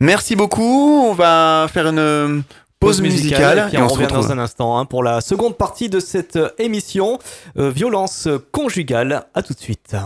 Merci 0.00 0.36
beaucoup. 0.36 1.02
On 1.08 1.14
va 1.14 1.66
faire 1.72 1.88
une 1.88 1.98
euh, 1.98 2.40
pause, 2.78 3.00
musicale, 3.00 3.70
et 3.72 3.78
on, 3.78 3.88
revient 3.88 4.06
dans 4.06 4.30
un 4.30 4.38
instant 4.38 4.78
hein, 4.78 4.84
pour 4.84 5.02
la 5.02 5.20
seconde 5.20 5.56
partie 5.56 5.88
de 5.88 5.98
cette 5.98 6.36
euh, 6.36 6.50
émission 6.58 7.18
euh, 7.56 7.70
violence 7.70 8.28
conjugale. 8.52 9.24
À 9.34 9.42
tout 9.42 9.54
de 9.54 9.58
suite. 9.58 9.96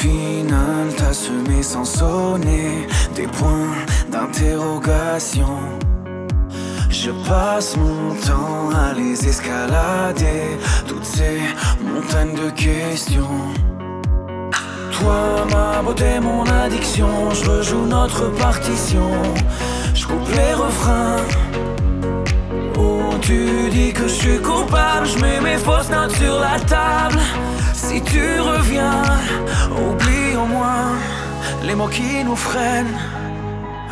Final, 0.00 0.88
t'as 0.96 1.12
semé 1.12 1.62
sans 1.62 1.84
sonner 1.84 2.86
des 3.14 3.26
points 3.26 3.76
d'interrogation. 4.08 5.58
Je 6.88 7.10
passe 7.28 7.76
mon 7.76 8.14
temps 8.26 8.70
à 8.74 8.94
les 8.94 9.28
escalader, 9.28 10.56
toutes 10.88 11.04
ces 11.04 11.40
montagnes 11.84 12.34
de 12.34 12.48
questions. 12.50 13.40
Toi, 14.96 15.46
ma 15.52 15.82
beauté, 15.82 16.18
mon 16.20 16.44
addiction, 16.44 17.12
je 17.32 17.50
rejoue 17.50 17.86
notre 17.86 18.28
partition. 18.46 19.10
Je 19.94 20.06
coupe 20.06 20.30
les 20.34 20.54
refrains. 20.54 21.24
Oh, 22.78 23.12
tu 23.20 23.68
dis 23.70 23.92
que 23.92 24.08
je 24.08 24.16
suis 24.22 24.38
coupable, 24.38 25.06
je 25.06 25.18
mets 25.18 25.40
mes 25.40 25.58
fausses 25.58 25.90
notes 25.90 26.16
sur 26.16 26.40
la 26.40 26.58
table. 26.60 27.20
Si 27.86 28.00
tu 28.02 28.22
reviens, 28.40 29.02
oublie 29.84 30.36
au 30.36 30.44
moins 30.44 30.92
les 31.64 31.74
mots 31.74 31.88
qui 31.88 32.22
nous 32.22 32.36
freinent. 32.36 32.98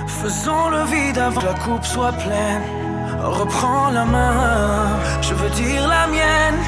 Faisons 0.06 0.68
le 0.68 0.82
vide 0.84 1.18
avant 1.18 1.40
que 1.40 1.46
la 1.46 1.54
coupe 1.54 1.84
soit 1.84 2.12
pleine. 2.12 2.64
Reprends 3.22 3.90
la 3.90 4.04
main, 4.04 4.88
je 5.22 5.32
veux 5.32 5.50
dire 5.50 5.88
la 5.88 6.06
mienne. 6.06 6.60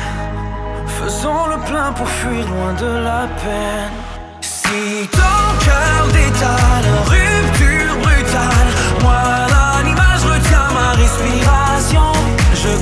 Faisons 0.99 1.47
le 1.53 1.59
plein 1.68 1.93
pour 1.93 2.09
fuir 2.09 2.45
loin 2.53 2.73
de 2.85 2.93
la 3.09 3.23
peine. 3.43 3.95
Si 4.41 5.09
ton 5.21 5.43
cœur 5.66 6.01
détale, 6.18 6.89
rupture 7.14 7.95
brutale, 8.03 8.71
moi 9.03 9.23
l'animage 9.53 10.25
retiens 10.25 10.71
ma 10.79 10.91
respiration. 11.03 12.12
Je 12.62 12.73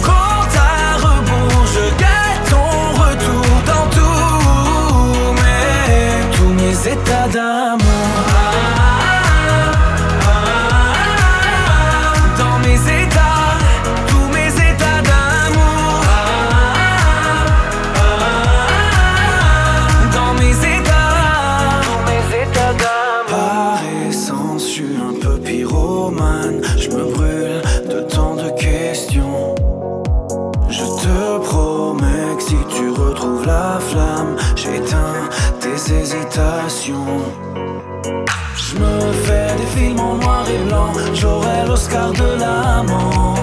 L'Oscar 41.89 42.12
de 42.12 42.41
l'amant, 42.41 43.34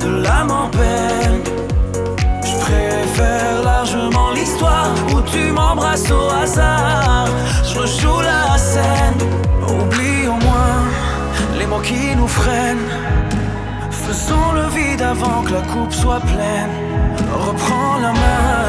de 0.00 0.22
l'âme 0.22 0.50
en 0.50 0.68
peine. 0.68 1.40
Je 2.42 2.56
préfère 2.58 3.62
largement 3.62 4.30
l'histoire 4.32 4.92
où 5.10 5.22
tu 5.22 5.50
m'embrasses 5.52 6.10
au 6.10 6.28
hasard. 6.30 7.28
Je 7.62 7.78
rejoue 7.78 8.20
la 8.20 8.58
scène. 8.58 9.18
Oublie 9.62 10.26
au 10.28 10.38
moins 10.44 10.82
les 11.58 11.66
mots 11.66 11.80
qui 11.80 12.14
nous 12.16 12.28
freinent. 12.28 12.90
Faisons 13.90 14.52
le 14.52 14.66
vide 14.68 15.00
avant 15.00 15.42
que 15.42 15.54
la 15.54 15.62
coupe 15.62 15.92
soit 15.92 16.20
pleine. 16.20 16.74
Reprends 17.32 17.98
la 18.02 18.12
main, 18.12 18.63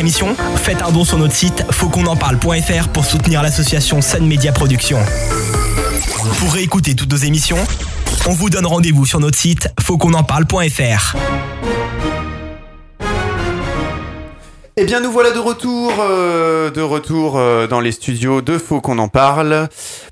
émission 0.00 0.34
Faites 0.56 0.80
un 0.82 0.90
don 0.90 1.04
sur 1.04 1.18
notre 1.18 1.34
site 1.34 1.62
fautquonenparle.fr 1.70 2.88
pour 2.88 3.04
soutenir 3.04 3.42
l'association 3.42 4.00
Sun 4.00 4.26
Media 4.26 4.50
Productions. 4.50 4.98
Pour 6.38 6.52
réécouter 6.54 6.94
toutes 6.94 7.12
nos 7.12 7.18
émissions, 7.18 7.58
on 8.26 8.32
vous 8.32 8.48
donne 8.48 8.66
rendez-vous 8.66 9.04
sur 9.04 9.20
notre 9.20 9.36
site 9.36 9.68
fautquonenparle.fr. 9.78 11.16
Eh 14.76 14.84
bien, 14.84 15.00
nous 15.00 15.12
voilà 15.12 15.32
de 15.32 15.38
retour, 15.38 15.92
euh, 16.00 16.70
de 16.70 16.80
retour 16.80 17.34
euh, 17.36 17.66
dans 17.66 17.80
les 17.80 17.92
studios 17.92 18.40
de 18.40 18.56
Faux 18.56 18.80
qu'on 18.80 18.98
en 18.98 19.08
parle 19.08 19.68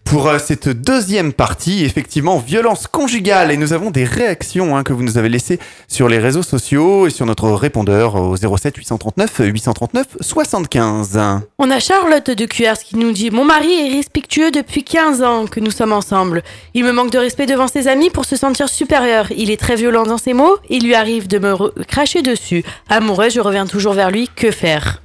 pour 0.09 0.27
euh, 0.27 0.39
cette 0.39 0.69
deuxième 0.69 1.33
partie, 1.33 1.85
effectivement, 1.85 2.39
violence 2.39 2.87
conjugale. 2.87 3.51
Et 3.51 3.57
nous 3.57 3.73
avons 3.73 3.91
des 3.91 4.05
réactions 4.05 4.77
hein, 4.77 4.83
que 4.83 4.93
vous 4.93 5.03
nous 5.03 5.19
avez 5.19 5.29
laissées 5.29 5.59
sur 5.87 6.09
les 6.09 6.19
réseaux 6.19 6.43
sociaux 6.43 7.07
et 7.07 7.11
sur 7.11 7.27
notre 7.27 7.51
répondeur 7.51 8.15
au 8.15 8.37
07 8.37 8.77
839 8.77 9.41
839 9.41 10.07
75. 10.21 11.21
On 11.59 11.71
a 11.71 11.79
Charlotte 11.79 12.31
de 12.31 12.47
QRS 12.47 12.79
qui 12.85 12.97
nous 12.97 13.13
dit 13.13 13.31
Mon 13.31 13.45
mari 13.45 13.71
est 13.73 13.97
respectueux 13.97 14.51
depuis 14.51 14.83
15 14.83 15.23
ans 15.23 15.47
que 15.47 15.61
nous 15.61 15.71
sommes 15.71 15.93
ensemble. 15.93 16.43
Il 16.75 16.85
me 16.85 16.93
manque 16.93 17.11
de 17.11 17.19
respect 17.19 17.47
devant 17.47 17.69
ses 17.69 17.87
amis 17.87 18.11
pour 18.11 18.25
se 18.25 18.37
sentir 18.37 18.69
supérieur. 18.69 19.27
Il 19.37 19.51
est 19.51 19.61
très 19.61 19.77
violent 19.77 20.05
dans 20.05 20.19
ses 20.19 20.33
mots. 20.33 20.57
Il 20.71 20.85
lui 20.85 20.95
arrive 20.95 21.29
de 21.29 21.39
me 21.39 21.85
cracher 21.85 22.23
dessus. 22.23 22.65
Amoureuse, 22.89 23.35
je 23.35 23.41
reviens 23.41 23.67
toujours 23.67 23.93
vers 23.93 24.11
lui. 24.11 24.29
Que 24.35 24.51
faire? 24.51 25.03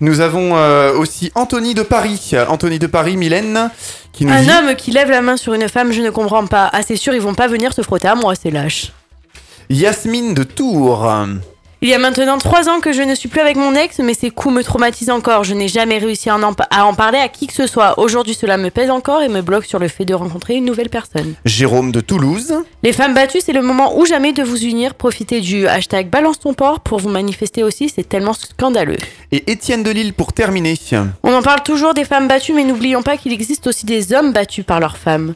Nous 0.00 0.20
avons 0.20 0.56
euh, 0.56 0.92
aussi 0.94 1.30
Anthony 1.34 1.74
de 1.74 1.82
Paris. 1.82 2.32
Anthony 2.48 2.78
de 2.78 2.86
Paris, 2.86 3.16
Mylène, 3.16 3.70
qui 4.12 4.24
nous 4.24 4.32
Un 4.32 4.42
dit 4.42 4.50
homme 4.50 4.74
qui 4.76 4.90
lève 4.90 5.10
la 5.10 5.20
main 5.22 5.36
sur 5.36 5.54
une 5.54 5.68
femme, 5.68 5.92
je 5.92 6.00
ne 6.00 6.10
comprends 6.10 6.46
pas. 6.46 6.70
Ah, 6.72 6.82
c'est 6.82 6.96
sûr, 6.96 7.12
ils 7.14 7.20
vont 7.20 7.34
pas 7.34 7.48
venir 7.48 7.72
se 7.72 7.82
frotter 7.82 8.08
à 8.08 8.14
moi, 8.14 8.34
c'est 8.40 8.50
lâche. 8.50 8.92
Yasmine 9.68 10.34
de 10.34 10.42
Tours. 10.42 11.08
Il 11.82 11.88
y 11.88 11.94
a 11.94 11.98
maintenant 11.98 12.36
trois 12.36 12.68
ans 12.68 12.80
que 12.80 12.92
je 12.92 13.00
ne 13.00 13.14
suis 13.14 13.30
plus 13.30 13.40
avec 13.40 13.56
mon 13.56 13.74
ex, 13.74 14.00
mais 14.00 14.12
ces 14.12 14.28
coups 14.28 14.54
me 14.54 14.62
traumatisent 14.62 15.08
encore. 15.08 15.44
Je 15.44 15.54
n'ai 15.54 15.66
jamais 15.66 15.96
réussi 15.96 16.28
à 16.28 16.36
en, 16.36 16.52
à 16.70 16.84
en 16.84 16.92
parler 16.92 17.16
à 17.16 17.28
qui 17.28 17.46
que 17.46 17.54
ce 17.54 17.66
soit. 17.66 17.98
Aujourd'hui, 17.98 18.34
cela 18.34 18.58
me 18.58 18.68
pèse 18.68 18.90
encore 18.90 19.22
et 19.22 19.28
me 19.30 19.40
bloque 19.40 19.64
sur 19.64 19.78
le 19.78 19.88
fait 19.88 20.04
de 20.04 20.12
rencontrer 20.12 20.56
une 20.56 20.66
nouvelle 20.66 20.90
personne. 20.90 21.36
Jérôme 21.46 21.90
de 21.90 22.00
Toulouse. 22.00 22.52
Les 22.82 22.92
femmes 22.92 23.14
battues, 23.14 23.40
c'est 23.42 23.54
le 23.54 23.62
moment 23.62 23.96
ou 23.98 24.04
jamais 24.04 24.34
de 24.34 24.42
vous 24.42 24.62
unir. 24.62 24.92
Profitez 24.92 25.40
du 25.40 25.66
hashtag 25.66 26.10
balance 26.10 26.38
ton 26.40 26.52
port 26.52 26.80
pour 26.80 26.98
vous 26.98 27.08
manifester 27.08 27.62
aussi, 27.62 27.88
c'est 27.88 28.06
tellement 28.06 28.34
scandaleux. 28.34 28.98
Et 29.32 29.50
Étienne 29.50 29.82
de 29.82 29.90
Lille 29.90 30.12
pour 30.12 30.34
terminer. 30.34 30.74
On 31.22 31.32
en 31.32 31.40
parle 31.40 31.62
toujours 31.62 31.94
des 31.94 32.04
femmes 32.04 32.28
battues, 32.28 32.52
mais 32.52 32.64
n'oublions 32.64 33.02
pas 33.02 33.16
qu'il 33.16 33.32
existe 33.32 33.66
aussi 33.66 33.86
des 33.86 34.12
hommes 34.12 34.32
battus 34.32 34.66
par 34.66 34.80
leurs 34.80 34.98
femmes. 34.98 35.34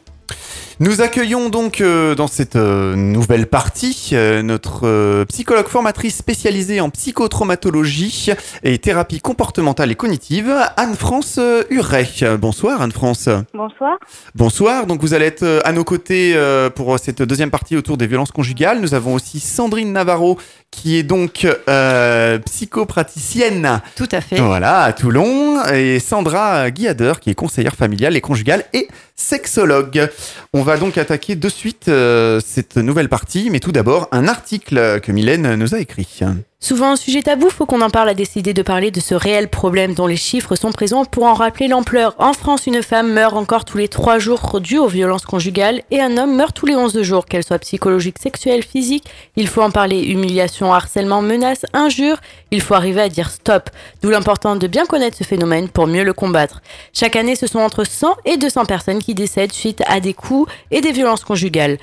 Nous 0.81 0.99
accueillons 1.01 1.49
donc 1.49 1.79
euh, 1.79 2.15
dans 2.15 2.27
cette 2.27 2.57
euh, 2.57 2.95
nouvelle 2.97 3.47
partie 3.47 4.09
euh, 4.11 4.41
notre 4.41 4.81
euh, 4.85 5.23
psychologue 5.23 5.69
formatrice 5.69 6.17
spécialisée 6.17 6.81
en 6.81 6.89
psychotraumatologie 6.89 8.31
et 8.61 8.77
thérapie 8.77 9.21
comportementale 9.21 9.89
et 9.91 9.95
cognitive, 9.95 10.53
Anne-France 10.75 11.39
Huret. 11.69 12.09
Bonsoir 12.37 12.81
Anne-France. 12.81 13.29
Bonsoir. 13.53 13.97
Bonsoir, 14.35 14.85
donc 14.85 14.99
vous 14.99 15.13
allez 15.13 15.27
être 15.27 15.43
euh, 15.43 15.61
à 15.63 15.71
nos 15.71 15.85
côtés 15.85 16.33
euh, 16.35 16.69
pour 16.69 16.99
cette 16.99 17.21
deuxième 17.21 17.51
partie 17.51 17.77
autour 17.77 17.95
des 17.95 18.07
violences 18.07 18.31
conjugales. 18.31 18.81
Nous 18.81 18.93
avons 18.93 19.13
aussi 19.13 19.39
Sandrine 19.39 19.93
Navarro 19.93 20.37
qui 20.71 20.97
est 20.97 21.03
donc 21.03 21.47
euh, 21.69 22.37
psychopraticienne 22.39 23.81
Tout 23.95 24.09
à 24.11 24.19
fait. 24.19 24.41
voilà, 24.41 24.81
à 24.81 24.91
Toulon, 24.91 25.63
et 25.73 25.99
Sandra 25.99 26.69
Guiader, 26.69 27.13
qui 27.21 27.29
est 27.29 27.33
conseillère 27.33 27.75
familiale 27.75 28.17
et 28.17 28.21
conjugale 28.21 28.65
et 28.73 28.89
sexologue. 29.15 30.09
On 30.51 30.63
va 30.65 30.77
donc 30.77 30.97
attaquer 30.97 31.35
de 31.35 31.47
suite 31.47 31.89
euh, 31.89 32.39
cette 32.43 32.77
nouvelle 32.77 33.07
partie, 33.07 33.51
mais 33.51 33.59
tout 33.59 33.71
d'abord 33.71 34.07
un 34.11 34.27
article 34.27 34.99
que 34.99 35.11
Mylène 35.11 35.53
nous 35.53 35.75
a 35.75 35.79
écrit. 35.79 36.21
Souvent 36.65 36.93
un 36.93 36.95
sujet 36.95 37.21
tabou, 37.21 37.51
faut 37.51 37.67
qu'on 37.67 37.81
en 37.81 37.91
parle 37.91 38.09
a 38.09 38.15
décidé 38.15 38.51
de 38.55 38.63
parler 38.63 38.89
de 38.89 38.99
ce 38.99 39.13
réel 39.13 39.49
problème 39.49 39.93
dont 39.93 40.07
les 40.07 40.17
chiffres 40.17 40.55
sont 40.55 40.71
présents 40.71 41.05
pour 41.05 41.25
en 41.25 41.35
rappeler 41.35 41.67
l'ampleur. 41.67 42.15
En 42.17 42.33
France, 42.33 42.65
une 42.65 42.81
femme 42.81 43.13
meurt 43.13 43.35
encore 43.35 43.65
tous 43.65 43.77
les 43.77 43.87
3 43.87 44.17
jours 44.17 44.59
dû 44.59 44.79
aux 44.79 44.87
violences 44.87 45.27
conjugales 45.27 45.83
et 45.91 46.01
un 46.01 46.17
homme 46.17 46.35
meurt 46.35 46.55
tous 46.55 46.65
les 46.65 46.75
11 46.75 47.03
jours, 47.03 47.27
qu'elle 47.27 47.43
soit 47.43 47.59
psychologique, 47.59 48.17
sexuelle, 48.17 48.63
physique. 48.63 49.05
Il 49.35 49.47
faut 49.47 49.61
en 49.61 49.69
parler. 49.69 50.01
Humiliation, 50.05 50.73
harcèlement, 50.73 51.21
menaces, 51.21 51.67
injures. 51.73 52.17
Il 52.49 52.61
faut 52.61 52.73
arriver 52.73 53.01
à 53.01 53.09
dire 53.09 53.29
stop. 53.29 53.69
D'où 54.01 54.09
l'importance 54.09 54.57
de 54.57 54.65
bien 54.65 54.87
connaître 54.87 55.17
ce 55.17 55.23
phénomène 55.23 55.69
pour 55.69 55.85
mieux 55.85 56.03
le 56.03 56.13
combattre. 56.13 56.63
Chaque 56.93 57.15
année, 57.15 57.35
ce 57.35 57.45
sont 57.45 57.59
entre 57.59 57.83
100 57.83 58.15
et 58.25 58.37
200 58.37 58.65
personnes 58.65 59.03
qui 59.03 59.13
décèdent 59.13 59.53
suite 59.53 59.83
à 59.85 59.99
des 59.99 60.15
coups 60.15 60.51
et 60.71 60.81
des 60.81 60.93
violences 60.93 61.25
conjugales. 61.25 61.77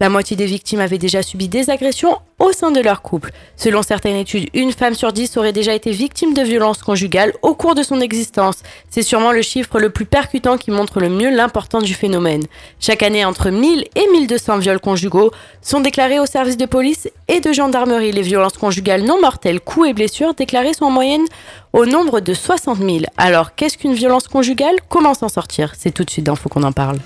La 0.00 0.08
moitié 0.08 0.36
des 0.36 0.46
victimes 0.46 0.80
avaient 0.80 0.98
déjà 0.98 1.22
subi 1.22 1.48
des 1.48 1.70
agressions 1.70 2.18
au 2.40 2.50
sein 2.52 2.72
de 2.72 2.80
leur 2.80 3.00
couple. 3.00 3.30
Selon 3.56 3.82
certaines 3.82 4.16
études, 4.16 4.48
une 4.52 4.72
femme 4.72 4.94
sur 4.94 5.12
dix 5.12 5.36
aurait 5.36 5.52
déjà 5.52 5.72
été 5.72 5.92
victime 5.92 6.34
de 6.34 6.42
violences 6.42 6.82
conjugales 6.82 7.32
au 7.42 7.54
cours 7.54 7.76
de 7.76 7.84
son 7.84 8.00
existence. 8.00 8.56
C'est 8.90 9.02
sûrement 9.02 9.30
le 9.30 9.42
chiffre 9.42 9.78
le 9.78 9.90
plus 9.90 10.04
percutant 10.04 10.58
qui 10.58 10.72
montre 10.72 10.98
le 10.98 11.08
mieux 11.08 11.30
l'importance 11.30 11.84
du 11.84 11.94
phénomène. 11.94 12.42
Chaque 12.80 13.04
année, 13.04 13.24
entre 13.24 13.50
1000 13.50 13.86
et 13.94 14.06
1200 14.10 14.58
viols 14.58 14.80
conjugaux 14.80 15.30
sont 15.62 15.80
déclarés 15.80 16.18
au 16.18 16.26
service 16.26 16.56
de 16.56 16.66
police 16.66 17.08
et 17.28 17.38
de 17.40 17.52
gendarmerie. 17.52 18.10
Les 18.10 18.22
violences 18.22 18.58
conjugales 18.58 19.04
non 19.04 19.20
mortelles, 19.20 19.60
coups 19.60 19.90
et 19.90 19.92
blessures 19.92 20.34
déclarées 20.34 20.74
sont 20.74 20.86
en 20.86 20.90
moyenne 20.90 21.24
au 21.72 21.86
nombre 21.86 22.18
de 22.18 22.34
60 22.34 22.78
000. 22.78 22.98
Alors, 23.16 23.54
qu'est-ce 23.54 23.78
qu'une 23.78 23.94
violence 23.94 24.26
conjugale? 24.26 24.74
Comment 24.88 25.14
s'en 25.14 25.28
sortir? 25.28 25.72
C'est 25.78 25.92
tout 25.92 26.04
de 26.04 26.10
suite 26.10 26.28
Faut 26.34 26.48
qu'on 26.48 26.64
en 26.64 26.72
parle. 26.72 26.98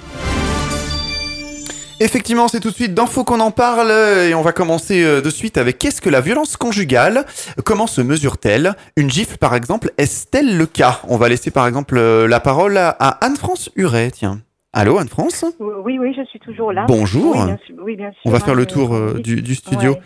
Effectivement, 2.00 2.46
c'est 2.46 2.60
tout 2.60 2.70
de 2.70 2.74
suite 2.74 2.94
d'infos 2.94 3.24
qu'on 3.24 3.40
en 3.40 3.50
parle 3.50 3.90
et 3.90 4.32
on 4.32 4.42
va 4.42 4.52
commencer 4.52 5.02
euh, 5.02 5.20
de 5.20 5.30
suite 5.30 5.58
avec 5.58 5.78
qu'est-ce 5.78 6.00
que 6.00 6.08
la 6.08 6.20
violence 6.20 6.56
conjugale? 6.56 7.24
Comment 7.64 7.88
se 7.88 8.00
mesure-t-elle? 8.00 8.76
Une 8.96 9.10
gifle, 9.10 9.36
par 9.36 9.56
exemple, 9.56 9.90
est-elle 9.98 10.56
le 10.56 10.66
cas? 10.66 11.00
On 11.08 11.16
va 11.16 11.28
laisser 11.28 11.50
par 11.50 11.66
exemple 11.66 11.96
euh, 11.98 12.28
la 12.28 12.38
parole 12.38 12.76
à 12.78 13.18
Anne-France 13.20 13.70
Huret, 13.74 14.12
tiens. 14.12 14.38
Allô 14.72 14.98
Anne-France? 14.98 15.44
Oui, 15.58 15.98
oui, 15.98 16.14
je 16.16 16.24
suis 16.26 16.38
toujours 16.38 16.72
là. 16.72 16.84
Bonjour. 16.86 17.34
Oui, 17.36 17.46
bien 17.46 17.58
sûr. 17.66 17.74
oui, 17.80 17.96
bien 17.96 18.12
sûr, 18.12 18.20
On 18.26 18.30
va 18.30 18.38
faire 18.38 18.54
le 18.54 18.66
tour 18.66 18.94
euh, 18.94 19.18
du, 19.18 19.42
du 19.42 19.56
studio. 19.56 19.94
Ouais. 19.94 20.00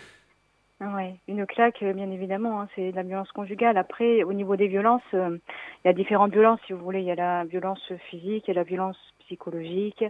Ouais. 0.95 1.15
Une 1.29 1.45
claque, 1.45 1.81
bien 1.81 2.11
évidemment, 2.11 2.59
hein, 2.59 2.67
c'est 2.75 2.91
de 2.91 2.95
la 2.95 3.03
violence 3.03 3.31
conjugale. 3.31 3.77
Après, 3.77 4.23
au 4.23 4.33
niveau 4.33 4.57
des 4.57 4.67
violences, 4.67 5.01
euh, 5.13 5.37
il 5.83 5.87
y 5.87 5.89
a 5.89 5.93
différentes 5.93 6.31
violences, 6.31 6.59
si 6.67 6.73
vous 6.73 6.83
voulez. 6.83 6.99
Il 6.99 7.05
y 7.05 7.11
a 7.11 7.15
la 7.15 7.45
violence 7.45 7.79
physique, 8.09 8.45
il 8.47 8.49
y 8.49 8.51
a 8.51 8.55
la 8.55 8.63
violence 8.63 8.97
psychologique, 9.25 10.03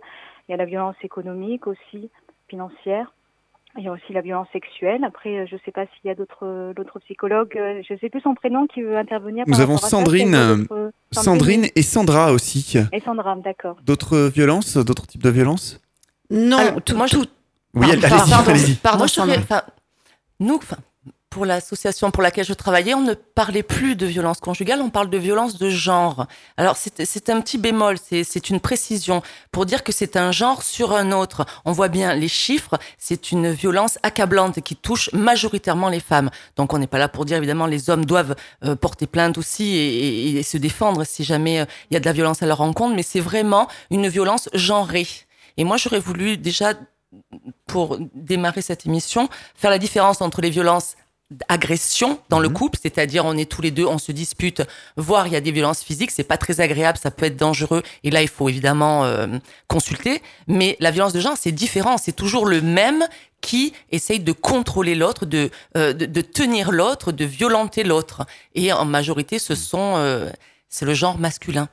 il 0.48 0.52
y 0.52 0.54
a 0.54 0.58
la 0.58 0.66
violence 0.66 0.96
économique 1.04 1.68
aussi, 1.68 2.10
financière. 2.48 3.14
Il 3.78 3.84
y 3.84 3.88
a 3.88 3.92
aussi 3.92 4.14
la 4.14 4.22
violence 4.22 4.48
sexuelle. 4.54 5.04
Après, 5.04 5.36
euh, 5.40 5.46
je 5.50 5.56
ne 5.56 5.60
sais 5.66 5.72
pas 5.72 5.86
s'il 5.86 6.08
y 6.08 6.10
a 6.12 6.16
d'autres 6.16 6.74
d'autres 6.76 7.00
psychologues. 7.00 7.58
euh, 7.58 7.82
Je 7.88 7.94
ne 7.94 7.98
sais 8.00 8.10
plus 8.10 8.22
son 8.22 8.36
prénom 8.36 8.68
qui 8.68 8.84
veut 8.84 8.96
intervenir. 8.98 9.46
Nous 9.48 9.62
avons. 9.62 9.78
Sandrine, 9.78 10.36
euh, 10.36 10.92
Sandrine 11.12 11.66
et 11.76 11.82
Sandra 11.82 12.32
aussi. 12.34 12.76
et 12.92 13.00
Sandra, 13.00 13.36
d'accord. 13.38 13.78
D'autres 13.84 14.28
violences 14.28 14.78
D'autres 14.78 15.08
types 15.08 15.24
de 15.24 15.30
violences? 15.32 15.82
Non, 16.30 16.58
Alors, 16.58 16.82
tout, 16.84 16.96
moi, 16.96 17.08
je- 17.08 17.16
tout- 17.18 17.26
Oui, 17.76 17.88
Pardon, 17.88 18.06
allez-y, 18.06 18.30
pardon. 18.30 18.50
allez-y. 18.52 18.76
Pardon, 18.76 18.98
Moi, 19.00 19.08
je 19.08 19.14
serais- 19.14 19.62
nous, 20.40 20.56
enfin, 20.58 20.78
pour 21.34 21.48
l'association 21.48 22.12
pour 22.12 22.22
laquelle 22.22 22.46
je 22.46 22.54
travaillais, 22.54 22.94
on 22.94 23.02
ne 23.02 23.16
parlait 23.16 23.64
plus 23.64 23.96
de 23.96 24.06
violence 24.06 24.40
conjugale, 24.40 24.82
on 24.82 24.92
parle 24.92 25.10
de 25.10 25.18
violence 25.18 25.58
de 25.58 25.68
genre. 25.68 26.28
Alors, 26.58 26.78
c'est 26.78 27.30
un 27.32 27.42
petit 27.42 27.58
bémol, 27.58 27.98
c'est 27.98 28.50
une 28.52 28.60
précision 28.60 29.24
pour 29.52 29.66
dire 29.66 29.84
que 29.84 29.92
c'est 29.92 30.16
un 30.16 30.32
genre 30.32 30.62
sur 30.62 30.94
un 30.96 31.12
autre. 31.12 31.44
On 31.66 31.72
voit 31.72 31.88
bien 31.88 32.14
les 32.14 32.28
chiffres, 32.28 32.78
c'est 33.00 33.32
une 33.32 33.50
violence 33.50 33.98
accablante 34.04 34.62
qui 34.62 34.76
touche 34.76 35.12
majoritairement 35.12 35.90
les 35.90 36.00
femmes. 36.00 36.30
Donc, 36.56 36.72
on 36.72 36.78
n'est 36.78 36.86
pas 36.86 37.00
là 37.00 37.10
pour 37.10 37.26
dire, 37.26 37.38
évidemment, 37.38 37.66
les 37.66 37.90
hommes 37.90 38.06
doivent 38.06 38.36
euh, 38.64 38.76
porter 38.76 39.08
plainte 39.08 39.40
aussi 39.40 39.76
et, 39.76 40.44
se 40.44 40.58
défendre 40.58 41.04
si 41.04 41.24
jamais 41.24 41.62
euh, 41.62 41.66
il 41.90 41.96
y 41.96 41.98
a 41.98 42.00
de 42.00 42.06
la 42.06 42.14
violence 42.14 42.44
à 42.44 42.46
leur 42.46 42.60
rencontre, 42.60 42.96
mais 42.96 43.02
c'est 43.02 43.20
vraiment 43.20 43.68
une 43.90 44.08
violence 44.08 44.50
genrée. 44.54 45.08
Et 45.58 45.64
moi, 45.64 45.78
j'aurais 45.78 46.00
voulu 46.00 46.38
déjà 46.38 46.74
pour 47.66 47.98
démarrer 48.14 48.62
cette 48.62 48.86
émission, 48.86 49.30
faire 49.56 49.72
la 49.72 49.80
différence 49.80 50.22
entre 50.22 50.42
les 50.42 50.52
violences 50.52 50.96
d'agression 51.32 52.20
dans 52.30 52.40
le 52.40 52.50
couple, 52.50 52.78
c'est-à-dire 52.82 53.26
on 53.26 53.38
est 53.38 53.50
tous 53.50 53.62
les 53.62 53.72
deux, 53.72 53.86
on 53.86 53.98
se 53.98 54.12
dispute, 54.12 54.62
voire 54.98 55.28
il 55.28 55.34
y 55.34 55.36
a 55.36 55.42
des 55.42 55.52
violences 55.52 55.84
physiques, 55.84 56.12
c'est 56.12 56.24
pas 56.24 56.38
très 56.38 56.62
agréable, 56.62 56.98
ça 56.98 57.12
peut 57.12 57.26
être 57.26 57.38
dangereux, 57.38 57.82
et 58.04 58.12
là 58.12 58.22
il 58.22 58.28
faut 58.28 58.50
évidemment 58.50 59.06
euh, 59.06 59.28
consulter. 59.68 60.22
Mais 60.48 60.78
la 60.80 60.92
violence 60.92 61.14
de 61.14 61.20
genre, 61.20 61.38
c'est 61.38 61.52
différent, 61.52 61.98
c'est 61.98 62.16
toujours 62.16 62.46
le 62.46 62.62
même 62.62 63.08
qui 63.42 63.74
essaye 63.92 64.20
de 64.20 64.32
contrôler 64.32 64.96
l'autre, 64.96 65.26
de, 65.26 65.50
euh, 65.76 65.94
de, 65.94 66.06
de 66.06 66.22
tenir 66.22 66.72
l'autre, 66.72 67.12
de 67.12 67.26
violenter 67.26 67.84
l'autre. 67.84 68.26
Et 68.56 68.72
en 68.72 68.86
majorité, 68.86 69.40
ce 69.40 69.56
sont, 69.56 69.96
euh, 69.98 70.30
c'est 70.70 70.86
le 70.86 70.94
genre 70.94 71.18
masculin. 71.18 71.68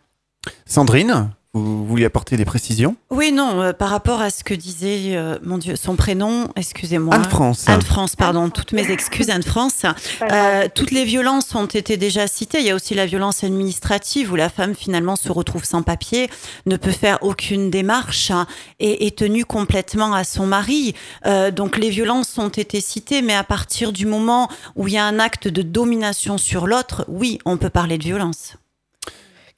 Sandrine, 0.66 1.30
vous 1.52 1.84
vouliez 1.84 2.04
apporter 2.04 2.36
des 2.36 2.44
précisions? 2.44 2.96
Oui, 3.10 3.32
non, 3.32 3.60
euh, 3.60 3.72
par 3.72 3.90
rapport 3.90 4.20
à 4.20 4.30
ce 4.30 4.44
que 4.44 4.54
disait, 4.54 5.16
euh, 5.16 5.36
mon 5.42 5.58
Dieu, 5.58 5.74
son 5.74 5.96
prénom, 5.96 6.48
excusez-moi. 6.54 7.14
Anne-France. 7.14 7.68
Anne-France, 7.68 8.14
pardon, 8.14 8.50
toutes 8.50 8.72
mes 8.72 8.88
excuses, 8.90 9.30
Anne-France. 9.30 9.84
Euh, 10.22 10.68
toutes 10.72 10.92
les 10.92 11.04
violences 11.04 11.52
ont 11.56 11.66
été 11.66 11.96
déjà 11.96 12.28
citées. 12.28 12.60
Il 12.60 12.66
y 12.66 12.70
a 12.70 12.74
aussi 12.76 12.94
la 12.94 13.06
violence 13.06 13.42
administrative 13.42 14.32
où 14.32 14.36
la 14.36 14.48
femme 14.48 14.76
finalement 14.76 15.16
se 15.16 15.32
retrouve 15.32 15.64
sans 15.64 15.82
papier, 15.82 16.30
ne 16.66 16.76
peut 16.76 16.92
faire 16.92 17.18
aucune 17.22 17.68
démarche 17.68 18.30
hein, 18.30 18.46
et 18.78 19.08
est 19.08 19.18
tenue 19.18 19.44
complètement 19.44 20.14
à 20.14 20.22
son 20.22 20.46
mari. 20.46 20.94
Euh, 21.26 21.50
donc 21.50 21.78
les 21.78 21.90
violences 21.90 22.38
ont 22.38 22.48
été 22.48 22.80
citées, 22.80 23.22
mais 23.22 23.34
à 23.34 23.42
partir 23.42 23.92
du 23.92 24.06
moment 24.06 24.48
où 24.76 24.86
il 24.86 24.94
y 24.94 24.98
a 24.98 25.04
un 25.04 25.18
acte 25.18 25.48
de 25.48 25.62
domination 25.62 26.38
sur 26.38 26.68
l'autre, 26.68 27.04
oui, 27.08 27.38
on 27.44 27.56
peut 27.56 27.70
parler 27.70 27.98
de 27.98 28.04
violence. 28.04 28.54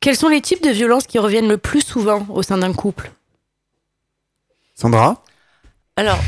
Quels 0.03 0.17
sont 0.17 0.29
les 0.29 0.41
types 0.41 0.65
de 0.65 0.71
violences 0.71 1.07
qui 1.07 1.21
reviennent 1.21 1.47
le 1.47 1.59
plus 1.59 1.81
souvent 1.81 2.27
au 2.31 2.43
sein 2.43 2.59
d'un 2.59 2.73
couple 2.73 3.13
Sandra 4.75 5.23
Alors, 5.95 6.19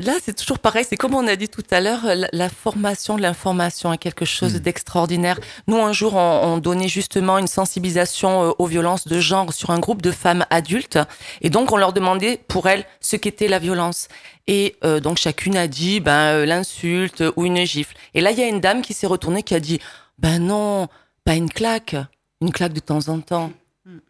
là, 0.00 0.14
c'est 0.20 0.36
toujours 0.36 0.58
pareil. 0.58 0.84
C'est 0.88 0.96
comme 0.96 1.14
on 1.14 1.28
a 1.28 1.36
dit 1.36 1.48
tout 1.48 1.62
à 1.70 1.80
l'heure, 1.80 2.00
la, 2.04 2.26
la 2.32 2.48
formation 2.48 3.16
de 3.16 3.22
l'information 3.22 3.92
est 3.92 3.98
quelque 3.98 4.24
chose 4.24 4.54
d'extraordinaire. 4.54 5.38
Nous, 5.68 5.76
un 5.76 5.92
jour, 5.92 6.16
on, 6.16 6.54
on 6.54 6.58
donnait 6.58 6.88
justement 6.88 7.38
une 7.38 7.46
sensibilisation 7.46 8.42
euh, 8.42 8.50
aux 8.58 8.66
violences 8.66 9.06
de 9.06 9.20
genre 9.20 9.52
sur 9.52 9.70
un 9.70 9.78
groupe 9.78 10.02
de 10.02 10.10
femmes 10.10 10.44
adultes. 10.50 10.98
Et 11.42 11.48
donc, 11.48 11.70
on 11.70 11.76
leur 11.76 11.92
demandait 11.92 12.40
pour 12.48 12.66
elles 12.66 12.84
ce 13.00 13.14
qu'était 13.14 13.46
la 13.46 13.60
violence. 13.60 14.08
Et 14.48 14.74
euh, 14.82 14.98
donc, 14.98 15.18
chacune 15.18 15.56
a 15.56 15.68
dit 15.68 16.00
ben, 16.00 16.40
euh, 16.40 16.44
l'insulte 16.44 17.22
ou 17.36 17.44
une 17.44 17.64
gifle. 17.64 17.94
Et 18.14 18.20
là, 18.20 18.32
il 18.32 18.38
y 18.40 18.42
a 18.42 18.48
une 18.48 18.60
dame 18.60 18.82
qui 18.82 18.94
s'est 18.94 19.06
retournée 19.06 19.44
qui 19.44 19.54
a 19.54 19.60
dit 19.60 19.78
ben 20.18 20.40
non, 20.40 20.88
pas 21.24 21.34
une 21.34 21.50
claque, 21.50 21.94
une 22.42 22.52
claque 22.52 22.72
de 22.74 22.80
temps 22.80 23.08
en 23.08 23.20
temps. 23.20 23.50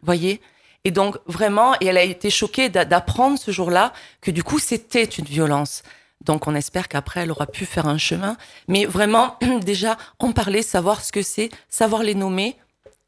Voyez? 0.01 0.41
Et 0.83 0.91
donc 0.91 1.17
vraiment, 1.27 1.75
et 1.79 1.85
elle 1.85 1.97
a 1.97 2.03
été 2.03 2.29
choquée 2.29 2.67
d'a- 2.69 2.83
d'apprendre 2.83 3.39
ce 3.39 3.51
jour-là 3.51 3.93
que 4.19 4.31
du 4.31 4.43
coup 4.43 4.59
c'était 4.59 5.05
une 5.05 5.25
violence. 5.25 5.81
Donc 6.25 6.47
on 6.47 6.55
espère 6.55 6.87
qu'après 6.89 7.21
elle 7.21 7.31
aura 7.31 7.47
pu 7.47 7.65
faire 7.65 7.87
un 7.87 7.97
chemin. 7.97 8.35
Mais 8.67 8.85
vraiment, 8.85 9.37
déjà 9.61 9.97
en 10.19 10.31
parler, 10.33 10.61
savoir 10.61 11.01
ce 11.03 11.11
que 11.11 11.21
c'est, 11.21 11.49
savoir 11.69 12.03
les 12.03 12.15
nommer. 12.15 12.57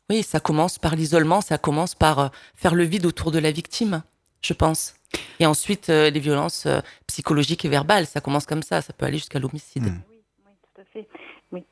Oui, 0.09 0.21
ça 0.23 0.39
commence 0.39 0.78
par 0.78 0.95
l'isolement, 0.95 1.41
ça 1.41 1.57
commence 1.57 1.95
par 1.95 2.19
euh, 2.19 2.28
faire 2.55 2.76
le 2.76 2.84
vide 2.84 3.05
autour 3.07 3.32
de 3.32 3.39
la 3.39 3.51
victime, 3.51 4.03
je 4.41 4.53
pense. 4.53 4.93
Et 5.39 5.45
ensuite 5.47 5.89
euh, 5.89 6.09
les 6.11 6.19
violences 6.19 6.67
euh, 6.67 6.80
psychologiques 7.07 7.65
et 7.65 7.69
verbales, 7.69 8.05
ça 8.05 8.21
commence 8.21 8.45
comme 8.45 8.61
ça, 8.63 8.82
ça 8.82 8.93
peut 8.93 9.05
aller 9.07 9.17
jusqu'à 9.17 9.39
l'homicide. 9.39 9.84
Mm. 9.86 10.01
Oui, 10.11 10.53
tout 10.76 10.82
à 10.82 10.86
fait. 10.93 11.07
Oui. 11.51 11.63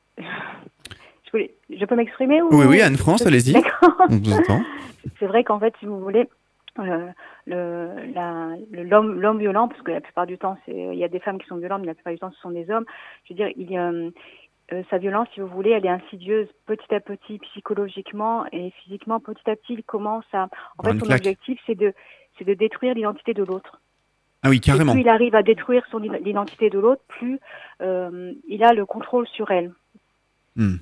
Je, 1.80 1.86
peux 1.86 1.96
m'exprimer 1.96 2.42
ou... 2.42 2.50
Oui, 2.52 2.66
oui, 2.68 2.82
Anne-France, 2.82 3.26
allez-y. 3.26 3.56
On 4.10 4.18
vous 4.18 4.34
entend. 4.34 4.62
C'est 5.20 5.28
vrai 5.28 5.44
qu'en 5.44 5.60
fait, 5.60 5.74
si 5.80 5.86
vous 5.86 6.00
voulez, 6.00 6.30
euh, 6.80 7.12
l'homme 7.46 9.20
l'homme 9.20 9.40
violent, 9.40 9.68
parce 9.68 9.82
que 9.82 9.92
la 9.92 10.02
plupart 10.02 10.26
du 10.26 10.38
temps, 10.38 10.58
il 10.68 10.96
y 10.96 11.04
a 11.04 11.08
des 11.08 11.20
femmes 11.20 11.40
qui 11.40 11.48
sont 11.48 11.58
violentes, 11.58 11.82
mais 11.82 11.88
la 11.88 11.94
plupart 11.94 12.14
du 12.14 12.20
temps, 12.20 12.32
ce 12.32 12.40
sont 12.40 12.52
des 12.52 12.70
hommes. 12.70 12.86
Je 13.26 13.34
veux 13.34 13.38
dire, 13.38 13.50
il 13.56 13.78
euh, 13.78 14.10
euh, 14.72 14.84
sa 14.90 14.98
violence, 14.98 15.28
si 15.34 15.42
vous 15.42 15.48
voulez, 15.48 15.72
elle 15.72 15.86
est 15.86 15.90
insidieuse 15.90 16.48
petit 16.66 16.94
à 16.94 17.00
petit, 17.00 17.38
psychologiquement 17.40 18.46
et 18.52 18.72
physiquement. 18.84 19.20
Petit 19.20 19.50
à 19.50 19.56
petit, 19.56 19.74
il 19.74 19.84
commence 19.84 20.26
à. 20.34 20.50
En 20.78 20.84
fait, 20.84 20.98
son 20.98 21.06
claque. 21.06 21.20
objectif, 21.20 21.60
c'est 21.68 21.76
de 21.76 21.94
c'est 22.38 22.46
de 22.46 22.54
détruire 22.54 22.96
l'identité 22.96 23.34
de 23.34 23.44
l'autre. 23.44 23.82
Ah 24.42 24.50
oui, 24.50 24.58
Et 24.58 24.60
carrément. 24.60 24.94
plus 24.94 25.02
il 25.02 25.10
arrive 25.10 25.36
à 25.36 25.44
détruire 25.44 25.86
son 25.92 26.00
l'identité 26.00 26.70
de 26.70 26.80
l'autre, 26.80 27.04
plus 27.08 27.40
il 27.80 28.64
a 28.64 28.74
le 28.74 28.86
contrôle 28.86 29.28
sur 29.28 29.52
elle. 29.52 29.72
Hmm. 30.56 30.78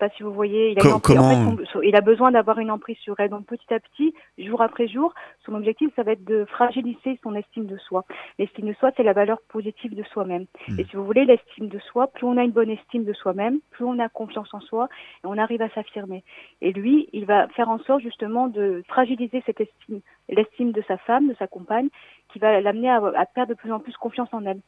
Je 0.00 0.06
sais 0.06 0.10
pas 0.10 0.16
si 0.16 0.22
vous 0.22 0.32
voyez, 0.32 0.70
il 0.70 0.78
a, 0.78 0.82
Co- 0.82 0.88
en 1.18 1.56
fait, 1.56 1.64
son- 1.72 1.82
il 1.82 1.94
a 1.94 2.00
besoin 2.00 2.30
d'avoir 2.30 2.58
une 2.58 2.70
emprise 2.70 2.96
sur 2.98 3.20
elle. 3.20 3.28
Donc 3.28 3.44
petit 3.44 3.72
à 3.74 3.80
petit, 3.80 4.14
jour 4.38 4.62
après 4.62 4.88
jour, 4.88 5.12
son 5.44 5.54
objectif, 5.54 5.90
ça 5.94 6.02
va 6.02 6.12
être 6.12 6.24
de 6.24 6.46
fragiliser 6.46 7.18
son 7.22 7.34
estime 7.34 7.66
de 7.66 7.76
soi. 7.76 8.04
L'estime 8.38 8.68
de 8.68 8.72
soi, 8.74 8.92
c'est 8.96 9.02
la 9.02 9.12
valeur 9.12 9.38
positive 9.48 9.94
de 9.94 10.02
soi-même. 10.04 10.46
Hmm. 10.68 10.80
Et 10.80 10.84
si 10.84 10.96
vous 10.96 11.04
voulez, 11.04 11.26
l'estime 11.26 11.68
de 11.68 11.78
soi, 11.80 12.06
plus 12.06 12.24
on 12.26 12.38
a 12.38 12.44
une 12.44 12.50
bonne 12.50 12.70
estime 12.70 13.04
de 13.04 13.12
soi-même, 13.12 13.58
plus 13.72 13.84
on 13.84 13.98
a 13.98 14.08
confiance 14.08 14.54
en 14.54 14.60
soi 14.60 14.88
et 15.22 15.26
on 15.26 15.36
arrive 15.36 15.60
à 15.60 15.68
s'affirmer. 15.70 16.24
Et 16.62 16.72
lui, 16.72 17.08
il 17.12 17.26
va 17.26 17.48
faire 17.48 17.68
en 17.68 17.78
sorte 17.80 18.00
justement 18.00 18.46
de 18.46 18.82
fragiliser 18.88 19.42
cette 19.44 19.60
estime, 19.60 20.00
l'estime 20.30 20.72
de 20.72 20.82
sa 20.88 20.96
femme, 20.96 21.28
de 21.28 21.34
sa 21.38 21.46
compagne, 21.46 21.88
qui 22.32 22.38
va 22.38 22.58
l'amener 22.62 22.88
à, 22.88 23.02
à 23.16 23.26
perdre 23.26 23.50
de 23.50 23.54
plus 23.58 23.70
en 23.72 23.80
plus 23.80 23.96
confiance 23.98 24.32
en 24.32 24.46
elle. 24.46 24.60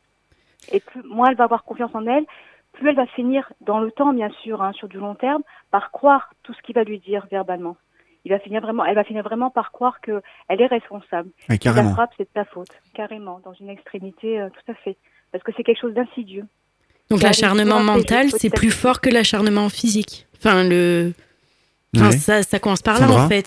Et 0.72 0.80
plus, 0.80 1.02
moins 1.04 1.30
elle 1.30 1.36
va 1.36 1.44
avoir 1.44 1.64
confiance 1.64 1.94
en 1.94 2.06
elle, 2.06 2.24
plus 2.72 2.88
elle 2.88 2.96
va 2.96 3.06
finir 3.06 3.52
dans 3.60 3.80
le 3.80 3.90
temps, 3.90 4.12
bien 4.12 4.30
sûr, 4.42 4.62
hein, 4.62 4.72
sur 4.72 4.88
du 4.88 4.98
long 4.98 5.14
terme, 5.14 5.42
par 5.70 5.90
croire 5.90 6.30
tout 6.42 6.54
ce 6.54 6.62
qu'il 6.62 6.74
va 6.74 6.84
lui 6.84 6.98
dire 6.98 7.26
verbalement. 7.30 7.76
Il 8.24 8.30
va 8.30 8.38
finir 8.38 8.60
vraiment, 8.62 8.84
elle 8.84 8.94
va 8.94 9.04
finir 9.04 9.24
vraiment 9.24 9.50
par 9.50 9.72
croire 9.72 10.00
que 10.00 10.22
elle 10.48 10.60
est 10.60 10.66
responsable. 10.66 11.30
Ouais, 11.48 11.58
Si 11.60 11.68
la 11.68 11.84
frappe, 11.90 12.12
c'est 12.16 12.24
de 12.24 12.28
ta 12.32 12.44
faute, 12.44 12.70
carrément, 12.94 13.40
dans 13.44 13.52
une 13.54 13.68
extrémité, 13.68 14.40
euh, 14.40 14.48
tout 14.48 14.70
à 14.70 14.74
fait, 14.74 14.96
parce 15.32 15.42
que 15.42 15.52
c'est 15.56 15.64
quelque 15.64 15.80
chose 15.80 15.94
d'insidieux. 15.94 16.46
Donc 17.10 17.22
l'acharnement 17.22 17.80
mental, 17.80 18.30
c'est 18.30 18.50
plus 18.50 18.70
fort 18.70 19.00
que 19.00 19.10
l'acharnement 19.10 19.68
physique. 19.68 20.26
Enfin, 20.38 20.64
le... 20.64 21.12
enfin, 21.96 22.08
Ouais. 22.10 22.16
ça, 22.18 22.42
ça 22.42 22.58
commence 22.58 22.80
par 22.82 22.94
là, 23.00 23.06
Sandra 23.06 23.24
en 23.24 23.28
fait. 23.28 23.46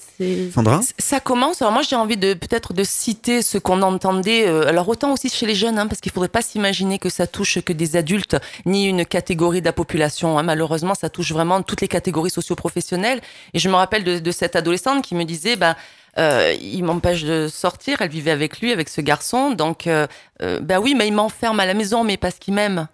Sandra 0.53 0.81
Ça 0.99 1.19
commence. 1.19 1.61
Alors 1.61 1.71
moi, 1.73 1.81
j'ai 1.81 1.95
envie 1.95 2.17
de 2.17 2.33
peut-être 2.33 2.73
de 2.73 2.83
citer 2.83 3.41
ce 3.41 3.57
qu'on 3.57 3.81
entendait. 3.81 4.47
euh, 4.47 4.67
alors 4.67 4.87
autant 4.87 5.13
aussi 5.13 5.29
chez 5.29 5.45
les 5.45 5.55
jeunes, 5.55 5.79
hein, 5.79 5.87
parce 5.87 5.99
qu'il 6.01 6.11
faudrait 6.11 6.29
pas 6.29 6.41
s'imaginer 6.41 6.99
que 6.99 7.09
ça 7.09 7.25
touche 7.27 7.59
que 7.61 7.73
des 7.73 7.95
adultes 7.95 8.37
ni 8.65 8.87
une 8.87 9.05
catégorie 9.05 9.61
de 9.61 9.65
la 9.65 9.73
population. 9.73 10.37
hein. 10.37 10.43
Malheureusement, 10.43 10.93
ça 10.95 11.09
touche 11.09 11.31
vraiment 11.31 11.61
toutes 11.63 11.81
les 11.81 11.87
catégories 11.87 12.29
socio-professionnelles. 12.29 13.21
Et 13.53 13.59
je 13.59 13.67
me 13.69 13.75
rappelle 13.75 14.03
de, 14.03 14.19
de 14.19 14.31
cette 14.31 14.55
adolescente 14.55 15.03
qui 15.03 15.15
me 15.15 15.23
disait, 15.23 15.55
ben. 15.55 15.75
euh, 16.17 16.53
il 16.61 16.83
m'empêche 16.83 17.23
de 17.23 17.47
sortir. 17.49 18.01
Elle 18.01 18.09
vivait 18.09 18.31
avec 18.31 18.59
lui, 18.61 18.71
avec 18.71 18.89
ce 18.89 19.01
garçon. 19.01 19.51
Donc, 19.51 19.87
euh, 19.87 20.07
euh, 20.41 20.59
ben 20.61 20.79
oui, 20.79 20.93
mais 20.95 21.07
il 21.07 21.13
m'enferme 21.13 21.59
à 21.59 21.65
la 21.65 21.73
maison, 21.73 22.03
mais 22.03 22.15
parce 22.17 22.35
qu'il 22.39 22.53
m'aime. 22.53 22.87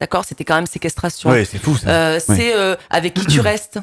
D'accord, 0.00 0.24
c'était 0.24 0.44
quand 0.44 0.56
même 0.56 0.66
séquestration. 0.66 1.30
Ouais, 1.30 1.44
c'est 1.44 1.58
fou 1.58 1.76
ça. 1.76 1.88
Euh, 1.88 2.20
c'est 2.20 2.54
euh, 2.54 2.74
avec 2.90 3.14
qui 3.14 3.24
tu 3.26 3.40
restes. 3.40 3.78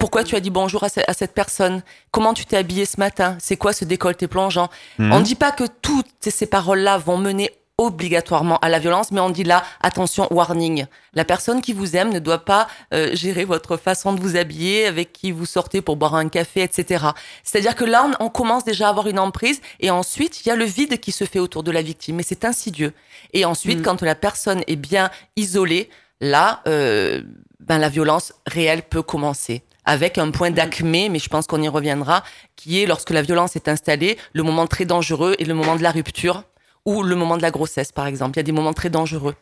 Pourquoi 0.00 0.24
tu 0.24 0.34
as 0.34 0.40
dit 0.40 0.50
bonjour 0.50 0.82
à, 0.82 0.88
ce- 0.88 1.00
à 1.06 1.12
cette 1.14 1.32
personne? 1.32 1.82
Comment 2.10 2.34
tu 2.34 2.44
t'es 2.44 2.56
habillé 2.56 2.86
ce 2.86 2.98
matin? 2.98 3.36
C'est 3.40 3.56
quoi 3.56 3.72
ce 3.72 3.84
décolleté 3.84 4.26
plongeant 4.26 4.68
Mhm. 4.98 5.12
On 5.12 5.18
ne 5.20 5.24
dit 5.24 5.36
pas 5.36 5.52
que 5.52 5.64
toutes 5.80 6.06
ces 6.20 6.46
paroles-là 6.46 6.98
vont 6.98 7.18
mener 7.18 7.50
obligatoirement 7.78 8.56
à 8.60 8.68
la 8.70 8.78
violence, 8.78 9.12
mais 9.12 9.20
on 9.20 9.28
dit 9.30 9.44
là, 9.44 9.62
attention, 9.82 10.26
warning. 10.32 10.86
La 11.12 11.24
personne 11.26 11.60
qui 11.60 11.72
vous 11.74 11.94
aime 11.94 12.10
ne 12.10 12.18
doit 12.18 12.44
pas 12.44 12.66
euh, 12.94 13.14
gérer 13.14 13.44
votre 13.44 13.76
façon 13.76 14.12
de 14.14 14.20
vous 14.20 14.34
habiller, 14.36 14.86
avec 14.86 15.12
qui 15.12 15.30
vous 15.30 15.44
sortez 15.46 15.82
pour 15.82 15.96
boire 15.96 16.14
un 16.14 16.28
café, 16.30 16.62
etc. 16.62 17.04
C'est-à-dire 17.44 17.76
que 17.76 17.84
là, 17.84 18.08
on, 18.18 18.26
on 18.26 18.28
commence 18.30 18.64
déjà 18.64 18.86
à 18.86 18.90
avoir 18.90 19.06
une 19.08 19.18
emprise, 19.18 19.60
et 19.80 19.90
ensuite, 19.90 20.40
il 20.44 20.48
y 20.48 20.52
a 20.52 20.56
le 20.56 20.64
vide 20.64 20.98
qui 20.98 21.12
se 21.12 21.24
fait 21.24 21.38
autour 21.38 21.62
de 21.62 21.70
la 21.70 21.82
victime, 21.82 22.16
mais 22.16 22.22
c'est 22.22 22.44
insidieux. 22.46 22.92
Et 23.34 23.44
ensuite, 23.44 23.80
Mm. 23.80 23.82
quand 23.82 24.02
la 24.02 24.14
personne 24.14 24.62
est 24.66 24.76
bien 24.76 25.10
isolée, 25.36 25.90
là, 26.22 26.62
euh, 26.66 27.22
ben, 27.60 27.76
la 27.78 27.90
violence 27.90 28.32
réelle 28.46 28.82
peut 28.82 29.02
commencer. 29.02 29.62
Avec 29.86 30.18
un 30.18 30.30
point 30.30 30.50
d'acmé, 30.50 31.08
mais 31.08 31.18
je 31.18 31.28
pense 31.28 31.46
qu'on 31.46 31.62
y 31.62 31.68
reviendra, 31.68 32.24
qui 32.56 32.82
est 32.82 32.86
lorsque 32.86 33.10
la 33.10 33.22
violence 33.22 33.56
est 33.56 33.68
installée, 33.68 34.18
le 34.32 34.42
moment 34.42 34.66
très 34.66 34.84
dangereux 34.84 35.36
et 35.38 35.44
le 35.44 35.54
moment 35.54 35.76
de 35.76 35.82
la 35.82 35.92
rupture, 35.92 36.42
ou 36.86 37.02
le 37.02 37.14
moment 37.16 37.36
de 37.36 37.42
la 37.42 37.50
grossesse, 37.50 37.92
par 37.92 38.06
exemple. 38.06 38.36
Il 38.36 38.38
y 38.38 38.40
a 38.40 38.44
des 38.44 38.52
moments 38.52 38.72
très 38.72 38.88
dangereux. 38.90 39.34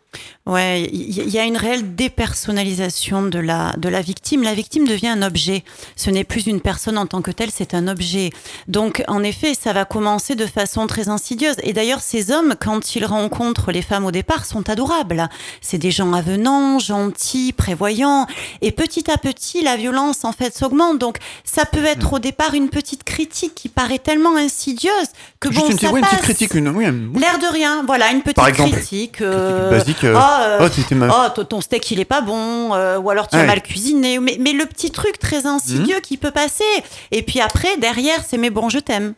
Ouais, 0.47 0.83
il 0.93 1.31
y, 1.31 1.39
a 1.39 1.45
une 1.45 1.57
réelle 1.57 1.95
dépersonnalisation 1.95 3.23
de 3.23 3.39
la, 3.39 3.73
de 3.79 3.89
la 3.89 4.01
victime. 4.03 4.43
La 4.43 4.55
victime 4.55 4.87
devient 4.87 5.09
un 5.09 5.23
objet. 5.23 5.65
Ce 5.97 6.11
n'est 6.11 6.25
plus 6.25 6.47
une 6.47 6.61
personne 6.61 6.99
en 6.99 7.07
tant 7.07 7.23
que 7.23 7.31
telle, 7.31 7.51
c'est 7.51 7.75
un 7.75 7.89
objet. 7.89 8.31
Donc, 8.69 9.03
en 9.09 9.23
effet, 9.23 9.55
ça 9.55 9.73
va 9.73 9.85
commencer 9.85 10.35
de 10.35 10.47
façon 10.47 10.87
très 10.87 11.09
insidieuse. 11.09 11.57
Et 11.63 11.73
d'ailleurs, 11.73 12.01
ces 12.01 12.31
hommes, 12.31 12.55
quand 12.61 12.95
ils 12.97 13.05
rencontrent 13.05 13.73
les 13.73 13.83
femmes 13.83 14.05
au 14.07 14.11
départ, 14.11 14.45
sont 14.45 14.69
adorables. 14.69 15.29
C'est 15.61 15.79
des 15.79 15.91
gens 15.91 16.13
avenants, 16.13 16.79
gentils, 16.79 17.53
prévoyants. 17.53 18.27
Et 18.63 18.73
petit 18.73 19.11
à 19.11 19.19
petit, 19.19 19.63
la 19.63 19.77
violence, 19.77 20.25
en 20.25 20.33
fait, 20.33 20.57
s'augmente. 20.57 20.99
Donc, 20.99 21.19
ça 21.45 21.65
peut 21.67 21.85
être 21.85 22.15
au 22.15 22.19
départ 22.19 22.55
une 22.55 22.69
petite 22.69 23.05
critique 23.05 23.55
qui 23.55 23.69
paraît 23.69 23.99
tellement 23.99 24.37
insidieuse 24.37 25.09
que 25.41 25.51
Juste 25.51 25.65
bon, 25.65 25.71
une, 25.73 25.79
ça 25.79 25.91
ouais, 25.93 26.01
une 26.01 26.05
petite 26.07 26.19
passe. 26.19 26.25
critique, 26.27 26.55
une, 26.55 26.69
oui, 26.69 26.85
une- 26.87 27.13
L'air 27.39 27.51
de 27.51 27.53
rien, 27.53 27.83
voilà, 27.85 28.11
une 28.13 28.21
petite 28.23 28.37
Par 28.37 28.49
exemple, 28.49 28.77
critique. 28.77 29.21
euh, 29.21 29.71
basique. 29.71 30.05
euh, 30.05 30.15
ah, 30.17 30.45
euh, 30.49 30.59
oh, 30.63 30.69
t'étais 30.69 30.95
ma- 30.95 31.09
Oh, 31.37 31.43
ton- 31.45 31.61
steak 31.61 31.91
il 31.91 32.01
est 32.01 32.05
pas 32.05 32.21
bon, 32.21 32.75
euh, 32.75 32.99
ou 32.99 33.11
alors 33.11 33.29
tu 33.29 33.37
as 33.37 33.41
Ouais. 33.41 33.47
mal 33.47 33.63
cuisiné, 33.63 34.19
mais, 34.19 34.37
mais 34.41 34.53
le 34.53 34.67
petit 34.67 34.91
truc 34.91 35.19
très 35.19 35.41
Mhm. 35.41 35.47
insidieux 35.47 36.01
qui 36.01 36.17
peut 36.17 36.31
passer. 36.31 36.65
Et 37.11 37.23
puis 37.23 37.41
après, 37.41 37.77
derrière, 37.79 38.23
c'est 38.27 38.39
mais 38.39 38.51
bon, 38.51 38.69
je 38.69 38.79
t'aime. 38.79 39.15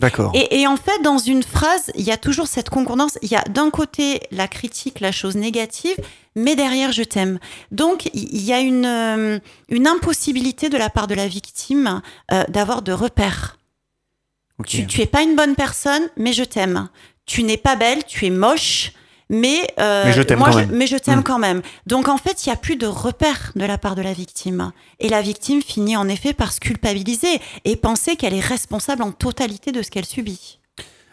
D'accord. 0.00 0.32
Et, 0.34 0.60
et 0.60 0.66
en 0.66 0.76
fait, 0.76 1.00
dans 1.02 1.16
une 1.16 1.42
phrase, 1.42 1.90
il 1.94 2.02
y 2.04 2.10
a 2.10 2.18
toujours 2.18 2.46
cette 2.48 2.68
concordance. 2.68 3.16
Il 3.22 3.30
y 3.30 3.36
a 3.36 3.42
d'un 3.44 3.70
côté 3.70 4.20
la 4.30 4.46
critique, 4.48 5.00
la 5.00 5.10
chose 5.10 5.36
négative, 5.36 5.96
mais 6.34 6.54
derrière, 6.54 6.92
je 6.92 7.02
t'aime. 7.02 7.38
Donc, 7.70 8.10
il 8.12 8.42
y 8.44 8.52
a 8.52 8.60
une, 8.60 8.84
euh, 8.84 9.38
une 9.70 9.86
impossibilité 9.86 10.68
de 10.68 10.76
la 10.76 10.90
part 10.90 11.06
de 11.06 11.14
la 11.14 11.26
victime 11.28 12.02
euh, 12.32 12.44
d'avoir 12.48 12.82
de 12.82 12.92
repères. 12.92 13.56
Tu, 14.66 14.86
tu 14.86 15.00
es 15.02 15.06
pas 15.06 15.22
une 15.22 15.36
bonne 15.36 15.54
personne, 15.54 16.02
mais 16.16 16.32
je 16.32 16.42
t'aime. 16.44 16.88
Tu 17.26 17.42
n'es 17.42 17.56
pas 17.56 17.76
belle, 17.76 18.04
tu 18.04 18.24
es 18.26 18.30
moche, 18.30 18.92
mais 19.28 19.66
euh, 19.80 20.04
Mais 20.04 20.12
je 20.12 20.22
t'aime 20.22 20.38
quand 20.38 20.46
Mm. 21.16 21.22
quand 21.24 21.38
même. 21.38 21.62
Donc 21.86 22.08
en 22.08 22.16
fait, 22.16 22.46
il 22.46 22.48
y 22.48 22.52
a 22.52 22.56
plus 22.56 22.76
de 22.76 22.86
repères 22.86 23.52
de 23.56 23.64
la 23.64 23.78
part 23.78 23.94
de 23.96 24.02
la 24.02 24.12
victime, 24.12 24.70
et 25.00 25.08
la 25.08 25.20
victime 25.22 25.60
finit 25.62 25.96
en 25.96 26.08
effet 26.08 26.32
par 26.32 26.52
se 26.52 26.60
culpabiliser 26.60 27.40
et 27.64 27.76
penser 27.76 28.16
qu'elle 28.16 28.34
est 28.34 28.40
responsable 28.40 29.02
en 29.02 29.10
totalité 29.12 29.72
de 29.72 29.82
ce 29.82 29.90
qu'elle 29.90 30.04
subit. 30.06 30.60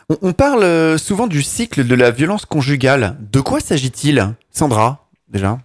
On, 0.09 0.17
on 0.21 0.33
parle 0.33 0.63
euh, 0.63 0.97
souvent 0.97 1.27
du 1.27 1.41
cycle 1.41 1.85
de 1.87 1.95
la 1.95 2.11
violence 2.11 2.45
conjugale. 2.45 3.17
De 3.31 3.39
quoi 3.41 3.59
s'agit-il, 3.59 4.33
Sandra 4.51 5.07
Déjà? 5.29 5.59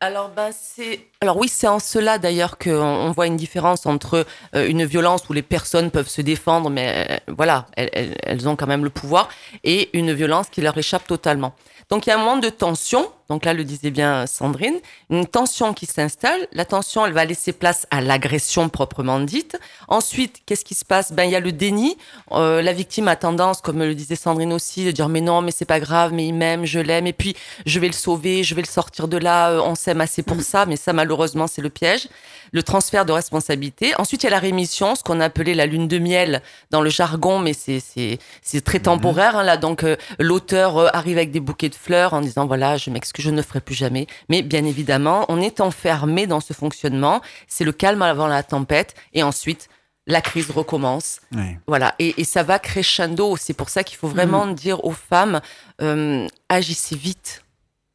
Alors, 0.00 0.28
ben, 0.28 0.50
c'est. 0.52 1.06
Alors 1.22 1.38
oui, 1.38 1.48
c'est 1.48 1.66
en 1.68 1.78
cela 1.78 2.18
d'ailleurs 2.18 2.58
qu'on 2.58 2.70
on 2.72 3.10
voit 3.12 3.26
une 3.26 3.38
différence 3.38 3.86
entre 3.86 4.26
euh, 4.54 4.68
une 4.68 4.84
violence 4.84 5.26
où 5.30 5.32
les 5.32 5.42
personnes 5.42 5.90
peuvent 5.90 6.08
se 6.08 6.20
défendre, 6.20 6.68
mais 6.68 7.06
euh, 7.10 7.32
voilà, 7.34 7.64
elles, 7.76 7.88
elles- 7.94 8.16
elles 8.22 8.48
ont 8.48 8.56
quand 8.56 8.66
même 8.66 8.84
le 8.84 8.90
pouvoir, 8.90 9.30
et 9.64 9.88
une 9.98 10.12
violence 10.12 10.48
qui 10.50 10.60
leur 10.60 10.76
échappe 10.76 11.06
totalement. 11.06 11.54
Donc 11.88 12.06
il 12.06 12.10
y 12.10 12.12
a 12.12 12.16
un 12.16 12.18
moment 12.18 12.36
de 12.36 12.50
tension. 12.50 13.10
Donc 13.28 13.44
là, 13.44 13.54
le 13.54 13.64
disait 13.64 13.90
bien 13.90 14.26
Sandrine, 14.26 14.76
une 15.10 15.26
tension 15.26 15.74
qui 15.74 15.86
s'installe. 15.86 16.46
La 16.52 16.64
tension, 16.64 17.04
elle 17.04 17.12
va 17.12 17.24
laisser 17.24 17.52
place 17.52 17.86
à 17.90 18.00
l'agression 18.00 18.68
proprement 18.68 19.20
dite. 19.20 19.58
Ensuite, 19.88 20.42
qu'est-ce 20.46 20.64
qui 20.64 20.74
se 20.74 20.84
passe? 20.84 21.12
Ben 21.12 21.24
il 21.24 21.30
y 21.32 21.36
a 21.36 21.40
le 21.40 21.52
déni. 21.52 21.96
Euh, 22.32 22.62
la 22.62 22.72
victime 22.72 23.08
a 23.08 23.16
tendance, 23.16 23.60
comme 23.60 23.78
le 23.78 23.94
disait 23.94 24.16
Sandrine 24.16 24.52
aussi, 24.52 24.84
de 24.84 24.90
dire 24.90 25.08
mais 25.08 25.20
non, 25.20 25.42
mais 25.42 25.50
c'est 25.50 25.64
pas 25.64 25.80
grave, 25.80 26.12
mais 26.12 26.26
il 26.26 26.34
m'aime, 26.34 26.64
je 26.64 26.78
l'aime, 26.78 27.06
et 27.06 27.12
puis 27.12 27.34
je 27.64 27.80
vais 27.80 27.88
le 27.88 27.92
sauver, 27.92 28.44
je 28.44 28.54
vais 28.54 28.62
le 28.62 28.68
sortir 28.68 29.08
de 29.08 29.16
là. 29.16 29.50
euh, 29.50 29.60
On 29.60 29.74
s'aime 29.74 30.00
assez 30.00 30.22
pour 30.22 30.40
ça, 30.42 30.66
mais 30.66 30.76
ça 30.76 30.92
malheureusement 30.92 31.46
c'est 31.46 31.62
le 31.62 31.70
piège. 31.70 32.08
Le 32.52 32.62
transfert 32.62 33.04
de 33.04 33.12
responsabilité. 33.12 33.92
Ensuite, 33.98 34.22
il 34.22 34.26
y 34.26 34.28
a 34.28 34.30
la 34.30 34.38
rémission, 34.38 34.94
ce 34.94 35.02
qu'on 35.02 35.18
appelait 35.20 35.52
la 35.54 35.66
lune 35.66 35.88
de 35.88 35.98
miel 35.98 36.42
dans 36.70 36.80
le 36.80 36.90
jargon, 36.90 37.40
mais 37.40 37.52
c'est 37.52 38.60
très 38.64 38.78
temporaire 38.78 39.36
hein, 39.36 39.42
là. 39.42 39.56
Donc 39.56 39.82
euh, 39.82 39.96
l'auteur 40.20 40.94
arrive 40.94 41.16
avec 41.18 41.32
des 41.32 41.40
bouquets 41.40 41.68
de 41.68 41.74
fleurs 41.74 42.14
en 42.14 42.20
disant 42.20 42.46
voilà, 42.46 42.76
je 42.76 42.90
m'excuse, 42.90 43.15
je 43.22 43.30
ne 43.30 43.42
ferai 43.42 43.60
plus 43.60 43.74
jamais. 43.74 44.06
Mais 44.28 44.42
bien 44.42 44.64
évidemment, 44.64 45.24
on 45.28 45.40
est 45.40 45.60
enfermé 45.60 46.26
dans 46.26 46.40
ce 46.40 46.52
fonctionnement. 46.52 47.20
C'est 47.46 47.64
le 47.64 47.72
calme 47.72 48.02
avant 48.02 48.26
la 48.26 48.42
tempête, 48.42 48.94
et 49.12 49.22
ensuite 49.22 49.68
la 50.08 50.20
crise 50.20 50.50
recommence. 50.50 51.20
Voilà, 51.66 51.94
et, 51.98 52.14
et 52.20 52.24
ça 52.24 52.42
va 52.44 52.58
crescendo. 52.60 53.36
C'est 53.36 53.56
pour 53.56 53.68
ça 53.70 53.82
qu'il 53.82 53.98
faut 53.98 54.06
vraiment 54.08 54.46
dire 54.46 54.84
aux 54.84 54.92
femmes 54.92 55.40
euh, 55.82 56.26
agissez 56.48 56.96
vite. 56.96 57.42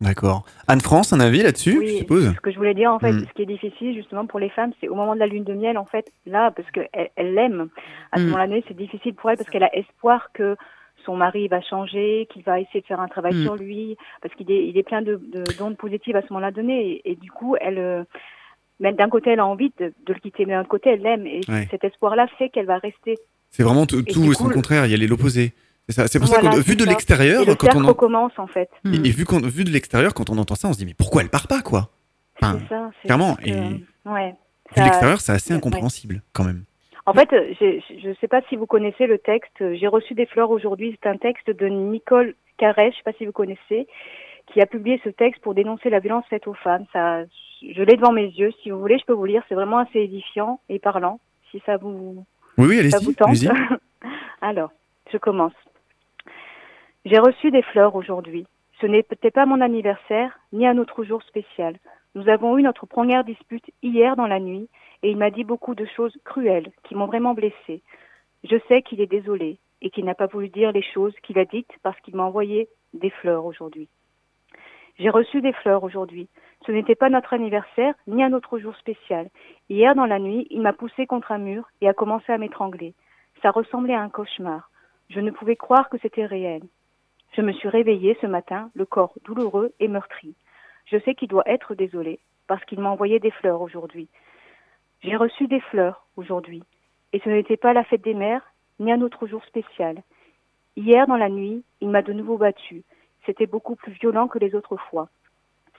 D'accord. 0.01 0.43
Anne-France, 0.67 1.13
un 1.13 1.19
avis 1.19 1.43
là-dessus, 1.43 1.79
je 1.87 1.97
suppose 1.99 2.33
ce 2.33 2.39
que 2.41 2.51
je 2.51 2.57
voulais 2.57 2.73
dire 2.73 2.91
en 2.91 2.97
fait, 2.99 3.11
Mm. 3.13 3.27
ce 3.29 3.33
qui 3.33 3.43
est 3.43 3.45
difficile 3.45 3.93
justement 3.95 4.25
pour 4.25 4.39
les 4.39 4.49
femmes, 4.49 4.71
c'est 4.81 4.87
au 4.87 4.95
moment 4.95 5.13
de 5.13 5.19
la 5.19 5.27
lune 5.27 5.43
de 5.43 5.53
miel 5.53 5.77
en 5.77 5.85
fait, 5.85 6.11
là, 6.25 6.49
parce 6.51 6.69
qu'elle 6.71 6.89
elle 7.15 7.35
l'aime. 7.35 7.69
À 8.11 8.17
ce 8.17 8.23
Mm. 8.23 8.25
moment-là, 8.31 8.55
c'est 8.67 8.75
difficile 8.75 9.13
pour 9.13 9.29
elle 9.29 9.37
parce 9.37 9.49
qu'elle 9.51 9.63
a 9.63 9.73
espoir 9.75 10.29
que 10.33 10.57
son 11.05 11.15
mari 11.15 11.47
va 11.47 11.61
changer, 11.61 12.27
qu'il 12.31 12.43
va 12.43 12.59
essayer 12.59 12.81
de 12.81 12.85
faire 12.85 12.99
un 12.99 13.07
travail 13.07 13.33
Mm. 13.35 13.43
sur 13.43 13.55
lui, 13.55 13.97
parce 14.21 14.33
qu'il 14.35 14.49
est, 14.51 14.67
il 14.67 14.77
est 14.77 14.83
plein 14.83 15.01
de, 15.01 15.15
de 15.33 15.43
d'ondes 15.57 15.77
positives 15.77 16.15
à 16.15 16.21
ce 16.21 16.27
moment-là 16.31 16.51
donné, 16.51 17.01
et, 17.05 17.11
et 17.11 17.15
du 17.15 17.29
coup, 17.31 17.55
elle, 17.59 17.77
euh, 17.79 18.03
d'un 18.79 19.09
côté, 19.09 19.31
elle 19.31 19.39
a 19.39 19.45
envie 19.45 19.71
de, 19.79 19.93
de 20.05 20.13
le 20.13 20.19
quitter, 20.19 20.45
mais 20.45 20.53
d'un 20.53 20.61
autre 20.61 20.69
côté, 20.69 20.89
elle 20.91 21.01
l'aime, 21.01 21.25
et 21.27 21.41
Ouais. 21.47 21.67
cet 21.71 21.83
espoir-là 21.83 22.27
fait 22.37 22.49
qu'elle 22.49 22.65
va 22.65 22.77
rester. 22.77 23.17
C'est 23.49 23.63
vraiment 23.63 23.85
tout, 23.85 24.03
Et 24.07 24.13
son 24.33 24.47
le- 24.47 24.53
contraire, 24.53 24.85
il 24.85 24.91
y 24.91 25.03
a 25.03 25.07
l'opposé. 25.07 25.53
C'est 25.89 26.19
pour 26.19 26.27
ça 26.29 26.39
que 26.39 26.59
vu 26.61 26.75
de 26.77 26.85
l'extérieur, 26.85 27.43
le 27.45 27.55
quand 27.55 27.75
on 27.75 27.83
en- 27.83 27.87
recommence 27.87 28.31
en 28.37 28.47
fait. 28.47 28.69
et, 28.85 28.95
et 28.95 29.11
vu, 29.11 29.25
de 29.25 29.69
l'extérieur, 29.71 30.13
quand 30.13 30.29
on 30.29 30.37
entend 30.37 30.55
ça, 30.55 30.69
on 30.69 30.73
se 30.73 30.77
dit 30.77 30.85
mais 30.85 30.93
pourquoi 30.93 31.21
elle 31.21 31.29
part 31.29 31.47
pas 31.47 31.61
quoi? 31.61 31.89
Enfin, 32.41 32.59
ça. 32.69 32.89
clairement, 33.03 33.35
juste, 33.43 33.57
et- 33.57 34.09
ouais. 34.09 34.35
Vu 34.75 34.81
de 34.81 34.85
l'extérieur, 34.85 35.19
c'est 35.19 35.33
assez 35.33 35.51
ouais. 35.51 35.57
incompréhensible 35.57 36.21
quand 36.31 36.45
même. 36.45 36.63
En 37.11 37.13
fait, 37.13 37.29
j'ai- 37.59 37.83
je 38.01 38.07
ne 38.09 38.13
sais 38.15 38.27
pas 38.29 38.41
si 38.47 38.55
vous 38.55 38.65
connaissez 38.65 39.05
le 39.05 39.17
texte. 39.17 39.73
J'ai 39.73 39.87
reçu 39.87 40.13
des 40.13 40.25
fleurs 40.25 40.49
aujourd'hui. 40.49 40.97
C'est 41.03 41.09
un 41.09 41.17
texte 41.17 41.49
de 41.49 41.67
Nicole 41.67 42.35
Carré, 42.57 42.83
je 42.83 42.87
ne 42.87 42.91
sais 42.93 43.03
pas 43.03 43.11
si 43.13 43.25
vous 43.25 43.33
connaissez, 43.33 43.85
qui 44.47 44.61
a 44.61 44.65
publié 44.65 44.99
ce 45.03 45.09
texte 45.09 45.41
pour 45.41 45.53
dénoncer 45.53 45.89
la 45.89 45.99
violence 45.99 46.25
faite 46.29 46.47
aux 46.47 46.53
femmes. 46.53 46.85
Ça, 46.93 47.23
je 47.61 47.83
l'ai 47.83 47.97
devant 47.97 48.13
mes 48.13 48.27
yeux. 48.27 48.51
Si 48.63 48.69
vous 48.69 48.79
voulez, 48.79 48.97
je 48.97 49.05
peux 49.05 49.13
vous 49.13 49.25
lire. 49.25 49.43
C'est 49.49 49.55
vraiment 49.55 49.79
assez 49.79 49.99
édifiant 49.99 50.61
et 50.69 50.79
parlant. 50.79 51.19
Si 51.51 51.61
ça 51.65 51.75
vous, 51.75 52.23
Oui, 52.57 52.67
oui, 52.67 52.89
ça 52.89 52.97
allez-y. 52.97 53.05
vous 53.05 53.13
tente. 53.13 53.35
Alors, 54.41 54.71
je 55.11 55.17
commence. 55.17 55.53
J'ai 57.03 57.19
reçu 57.19 57.51
des 57.51 57.61
fleurs 57.61 57.95
aujourd'hui. 57.95 58.45
Ce 58.79 58.85
n'était 58.87 59.31
pas 59.31 59.45
mon 59.45 59.59
anniversaire, 59.59 60.39
ni 60.53 60.65
un 60.65 60.77
autre 60.77 61.03
jour 61.03 61.21
spécial. 61.23 61.75
Nous 62.13 62.27
avons 62.27 62.57
eu 62.57 62.61
notre 62.61 62.85
première 62.85 63.23
dispute 63.23 63.71
hier 63.81 64.15
dans 64.17 64.27
la 64.27 64.39
nuit, 64.39 64.67
et 65.01 65.09
il 65.09 65.17
m'a 65.17 65.31
dit 65.31 65.45
beaucoup 65.45 65.75
de 65.75 65.85
choses 65.85 66.17
cruelles 66.25 66.71
qui 66.83 66.95
m'ont 66.95 67.05
vraiment 67.05 67.33
blessée. 67.33 67.81
Je 68.43 68.57
sais 68.67 68.81
qu'il 68.81 68.99
est 68.99 69.07
désolé 69.07 69.59
et 69.81 69.89
qu'il 69.89 70.05
n'a 70.05 70.15
pas 70.15 70.27
voulu 70.27 70.49
dire 70.49 70.71
les 70.71 70.81
choses 70.81 71.15
qu'il 71.23 71.39
a 71.39 71.45
dites 71.45 71.71
parce 71.83 71.99
qu'il 72.01 72.15
m'a 72.15 72.23
envoyé 72.23 72.67
des 72.93 73.09
fleurs 73.09 73.45
aujourd'hui. 73.45 73.87
J'ai 74.99 75.09
reçu 75.09 75.41
des 75.41 75.53
fleurs 75.53 75.83
aujourd'hui. 75.83 76.27
Ce 76.65 76.71
n'était 76.71 76.95
pas 76.95 77.09
notre 77.09 77.33
anniversaire 77.33 77.95
ni 78.07 78.23
un 78.23 78.33
autre 78.33 78.59
jour 78.59 78.75
spécial. 78.75 79.29
Hier 79.69 79.95
dans 79.95 80.05
la 80.05 80.19
nuit, 80.19 80.47
il 80.49 80.61
m'a 80.61 80.73
poussé 80.73 81.07
contre 81.07 81.31
un 81.31 81.37
mur 81.37 81.69
et 81.79 81.87
a 81.87 81.93
commencé 81.93 82.31
à 82.31 82.37
m'étrangler. 82.37 82.93
Ça 83.41 83.51
ressemblait 83.51 83.95
à 83.95 84.01
un 84.01 84.09
cauchemar. 84.09 84.69
Je 85.09 85.19
ne 85.19 85.31
pouvais 85.31 85.55
croire 85.55 85.89
que 85.89 85.97
c'était 86.01 86.25
réel. 86.25 86.61
Je 87.33 87.41
me 87.41 87.53
suis 87.53 87.69
réveillée 87.69 88.17
ce 88.21 88.27
matin, 88.27 88.69
le 88.75 88.85
corps 88.85 89.13
douloureux 89.23 89.71
et 89.79 89.87
meurtri. 89.87 90.35
Je 90.85 90.97
sais 90.99 91.15
qu'il 91.15 91.27
doit 91.27 91.47
être 91.47 91.75
désolé 91.75 92.19
parce 92.47 92.63
qu'il 92.65 92.79
m'a 92.79 92.89
envoyé 92.89 93.19
des 93.19 93.31
fleurs 93.31 93.61
aujourd'hui. 93.61 94.07
J'ai 95.01 95.15
reçu 95.15 95.47
des 95.47 95.61
fleurs 95.61 96.05
aujourd'hui 96.15 96.63
et 97.13 97.19
ce 97.19 97.29
n'était 97.29 97.57
pas 97.57 97.73
la 97.73 97.83
fête 97.83 98.03
des 98.03 98.13
mères 98.13 98.53
ni 98.79 98.91
un 98.91 99.01
autre 99.01 99.27
jour 99.27 99.43
spécial. 99.45 100.01
Hier 100.75 101.07
dans 101.07 101.17
la 101.17 101.29
nuit, 101.29 101.63
il 101.81 101.89
m'a 101.89 102.01
de 102.01 102.13
nouveau 102.13 102.37
battue. 102.37 102.83
C'était 103.25 103.47
beaucoup 103.47 103.75
plus 103.75 103.91
violent 103.93 104.27
que 104.27 104.39
les 104.39 104.55
autres 104.55 104.77
fois. 104.77 105.09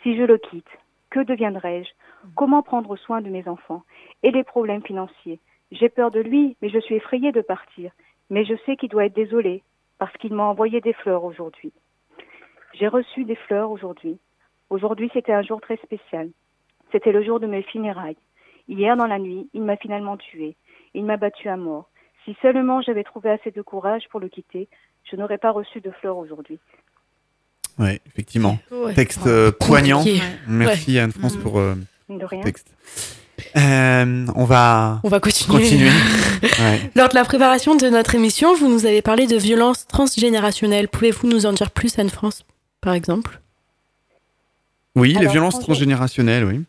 Si 0.03 0.17
je 0.17 0.23
le 0.23 0.39
quitte, 0.39 0.69
que 1.11 1.21
deviendrai-je? 1.21 1.91
Comment 2.37 2.63
prendre 2.63 2.97
soin 2.97 3.21
de 3.21 3.29
mes 3.29 3.47
enfants 3.49 3.83
Et 4.23 4.31
les 4.31 4.45
problèmes 4.45 4.83
financiers? 4.83 5.41
J'ai 5.71 5.89
peur 5.89 6.11
de 6.11 6.21
lui, 6.21 6.57
mais 6.61 6.69
je 6.69 6.79
suis 6.79 6.97
effrayée 6.97 7.33
de 7.33 7.41
partir. 7.41 7.93
Mais 8.31 8.45
je 8.45 8.55
sais 8.65 8.77
qu'il 8.77 8.89
doit 8.89 9.07
être 9.07 9.15
désolé, 9.15 9.63
parce 9.99 10.17
qu'il 10.19 10.35
m'a 10.35 10.45
envoyé 10.45 10.81
des 10.81 10.93
fleurs 10.93 11.25
aujourd'hui. 11.25 11.73
J'ai 12.75 12.89
reçu 12.89 13.25
des 13.25 13.37
fleurs 13.37 13.71
aujourd'hui. 13.71 14.19
Aujourd'hui, 14.73 15.11
c'était 15.13 15.33
un 15.35 15.43
jour 15.43 15.61
très 15.61 15.77
spécial. 15.85 16.31
C'était 16.93 17.13
le 17.13 17.23
jour 17.23 17.41
de 17.41 17.47
mes 17.47 17.63
funérailles. 17.63 18.17
Hier, 18.69 18.97
dans 18.97 19.07
la 19.07 19.19
nuit, 19.19 19.47
il 19.53 19.63
m'a 19.63 19.77
finalement 19.77 20.17
tué. 20.17 20.57
Il 20.95 21.05
m'a 21.05 21.19
battu 21.19 21.49
à 21.51 21.59
mort. 21.59 21.91
Si 22.25 22.35
seulement 22.41 22.81
j'avais 22.81 23.05
trouvé 23.05 23.29
assez 23.29 23.51
de 23.51 23.61
courage 23.61 24.05
pour 24.11 24.19
le 24.19 24.29
quitter, 24.29 24.69
je 25.11 25.17
n'aurais 25.17 25.37
pas 25.37 25.51
reçu 25.51 25.83
de 25.83 25.91
fleurs 26.01 26.17
aujourd'hui. 26.17 26.59
Ouais, 27.79 28.01
effectivement. 28.07 28.57
Ouais. 28.71 28.95
Texte 28.95 29.27
euh, 29.27 29.53
poignant. 29.53 29.99
Compliqué. 29.99 30.23
Merci 30.49 30.99
Anne-France 30.99 31.37
Mm. 31.37 31.41
pour 31.43 31.59
euh, 31.59 31.75
De 32.09 32.21
ce 32.21 32.25
rien. 32.25 32.41
texte. 32.43 32.75
Euh, 33.57 34.27
on 34.35 34.45
va 34.45 35.01
On 35.05 35.09
va 35.11 35.21
continuer. 35.21 35.59
continuer. 35.59 35.91
Ouais. 36.43 36.81
Lors 36.97 37.09
de 37.11 37.15
la 37.15 37.25
préparation 37.25 37.75
de 37.77 37.89
notre 37.89 38.15
émission, 38.15 38.55
vous 38.55 38.69
nous 38.69 38.87
avez 38.87 39.03
parlé 39.03 39.27
de 39.27 39.37
violences 39.37 39.87
transgénérationnelles. 39.87 40.89
Pouvez-vous 40.89 41.29
nous 41.29 41.45
en 41.45 41.53
dire 41.53 41.71
plus, 41.71 41.99
Anne-France, 41.99 42.45
par 42.81 42.95
exemple? 42.95 43.42
Oui, 44.97 45.11
les 45.13 45.19
Alors, 45.21 45.33
violences 45.33 45.61
transgénérationnelles, 45.61 46.45
oui. 46.45 46.65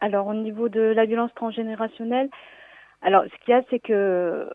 Alors, 0.00 0.26
au 0.26 0.34
niveau 0.34 0.68
de 0.68 0.80
la 0.80 1.04
violence 1.06 1.30
transgénérationnelle, 1.34 2.28
alors 3.02 3.22
ce 3.24 3.44
qu'il 3.44 3.54
y 3.54 3.56
a, 3.56 3.62
c'est 3.70 3.78
que 3.78 4.46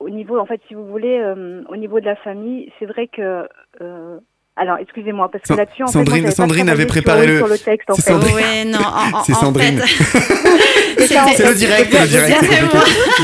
au 0.00 0.10
niveau, 0.10 0.38
en 0.38 0.46
fait, 0.46 0.60
si 0.68 0.74
vous 0.74 0.86
voulez, 0.86 1.18
euh, 1.18 1.62
au 1.68 1.76
niveau 1.76 2.00
de 2.00 2.04
la 2.04 2.16
famille, 2.16 2.70
c'est 2.78 2.86
vrai 2.86 3.08
que. 3.08 3.48
euh, 3.80 4.18
alors, 4.56 4.76
excusez-moi, 4.78 5.30
parce 5.30 5.44
que 5.44 5.54
là-dessus, 5.54 5.84
en 5.84 5.86
Sandrine- 5.86 6.24
fait, 6.26 6.30
Sandrine 6.32 6.68
avait 6.68 6.82
sur- 6.82 6.88
préparé 6.88 7.26
le- 7.28 7.36
sur 7.38 7.46
le 7.46 7.58
texte, 7.58 7.90
en 7.90 7.94
c'est 7.94 8.02
fait. 8.02 8.10
Sandrine. 8.12 8.34
Ouais, 8.34 8.64
non, 8.64 8.80
en, 8.80 9.18
en- 9.18 9.22
C'est 9.22 9.32
en 9.34 9.40
Sandrine. 9.40 9.78
fait, 9.86 11.06
C'est 11.06 11.46
le 11.48 11.54
direct, 11.54 11.92
le 11.92 12.06
direct. 12.08 12.42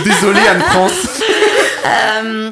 Désolé 0.05 0.39
Anne-France. 0.49 1.23
Euh, 1.85 2.51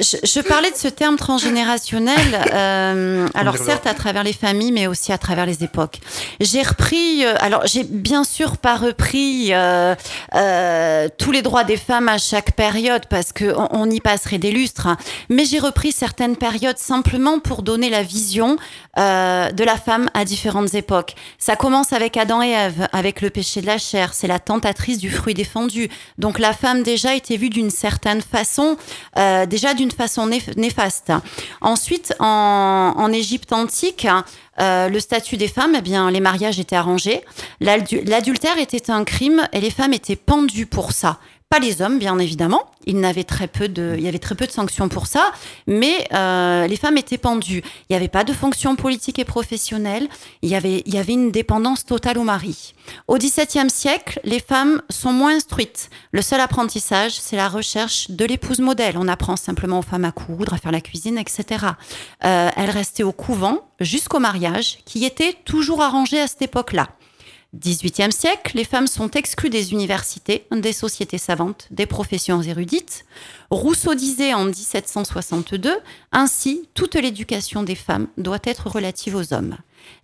je, 0.00 0.16
je- 0.22 0.40
parlais 0.40 0.70
de 0.70 0.76
ce 0.76 0.88
terme 0.88 1.16
transgénérationnel, 1.16 2.16
euh, 2.52 3.26
alors 3.34 3.56
certes 3.56 3.86
à 3.86 3.94
travers 3.94 4.22
les 4.22 4.32
familles, 4.32 4.72
mais 4.72 4.86
aussi 4.86 5.12
à 5.12 5.18
travers 5.18 5.46
les 5.46 5.64
époques. 5.64 5.98
J'ai 6.40 6.62
repris, 6.62 7.24
euh, 7.24 7.34
alors 7.40 7.62
j'ai 7.66 7.84
bien 7.84 8.24
sûr 8.24 8.56
pas 8.56 8.76
repris 8.76 9.48
euh, 9.52 9.94
euh, 10.34 11.08
tous 11.18 11.32
les 11.32 11.42
droits 11.42 11.64
des 11.64 11.76
femmes 11.76 12.08
à 12.08 12.18
chaque 12.18 12.52
période 12.52 13.06
parce 13.08 13.32
que 13.32 13.54
on, 13.70 13.90
y 13.90 14.00
passerait 14.00 14.38
des 14.38 14.50
lustres, 14.52 14.86
hein. 14.86 14.96
mais 15.28 15.44
j'ai 15.44 15.58
repris 15.58 15.90
certaines 15.92 16.36
périodes 16.36 16.78
simplement 16.78 17.38
pour 17.40 17.62
donner 17.62 17.90
la 17.90 18.02
vision 18.02 18.56
euh, 18.98 19.50
de 19.50 19.64
la 19.64 19.76
femme 19.76 20.10
à 20.14 20.24
différentes 20.24 20.74
époques. 20.74 21.14
Ça 21.38 21.56
commence 21.56 21.92
avec 21.92 22.16
Adam 22.16 22.42
et 22.42 22.50
Ève, 22.50 22.88
avec 22.92 23.20
le 23.22 23.30
péché 23.30 23.60
de 23.60 23.66
la 23.66 23.78
chair. 23.78 24.12
C'est 24.12 24.26
la 24.26 24.38
tentatrice 24.38 24.98
du 24.98 25.10
fruit 25.10 25.34
défendu. 25.34 25.88
Donc 26.18 26.38
la 26.38 26.52
femme 26.52 26.82
déjà 26.82 27.14
était 27.14 27.36
vue 27.36 27.48
d'une 27.48 27.70
certaine 27.70 28.20
façon, 28.20 28.51
euh, 28.58 29.46
déjà 29.46 29.74
d'une 29.74 29.90
façon 29.90 30.26
néf- 30.28 30.56
néfaste. 30.56 31.12
Ensuite, 31.60 32.14
en, 32.18 33.10
Égypte 33.12 33.52
antique, 33.52 34.06
euh, 34.60 34.88
le 34.88 35.00
statut 35.00 35.36
des 35.36 35.48
femmes, 35.48 35.74
eh 35.76 35.80
bien, 35.80 36.10
les 36.10 36.20
mariages 36.20 36.58
étaient 36.60 36.76
arrangés. 36.76 37.22
L'adu- 37.60 38.02
L'adultère 38.04 38.58
était 38.58 38.90
un 38.90 39.04
crime 39.04 39.46
et 39.52 39.60
les 39.60 39.70
femmes 39.70 39.92
étaient 39.92 40.16
pendues 40.16 40.66
pour 40.66 40.92
ça. 40.92 41.18
Pas 41.52 41.58
les 41.58 41.82
hommes, 41.82 41.98
bien 41.98 42.18
évidemment. 42.18 42.62
Il, 42.86 42.98
n'avait 42.98 43.24
très 43.24 43.46
peu 43.46 43.68
de, 43.68 43.94
il 43.98 44.02
y 44.02 44.08
avait 44.08 44.18
très 44.18 44.34
peu 44.34 44.46
de 44.46 44.50
sanctions 44.50 44.88
pour 44.88 45.06
ça, 45.06 45.32
mais 45.66 46.08
euh, 46.14 46.66
les 46.66 46.76
femmes 46.76 46.96
étaient 46.96 47.18
pendues. 47.18 47.62
Il 47.62 47.92
n'y 47.92 47.96
avait 47.96 48.08
pas 48.08 48.24
de 48.24 48.32
fonction 48.32 48.74
politique 48.74 49.18
et 49.18 49.26
professionnelle. 49.26 50.08
Il 50.40 50.48
y 50.48 50.54
avait, 50.54 50.82
il 50.86 50.94
y 50.94 50.96
avait 50.96 51.12
une 51.12 51.30
dépendance 51.30 51.84
totale 51.84 52.16
au 52.16 52.22
mari. 52.22 52.72
Au 53.06 53.18
XVIIe 53.18 53.68
siècle, 53.68 54.18
les 54.24 54.40
femmes 54.40 54.80
sont 54.88 55.12
moins 55.12 55.36
instruites. 55.36 55.90
Le 56.10 56.22
seul 56.22 56.40
apprentissage, 56.40 57.12
c'est 57.20 57.36
la 57.36 57.50
recherche 57.50 58.10
de 58.10 58.24
l'épouse 58.24 58.60
modèle. 58.60 58.96
On 58.96 59.06
apprend 59.06 59.36
simplement 59.36 59.80
aux 59.80 59.82
femmes 59.82 60.06
à 60.06 60.12
coudre, 60.12 60.54
à 60.54 60.56
faire 60.56 60.72
la 60.72 60.80
cuisine, 60.80 61.18
etc. 61.18 61.66
Euh, 62.24 62.48
elles 62.56 62.70
restaient 62.70 63.02
au 63.02 63.12
couvent 63.12 63.58
jusqu'au 63.78 64.20
mariage, 64.20 64.78
qui 64.86 65.04
était 65.04 65.34
toujours 65.44 65.82
arrangé 65.82 66.18
à 66.18 66.28
cette 66.28 66.40
époque-là. 66.40 66.88
18e 67.58 68.12
siècle, 68.12 68.56
les 68.56 68.64
femmes 68.64 68.86
sont 68.86 69.10
exclues 69.10 69.50
des 69.50 69.72
universités, 69.72 70.46
des 70.50 70.72
sociétés 70.72 71.18
savantes, 71.18 71.66
des 71.70 71.84
professions 71.84 72.40
érudites. 72.40 73.04
Rousseau 73.50 73.94
disait 73.94 74.32
en 74.32 74.46
1762, 74.46 75.70
ainsi, 76.12 76.66
toute 76.72 76.94
l'éducation 76.94 77.62
des 77.62 77.74
femmes 77.74 78.08
doit 78.16 78.38
être 78.44 78.68
relative 78.68 79.16
aux 79.16 79.34
hommes. 79.34 79.58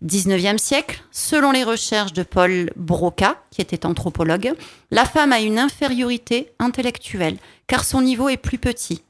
19e 0.05 0.59
siècle, 0.59 1.03
selon 1.11 1.51
les 1.51 1.65
recherches 1.65 2.13
de 2.13 2.23
Paul 2.23 2.71
Broca, 2.77 3.41
qui 3.51 3.63
était 3.63 3.87
anthropologue, 3.87 4.53
la 4.91 5.07
femme 5.07 5.33
a 5.33 5.41
une 5.41 5.59
infériorité 5.59 6.53
intellectuelle, 6.59 7.39
car 7.67 7.85
son 7.85 8.03
niveau 8.03 8.29
est 8.29 8.37
plus 8.37 8.59
petit. 8.59 9.03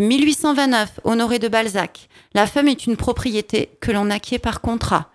1829, 0.00 0.98
Honoré 1.04 1.38
de 1.38 1.46
Balzac, 1.46 2.08
la 2.34 2.48
femme 2.48 2.66
est 2.66 2.86
une 2.86 2.96
propriété 2.96 3.70
que 3.80 3.92
l'on 3.92 4.10
acquiert 4.10 4.40
par 4.40 4.60
contrat. 4.60 5.10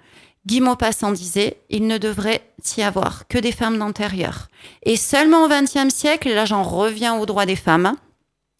Guy 0.45 0.61
Maupassant 0.61 1.11
disait 1.11 1.57
il 1.69 1.87
ne 1.87 1.97
devrait 1.97 2.41
y 2.77 2.81
avoir 2.81 3.27
que 3.27 3.37
des 3.37 3.51
femmes 3.51 3.77
d'intérieur. 3.77 4.47
Et 4.83 4.95
seulement 4.95 5.45
au 5.45 5.49
XXe 5.49 5.93
siècle, 5.93 6.27
et 6.27 6.35
là 6.35 6.45
j'en 6.45 6.63
reviens 6.63 7.17
aux 7.17 7.25
droits 7.25 7.45
des 7.45 7.55
femmes, 7.55 7.95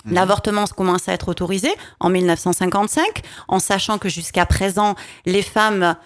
L'avortement 0.06 0.66
commence 0.66 1.10
à 1.10 1.14
être 1.14 1.28
autorisé 1.28 1.70
en 2.00 2.10
1955, 2.10 3.22
en 3.50 3.60
sachant 3.60 3.98
que 3.98 4.08
jusqu'à 4.08 4.46
présent, 4.46 4.96
les 5.26 5.42
femmes 5.42 5.98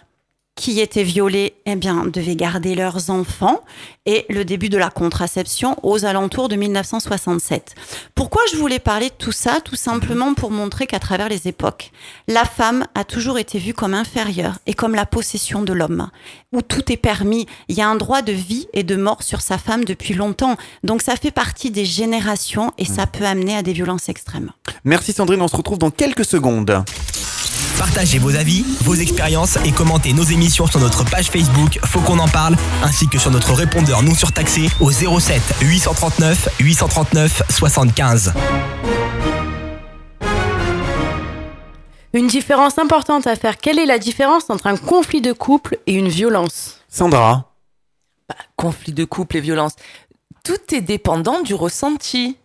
qui 0.55 0.79
étaient 0.79 1.03
violées 1.03 1.55
eh 1.65 1.75
bien, 1.75 2.05
devaient 2.05 2.35
garder 2.35 2.75
leurs 2.75 3.09
enfants 3.09 3.61
et 4.05 4.25
le 4.29 4.45
début 4.45 4.69
de 4.69 4.77
la 4.77 4.89
contraception 4.89 5.77
aux 5.81 6.05
alentours 6.05 6.47
de 6.47 6.55
1967. 6.55 7.73
Pourquoi 8.13 8.41
je 8.51 8.57
voulais 8.57 8.79
parler 8.79 9.09
de 9.09 9.15
tout 9.15 9.31
ça? 9.31 9.61
Tout 9.61 9.75
simplement 9.75 10.33
pour 10.33 10.51
montrer 10.51 10.85
qu'à 10.85 10.99
travers 10.99 11.29
les 11.29 11.47
époques, 11.47 11.91
la 12.27 12.45
femme 12.45 12.85
a 12.93 13.03
toujours 13.03 13.39
été 13.39 13.57
vue 13.57 13.73
comme 13.73 13.93
inférieure 13.93 14.59
et 14.67 14.73
comme 14.73 14.93
la 14.93 15.05
possession 15.05 15.63
de 15.63 15.73
l'homme, 15.73 16.09
où 16.51 16.61
tout 16.61 16.91
est 16.91 16.97
permis. 16.97 17.47
Il 17.67 17.75
y 17.75 17.81
a 17.81 17.87
un 17.87 17.95
droit 17.95 18.21
de 18.21 18.33
vie 18.33 18.67
et 18.73 18.83
de 18.83 18.95
mort 18.95 19.23
sur 19.23 19.41
sa 19.41 19.57
femme 19.57 19.85
depuis 19.85 20.13
longtemps. 20.13 20.57
Donc 20.83 21.01
ça 21.01 21.15
fait 21.15 21.31
partie 21.31 21.71
des 21.71 21.85
générations 21.85 22.71
et 22.77 22.85
ça 22.85 23.07
peut 23.07 23.25
amener 23.25 23.55
à 23.55 23.63
des 23.63 23.73
violences 23.73 24.09
extrêmes. 24.09 24.51
Merci 24.83 25.13
Sandrine, 25.13 25.41
on 25.41 25.47
se 25.47 25.55
retrouve 25.55 25.79
dans 25.79 25.91
quelques 25.91 26.25
secondes. 26.25 26.83
Partagez 27.77 28.19
vos 28.19 28.35
avis, 28.35 28.63
vos 28.81 28.95
expériences 28.95 29.57
et 29.65 29.71
commentez 29.71 30.13
nos 30.13 30.23
émissions 30.23 30.67
sur 30.67 30.79
notre 30.79 31.03
page 31.03 31.29
Facebook 31.29 31.79
Faut 31.85 32.01
qu'on 32.01 32.19
en 32.19 32.27
parle, 32.27 32.55
ainsi 32.83 33.07
que 33.07 33.17
sur 33.17 33.31
notre 33.31 33.53
répondeur 33.53 34.03
non 34.03 34.13
surtaxé 34.13 34.69
au 34.79 34.91
07 34.91 35.41
839 35.61 36.49
839 36.59 37.43
75. 37.49 38.33
Une 42.13 42.27
différence 42.27 42.77
importante 42.77 43.25
à 43.25 43.35
faire. 43.35 43.57
Quelle 43.57 43.79
est 43.79 43.87
la 43.87 43.97
différence 43.97 44.49
entre 44.49 44.67
un 44.67 44.77
conflit 44.77 45.21
de 45.21 45.33
couple 45.33 45.79
et 45.87 45.93
une 45.93 46.09
violence? 46.09 46.79
Sandra, 46.87 47.53
conflit 48.55 48.93
de 48.93 49.03
couple 49.03 49.37
et 49.37 49.41
violence. 49.41 49.73
Tout 50.43 50.75
est 50.75 50.81
dépendant 50.81 51.41
du 51.41 51.55
ressenti. 51.55 52.37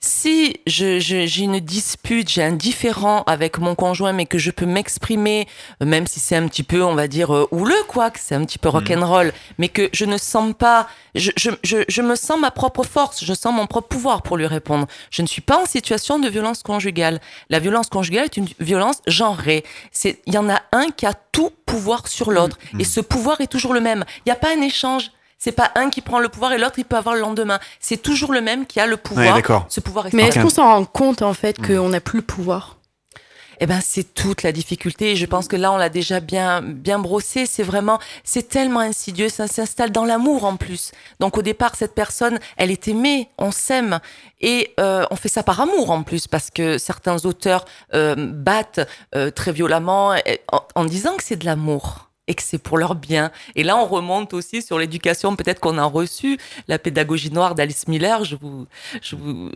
Si 0.00 0.56
je, 0.66 1.00
je- 1.00 1.26
j'ai 1.26 1.42
une 1.42 1.58
dispute, 1.58 2.28
j'ai 2.30 2.42
un 2.42 2.52
différend 2.52 3.22
avec 3.26 3.58
mon 3.58 3.74
conjoint, 3.74 4.12
mais 4.12 4.26
que 4.26 4.38
je 4.38 4.50
peux 4.50 4.66
m'exprimer, 4.66 5.48
euh, 5.82 5.86
même 5.86 6.06
si 6.06 6.20
c'est 6.20 6.36
un 6.36 6.46
petit 6.46 6.62
peu, 6.62 6.82
on 6.84 6.94
va 6.94 7.08
dire, 7.08 7.34
euh, 7.34 7.48
houleux, 7.50 7.82
quoi, 7.88 8.10
que 8.10 8.18
c'est 8.20 8.34
un 8.34 8.44
petit 8.44 8.58
peu 8.58 8.68
rock'n'roll, 8.68 9.32
mais 9.58 9.68
que 9.68 9.88
je 9.92 10.04
ne 10.04 10.16
sens 10.18 10.54
pas, 10.56 10.86
je, 11.14 11.30
je, 11.36 11.50
je, 11.64 11.78
je 11.88 12.02
me 12.02 12.14
sens 12.14 12.38
ma 12.38 12.50
propre 12.50 12.84
force, 12.84 13.24
je 13.24 13.34
sens 13.34 13.52
mon 13.54 13.66
propre 13.66 13.88
pouvoir 13.88 14.22
pour 14.22 14.36
lui 14.36 14.46
répondre. 14.46 14.86
Je 15.10 15.22
ne 15.22 15.26
suis 15.26 15.42
pas 15.42 15.60
en 15.60 15.66
situation 15.66 16.18
de 16.18 16.28
violence 16.28 16.62
conjugale. 16.62 17.20
La 17.50 17.58
violence 17.58 17.88
conjugale 17.88 18.26
est 18.26 18.36
une 18.36 18.48
violence 18.60 19.00
genrée. 19.06 19.64
C'est, 19.92 20.20
il 20.26 20.34
y 20.34 20.38
en 20.38 20.48
a 20.48 20.60
un 20.72 20.90
qui 20.90 21.06
a 21.06 21.14
tout 21.32 21.50
pouvoir 21.64 22.06
sur 22.06 22.30
l'autre, 22.30 22.58
et 22.78 22.84
ce 22.84 23.00
pouvoir 23.00 23.40
est 23.40 23.46
toujours 23.48 23.74
le 23.74 23.80
même. 23.80 24.04
Il 24.18 24.22
n'y 24.28 24.32
a 24.32 24.36
pas 24.36 24.54
un 24.56 24.60
échange. 24.60 25.10
C'est 25.38 25.52
pas 25.52 25.70
un 25.74 25.90
qui 25.90 26.00
prend 26.00 26.18
le 26.18 26.28
pouvoir 26.28 26.52
et 26.52 26.58
l'autre 26.58 26.78
il 26.78 26.84
peut 26.84 26.96
avoir 26.96 27.14
le 27.14 27.20
lendemain. 27.20 27.58
C'est 27.80 27.98
toujours 27.98 28.32
le 28.32 28.40
même 28.40 28.66
qui 28.66 28.80
a 28.80 28.86
le 28.86 28.96
pouvoir. 28.96 29.26
Ouais, 29.26 29.32
d'accord. 29.32 29.66
Ce 29.68 29.80
pouvoir 29.80 30.06
Mais 30.12 30.28
est-ce 30.28 30.40
qu'on 30.40 30.50
s'en 30.50 30.64
rend 30.64 30.84
compte 30.84 31.22
en 31.22 31.34
fait 31.34 31.64
qu'on 31.64 31.88
n'a 31.90 32.00
plus 32.00 32.18
le 32.18 32.24
pouvoir? 32.24 32.76
Eh 33.60 33.66
ben, 33.66 33.80
c'est 33.82 34.14
toute 34.14 34.42
la 34.42 34.52
difficulté. 34.52 35.12
Et 35.12 35.16
je 35.16 35.26
pense 35.26 35.48
que 35.48 35.56
là, 35.56 35.72
on 35.72 35.76
l'a 35.76 35.88
déjà 35.88 36.20
bien, 36.20 36.62
bien 36.62 36.98
brossé. 36.98 37.46
C'est 37.46 37.62
vraiment, 37.62 37.98
c'est 38.24 38.48
tellement 38.48 38.80
insidieux. 38.80 39.28
Ça 39.28 39.48
s'installe 39.48 39.92
dans 39.92 40.04
l'amour 40.04 40.44
en 40.44 40.56
plus. 40.56 40.92
Donc, 41.20 41.38
au 41.38 41.42
départ, 41.42 41.74
cette 41.74 41.94
personne, 41.94 42.38
elle 42.56 42.70
est 42.70 42.88
aimée, 42.88 43.30
on 43.38 43.50
s'aime. 43.50 44.00
Et 44.40 44.74
euh, 44.78 45.06
on 45.10 45.16
fait 45.16 45.28
ça 45.28 45.42
par 45.42 45.60
amour 45.60 45.90
en 45.90 46.02
plus, 46.02 46.26
parce 46.26 46.50
que 46.50 46.76
certains 46.76 47.24
auteurs 47.24 47.64
euh, 47.94 48.14
battent 48.16 48.86
euh, 49.14 49.30
très 49.30 49.52
violemment 49.52 50.14
en, 50.52 50.60
en 50.74 50.84
disant 50.84 51.16
que 51.16 51.24
c'est 51.24 51.36
de 51.36 51.46
l'amour 51.46 52.05
et 52.28 52.34
que 52.34 52.42
c'est 52.42 52.62
pour 52.62 52.78
leur 52.78 52.94
bien. 52.94 53.30
Et 53.54 53.62
là, 53.62 53.76
on 53.76 53.86
remonte 53.86 54.34
aussi 54.34 54.62
sur 54.62 54.78
l'éducation 54.78 55.36
peut-être 55.36 55.60
qu'on 55.60 55.78
a 55.78 55.84
reçue, 55.84 56.38
la 56.68 56.78
pédagogie 56.78 57.30
noire 57.32 57.54
d'Alice 57.54 57.88
Miller. 57.88 58.24
Je 58.24 58.36
vous, 58.36 58.66
je 59.02 59.16
vous, 59.16 59.50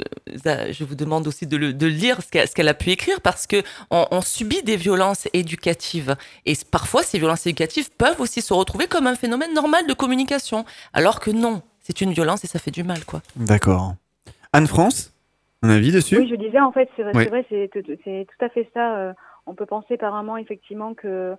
euh, 0.47 0.73
je 0.73 0.85
vous 0.85 0.95
demande 0.95 1.27
aussi 1.27 1.47
de 1.47 1.57
le, 1.57 1.73
de 1.73 1.87
lire, 1.87 2.19
ce 2.23 2.55
qu'elle 2.55 2.69
a 2.69 2.75
pu 2.75 2.91
écrire, 2.91 3.21
parce 3.21 3.47
que 3.47 3.63
on, 3.91 4.07
on 4.11 4.21
subit 4.21 4.63
des 4.63 4.77
violences 4.77 5.29
éducatives. 5.33 6.17
Et 6.47 6.55
parfois, 6.71 7.03
ces 7.03 7.19
violences 7.19 7.47
éducatives 7.47 7.91
peuvent 7.97 8.21
aussi 8.21 8.41
se 8.43 8.53
retrouver 8.55 8.87
comme 8.87 9.07
un 9.07 9.17
phénomène 9.17 9.53
normal 9.55 9.87
de 9.87 9.95
communication. 9.95 10.65
Alors 10.93 11.21
que 11.21 11.31
non, 11.31 11.63
c'est 11.81 12.01
une 12.01 12.13
violence 12.13 12.45
et 12.45 12.47
ça 12.47 12.59
fait 12.59 12.71
du 12.71 12.85
mal, 12.85 13.05
quoi. 13.05 13.23
D'accord. 13.37 13.95
Anne-France, 14.53 15.13
un 15.63 15.71
avis 15.71 15.93
dessus? 15.93 16.19
Oui, 16.19 16.29
je 16.29 16.35
disais, 16.37 16.61
en 16.61 16.73
fait, 16.73 16.89
c'est 16.97 17.03
vrai, 17.03 17.13
Oui. 17.15 17.45
c'est 17.51 17.71
tout, 17.73 17.83
c'est 18.05 18.27
tout 18.29 18.45
à 18.45 18.49
fait 18.49 18.69
ça. 18.75 18.97
euh, 18.97 19.13
on 19.47 19.55
peut 19.55 19.67
penser 19.67 19.97
par 19.97 20.15
un 20.15 20.23
moment, 20.23 20.37
effectivement, 20.37 20.95
que, 20.95 21.35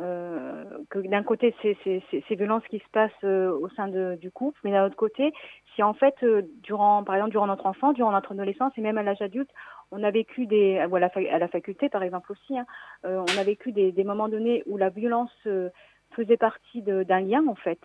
euh, 0.00 0.64
que 0.90 0.98
d'un 0.98 1.22
côté, 1.22 1.54
c'est 1.62 1.76
c'est- 1.82 2.02
c'est- 2.10 2.22
ces 2.28 2.34
violences 2.34 2.66
qui 2.68 2.78
se 2.80 2.88
passent 2.92 3.10
euh, 3.24 3.50
au 3.50 3.68
sein 3.70 3.88
de- 3.88 4.16
du 4.20 4.30
couple, 4.30 4.58
mais 4.64 4.70
d'un 4.72 4.84
autre 4.86 4.96
côté, 4.96 5.32
si 5.74 5.82
en 5.82 5.94
fait, 5.94 6.14
euh, 6.22 6.42
durant, 6.62 7.02
par 7.04 7.14
exemple, 7.14 7.30
durant 7.30 7.46
notre 7.46 7.66
enfance, 7.66 7.94
durant 7.94 8.12
notre 8.12 8.32
adolescence 8.32 8.72
et 8.76 8.80
même 8.82 8.98
à 8.98 9.02
l'âge 9.02 9.22
adulte, 9.22 9.50
on 9.92 10.02
a 10.02 10.10
vécu 10.10 10.46
des, 10.46 10.84
ou 10.90 10.96
à 10.96 11.00
la, 11.00 11.08
fa- 11.08 11.20
à 11.32 11.38
la 11.38 11.48
faculté, 11.48 11.88
par 11.88 12.02
exemple 12.02 12.32
aussi, 12.32 12.58
hein, 12.58 12.66
euh, 13.04 13.22
on 13.26 13.38
a 13.38 13.44
vécu 13.44 13.72
des, 13.72 13.92
des 13.92 14.04
moments 14.04 14.28
donnés 14.28 14.62
où 14.66 14.76
la 14.76 14.90
violence 14.90 15.32
euh, 15.46 15.70
faisait 16.12 16.36
partie 16.36 16.82
de- 16.82 17.02
d'un 17.02 17.20
lien, 17.20 17.46
en 17.46 17.54
fait. 17.54 17.80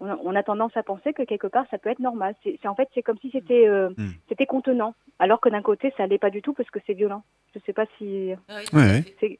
On 0.00 0.08
a, 0.08 0.16
on 0.24 0.34
a 0.34 0.42
tendance 0.42 0.76
à 0.76 0.82
penser 0.82 1.12
que 1.12 1.22
quelque 1.22 1.46
part, 1.46 1.66
ça 1.70 1.78
peut 1.78 1.88
être 1.90 2.00
normal. 2.00 2.34
C'est 2.42 2.58
c'est- 2.60 2.68
en 2.68 2.74
fait, 2.74 2.88
c'est 2.94 3.02
comme 3.02 3.18
si 3.18 3.30
c'était 3.30 3.68
euh, 3.68 3.90
Hmm. 3.90 4.10
c'était 4.28 4.46
contenant, 4.46 4.94
alors 5.18 5.40
que 5.40 5.48
d'un 5.50 5.62
côté, 5.62 5.92
ça 5.96 6.06
l'est 6.06 6.18
pas 6.18 6.30
du 6.30 6.40
tout 6.42 6.52
parce 6.54 6.68
que 6.70 6.80
c'est 6.86 6.94
violent. 6.94 7.22
Je 7.54 7.60
sais 7.60 7.72
pas 7.72 7.86
si. 7.98 8.34
Ouais. 8.76 9.36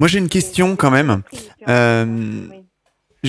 Moi, 0.00 0.08
j'ai 0.08 0.18
une 0.18 0.28
question 0.28 0.76
quand 0.76 0.90
même. 0.90 1.22
Euh, 1.68 2.46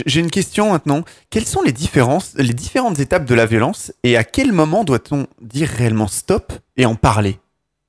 J'ai 0.05 0.19
une 0.19 0.29
question 0.29 0.71
maintenant. 0.71 1.03
Quelles 1.31 1.47
sont 1.47 1.63
les 1.63 1.71
différences, 1.71 2.33
les 2.37 2.53
différentes 2.53 2.99
étapes 2.99 3.25
de 3.25 3.33
la 3.33 3.47
violence 3.47 3.91
et 4.03 4.17
à 4.17 4.23
quel 4.23 4.51
moment 4.51 4.83
doit-on 4.83 5.25
dire 5.41 5.67
réellement 5.67 6.07
stop 6.07 6.53
et 6.77 6.85
en 6.85 6.93
parler? 6.95 7.39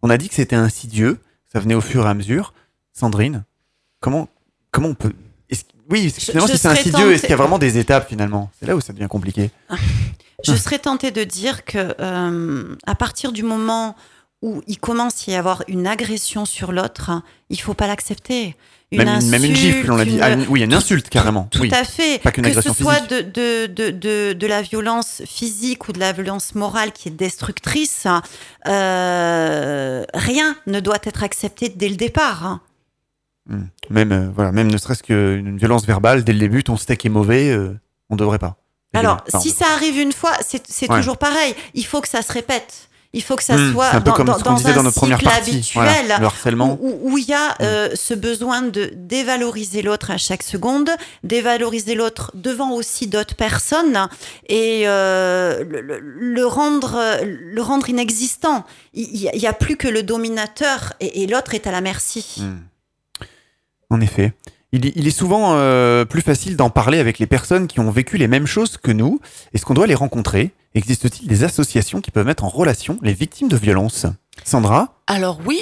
On 0.02 0.08
a 0.08 0.16
dit 0.16 0.30
que 0.30 0.34
c'était 0.34 0.56
insidieux, 0.56 1.18
ça 1.52 1.60
venait 1.60 1.74
au 1.74 1.82
fur 1.82 2.06
et 2.06 2.08
à 2.08 2.14
mesure. 2.14 2.54
Sandrine, 2.94 3.44
comment, 4.00 4.28
comment 4.70 4.88
on 4.88 4.94
peut. 4.94 5.12
est-ce- 5.50 5.64
oui, 5.90 6.10
finalement, 6.10 6.46
je 6.46 6.52
si 6.52 6.58
c'est 6.58 6.68
insidieux, 6.68 7.12
est-ce 7.12 7.22
qu'il 7.22 7.30
y 7.30 7.34
a 7.34 7.36
vraiment 7.36 7.58
des 7.58 7.76
étapes 7.76 8.08
finalement? 8.08 8.50
C'est 8.58 8.66
là 8.66 8.74
où 8.76 8.80
ça 8.80 8.92
devient 8.94 9.08
compliqué. 9.08 9.50
Je 10.42 10.54
serais 10.54 10.78
tentée 10.78 11.10
de 11.10 11.22
dire 11.22 11.66
que 11.66 11.94
euh, 12.00 12.74
à 12.86 12.94
partir 12.94 13.30
du 13.32 13.42
moment 13.42 13.94
où 14.42 14.62
il 14.66 14.78
commence 14.78 15.28
à 15.28 15.32
y 15.32 15.34
avoir 15.34 15.62
une 15.68 15.86
agression 15.86 16.44
sur 16.46 16.72
l'autre, 16.72 17.10
il 17.50 17.60
faut 17.60 17.74
pas 17.74 17.86
l'accepter. 17.86 18.56
Même, 18.92 19.06
une- 19.06 19.28
même 19.28 19.44
une 19.44 19.54
gifle, 19.54 19.92
on 19.92 19.96
l'a 19.96 20.04
dit. 20.04 20.16
une- 20.16 20.22
Ah, 20.22 20.36
oui, 20.48 20.62
une 20.62 20.74
insulte 20.74 21.08
carrément. 21.10 21.44
Tout 21.52 21.60
oui. 21.60 21.72
à 21.72 21.84
fait. 21.84 22.20
Pas 22.20 22.32
qu'une 22.32 22.42
que 22.44 22.48
agression 22.48 22.74
ce 22.74 22.82
soit 22.82 22.94
physique. 22.94 23.10
de, 23.10 23.20
de, 23.20 23.66
de, 23.66 23.90
de, 23.90 24.32
de 24.32 24.46
la 24.48 24.62
violence 24.62 25.22
physique 25.26 25.88
ou 25.88 25.92
de 25.92 26.00
la 26.00 26.10
violence 26.12 26.56
morale 26.56 26.90
qui 26.90 27.08
est 27.08 27.12
destructrice, 27.12 28.06
euh, 28.66 30.04
rien 30.14 30.56
ne 30.66 30.80
doit 30.80 30.98
être 31.04 31.22
accepté 31.22 31.68
dès 31.68 31.88
le 31.88 31.96
départ. 31.96 32.60
Hmm. 33.48 33.64
Même, 33.90 34.12
euh, 34.12 34.28
voilà, 34.34 34.52
même 34.52 34.70
ne 34.70 34.76
serait-ce 34.76 35.02
qu'une 35.02 35.56
violence 35.56 35.84
verbale, 35.86 36.24
dès 36.24 36.32
le 36.32 36.38
début, 36.38 36.62
ton 36.64 36.76
steak 36.76 37.04
est 37.06 37.10
mauvais, 37.10 37.50
euh, 37.50 37.78
on 38.10 38.16
devrait 38.16 38.38
pas. 38.38 38.56
Alors, 38.92 39.22
si 39.40 39.50
ça 39.50 39.66
arrive 39.72 39.98
une 39.98 40.12
fois, 40.12 40.32
c'est 40.44 40.66
c'est 40.66 40.90
Ouais. 40.90 40.96
toujours 40.98 41.16
pareil. 41.16 41.54
Il 41.74 41.86
faut 41.86 42.00
que 42.00 42.08
ça 42.08 42.22
se 42.22 42.32
répète. 42.32 42.88
Il 43.12 43.22
faut 43.24 43.34
que 43.34 43.42
ça 43.42 43.56
Hmm, 43.56 43.72
soit 43.72 43.90
c'est 43.90 43.96
un 43.96 44.00
peu 44.02 44.10
dans, 44.10 44.16
comme 44.16 44.26
dans- 44.26 44.34
un 44.34 44.74
dans 44.74 44.82
notre 44.84 45.04
cycle 45.04 45.24
partie, 45.24 45.50
habituel 45.50 45.82
voilà, 45.84 46.18
le 46.20 46.26
harcèlement. 46.26 46.78
où 46.80 47.18
il 47.18 47.24
y 47.24 47.34
a 47.34 47.56
euh, 47.60 47.88
ce 47.94 48.14
besoin 48.14 48.62
de 48.62 48.92
dévaloriser 48.94 49.82
l'autre 49.82 50.12
à 50.12 50.16
chaque 50.16 50.44
seconde, 50.44 50.90
dévaloriser 51.24 51.96
l'autre 51.96 52.30
devant 52.34 52.70
aussi 52.70 53.08
d'autres 53.08 53.34
personnes 53.34 54.06
et 54.48 54.82
euh, 54.86 55.64
le, 55.64 55.80
le- 55.80 55.98
le 55.98 56.46
rendre, 56.46 57.00
le 57.24 57.60
rendre 57.62 57.88
inexistant. 57.88 58.64
Il 58.94 59.28
n'y 59.34 59.46
a, 59.46 59.52
plus 59.54 59.76
que 59.76 59.88
le 59.88 60.04
dominateur 60.04 60.92
et, 61.00 61.22
et 61.24 61.26
l'autre 61.26 61.54
est 61.54 61.66
à 61.66 61.72
la 61.72 61.80
merci. 61.80 62.36
Hmm. 62.38 62.58
En 63.90 64.00
effet. 64.00 64.34
Il, 64.72 65.06
est- 65.06 65.10
souvent 65.10 65.54
euh, 65.54 66.04
plus 66.04 66.22
facile 66.22 66.56
d'en 66.56 66.70
parler 66.70 66.98
avec 67.00 67.18
les 67.18 67.26
personnes 67.26 67.66
qui 67.66 67.80
ont 67.80 67.90
vécu 67.90 68.16
les 68.18 68.28
mêmes 68.28 68.46
choses 68.46 68.76
que 68.76 68.92
nous. 68.92 69.20
Est-ce 69.52 69.64
qu'on 69.64 69.74
doit 69.74 69.88
les 69.88 69.96
rencontrer? 69.96 70.52
Existe-t-il 70.74 71.26
des 71.28 71.42
associations 71.42 72.00
qui 72.00 72.12
peuvent 72.12 72.26
mettre 72.26 72.44
en 72.44 72.48
relation 72.48 72.96
les 73.02 73.12
victimes 73.12 73.48
de 73.48 73.56
violences? 73.56 74.06
Sandra? 74.44 74.94
Alors 75.08 75.40
oui, 75.44 75.60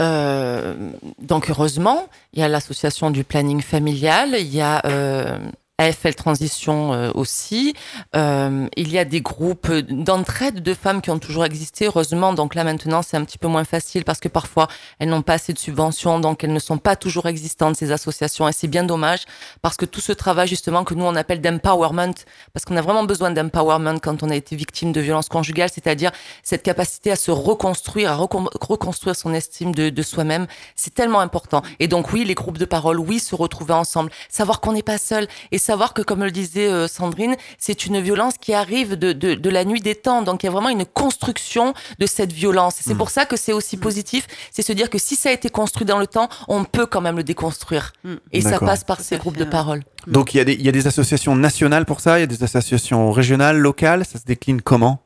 euh, 0.00 0.74
donc 1.20 1.50
heureusement, 1.50 2.08
il 2.32 2.40
y 2.40 2.42
a 2.42 2.48
l'association 2.48 3.10
du 3.10 3.24
planning 3.24 3.60
familial, 3.60 4.34
il 4.38 4.54
y 4.54 4.62
a 4.62 4.80
euh, 4.86 5.38
AFL 5.78 6.14
Transition 6.14 6.94
euh, 6.94 7.10
aussi, 7.14 7.74
euh, 8.14 8.66
il 8.78 8.90
y 8.90 8.98
a 8.98 9.04
des 9.04 9.20
groupes 9.20 9.70
d'entraide 9.70 10.62
de 10.62 10.72
femmes 10.72 11.02
qui 11.02 11.10
ont 11.10 11.18
toujours 11.18 11.44
existé, 11.44 11.84
heureusement, 11.84 12.32
donc 12.32 12.54
là 12.54 12.64
maintenant 12.64 13.02
c'est 13.02 13.18
un 13.18 13.24
petit 13.24 13.36
peu 13.36 13.46
moins 13.46 13.64
facile 13.64 14.04
parce 14.04 14.18
que 14.18 14.28
parfois 14.28 14.68
elles 14.98 15.10
n'ont 15.10 15.20
pas 15.20 15.34
assez 15.34 15.52
de 15.52 15.58
subventions, 15.58 16.18
donc 16.18 16.42
elles 16.42 16.52
ne 16.54 16.58
sont 16.60 16.78
pas 16.78 16.96
toujours 16.96 17.26
existantes 17.26 17.76
ces 17.76 17.92
associations. 17.92 18.48
Et 18.48 18.52
c'est 18.52 18.68
bien 18.68 18.84
dommage 18.84 19.26
parce 19.60 19.76
que 19.76 19.84
tout 19.84 20.00
ce 20.00 20.12
travail 20.12 20.48
justement 20.48 20.82
que 20.82 20.94
nous 20.94 21.04
on 21.04 21.14
appelle 21.14 21.42
d'empowerment, 21.42 22.14
parce 22.54 22.64
qu'on 22.64 22.76
a 22.78 22.82
vraiment 22.82 23.04
besoin 23.04 23.30
d'empowerment 23.30 23.98
quand 24.00 24.22
on 24.22 24.30
a 24.30 24.34
été 24.34 24.56
victime 24.56 24.92
de 24.92 25.00
violences 25.02 25.28
conjugales, 25.28 25.68
c'est-à-dire 25.70 26.10
cette 26.42 26.62
capacité 26.62 27.10
à 27.10 27.16
se 27.16 27.30
reconstruire, 27.30 28.12
à 28.12 28.16
recon- 28.16 28.48
reconstruire 28.62 29.14
son 29.14 29.34
estime 29.34 29.74
de, 29.74 29.90
de 29.90 30.02
soi-même, 30.02 30.46
c'est 30.74 30.94
tellement 30.94 31.20
important. 31.20 31.60
Et 31.80 31.86
donc 31.86 32.14
oui, 32.14 32.24
les 32.24 32.34
groupes 32.34 32.56
de 32.56 32.64
parole, 32.64 32.98
oui, 32.98 33.18
se 33.18 33.34
retrouver 33.34 33.74
ensemble, 33.74 34.10
savoir 34.30 34.62
qu'on 34.62 34.72
n'est 34.72 34.82
pas 34.82 34.96
seul. 34.96 35.28
Et 35.52 35.58
savoir 35.70 35.92
que, 35.96 36.02
comme 36.08 36.22
le 36.24 36.30
disait 36.30 36.68
euh, 36.68 36.88
Sandrine, 36.96 37.36
c'est 37.58 37.80
une 37.88 37.98
violence 38.08 38.34
qui 38.44 38.52
arrive 38.54 38.90
de, 39.04 39.12
de, 39.12 39.34
de 39.46 39.50
la 39.50 39.64
nuit 39.70 39.80
des 39.80 39.96
temps. 40.06 40.22
Donc 40.22 40.36
il 40.42 40.46
y 40.46 40.48
a 40.48 40.52
vraiment 40.56 40.68
une 40.78 40.86
construction 41.02 41.74
de 42.02 42.06
cette 42.06 42.32
violence. 42.32 42.74
Et 42.80 42.84
C'est 42.88 42.94
pour 43.02 43.10
ça 43.16 43.22
que 43.30 43.36
c'est 43.36 43.52
aussi 43.60 43.76
positif, 43.76 44.22
c'est 44.52 44.62
se 44.70 44.72
dire 44.80 44.88
que 44.90 44.98
si 44.98 45.14
ça 45.16 45.28
a 45.30 45.32
été 45.32 45.48
construit 45.60 45.86
dans 45.92 45.98
le 45.98 46.06
temps, 46.16 46.28
on 46.48 46.64
peut 46.64 46.86
quand 46.86 47.02
même 47.06 47.16
le 47.16 47.26
déconstruire. 47.32 47.92
Et 48.32 48.40
ça 48.40 48.58
passe 48.58 48.84
par 48.84 49.00
ces 49.00 49.16
groupes 49.18 49.36
de 49.44 49.48
parole. 49.58 49.82
Donc 50.06 50.26
il 50.34 50.38
y, 50.38 50.40
a 50.40 50.44
des, 50.44 50.54
il 50.54 50.64
y 50.64 50.68
a 50.68 50.72
des 50.80 50.86
associations 50.86 51.34
nationales 51.34 51.84
pour 51.84 52.00
ça, 52.00 52.18
il 52.18 52.20
y 52.20 52.28
a 52.30 52.32
des 52.36 52.42
associations 52.48 53.10
régionales, 53.10 53.58
locales, 53.58 54.04
ça 54.04 54.18
se 54.20 54.24
décline 54.24 54.60
comment? 54.62 55.02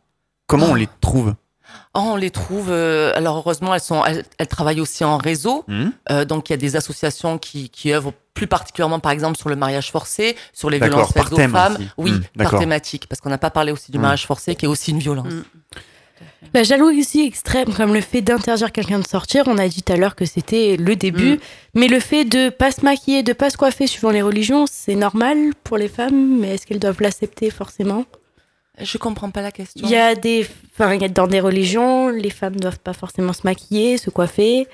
Comment 0.46 0.66
on 0.66 0.74
les 0.74 0.88
trouve? 1.00 1.34
Oh, 1.94 2.00
on 2.12 2.16
les 2.16 2.30
trouve. 2.30 2.68
euh, 2.70 3.12
alors 3.16 3.36
heureusement, 3.38 3.74
elles 3.74 3.80
sont, 3.80 4.04
elles, 4.04 4.24
elles 4.38 4.46
travaillent 4.48 4.80
aussi 4.80 5.04
en 5.04 5.16
réseau. 5.18 5.64
Mhm. 5.68 5.92
Euh, 6.10 6.24
donc 6.24 6.48
il 6.48 6.52
y 6.52 6.54
a 6.54 6.56
des 6.56 6.76
associations 6.76 7.38
qui, 7.38 7.68
qui 7.70 7.92
œuvrent 7.92 8.12
plus 8.34 8.46
particulièrement, 8.46 9.00
par 9.00 9.12
exemple, 9.12 9.36
sur 9.38 9.48
le 9.48 9.56
mariage 9.56 9.90
forcé, 9.90 10.36
sur 10.52 10.70
les 10.70 10.78
violences 10.78 11.12
par 11.12 11.24
faites 11.24 11.32
aux 11.32 11.48
femmes. 11.48 11.74
aussi. 11.74 11.88
Oui, 11.98 12.10
Mhm, 12.12 12.22
par 12.44 12.58
thématique, 12.58 13.06
parce 13.08 13.20
qu'on 13.20 13.28
n'a 13.30 13.38
pas 13.38 13.50
parlé 13.50 13.72
aussi 13.72 13.90
du 13.90 13.98
Mhm. 13.98 14.02
mariage 14.02 14.26
forcé, 14.26 14.54
qui 14.54 14.64
est 14.66 14.68
aussi 14.68 14.92
une 14.92 14.98
violence. 15.00 15.32
La 16.54 16.62
jalousie 16.62 17.20
extrême, 17.26 17.72
comme 17.74 17.92
le 17.94 18.00
fait 18.00 18.22
d'interdire 18.22 18.72
quelqu'un 18.72 18.98
de 18.98 19.06
sortir, 19.06 19.44
on 19.46 19.56
a 19.58 19.68
dit 19.68 19.82
tout 19.82 19.92
à 19.92 19.96
l'heure 19.96 20.14
que 20.16 20.24
c'était 20.24 20.76
le 20.76 20.96
début, 20.96 21.38
mais 21.74 21.86
le 21.86 22.00
fait 22.00 22.24
de 22.24 22.48
pas 22.48 22.70
se 22.72 22.84
maquiller, 22.84 23.22
de 23.22 23.32
pas 23.32 23.50
se 23.50 23.56
coiffer 23.56 23.86
suivant 23.86 24.10
les 24.10 24.22
religions, 24.22 24.64
c'est 24.70 24.94
normal 24.96 25.36
pour 25.64 25.76
les 25.76 25.88
femmes, 25.88 26.38
mais 26.40 26.54
est-ce 26.54 26.66
qu'elles 26.66 26.78
doivent 26.80 27.00
l'accepter 27.00 27.50
forcément? 27.50 28.04
Je 28.82 28.98
comprends 28.98 29.30
pas 29.30 29.42
la 29.42 29.52
question. 29.52 29.84
Il 29.86 29.90
y 29.90 29.96
a 29.96 30.14
des, 30.14 30.46
enfin, 30.72 30.94
il 30.94 31.02
y 31.02 31.04
a 31.04 31.08
dans 31.08 31.26
des 31.26 31.40
religions, 31.40 32.08
les 32.08 32.30
femmes 32.30 32.54
ne 32.54 32.58
doivent 32.60 32.78
pas 32.80 32.92
forcément 32.92 33.32
se 33.32 33.40
maquiller, 33.44 33.98
se 33.98 34.10
coiffer. 34.10 34.66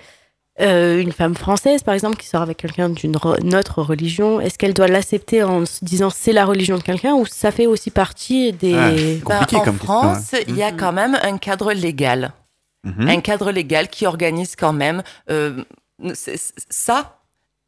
Euh, 0.59 1.01
une 1.03 1.13
femme 1.13 1.35
française, 1.35 1.83
par 1.83 1.93
exemple, 1.93 2.17
qui 2.17 2.27
sort 2.27 2.41
avec 2.41 2.57
quelqu'un 2.57 2.89
d'une 2.89 3.17
re- 3.17 3.55
autre 3.59 3.83
religion, 3.83 4.41
est-ce 4.41 4.57
qu'elle 4.57 4.73
doit 4.73 4.89
l'accepter 4.89 5.43
en 5.43 5.67
se 5.67 5.85
disant 5.85 6.09
c'est 6.09 6.33
la 6.33 6.47
religion 6.47 6.79
de 6.79 6.83
quelqu'un 6.83 7.13
ou 7.13 7.27
ça 7.27 7.51
fait 7.53 7.67
aussi 7.67 7.91
partie 7.91 8.53
des... 8.55 8.73
Ah, 8.75 8.91
Ben, 8.91 9.21
compliqué 9.21 9.57
en 9.57 9.61
comme 9.61 9.77
question, 9.77 9.95
France, 10.01 10.33
hein. 10.35 10.39
il 10.49 10.57
y 10.57 10.63
a 10.63 10.73
quand 10.73 10.93
même 10.93 11.19
un 11.23 11.37
cadre 11.37 11.73
légal. 11.75 12.33
Mhm. 12.85 13.09
Un 13.09 13.21
cadre 13.21 13.51
légal 13.51 13.89
qui 13.89 14.07
organise 14.07 14.57
quand 14.57 14.73
même 14.73 15.03
euh, 15.31 15.63
ça, 16.71 17.19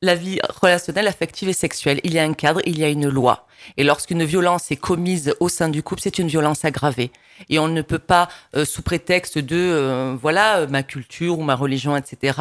la 0.01 0.15
vie 0.15 0.39
relationnelle, 0.62 1.09
affective 1.09 1.48
et 1.48 1.52
sexuelle. 1.52 2.01
Il 2.05 2.15
y 2.15 2.19
a 2.19 2.23
un 2.24 2.32
cadre, 2.35 2.60
il 2.66 2.78
y 2.78 2.85
a 2.85 2.89
une 2.89 3.09
loi. 3.09 3.47
Et 3.76 3.85
lorsqu'une 3.85 4.24
violence 4.24 4.70
est 4.70 4.76
commise 4.76 5.35
au 5.40 5.48
sein 5.48 5.68
du 5.68 5.82
couple, 5.82 6.01
c'est 6.02 6.18
une 6.18 6.28
violence 6.28 6.64
aggravée. 6.64 7.10
Et 7.48 7.59
on 7.59 7.68
ne 7.68 7.82
peut 7.82 7.98
pas, 7.98 8.28
euh, 8.56 8.64
sous 8.64 8.82
prétexte 8.82 9.39
de 9.39 9.56
euh, 9.56 10.16
voilà 10.20 10.59
euh, 10.59 10.66
ma 10.68 10.82
culture 10.82 11.39
ou 11.39 11.43
ma 11.43 11.55
religion, 11.55 11.97
etc., 11.97 12.39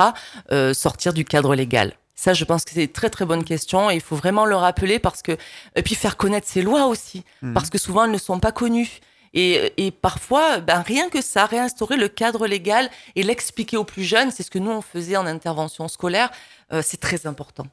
euh, 0.52 0.74
sortir 0.74 1.14
du 1.14 1.26
cadre 1.26 1.56
légal. 1.56 1.94
Ça, 2.16 2.34
je 2.34 2.46
pense 2.46 2.66
que 2.66 2.72
c'est 2.74 2.86
une 2.86 2.92
très 2.92 3.12
très 3.12 3.26
bonne 3.26 3.44
question 3.44 3.92
et 3.92 3.96
il 3.96 4.02
faut 4.02 4.16
vraiment 4.16 4.46
le 4.46 4.56
rappeler 4.56 4.98
parce 4.98 5.22
que 5.22 5.34
et 5.76 5.84
puis 5.84 5.94
faire 5.94 6.18
connaître 6.18 6.48
ces 6.48 6.64
lois 6.64 6.88
aussi 6.88 7.24
Mhm. 7.44 7.54
parce 7.54 7.70
que 7.70 7.78
souvent 7.78 8.06
elles 8.06 8.12
ne 8.12 8.18
sont 8.18 8.40
pas 8.40 8.52
connues. 8.52 9.00
Et, 9.34 9.72
et 9.78 9.92
parfois, 9.92 10.60
ben, 10.60 10.82
rien 10.82 11.10
que 11.10 11.22
ça, 11.22 11.46
réinstaurer 11.46 11.96
le 11.98 12.08
cadre 12.08 12.48
légal 12.48 12.90
et 13.16 13.22
l'expliquer 13.22 13.78
aux 13.78 13.84
plus 13.84 14.04
jeunes, 14.04 14.32
c'est 14.32 14.42
ce 14.42 14.50
que 14.50 14.58
nous 14.58 14.72
on 14.72 14.82
faisait 14.82 15.18
en 15.18 15.28
intervention 15.28 15.88
scolaire, 15.88 16.32
euh, 16.74 16.82
c'est 16.84 17.00
très 17.00 17.28
important. 17.28 17.68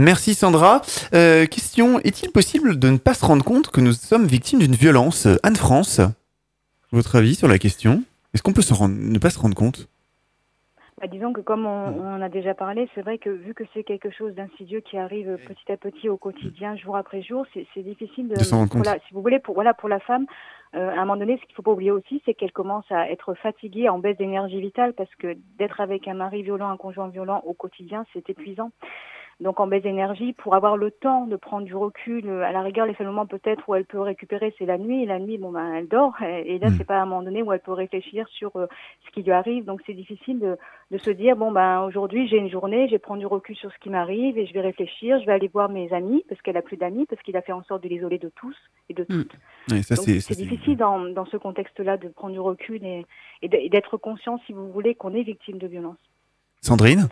Merci 0.00 0.34
Sandra. 0.34 0.80
Euh, 1.12 1.44
question, 1.46 1.98
est-il 1.98 2.30
possible 2.30 2.78
de 2.78 2.88
ne 2.88 2.98
pas 2.98 3.14
se 3.14 3.26
rendre 3.26 3.44
compte 3.44 3.66
que 3.72 3.80
nous 3.80 3.90
sommes 3.90 4.26
victimes 4.26 4.60
d'une 4.60 4.76
violence 4.76 5.26
Anne-France, 5.42 6.00
votre 6.92 7.16
avis 7.16 7.34
sur 7.34 7.48
la 7.48 7.58
question? 7.58 8.04
Est-ce 8.32 8.44
qu'on 8.44 8.52
peut 8.52 8.62
se 8.62 8.72
rendre- 8.74 8.94
ne 8.96 9.18
pas 9.18 9.30
se 9.30 9.40
rendre 9.40 9.56
compte? 9.56 9.88
Bah, 11.00 11.08
disons 11.08 11.32
que 11.32 11.40
comme 11.40 11.66
on, 11.66 12.00
on 12.00 12.14
en 12.14 12.22
a 12.22 12.28
déjà 12.28 12.54
parlé, 12.54 12.88
c'est 12.94 13.02
vrai 13.02 13.18
que 13.18 13.28
vu 13.30 13.54
que 13.54 13.64
c'est 13.74 13.82
quelque 13.82 14.10
chose 14.12 14.34
d'insidieux 14.36 14.80
qui 14.88 14.96
arrive 14.98 15.36
petit 15.48 15.72
à 15.72 15.76
petit 15.76 16.08
au 16.08 16.16
quotidien, 16.16 16.76
jour 16.76 16.96
après 16.96 17.20
jour, 17.22 17.44
c'est 17.52 17.82
difficile 17.82 18.28
de, 18.28 18.36
De 18.36 18.44
s'en 18.44 18.58
rendre 18.58 18.70
compte. 18.70 18.86
si 19.08 19.14
vous 19.14 19.20
voulez, 19.22 19.40
pour 19.40 19.54
voilà 19.54 19.74
pour 19.74 19.88
la 19.88 19.98
femme, 19.98 20.26
euh, 20.76 20.90
à 20.90 20.92
un 20.94 21.06
moment 21.06 21.16
donné, 21.16 21.38
ce 21.42 21.46
qu'il 21.46 21.56
faut 21.56 21.62
pas 21.62 21.72
oublier 21.72 21.90
aussi, 21.90 22.22
c'est 22.24 22.34
qu'elle 22.34 22.52
commence 22.52 22.84
à 22.90 23.10
être 23.10 23.34
fatiguée, 23.34 23.88
en 23.88 23.98
baisse 23.98 24.16
d'énergie 24.16 24.60
vitale, 24.60 24.92
parce 24.92 25.12
que 25.18 25.36
d'être 25.58 25.80
avec 25.80 26.06
un 26.06 26.14
mari 26.14 26.44
violent, 26.44 26.68
un 26.70 26.76
conjoint 26.76 27.08
violent 27.08 27.42
au 27.46 27.52
quotidien, 27.52 28.04
c'est 28.12 28.30
épuisant. 28.30 28.70
Donc 29.40 29.60
en 29.60 29.68
baisse 29.68 29.84
d'énergie, 29.84 30.32
pour 30.32 30.54
avoir 30.56 30.76
le 30.76 30.90
temps 30.90 31.26
de 31.26 31.36
prendre 31.36 31.64
du 31.64 31.74
recul, 31.76 32.28
euh, 32.28 32.42
à 32.42 32.50
la 32.50 32.60
rigueur, 32.60 32.86
les 32.86 32.94
seuls 32.94 33.06
moments 33.06 33.24
peut-être 33.26 33.68
où 33.68 33.74
elle 33.76 33.84
peut 33.84 34.00
récupérer, 34.00 34.52
c'est 34.58 34.66
la 34.66 34.78
nuit. 34.78 35.04
Et 35.04 35.06
la 35.06 35.20
nuit, 35.20 35.38
bon 35.38 35.52
ben, 35.52 35.74
elle 35.74 35.86
dort. 35.86 36.14
Et 36.22 36.54
et 36.56 36.58
là, 36.58 36.70
Mm. 36.70 36.74
c'est 36.76 36.84
pas 36.84 36.98
à 36.98 37.02
un 37.02 37.06
moment 37.06 37.22
donné 37.22 37.42
où 37.42 37.52
elle 37.52 37.60
peut 37.60 37.72
réfléchir 37.72 38.26
sur 38.30 38.56
euh, 38.56 38.66
ce 39.06 39.10
qui 39.12 39.22
lui 39.22 39.30
arrive. 39.30 39.64
Donc 39.64 39.80
c'est 39.86 39.94
difficile 39.94 40.40
de, 40.40 40.56
de 40.90 40.98
se 40.98 41.10
dire 41.10 41.36
bon 41.36 41.52
ben 41.52 41.82
aujourd'hui 41.84 42.26
j'ai 42.26 42.38
une 42.38 42.50
journée, 42.50 42.86
je 42.88 42.92
vais 42.92 42.98
prendre 42.98 43.20
du 43.20 43.26
recul 43.26 43.54
sur 43.54 43.70
ce 43.72 43.78
qui 43.78 43.90
m'arrive 43.90 44.36
et 44.38 44.46
je 44.46 44.52
vais 44.52 44.60
réfléchir. 44.60 45.20
Je 45.20 45.26
vais 45.26 45.32
aller 45.32 45.48
voir 45.48 45.68
mes 45.68 45.92
amis 45.92 46.24
parce 46.28 46.42
qu'elle 46.42 46.56
a 46.56 46.62
plus 46.62 46.76
d'amis 46.76 47.06
parce 47.06 47.22
qu'il 47.22 47.36
a 47.36 47.42
fait 47.42 47.52
en 47.52 47.62
sorte 47.62 47.84
de 47.84 47.88
l'isoler 47.88 48.18
de 48.18 48.30
tous 48.34 48.56
et 48.88 48.94
de 48.94 49.02
Mm. 49.02 49.06
toutes. 49.06 49.32
Ouais, 49.70 49.82
c'est- 49.82 50.34
difficile 50.34 50.76
dans, 50.76 50.98
dans 50.98 51.26
ce 51.26 51.36
contexte-là 51.36 51.96
de 51.96 52.08
prendre 52.08 52.32
du 52.32 52.40
recul 52.40 52.80
et, 52.84 53.06
d'être 53.68 53.96
conscient, 53.98 54.38
si 54.46 54.52
vous 54.52 54.68
voulez, 54.72 54.96
qu'on 54.96 55.14
est 55.14 55.22
victime 55.22 55.58
de 55.58 55.66
violence. 55.68 55.98
Sandrine? 56.60 57.06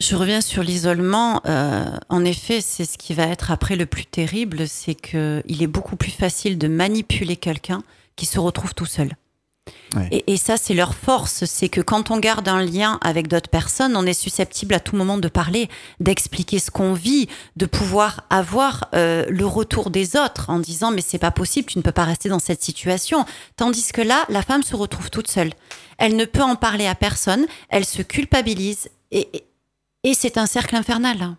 Je 0.00 0.14
reviens 0.16 0.40
sur 0.40 0.62
l'isolement. 0.62 1.40
Euh, 1.46 1.84
en 2.08 2.24
effet, 2.24 2.60
c'est 2.60 2.84
ce 2.84 2.96
qui 2.98 3.14
va 3.14 3.24
être 3.24 3.50
après 3.50 3.76
le 3.76 3.86
plus 3.86 4.06
terrible, 4.06 4.68
c'est 4.68 4.94
que 4.94 5.42
il 5.46 5.62
est 5.62 5.66
beaucoup 5.66 5.96
plus 5.96 6.12
facile 6.12 6.56
de 6.58 6.68
manipuler 6.68 7.36
quelqu'un 7.36 7.82
qui 8.16 8.26
se 8.26 8.38
retrouve 8.38 8.74
tout 8.74 8.86
seul. 8.86 9.10
Ouais. 9.94 10.08
Et, 10.12 10.32
et 10.32 10.36
ça, 10.36 10.56
c'est 10.56 10.72
leur 10.72 10.94
force, 10.94 11.44
c'est 11.44 11.68
que 11.68 11.80
quand 11.82 12.10
on 12.10 12.18
garde 12.18 12.48
un 12.48 12.62
lien 12.64 12.98
avec 13.02 13.28
d'autres 13.28 13.50
personnes, 13.50 13.96
on 13.96 14.06
est 14.06 14.14
susceptible 14.14 14.72
à 14.74 14.80
tout 14.80 14.96
moment 14.96 15.18
de 15.18 15.28
parler, 15.28 15.68
d'expliquer 16.00 16.58
ce 16.58 16.70
qu'on 16.70 16.94
vit, 16.94 17.28
de 17.56 17.66
pouvoir 17.66 18.22
avoir 18.30 18.88
euh, 18.94 19.26
le 19.28 19.44
retour 19.46 19.90
des 19.90 20.16
autres 20.16 20.48
en 20.48 20.58
disant 20.58 20.90
mais 20.90 21.02
c'est 21.02 21.18
pas 21.18 21.30
possible, 21.30 21.68
tu 21.68 21.76
ne 21.78 21.82
peux 21.82 21.92
pas 21.92 22.04
rester 22.04 22.28
dans 22.30 22.38
cette 22.38 22.62
situation. 22.62 23.26
Tandis 23.56 23.92
que 23.92 24.00
là, 24.00 24.24
la 24.30 24.42
femme 24.42 24.62
se 24.62 24.74
retrouve 24.76 25.10
toute 25.10 25.30
seule. 25.30 25.52
Elle 25.98 26.16
ne 26.16 26.24
peut 26.24 26.42
en 26.42 26.56
parler 26.56 26.86
à 26.86 26.94
personne, 26.94 27.46
elle 27.68 27.84
se 27.84 28.00
culpabilise 28.02 28.88
et, 29.10 29.28
et- 29.34 29.44
et 30.04 30.14
c'est 30.14 30.38
un 30.38 30.46
cercle 30.46 30.76
infernal. 30.76 31.36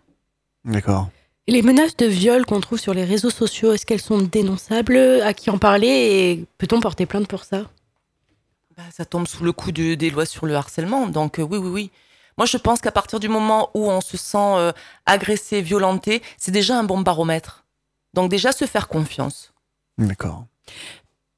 D'accord. 0.66 1.10
Et 1.48 1.52
les 1.52 1.62
menaces 1.62 1.98
de 1.98 2.06
viol 2.06 2.46
qu'on 2.46 2.60
trouve 2.62 2.80
sur 2.80 2.94
les 2.94 3.04
réseaux 3.06 3.32
sociaux, 3.32 3.74
est-ce 3.74 3.86
qu'elles 3.86 4.02
sont 4.02 4.20
dénonçables? 4.20 4.98
À 5.24 5.34
qui 5.34 5.50
en 5.50 5.58
parler? 5.58 5.88
Et 5.88 6.46
peut-on 6.58 6.80
porter 6.80 7.06
plainte 7.06 7.28
pour 7.28 7.44
ça? 7.44 7.64
Bah, 8.78 8.84
ça 8.92 9.04
tombe 9.04 9.28
sous 9.28 9.44
le 9.44 9.52
coup 9.52 9.72
de- 9.72 9.96
des 9.96 10.10
lois 10.12 10.26
sur 10.26 10.46
le 10.46 10.56
harcèlement. 10.56 11.08
Donc 11.08 11.40
euh, 11.40 11.44
oui, 11.44 11.58
oui, 11.58 11.70
oui. 11.70 11.92
Moi, 12.38 12.46
je 12.46 12.58
pense 12.58 12.80
qu'à 12.80 12.92
partir 12.92 13.20
du 13.20 13.28
moment 13.28 13.70
où 13.74 13.90
on 13.90 14.00
se 14.00 14.16
sent 14.16 14.38
euh, 14.38 14.72
agressé, 15.06 15.62
violenté, 15.62 16.22
c'est 16.38 16.52
déjà 16.52 16.78
un 16.78 16.84
bon 16.84 17.02
baromètre. 17.02 17.66
Donc 18.14 18.30
déjà 18.30 18.52
se 18.52 18.66
faire 18.66 18.88
confiance. 18.88 19.52
D'accord. 19.98 20.46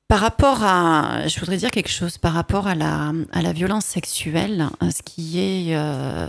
Par 0.08 0.20
rapport 0.20 0.64
à, 0.64 1.26
je 1.28 1.40
voudrais 1.40 1.58
dire 1.58 1.72
quelque 1.72 1.90
chose 1.90 2.18
par 2.18 2.34
rapport 2.34 2.68
à 2.68 2.76
la, 2.76 3.14
à 3.32 3.42
la 3.42 3.54
violence 3.54 3.86
sexuelle, 3.86 4.68
hein, 4.82 4.92
ce 4.92 5.02
qui 5.02 5.40
est 5.40 5.76
euh, 5.76 6.28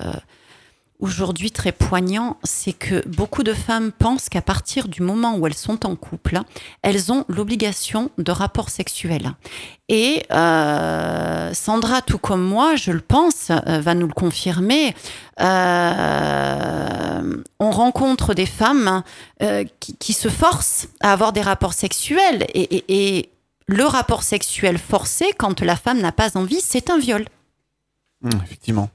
aujourd'hui 1.03 1.51
très 1.51 1.73
poignant, 1.73 2.39
c'est 2.45 2.73
que 2.73 3.07
beaucoup 3.09 3.43
de 3.43 3.53
femmes 3.53 3.93
pensent 3.93 4.29
qu'à 4.29 4.41
partir 4.41 4.89
du 4.89 5.03
moment 5.03 5.37
où 5.37 5.47
elles 5.47 5.55
sont 5.55 5.85
en 5.85 5.97
couple, 5.97 6.41
elles 6.83 7.13
ont 7.13 7.25
l'obligation 7.29 8.11
de 8.19 8.31
rapport 8.31 8.71
sexuel. 8.71 9.33
Et 9.89 10.23
euh, 10.31 11.53
Sandra, 11.53 12.01
tout 12.03 12.19
comme 12.19 12.43
moi, 12.43 12.77
je 12.77 12.93
le 12.93 13.01
pense, 13.01 13.51
euh, 13.51 13.81
va 13.81 13.95
nous 13.95 14.07
le 14.07 14.15
confirmer. 14.15 14.95
euh, 15.41 17.43
on 17.59 17.71
rencontre 17.71 18.35
des 18.35 18.47
femmes 18.47 19.03
qui, 19.81 20.13
se 20.13 20.29
forcent 20.29 20.89
à 21.01 21.13
avoir 21.13 21.33
des 21.33 21.43
rapports 21.43 21.75
sexuels 21.75 22.47
et, 22.55 23.29
le 23.69 23.85
rapport 23.85 24.23
sexuel 24.23 24.77
forcé, 24.77 25.27
quand 25.39 25.63
la 25.63 25.77
femme 25.77 26.01
n'a 26.01 26.13
pas 26.13 26.37
envie, 26.37 26.61
c'est 26.61 26.91
un 26.91 26.99
viol. 26.99 27.25
Hum, 28.25 28.31
effectivement. 28.45 28.91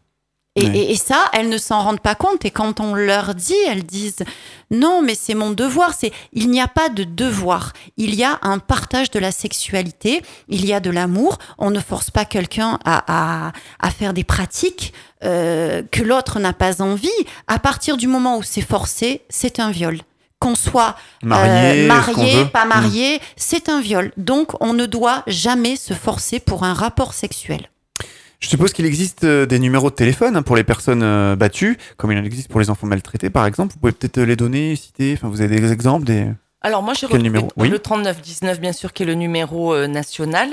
Et, 0.58 0.66
et- 0.66 0.92
et 0.92 0.96
ça, 0.96 1.30
elles 1.34 1.50
ne 1.50 1.58
s'en 1.58 1.82
rendent 1.82 2.00
pas 2.02 2.16
compte. 2.16 2.44
Et 2.46 2.52
quand 2.52 2.80
on 2.80 2.94
leur 2.96 3.36
dit, 3.36 3.56
elles 3.68 3.84
disent 3.86 4.24
non, 4.72 5.02
mais 5.02 5.16
c'est 5.16 5.36
mon 5.36 5.52
devoir. 5.52 5.94
C'est 5.98 6.12
il 6.34 6.50
n'y 6.50 6.60
a 6.62 6.68
pas 6.68 6.90
de 6.90 7.04
devoir. 7.04 7.74
Il 7.96 8.16
y 8.16 8.24
a 8.24 8.40
un 8.42 8.60
partage 8.60 9.10
de 9.12 9.20
la 9.20 9.32
sexualité. 9.32 10.22
Il 10.50 10.66
y 10.66 10.74
a 10.74 10.80
de 10.80 10.90
l'amour. 10.90 11.38
On 11.58 11.70
ne 11.72 11.80
force 11.80 12.10
pas 12.12 12.26
quelqu'un 12.26 12.80
à, 12.84 13.48
à- 13.48 13.52
à 13.80 13.90
faire 13.92 14.14
des 14.14 14.24
pratiques 14.24 14.94
euh, 15.24 15.82
que 15.92 16.04
l'autre 16.04 16.40
n'a 16.40 16.54
pas 16.54 16.82
envie. 16.82 17.10
À 17.48 17.60
partir 17.60 17.98
du 17.98 18.08
moment 18.08 18.38
où 18.38 18.44
c'est 18.44 18.62
forcé, 18.62 19.22
c'est 19.30 19.60
un 19.60 19.72
viol. 19.72 20.00
Qu'on 20.40 20.54
soit 20.54 20.96
Marié, 21.24 21.86
euh, 21.86 21.88
marié, 21.88 22.46
pas 22.46 22.62
Hum. 22.64 22.70
marié, 22.70 23.20
c'est 23.36 23.70
un 23.70 23.82
viol. 23.82 24.12
Donc, 24.18 24.52
on 24.62 24.74
ne 24.74 24.86
doit 24.86 25.24
jamais 25.26 25.76
se 25.76 25.96
forcer 25.96 26.40
pour 26.40 26.64
un 26.64 26.76
rapport 26.76 27.16
sexuel. 27.16 27.70
Je 28.40 28.50
suppose 28.50 28.72
qu'il 28.74 28.86
existe 28.86 29.24
euh, 29.24 29.46
des 29.48 29.58
numéros 29.60 29.90
de 29.90 29.96
téléphone 29.96 30.36
hein, 30.38 30.44
pour 30.44 30.56
les 30.56 30.64
personnes 30.64 31.02
euh, 31.04 31.36
battues, 31.36 31.78
comme 31.98 32.12
il 32.12 32.18
en 32.20 32.24
existe 32.24 32.50
pour 32.50 32.60
les 32.60 32.70
enfants 32.70 32.86
maltraités, 32.88 33.30
par 33.32 33.46
exemple. 33.48 33.74
Vous 33.74 33.80
pouvez 33.80 33.92
peut-être 33.94 34.20
euh, 34.20 34.26
les 34.26 34.36
donner, 34.36 34.76
citer. 34.76 35.14
Enfin, 35.14 35.28
vous 35.28 35.42
avez 35.42 35.60
des 35.60 35.72
exemples 35.72 36.06
des. 36.06 36.28
Alors 36.62 36.84
moi, 36.84 36.94
j'ai 36.94 37.08
retrouvé 37.08 37.48
Oui. 37.58 37.70
le 37.70 37.80
3919, 37.80 38.60
bien 38.60 38.74
sûr, 38.74 38.94
qui 38.94 39.04
est 39.04 39.06
le 39.08 39.16
numéro 39.16 39.74
euh, 39.74 39.88
national. 39.88 40.50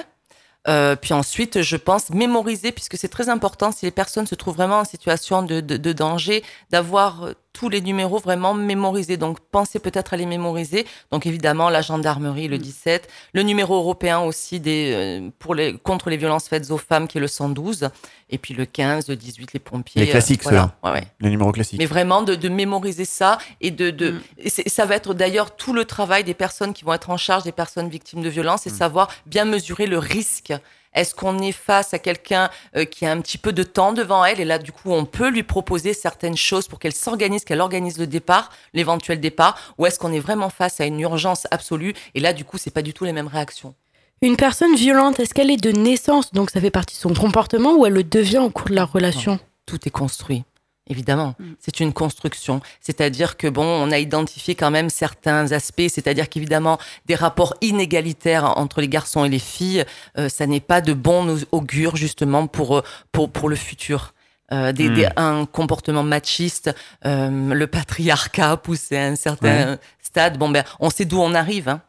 Euh, 0.66 0.96
puis 0.96 1.12
ensuite, 1.12 1.60
je 1.60 1.76
pense 1.76 2.08
mémoriser, 2.08 2.72
puisque 2.72 2.96
c'est 2.96 3.08
très 3.08 3.28
important 3.28 3.70
si 3.70 3.84
les 3.84 3.90
personnes 3.90 4.26
se 4.26 4.34
trouvent 4.34 4.54
vraiment 4.56 4.78
en 4.78 4.84
situation 4.86 5.42
de, 5.42 5.60
de- 5.60 5.76
de 5.76 5.92
danger, 5.92 6.42
d'avoir 6.70 7.28
tous 7.54 7.70
les 7.70 7.80
numéros 7.80 8.18
vraiment 8.18 8.52
mémorisés. 8.52 9.16
Donc, 9.16 9.38
pensez 9.50 9.78
peut-être 9.78 10.12
à 10.12 10.16
les 10.18 10.26
mémoriser. 10.26 10.84
Donc, 11.10 11.24
évidemment, 11.24 11.70
la 11.70 11.80
gendarmerie, 11.80 12.48
Mm. 12.48 12.50
le 12.50 12.58
17. 12.58 13.08
Le 13.32 13.42
numéro 13.42 13.76
européen 13.76 14.18
aussi 14.20 14.60
des, 14.60 14.92
euh, 14.92 15.30
pour 15.38 15.54
les, 15.54 15.78
contre 15.78 16.10
les 16.10 16.18
violences 16.18 16.48
faites 16.48 16.70
aux 16.70 16.78
femmes, 16.78 17.08
qui 17.08 17.16
est 17.18 17.20
le 17.22 17.28
112. 17.28 17.88
Et 18.28 18.38
puis 18.38 18.52
le 18.54 18.66
15, 18.66 19.08
le 19.08 19.16
18, 19.16 19.52
les 19.54 19.60
pompiers. 19.60 20.02
Les 20.04 20.10
classiques, 20.10 20.40
euh, 20.40 20.50
voilà. 20.50 20.74
ceux-là. 20.82 20.92
Ouais, 20.92 21.00
ouais. 21.00 21.06
Les 21.20 21.30
numéros 21.30 21.52
classiques. 21.52 21.78
Mais 21.78 21.86
vraiment 21.86 22.22
de, 22.22 22.34
de 22.34 22.48
mémoriser 22.48 23.04
ça 23.04 23.38
et 23.60 23.70
de, 23.70 23.90
de 23.90 24.10
Mm. 24.10 24.20
et 24.38 24.50
ça 24.68 24.84
va 24.84 24.96
être 24.96 25.14
d'ailleurs 25.14 25.54
tout 25.56 25.72
le 25.72 25.84
travail 25.84 26.24
des 26.24 26.34
personnes 26.34 26.72
qui 26.74 26.84
vont 26.84 26.92
être 26.92 27.10
en 27.10 27.16
charge 27.16 27.44
des 27.44 27.52
personnes 27.52 27.88
victimes 27.88 28.22
de 28.22 28.28
violences 28.28 28.66
et 28.66 28.70
Mm. 28.70 28.74
savoir 28.74 29.08
bien 29.26 29.44
mesurer 29.44 29.86
le 29.86 29.98
risque. 29.98 30.52
Est-ce 30.94 31.14
qu'on 31.14 31.38
est 31.38 31.52
face 31.52 31.94
à 31.94 31.98
quelqu'un 31.98 32.50
euh, 32.76 32.84
qui 32.84 33.06
a 33.06 33.12
un 33.12 33.20
petit 33.20 33.38
peu 33.38 33.52
de 33.52 33.62
temps 33.62 33.92
devant 33.92 34.24
elle 34.24 34.40
et 34.40 34.44
là 34.44 34.58
du 34.58 34.72
coup 34.72 34.92
on 34.92 35.04
peut 35.04 35.28
lui 35.28 35.42
proposer 35.42 35.92
certaines 35.94 36.36
choses 36.36 36.68
pour 36.68 36.78
qu'elle 36.78 36.92
s'organise, 36.92 37.44
qu'elle 37.44 37.60
organise 37.60 37.98
le 37.98 38.06
départ, 38.06 38.50
l'éventuel 38.72 39.20
départ, 39.20 39.58
ou 39.78 39.86
est-ce 39.86 39.98
qu'on 39.98 40.12
est 40.12 40.20
vraiment 40.20 40.50
face 40.50 40.80
à 40.80 40.86
une 40.86 41.00
urgence 41.00 41.46
absolue 41.50 41.94
et 42.14 42.20
là 42.20 42.32
du 42.32 42.44
coup 42.44 42.58
c'est 42.58 42.72
pas 42.72 42.82
du 42.82 42.94
tout 42.94 43.04
les 43.04 43.12
mêmes 43.12 43.28
réactions? 43.28 43.74
Une 44.22 44.36
personne 44.36 44.74
violente, 44.74 45.20
est-ce 45.20 45.34
qu'elle 45.34 45.50
est 45.50 45.62
de 45.62 45.70
naissance, 45.70 46.32
donc 46.32 46.50
ça 46.50 46.60
fait 46.60 46.70
partie 46.70 46.94
de 46.96 47.00
son 47.00 47.12
comportement, 47.12 47.74
ou 47.74 47.84
elle 47.84 47.92
le 47.92 48.04
devient 48.04 48.38
au 48.38 48.48
cours 48.48 48.70
de 48.70 48.74
la 48.74 48.84
relation? 48.84 49.38
Tout 49.66 49.78
est 49.86 49.90
construit. 49.90 50.44
Évidemment, 50.86 51.34
Mm. 51.38 51.44
c'est 51.60 51.80
une 51.80 51.92
construction. 51.94 52.60
C'est-à-dire 52.80 53.36
que 53.38 53.46
bon, 53.48 53.64
on 53.64 53.90
a 53.90 53.98
identifié 53.98 54.54
quand 54.54 54.70
même 54.70 54.90
certains 54.90 55.50
aspects. 55.52 55.88
C'est-à-dire 55.88 56.28
qu'évidemment, 56.28 56.78
des 57.06 57.14
rapports 57.14 57.54
inégalitaires 57.62 58.58
entre 58.58 58.80
les 58.82 58.88
garçons 58.88 59.24
et 59.24 59.30
les 59.30 59.38
filles, 59.38 59.84
euh, 60.18 60.28
ça 60.28 60.46
n'est 60.46 60.60
pas 60.60 60.80
de 60.82 60.92
bon 60.92 61.36
au- 61.36 61.38
augure 61.52 61.96
justement 61.96 62.46
pour 62.46 62.76
euh, 62.78 62.82
pour 63.12 63.30
pour 63.30 63.48
le 63.48 63.56
futur. 63.56 64.12
euh, 64.52 64.72
des, 64.72 64.90
Hmm. 64.90 64.94
des- 64.94 65.08
un 65.16 65.46
comportement 65.46 66.02
machiste, 66.02 66.70
euh, 67.06 67.54
le 67.54 67.66
patriarcat 67.66 68.58
poussé 68.58 68.94
à 68.98 69.06
un 69.06 69.16
certain 69.16 69.78
stade. 70.02 70.36
Bon, 70.36 70.50
ben, 70.50 70.62
on 70.80 70.90
sait 70.90 71.06
d'où 71.06 71.18
on 71.18 71.32
arrive. 71.34 71.70
hein. 71.70 71.80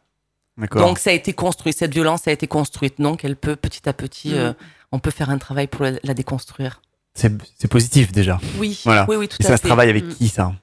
Donc, 0.72 0.98
ça 1.00 1.10
a 1.10 1.14
été 1.14 1.34
construit. 1.34 1.74
Cette 1.74 1.94
violence 1.94 2.30
a 2.30 2.32
été 2.32 2.48
construite. 2.48 2.96
Donc, 3.02 3.26
elle 3.26 3.36
peut 3.36 3.58
petit 3.58 3.88
à 3.90 3.94
petit, 3.94 4.30
Mm. 4.30 4.36
euh, 4.38 4.54
on 4.94 5.00
peut 5.00 5.12
faire 5.12 5.30
un 5.30 5.38
travail 5.38 5.68
pour 5.68 5.84
la, 5.84 5.92
la 6.02 6.14
déconstruire. 6.14 6.82
C'est 7.16 7.32
c'est 7.58 7.68
positif 7.70 8.12
déjà. 8.12 8.40
Oui, 8.60 8.80
Voilà. 8.86 9.06
oui, 9.10 9.16
oui, 9.16 9.28
tout 9.28 9.38
Et 9.40 9.46
à 9.46 9.48
ça 9.48 9.54
fait. 9.58 9.64
se 9.64 9.68
travaille 9.68 9.90
avec 9.90 10.04
Mm. 10.06 10.14
qui 10.16 10.28
ça? 10.28 10.54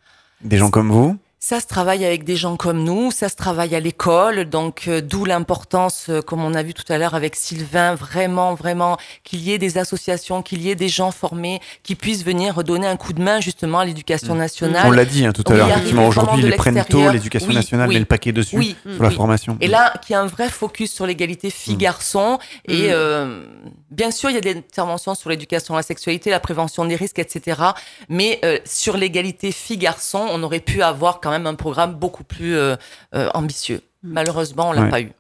Des 0.43 0.59
gens 0.59 0.71
comme 0.71 0.91
vous? 0.91 1.19
Ça 1.45 1.59
se 1.59 1.67
travaille 1.67 2.05
avec 2.05 2.23
des 2.23 2.37
gens 2.37 2.57
comme 2.57 2.85
nous, 2.85 3.11
ça 3.11 3.29
se 3.29 3.35
travaille 3.35 3.75
à 3.75 3.81
l'école, 3.81 4.45
donc 4.45 4.85
euh, 4.87 5.01
d'où 5.01 5.25
l'importance, 5.25 6.07
euh, 6.09 6.23
comme 6.23 6.45
on 6.45 6.55
a 6.55 6.63
vu 6.63 6.73
tout 6.73 6.85
à 6.89 6.99
l'heure 6.99 7.15
avec 7.15 7.35
Sylvain, 7.35 7.97
vraiment, 7.97 8.55
vraiment, 8.55 8.97
qu'il 9.25 9.41
y 9.41 9.51
ait 9.51 9.59
des 9.59 9.77
associations, 9.77 10.43
qu'il 10.43 10.63
y 10.63 10.71
ait 10.71 10.77
des 10.77 10.89
gens 10.89 11.11
formés 11.11 11.61
qui 11.83 11.97
puissent 11.97 12.25
venir 12.25 12.55
redonner 12.55 12.87
un 12.87 12.97
coup 12.97 13.13
de 13.13 13.21
main 13.21 13.41
justement 13.41 13.81
à 13.81 13.85
l'éducation 13.85 14.37
Mm. 14.37 14.39
nationale. 14.39 14.83
On 14.87 14.93
l'a 14.93 15.05
dit 15.05 15.27
hein, 15.27 15.33
tout 15.33 15.43
à 15.53 15.57
l'heure. 15.57 15.69
Effectivement, 15.69 16.07
aujourd'hui, 16.07 16.45
ils 16.45 16.55
prennent 16.55 16.85
tôt 16.85 17.11
l'éducation 17.11 17.49
Oui, 17.49 17.57
nationale, 17.57 17.89
oui. 17.89 17.95
met 17.95 17.99
le 18.01 18.07
paquet 18.07 18.31
dessus 18.31 18.57
Oui, 18.57 18.77
sur 18.95 19.03
la 19.03 19.11
formation. 19.11 19.57
Et 19.61 19.67
là, 19.67 19.95
qu'il 20.01 20.15
y 20.15 20.17
a 20.17 20.21
un 20.21 20.27
vrai 20.27 20.49
focus 20.49 20.93
sur 20.93 21.07
l'égalité 21.07 21.51
filles-garçons. 21.51 22.39
Et 22.69 22.93
euh, 22.93 23.45
bien 23.91 24.13
sûr, 24.13 24.31
il 24.31 24.35
y 24.35 24.39
a 24.39 24.41
des 24.41 24.55
interventions 24.59 25.17
sur 25.17 25.29
l'éducation 25.29 25.75
à 25.75 25.79
la 25.79 25.83
sexualité, 25.83 26.31
la 26.31 26.39
prévention 26.39 26.85
des 26.85 26.95
risques, 26.95 27.19
etc. 27.19 27.61
Mais 28.09 28.39
euh, 28.45 28.59
sur 28.65 28.97
l'égalité 28.97 29.51
filles-garçons, 29.51 30.25
on 30.31 30.41
aurait 30.45 30.61
pu 30.61 30.83
avoir 30.85 31.19
quand 31.21 31.32
même 31.33 31.47
un 31.47 31.55
programme 31.55 31.95
beaucoup 31.95 32.25
plus 32.25 32.55
euh, 32.57 32.77
euh, 33.15 33.29
ambitieux. 33.35 33.81
Mm. 34.03 34.13
Malheureusement, 34.13 34.69
on 34.71 34.73
l'a 34.73 34.83
Ouais. 34.83 34.91
pas 34.91 35.01
eu. 35.01 35.13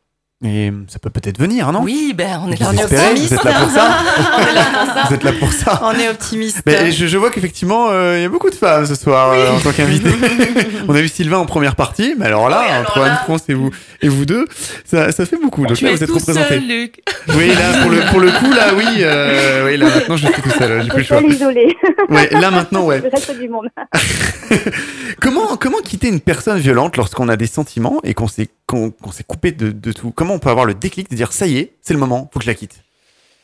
Et 0.45 0.73
ça 0.89 0.99
peut 0.99 1.11
peut-être 1.11 1.39
venir, 1.39 1.71
non? 1.71 1.83
Oui, 1.83 2.15
ben 2.17 2.41
on 2.45 2.51
est 2.51 2.59
là. 2.59 2.67
Vous 2.67 2.75
pour 2.75 2.83
espérez 2.83 3.17
ça. 3.17 3.23
Vous 3.27 3.35
êtes 3.35 3.45
là 3.45 3.53
pour 3.61 3.71
ça? 3.71 3.99
On 4.39 4.43
est 4.43 4.55
là 4.55 4.65
pour 4.73 4.87
ça. 4.95 5.03
Vous 5.09 5.15
êtes 5.15 5.23
là 5.25 5.33
pour 5.39 5.53
ça 5.53 5.81
On 5.85 5.93
est 6.01 6.09
optimiste. 6.09 6.63
Mais 6.67 6.91
je, 6.91 7.07
je 7.07 7.17
vois 7.17 7.31
qu'effectivement, 7.31 7.91
euh, 7.91 8.19
il 8.19 8.23
y 8.23 8.25
a 8.25 8.29
beaucoup 8.29 8.51
de 8.51 8.55
femmes 8.57 8.85
ce 8.85 8.97
soir 8.97 9.31
euh, 9.33 9.53
en 9.57 9.61
tant 9.61 9.71
qu'invité. 9.71 10.11
On 10.89 10.95
a 10.97 11.01
eu 11.01 11.07
Sylvain 11.07 11.39
en 11.39 11.47
première 11.47 11.77
partie, 11.77 12.15
mais 12.19 12.27
alors 12.27 12.49
là, 12.49 12.63
Oui, 12.65 12.71
alors 12.73 12.81
entre 12.91 12.99
là- 12.99 13.05
Anne-France 13.13 13.43
et 13.49 13.55
vous, 13.55 13.71
et 14.01 14.09
vous 14.09 14.25
deux, 14.27 14.47
ça, 14.85 15.13
ça 15.13 15.27
fait 15.27 15.37
beaucoup. 15.41 15.65
Donc 15.65 15.77
Tu 15.77 15.85
là, 15.85 15.91
es 15.93 15.95
vous 15.95 16.03
êtes 16.03 16.09
tout 16.11 16.17
représentés. 16.19 16.49
seul, 16.49 16.67
Luc. 16.67 17.01
Oui, 17.37 17.49
là, 17.49 17.81
pour 17.83 17.91
le, 17.93 18.01
pour 18.11 18.19
le 18.21 18.31
coup, 18.33 18.51
là, 18.53 18.75
oui, 18.77 18.85
euh, 18.99 19.65
oui, 19.67 19.77
là, 19.77 19.87
maintenant, 19.95 20.17
je 20.17 20.27
suis 20.27 20.43
tout 20.43 20.51
seul, 20.59 20.83
j'ai 20.83 20.89
plus 20.89 20.99
le 20.99 21.05
choix. 21.05 21.21
Isolé. 21.23 21.77
Ouais, 22.09 22.29
là, 22.33 22.51
maintenant, 22.51 22.83
ouais. 22.85 23.01
Le 23.01 23.11
reste 23.11 23.39
du 23.39 23.49
monde. 23.49 23.69
Comment, 25.21 25.57
comment 25.57 25.79
quitter 25.79 26.09
une 26.09 26.21
personne 26.21 26.59
violente 26.59 26.97
lorsqu'on 26.97 27.29
a 27.29 27.37
des 27.37 27.47
sentiments 27.47 28.01
et 28.03 28.13
qu'on 28.13 28.27
s'est, 28.29 28.49
qu'on, 28.67 28.93
s'est 29.13 29.25
coupé 29.25 29.53
de, 29.53 29.71
de 29.71 29.93
tout? 29.93 30.11
Comment 30.11 30.32
on 30.33 30.39
peut 30.39 30.51
avoir 30.51 30.65
le 30.67 30.75
déclic 30.75 31.11
de 31.11 31.17
dire, 31.17 31.33
ça 31.33 31.47
y 31.47 31.59
est, 31.59 31.73
c'est 31.83 31.95
le 31.95 32.01
moment, 32.01 32.29
faut 32.33 32.39
que 32.39 32.45
je 32.45 32.51
la 32.51 32.55
quitte 32.55 32.83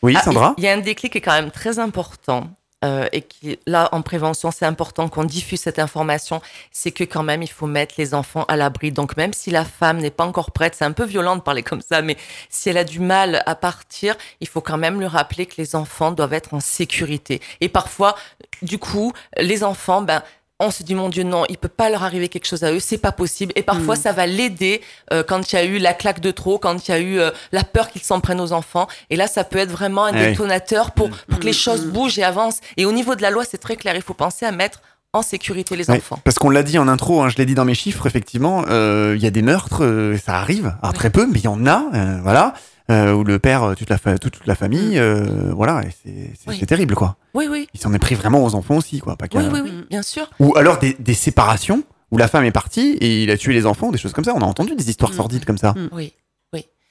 Oui, 0.03 0.15
Ah, 0.17 0.23
Sandra 0.23 0.55
Il 0.59 0.65
y 0.65 0.69
a 0.69 0.73
un 0.73 0.79
déclic 0.79 1.13
qui 1.13 1.19
est 1.19 1.23
quand 1.23 1.33
même 1.33 1.51
très 1.51 1.79
important. 1.79 2.49
euh, 2.85 3.09
et 3.11 3.23
qui, 3.23 3.59
là, 3.67 3.89
en 3.91 4.03
prévention, 4.03 4.53
c'est 4.53 4.65
important 4.65 5.09
qu'on 5.09 5.25
diffuse 5.25 5.61
cette 5.61 5.81
information. 5.81 6.41
C'est 6.71 6.93
que 6.93 7.03
quand 7.03 7.25
même, 7.25 7.43
il 7.43 7.51
faut 7.51 7.67
mettre 7.67 7.97
les 7.99 8.15
enfants 8.15 8.45
à 8.47 8.55
l'abri. 8.57 8.93
Donc, 8.93 9.17
même 9.17 9.33
si 9.33 9.51
la 9.51 9.65
femme 9.65 9.99
n'est 9.99 10.13
pas 10.13 10.25
encore 10.25 10.53
prête, 10.53 10.77
c'est 10.77 10.85
un 10.85 10.93
peu 10.93 11.05
violent 11.05 11.35
de 11.35 11.41
parler 11.41 11.65
comme 11.65 11.81
ça, 11.81 12.03
mais 12.03 12.17
si 12.51 12.69
elle 12.71 12.79
a 12.79 12.85
du 12.85 13.01
mal 13.01 13.43
à 13.47 13.57
partir, 13.57 14.15
il 14.41 14.47
faut 14.47 14.61
quand 14.61 14.79
même 14.79 15.01
lui 15.01 15.09
rappeler 15.09 15.47
que 15.47 15.55
les 15.59 15.75
enfants 15.75 16.13
doivent 16.13 16.35
être 16.35 16.55
en 16.55 16.61
sécurité. 16.61 17.41
Et 17.61 17.69
parfois, 17.69 18.15
du 18.63 18.79
coup, 18.79 19.13
les 19.37 19.65
enfants, 19.65 20.03
ben, 20.03 20.23
on 20.61 20.71
se 20.73 20.83
dit 20.83 20.95
mon 20.95 21.09
Dieu 21.09 21.23
non, 21.23 21.45
il 21.49 21.57
peut 21.57 21.69
pas 21.69 21.89
leur 21.89 22.03
arriver 22.03 22.29
quelque 22.29 22.47
chose 22.47 22.65
à 22.65 22.73
eux, 22.73 22.81
c'est 22.81 22.99
pas 22.99 23.13
possible. 23.13 23.53
Et 23.57 23.63
parfois 23.63 23.95
Mm. 23.95 24.01
ça 24.01 24.13
va 24.13 24.27
l'aider 24.27 24.81
euh, 25.13 25.23
quand 25.23 25.53
il 25.53 25.57
y 25.57 25.59
a 25.59 25.65
eu 25.65 25.79
la 25.79 25.95
claque 25.95 26.21
de 26.21 26.31
trop, 26.33 26.59
quand 26.59 26.89
il 26.89 26.91
y 26.91 26.95
a 26.95 26.99
eu 26.99 27.19
euh, 27.21 27.31
la 27.53 27.63
peur 27.65 27.89
qu'ils 27.91 28.03
s'en 28.03 28.21
prennent 28.21 28.41
aux 28.41 28.53
enfants. 28.53 28.89
Et 29.11 29.17
là 29.17 29.29
ça 29.29 29.45
peut 29.45 29.59
être 29.59 29.71
vraiment 29.71 30.05
un 30.05 30.13
Ah 30.15 30.27
détonateur 30.27 30.91
pour, 30.93 31.11
pour 31.11 31.39
que 31.39 31.45
les 31.45 31.51
Mm, 31.53 31.55
choses 31.55 31.87
mm. 31.87 31.91
bougent 31.91 32.19
et 32.19 32.25
avancent. 32.25 32.61
Et 32.77 32.87
au 32.87 32.93
niveau 32.93 33.15
de 33.15 33.23
la 33.23 33.31
loi 33.31 33.45
c'est 33.45 33.59
très 33.59 33.77
clair, 33.77 33.95
il 33.95 34.03
faut 34.03 34.15
penser 34.15 34.47
à 34.47 34.51
mettre 34.53 34.81
en 35.15 35.23
sécurité 35.23 35.75
les 35.77 35.89
enfants. 35.91 36.19
Parce 36.25 36.39
qu'on 36.39 36.51
l'a 36.51 36.63
dit 36.63 36.79
en 36.79 36.87
intro, 36.87 37.23
hein, 37.23 37.29
je 37.31 37.37
l'ai 37.37 37.47
dit 37.47 37.55
dans 37.55 37.65
mes 37.65 37.75
chiffres, 37.75 38.07
effectivement, 38.07 38.65
euh, 38.69 39.15
il 39.17 39.23
y 39.23 39.27
a 39.27 39.31
des 39.31 39.41
meurtres, 39.43 39.83
euh, 39.85 40.19
ça 40.19 40.35
arrive, 40.35 40.67
alors 40.83 40.91
Oui. 40.93 40.95
très 40.99 41.09
peu, 41.11 41.27
mais 41.27 41.39
il 41.39 41.45
y 41.45 41.49
en 41.49 41.65
a, 41.67 41.87
euh, 41.95 42.19
voilà, 42.23 42.53
euh, 42.91 43.13
où 43.13 43.25
le 43.25 43.39
père, 43.39 43.63
euh, 43.63 43.75
toute 43.75 43.91
la, 43.91 43.99
fa- 43.99 44.19
toute, 44.19 44.33
toute 44.35 44.47
la 44.47 44.55
famille, 44.55 44.99
euh, 44.99 45.53
voilà, 45.55 45.83
c'est, 46.05 46.31
Oui. 46.47 46.59
terrible, 46.67 46.95
quoi. 46.95 47.17
Oui 47.35 47.47
oui, 47.51 47.69
Il 47.75 47.81
s'en 47.81 47.93
est 47.93 47.99
pris 47.99 48.15
vraiment 48.15 48.43
aux 48.45 48.55
enfants 48.55 48.77
aussi, 48.77 48.99
quoi. 49.01 49.17
Pas 49.17 49.27
oui 49.35 49.45
oui 49.53 49.61
oui, 49.63 49.71
Mm. 49.73 49.85
bien 49.91 50.03
sûr. 50.03 50.29
Ou 50.41 50.57
alors 50.57 50.79
des, 50.79 50.95
des 50.99 51.15
séparations 51.15 51.83
où 52.11 52.17
la 52.19 52.29
femme 52.29 52.45
est 52.45 52.53
partie 52.53 52.93
et 53.01 53.23
il 53.23 53.31
a 53.31 53.37
tué 53.37 53.53
les 53.53 53.67
enfants, 53.67 53.91
des 53.91 53.99
choses 53.99 54.13
comme 54.13 54.25
ça. 54.25 54.33
On 54.35 54.41
a 54.41 54.45
entendu 54.47 54.75
des 54.75 54.89
histoires 54.89 55.13
Mm. 55.13 55.17
sordides 55.17 55.45
comme 55.45 55.59
ça. 55.59 55.73
Mm. 55.73 55.89
Oui. 55.93 56.13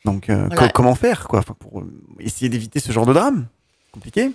Donc, 0.06 0.30
euh, 0.30 0.45
Voilà. 0.48 0.68
co- 0.68 0.74
comment 0.74 0.95
faire, 0.95 1.28
quoi, 1.28 1.41
pour 1.41 1.84
essayer 2.19 2.48
d'éviter 2.48 2.80
ce 2.80 2.91
genre 2.94 3.06
de 3.06 3.11
drame? 3.14 3.48
Compliqué? 3.91 4.32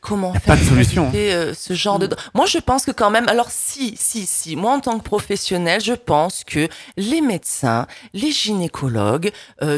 Comment 0.00 0.32
faire 0.34 0.54
pas 0.54 0.56
de 0.56 0.62
solution. 0.64 1.04
éviter, 1.08 1.32
euh, 1.32 1.54
ce 1.54 1.72
genre 1.74 1.98
de 1.98 2.08
moi 2.34 2.46
je 2.46 2.58
pense 2.58 2.84
que 2.84 2.92
quand 2.92 3.10
même 3.10 3.26
alors 3.28 3.50
si 3.50 3.96
si 3.96 4.26
si 4.26 4.54
moi 4.54 4.72
en 4.74 4.78
tant 4.80 4.96
que 4.96 5.02
professionnel 5.02 5.80
je 5.80 5.92
pense 5.94 6.44
que 6.44 6.68
les 6.96 7.20
médecins 7.20 7.88
les 8.14 8.30
gynécologues 8.30 9.32
j- 9.60 9.68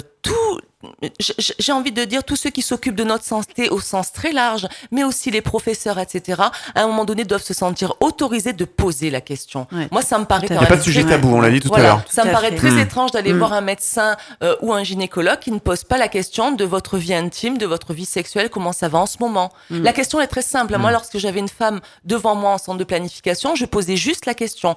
j'ai 1.58 1.72
envie 1.72 1.92
de 1.92 2.04
dire 2.04 2.24
tous 2.24 2.36
ceux 2.36 2.50
qui 2.50 2.62
s'occupent 2.62 2.94
de 2.94 3.04
notre 3.04 3.24
santé 3.24 3.68
au 3.68 3.80
sens 3.80 4.12
très 4.12 4.32
large 4.32 4.66
mais 4.90 5.04
aussi 5.04 5.30
les 5.30 5.42
professeurs 5.42 5.98
etc 5.98 6.40
à 6.74 6.82
un 6.82 6.86
moment 6.86 7.04
donné 7.04 7.24
doivent 7.24 7.42
se 7.42 7.52
sentir 7.54 7.94
autorisés 8.00 8.52
de 8.54 8.64
poser 8.64 9.10
la 9.10 9.20
question 9.20 9.66
Ouais. 9.72 9.88
moi 9.90 10.00
ça 10.02 10.18
me 10.18 10.24
paraît 10.24 10.46
Il 10.48 10.56
n'y 10.56 10.64
a 10.64 10.66
pas 10.66 10.76
de 10.76 10.82
sujet 10.82 11.04
tabou, 11.04 11.34
on 11.36 11.40
l'a 11.40 11.50
dit 11.50 11.60
tout 11.60 11.68
voilà, 11.68 11.84
à 11.84 11.88
l'heure. 11.96 12.04
ça 12.08 12.22
Tout 12.22 12.28
me 12.28 12.32
paraît 12.32 12.50
fait. 12.50 12.56
très 12.56 12.70
Mm. 12.70 12.78
étrange 12.78 13.10
d'aller 13.12 13.32
Mm. 13.34 13.38
voir 13.38 13.52
un 13.52 13.60
médecin 13.60 14.16
euh, 14.42 14.56
ou 14.62 14.72
un 14.72 14.82
gynécologue 14.82 15.38
qui 15.38 15.52
ne 15.52 15.58
pose 15.58 15.84
pas 15.84 15.98
la 15.98 16.08
question 16.08 16.50
de 16.52 16.64
votre 16.64 16.96
vie 16.98 17.14
intime, 17.14 17.58
de 17.58 17.66
votre 17.66 17.92
vie 17.92 18.04
sexuelle, 18.06 18.48
comment 18.48 18.72
ça 18.72 18.88
va 18.88 18.98
en 19.00 19.06
ce 19.06 19.18
moment. 19.20 19.52
Mm. 19.70 19.82
La 19.82 19.92
question 19.92 20.20
est 20.20 20.26
très 20.28 20.42
simple. 20.42 20.76
Moi, 20.78 20.90
lorsque 20.92 21.18
j'avais 21.18 21.40
une 21.40 21.48
femme 21.48 21.80
devant 22.04 22.34
moi 22.34 22.52
en 22.52 22.58
centre 22.58 22.78
de 22.78 22.84
planification, 22.84 23.54
je 23.54 23.66
posais 23.66 23.96
juste 23.96 24.24
la 24.26 24.34
question 24.34 24.76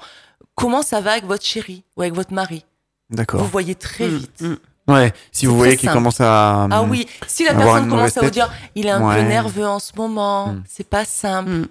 comment 0.56 0.82
ça 0.82 1.00
va 1.02 1.12
avec 1.14 1.26
votre 1.26 1.46
chéri 1.46 1.84
ou 1.96 2.02
avec 2.02 2.14
votre 2.14 2.34
mari? 2.34 2.66
Vous 3.10 3.16
D'accord. 3.18 3.44
voyez 3.46 3.76
très 3.76 4.08
vite. 4.08 4.44
Ouais, 4.88 5.14
si 5.32 5.46
vous 5.46 5.56
voyez 5.56 5.78
qu'il 5.78 5.90
commence 5.90 6.20
à. 6.20 6.68
Ah 6.70 6.84
oui, 6.84 7.08
si 7.28 7.46
la 7.46 7.54
personne 7.54 7.90
commence 7.90 8.18
à 8.18 8.22
vous 8.22 8.30
dire 8.30 8.52
il 8.76 8.88
est 8.88 8.92
un 8.92 9.02
Ouais. 9.08 9.16
peu 9.16 9.22
nerveux 9.22 9.66
en 9.68 9.80
ce 9.80 9.92
moment, 9.96 10.48
Mm. 10.48 10.64
c'est 10.68 10.88
pas 10.88 11.06
simple. 11.06 11.50
Mm. 11.52 11.68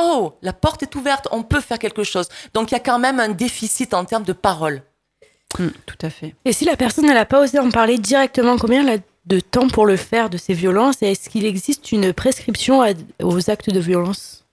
Oh, 0.00 0.34
la 0.42 0.52
porte 0.52 0.82
est 0.82 0.94
ouverte, 0.94 1.28
on 1.32 1.42
peut 1.42 1.60
faire 1.60 1.78
quelque 1.78 2.02
chose. 2.04 2.28
Donc 2.54 2.70
il 2.70 2.74
y 2.74 2.76
a 2.76 2.80
quand 2.80 2.98
même 2.98 3.20
un 3.20 3.28
déficit 3.28 3.92
en 3.94 4.04
termes 4.04 4.24
de 4.24 4.32
parole. 4.32 4.82
Mm, 5.58 5.68
Tout 5.86 5.96
à 6.02 6.10
fait. 6.10 6.34
Et 6.44 6.52
si 6.52 6.64
la 6.64 6.76
personne 6.76 7.06
n'a 7.06 7.24
pas 7.26 7.40
osé 7.42 7.58
en 7.58 7.70
parler 7.70 7.98
directement, 7.98 8.56
combien 8.58 8.86
elle 8.86 8.98
a 9.00 9.02
de 9.26 9.40
temps 9.40 9.68
pour 9.68 9.86
le 9.86 9.96
faire 9.96 10.30
de 10.30 10.36
ces 10.38 10.54
violences 10.54 10.96
Et 11.02 11.10
est-ce 11.12 11.28
qu'il 11.28 11.44
existe 11.44 11.92
une 11.92 12.12
prescription 12.12 12.80
à- 12.82 12.90
aux 13.22 13.50
actes 13.50 13.70
de 13.70 13.80
violence? 13.80 14.44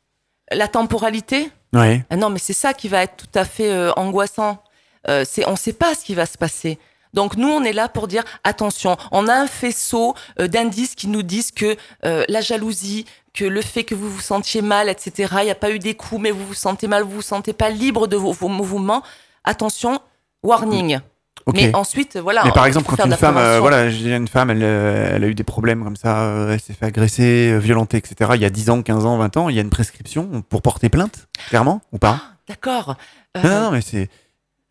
La 0.52 0.68
temporalité? 0.68 1.50
Ouais. 1.74 2.06
Ah 2.10 2.16
non, 2.18 2.30
mais 2.30 2.40
c'est 2.40 2.54
ça 2.54 2.74
qui 2.74 2.88
va 2.90 3.04
être 3.04 3.16
tout 3.18 3.40
à 3.40 3.46
fait 3.46 3.72
euh, 3.72 3.92
angoissant. 3.96 4.62
Euh, 5.10 5.24
c'est, 5.28 5.46
on 5.48 5.52
ne 5.52 5.58
sait 5.58 5.74
pas 5.74 5.96
ce 5.96 6.04
qui 6.06 6.16
va 6.16 6.26
se 6.26 6.38
passer. 6.38 6.78
Donc 7.14 7.38
nous, 7.38 7.48
on 7.50 7.64
est 7.64 7.74
là 7.74 7.90
pour 7.90 8.08
dire 8.08 8.24
attention. 8.44 8.98
On 9.12 9.28
a 9.28 9.34
un 9.34 9.48
faisceau 9.48 10.16
euh, 10.40 10.48
d'indices 10.48 10.96
qui 10.96 11.08
nous 11.08 11.24
disent 11.24 11.52
que 11.52 11.76
euh, 12.06 12.24
la 12.28 12.42
jalousie, 12.42 13.06
que 13.34 13.46
le 13.46 13.62
fait 13.62 13.84
que 13.84 13.96
vous 13.96 14.10
vous 14.10 14.22
sentiez 14.22 14.62
mal, 14.62 14.90
etc. 14.90 15.34
Il 15.42 15.46
n'y 15.46 15.52
a 15.52 15.56
pas 15.56 15.72
eu 15.72 15.80
des 15.80 15.96
coups, 15.96 16.22
mais 16.22 16.32
vous 16.32 16.46
vous 16.46 16.54
sentez 16.54 16.88
mal, 16.88 17.04
vous 17.04 17.12
vous 17.12 17.22
sentez 17.22 17.54
pas 17.54 17.70
libre 17.70 18.08
de 18.08 18.16
vos, 18.16 18.32
vos 18.32 18.48
mouvements. 18.48 19.04
Attention, 19.44 20.00
warning. 20.44 21.00
Ok. 21.46 21.56
Mais 21.56 21.76
ensuite, 21.76 22.16
voilà. 22.18 22.44
Mais 22.46 22.52
par 22.52 22.66
exemple, 22.66 22.88
quand 22.88 23.04
de 23.04 23.12
une 23.12 23.18
femme, 23.18 23.38
euh, 23.38 23.60
voilà, 23.60 23.90
j'ai 23.90 24.16
une 24.16 24.30
femme, 24.30 24.50
elle, 24.50 24.64
euh, 24.64 25.16
elle 25.16 25.24
a 25.24 25.28
eu 25.28 25.36
des 25.36 25.44
problèmes 25.44 25.84
comme 25.84 25.98
ça, 25.98 26.22
euh, 26.22 26.54
elle 26.54 26.62
s'est 26.62 26.74
fait 26.74 26.86
agresser, 26.86 27.52
euh, 27.52 27.58
violenter, 27.58 27.98
etc. 27.98 28.32
Il 28.36 28.42
y 28.42 28.46
a 28.46 28.50
10 28.50 28.70
ans, 28.70 28.82
15 28.82 29.06
ans, 29.06 29.18
20 29.18 29.36
ans, 29.38 29.50
il 29.50 29.56
y 29.56 29.60
a 29.60 29.62
une 29.62 29.70
prescription 29.70 30.42
pour 30.48 30.62
porter 30.62 30.88
plainte, 30.88 31.28
clairement, 31.50 31.82
ou 31.92 31.98
pas? 31.98 32.22
D'accord. 32.48 32.96
Euh, 33.36 33.42
Non, 33.44 33.50
non, 33.50 33.62
non, 33.62 33.72
mais 33.72 33.82
c'est. 33.82 34.10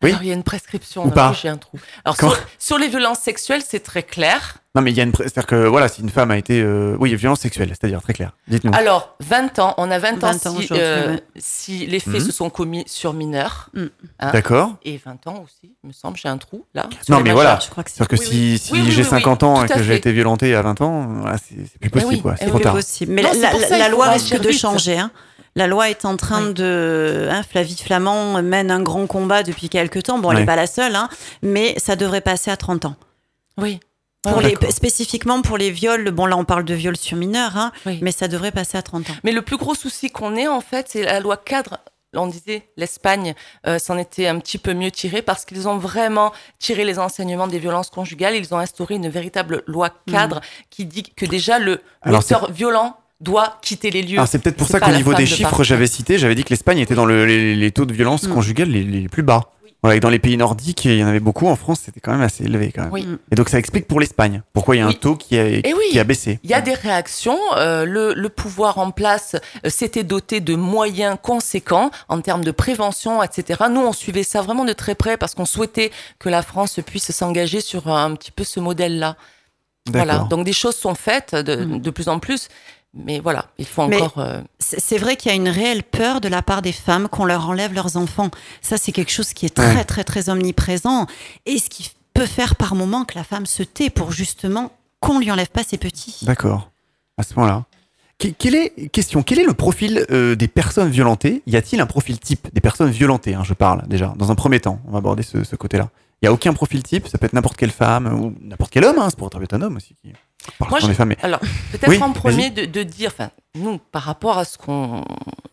Oui. 0.03 0.09
Alors, 0.11 0.23
il 0.23 0.27
y 0.27 0.31
a 0.31 0.35
une 0.35 0.43
prescription. 0.43 1.05
Ou 1.05 1.09
pas. 1.09 1.33
J'ai 1.41 1.49
un 1.49 1.57
trou. 1.57 1.79
Alors, 2.05 2.15
sur, 2.17 2.37
sur 2.59 2.77
les 2.77 2.87
violences 2.87 3.19
sexuelles, 3.19 3.61
c'est 3.67 3.79
très 3.81 4.03
clair. 4.03 4.57
Non, 4.75 4.81
mais 4.81 4.89
il 4.91 4.97
y 4.97 5.01
a 5.01 5.03
une. 5.03 5.13
C'est-à-dire 5.15 5.45
que, 5.45 5.67
voilà, 5.67 5.87
si 5.87 6.01
une 6.01 6.09
femme 6.09 6.31
a 6.31 6.37
été. 6.37 6.59
euh, 6.59 6.95
Oui, 6.99 7.13
violence 7.15 7.41
sexuelle, 7.41 7.69
c'est-à-dire 7.69 8.01
très 8.01 8.13
clair. 8.13 8.31
Dites-nous. 8.47 8.71
Alors, 8.73 9.15
20 9.19 9.59
ans, 9.59 9.75
on 9.77 9.91
a 9.91 9.99
20, 9.99 10.17
20 10.19 10.23
ans, 10.23 10.29
ans 10.31 10.37
si, 10.39 10.47
aujourd'hui, 10.47 10.77
euh, 10.79 11.17
si 11.37 11.85
les 11.85 11.99
faits 11.99 12.15
Mhm. 12.15 12.19
se 12.21 12.31
sont 12.31 12.49
commis 12.49 12.83
sur 12.87 13.13
mineurs. 13.13 13.69
Mm. 13.75 13.83
hein, 14.19 14.31
D'accord 14.31 14.75
Et 14.83 14.97
20 14.97 15.27
ans 15.27 15.43
aussi, 15.45 15.73
il 15.83 15.87
me 15.89 15.93
semble, 15.93 16.17
j'ai 16.17 16.27
un 16.27 16.37
trou 16.39 16.65
là. 16.73 16.87
Non, 17.07 17.17
mais 17.17 17.23
majeurs. 17.25 17.33
voilà. 17.35 17.59
Je 17.63 17.69
crois 17.69 17.83
que 17.83 17.91
c'est 17.91 17.97
C'est-à-dire 17.97 18.17
que 18.17 18.23
Oui, 18.23 18.27
si, 18.31 18.51
oui. 18.53 18.57
si 18.57 18.71
Oui, 18.87 18.91
j'ai 18.91 19.03
oui, 19.03 19.07
50 19.09 19.43
oui, 19.43 19.47
ans 19.49 19.63
et 19.63 19.67
que 19.67 19.83
j'ai 19.83 19.95
été 19.95 20.11
violentée 20.11 20.55
à 20.55 20.63
20 20.63 20.81
ans, 20.81 21.07
voilà, 21.21 21.37
c'est 21.37 21.55
c'est 21.71 21.79
plus 21.79 21.89
possible, 21.91 22.21
quoi. 22.23 22.35
C'est 22.37 22.45
trop 22.47 22.55
plus 22.57 22.63
tard. 22.63 22.73
possible. 22.73 23.13
Mais 23.13 23.21
la, 23.21 23.31
il 23.87 23.91
loi 23.91 24.09
risque 24.09 24.39
de 24.39 24.51
changer. 24.51 24.97
hein. 24.97 25.11
La 25.55 25.67
loi 25.67 25.89
est 25.89 26.05
en 26.05 26.17
train 26.17 26.47
Oui. 26.47 26.53
de. 26.55 27.27
Hein, 27.31 27.43
Flavie 27.43 27.77
Flamand 27.77 28.41
mène 28.41 28.71
un 28.71 28.81
grand 28.81 29.05
combat 29.07 29.43
depuis 29.43 29.69
quelques 29.69 30.03
temps. 30.03 30.17
Bon, 30.19 30.31
elle 30.31 30.39
n'est 30.39 30.45
pas 30.45 30.55
la 30.55 30.67
seule, 30.67 30.95
hein, 30.95 31.09
mais 31.41 31.75
ça 31.77 31.95
devrait 31.95 32.21
passer 32.21 32.49
à 32.51 32.57
30 32.57 32.85
ans. 32.85 32.95
Oui. 33.57 33.79
Pour 34.23 34.37
Ouais, 34.37 34.55
les, 34.61 34.71
spécifiquement 34.71 35.41
pour 35.41 35.57
les 35.57 35.69
viols, 35.69 36.09
bon 36.11 36.25
là 36.25 36.37
on 36.37 36.45
parle 36.45 36.63
de 36.63 36.73
viols 36.73 36.95
sur 36.95 37.17
mineurs, 37.17 37.57
hein, 37.57 37.73
Oui. 37.85 37.99
mais 38.01 38.13
ça 38.13 38.29
devrait 38.29 38.53
passer 38.53 38.77
à 38.77 38.81
30 38.81 39.09
ans. 39.09 39.13
Mais 39.25 39.33
le 39.33 39.41
plus 39.41 39.57
gros 39.57 39.75
souci 39.75 40.09
qu'on 40.11 40.35
ait, 40.37 40.47
en 40.47 40.61
fait, 40.61 40.87
c'est 40.89 41.03
la 41.03 41.19
loi 41.19 41.35
cadre. 41.35 41.79
On 42.15 42.27
disait, 42.27 42.69
l'Espagne 42.77 43.33
euh, 43.67 43.79
s'en 43.79 43.97
était 43.97 44.27
un 44.27 44.39
petit 44.39 44.59
peu 44.59 44.73
mieux 44.73 44.91
tiré 44.91 45.21
parce 45.23 45.45
qu'ils 45.45 45.67
ont 45.67 45.77
vraiment 45.77 46.31
tiré 46.59 46.85
les 46.85 46.99
enseignements 46.99 47.47
des 47.47 47.57
violences 47.59 47.89
conjugales. 47.89 48.35
Ils 48.35 48.53
ont 48.53 48.59
instauré 48.59 48.95
une 48.95 49.09
véritable 49.09 49.63
loi 49.67 49.89
cadre 50.09 50.39
qui 50.69 50.85
dit 50.85 51.03
que 51.03 51.25
déjà 51.25 51.57
le 51.59 51.81
Alors, 52.03 52.23
violent 52.51 52.95
doit 53.23 53.57
quitter 53.61 53.89
les 53.91 54.01
lieux. 54.01 54.17
Alors 54.17 54.27
c'est 54.27 54.39
peut-être 54.39 54.57
pour 54.57 54.67
ça 54.67 54.79
qu'au 54.79 54.91
niveau 54.91 55.13
des 55.13 55.23
de 55.23 55.27
chiffres, 55.27 55.63
j'avais 55.63 55.87
cité, 55.87 56.17
j'avais 56.17 56.35
dit 56.35 56.43
que 56.43 56.49
l'Espagne 56.51 56.79
était 56.79 56.95
dans 56.95 57.05
le- 57.05 57.25
les, 57.25 57.55
les 57.55 57.71
taux 57.71 57.85
de 57.85 57.93
violence 57.93 58.23
Mm. 58.27 58.33
conjugale 58.33 58.69
les, 58.69 58.83
les 58.83 59.07
plus 59.09 59.23
bas. 59.23 59.49
Voilà, 59.81 59.97
et 59.97 59.99
dans 59.99 60.09
les 60.09 60.19
pays 60.19 60.37
nordiques, 60.37 60.85
il 60.85 60.95
y 60.97 61.03
en 61.03 61.07
avait 61.07 61.19
beaucoup. 61.19 61.45
En 61.47 61.57
France, 61.57 61.81
c'était 61.83 61.99
quand 61.99 62.13
même 62.13 62.21
assez 62.21 62.45
élevé. 62.45 62.71
Quand 62.73 62.83
même. 62.83 62.93
Oui. 62.93 63.05
Et 63.31 63.35
donc 63.35 63.49
ça 63.49 63.59
explique 63.59 63.85
pour 63.85 63.99
l'Espagne 63.99 64.41
pourquoi 64.53 64.77
il 64.77 64.79
y 64.79 64.81
a 64.81 64.87
un 64.87 64.93
taux 64.93 65.17
qui 65.17 65.37
a, 65.37 65.43
oui. 65.43 65.61
qui 65.91 65.99
a 65.99 66.05
baissé. 66.05 66.39
Il 66.45 66.49
y 66.49 66.53
a 66.53 66.61
des 66.61 66.73
réactions. 66.73 67.37
euh, 67.57 67.83
le, 67.83 68.13
le 68.13 68.29
pouvoir 68.29 68.77
en 68.77 68.91
place 68.91 69.35
euh, 69.65 69.69
s'était 69.69 70.03
doté 70.05 70.39
de 70.39 70.55
moyens 70.55 71.17
conséquents 71.21 71.91
en 72.07 72.21
termes 72.21 72.45
de 72.45 72.51
prévention, 72.51 73.21
etc. 73.23 73.63
Nous, 73.69 73.81
on 73.81 73.91
suivait 73.91 74.23
ça 74.23 74.41
vraiment 74.41 74.63
de 74.63 74.71
très 74.71 74.95
près 74.95 75.17
parce 75.17 75.35
qu'on 75.35 75.45
souhaitait 75.45 75.91
que 76.17 76.29
la 76.29 76.43
France 76.43 76.79
puisse 76.85 77.11
s'engager 77.11 77.59
sur 77.59 77.89
un 77.89 78.15
petit 78.15 78.31
peu 78.31 78.45
ce 78.45 78.61
modèle-là. 78.61 79.17
Voilà. 79.91 80.13
D'accord. 80.13 80.27
Donc 80.29 80.45
des 80.45 80.53
choses 80.53 80.77
sont 80.77 80.95
faites 80.95 81.35
de, 81.35 81.57
Mm. 81.65 81.79
de 81.81 81.89
plus 81.89 82.07
en 82.07 82.19
plus. 82.19 82.47
Mais 82.95 83.19
voilà, 83.19 83.45
il 83.57 83.65
faut 83.65 83.81
encore. 83.81 84.13
euh, 84.19 84.41
C'est 84.59 84.97
vrai 84.99 85.15
qu'il 85.15 85.29
y 85.29 85.33
a 85.33 85.35
une 85.35 85.49
réelle 85.49 85.83
peur 85.83 86.21
de 86.21 86.27
la 86.27 86.41
part 86.43 86.61
des 86.61 86.71
femmes 86.71 87.07
qu'on 87.07 87.25
leur 87.25 87.49
enlève 87.49 87.73
leurs 87.73 87.97
enfants. 87.97 88.29
Ça, 88.61 88.77
c'est 88.77 88.91
quelque 88.91 89.11
chose 89.11 89.33
qui 89.33 89.45
est 89.47 89.55
très, 89.55 89.75
Ouais. 89.77 89.83
très, 89.83 90.03
très 90.03 90.29
omniprésent. 90.29 91.07
Et 91.47 91.57
ce 91.57 91.69
qui 91.69 91.91
peut 92.13 92.27
faire 92.27 92.55
par 92.55 92.75
moment 92.75 93.03
que 93.05 93.15
la 93.15 93.23
femme 93.23 93.47
se 93.47 93.63
tait 93.63 93.89
pour 93.89 94.11
justement 94.11 94.71
qu'on 94.99 95.19
lui 95.19 95.31
enlève 95.31 95.49
pas 95.49 95.63
ses 95.63 95.77
petits. 95.79 96.19
D'accord. 96.23 96.69
À 97.17 97.23
ce 97.23 97.33
moment-là. 97.35 97.65
Que- 98.19 98.27
Quelle 98.27 98.53
est, 98.53 98.89
question, 98.89 99.23
quel 99.23 99.39
est 99.39 99.43
le 99.43 99.53
profil 99.55 100.05
euh, 100.11 100.35
des 100.35 100.47
personnes 100.47 100.89
violentées? 100.91 101.41
Y 101.47 101.55
a-t-il 101.55 101.81
un 101.81 101.87
profil 101.87 102.19
type 102.19 102.47
des 102.53 102.61
personnes 102.61 102.91
violentées 102.91 103.33
hein, 103.33 103.43
Je 103.43 103.55
parle 103.55 103.87
déjà, 103.87 104.13
dans 104.17 104.31
un 104.31 104.35
premier 104.35 104.59
temps? 104.59 104.79
On 104.87 104.91
va 104.91 104.99
aborder 104.99 105.23
ce, 105.23 105.43
ce 105.43 105.55
côté-là. 105.55 105.89
Il 106.21 106.25
n'y 106.25 106.29
a 106.29 106.33
aucun 106.33 106.53
profil 106.53 106.83
type, 106.83 107.07
ça 107.07 107.17
peut 107.17 107.25
être 107.25 107.33
n'importe 107.33 107.57
quelle 107.57 107.71
femme 107.71 108.05
ou 108.13 108.33
n'importe 108.39 108.71
quel 108.71 108.85
homme, 108.85 108.97
hein, 108.99 109.09
ça 109.09 109.15
pourrait 109.17 109.43
être 109.43 109.53
un 109.55 109.61
homme 109.63 109.75
aussi 109.77 109.95
qui 110.01 110.13
Moi, 110.69 110.79
je- 110.79 110.91
femmes. 110.93 111.09
mais- 111.09 111.17
Alors, 111.21 111.39
peut-être 111.71 111.87
Oui, 111.89 112.01
en 112.01 112.11
premier 112.11 112.49
de, 112.49 112.65
de 112.65 112.83
dire, 112.83 113.11
enfin, 113.13 113.31
nous, 113.55 113.77
par 113.77 114.03
rapport 114.03 114.37
à 114.37 114.45
ce 114.45 114.57
qu'on, 114.57 115.03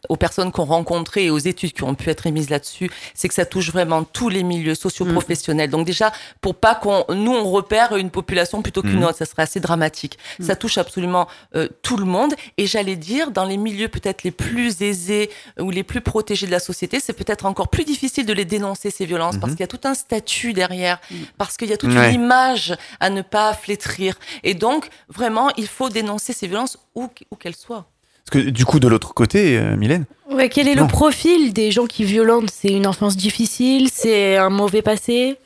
aux 0.08 0.16
personnes 0.16 0.50
qu'on 0.50 0.64
rencontrait 0.64 1.24
et 1.24 1.30
aux 1.30 1.38
études 1.38 1.72
qui 1.74 1.84
ont 1.84 1.94
pu 1.94 2.08
être 2.10 2.26
émises 2.26 2.48
là-dessus, 2.50 2.90
c'est 3.14 3.28
que 3.28 3.34
ça 3.34 3.44
touche 3.44 3.70
vraiment 3.70 4.02
tous 4.04 4.28
les 4.30 4.42
milieux 4.42 4.74
socio-professionnels. 4.74 5.68
Donc 5.70 5.86
déjà, 5.86 6.10
pour 6.40 6.54
pas 6.54 6.74
qu'on, 6.74 7.04
nous, 7.14 7.32
on 7.32 7.44
repère 7.50 7.96
une 7.96 8.10
population 8.10 8.62
plutôt 8.62 8.80
qu'une 8.82 8.96
Mhm. 9.00 9.04
autre, 9.04 9.18
ça 9.18 9.26
serait 9.26 9.42
assez 9.42 9.60
dramatique. 9.60 10.18
Ça 10.40 10.56
touche 10.56 10.78
absolument 10.78 11.28
euh, 11.54 11.68
tout 11.82 11.96
le 11.98 12.06
monde. 12.06 12.34
Et 12.56 12.66
j'allais 12.66 12.96
dire, 12.96 13.30
dans 13.32 13.44
les 13.44 13.56
milieux 13.58 13.88
peut-être 13.88 14.22
les 14.22 14.30
plus 14.30 14.80
aisés 14.82 15.30
ou 15.60 15.70
les 15.70 15.82
plus 15.84 16.00
protégés 16.00 16.46
de 16.46 16.52
la 16.52 16.60
société, 16.60 17.00
c'est 17.00 17.12
peut-être 17.12 17.44
encore 17.44 17.68
plus 17.68 17.84
difficile 17.84 18.24
de 18.24 18.32
les 18.32 18.44
dénoncer 18.46 18.90
ces 18.90 19.04
violences 19.04 19.36
parce 19.36 19.52
Mhm. 19.52 19.56
qu'il 19.58 19.62
y 19.64 19.64
a 19.64 19.78
tout 19.78 19.86
un 19.88 19.94
statut 19.94 20.52
derrière, 20.54 21.00
parce 21.36 21.56
qu'il 21.58 21.68
y 21.68 21.72
a 21.72 21.76
toute 21.76 21.92
Ouais. 21.92 22.08
une 22.14 22.22
image 22.22 22.74
à 22.98 23.10
ne 23.10 23.20
pas 23.22 23.52
flétrir. 23.52 24.18
Et 24.42 24.54
donc, 24.54 24.79
vraiment, 25.08 25.50
il 25.56 25.66
faut 25.66 25.88
dénoncer 25.88 26.32
ces 26.32 26.46
violences 26.46 26.78
où, 26.94 27.08
où 27.30 27.36
qu'elles 27.36 27.56
soient. 27.56 27.86
Parce 28.26 28.44
que 28.44 28.50
du 28.50 28.64
coup, 28.64 28.78
de 28.80 28.86
l'autre 28.88 29.12
côté, 29.14 29.58
euh, 29.58 29.76
Mylène, 29.76 30.04
Ouais, 30.30 30.48
quel 30.48 30.68
est 30.68 30.74
Non. 30.76 30.82
le 30.82 30.88
profil 30.88 31.52
des 31.52 31.70
gens 31.72 31.86
qui 31.86 32.04
violentent? 32.04 32.50
C'est 32.50 32.68
une 32.72 32.86
enfance 32.86 33.16
difficile? 33.16 33.88
C'est 33.92 34.36
un 34.36 34.50
mauvais 34.50 34.82
passé? 34.82 35.36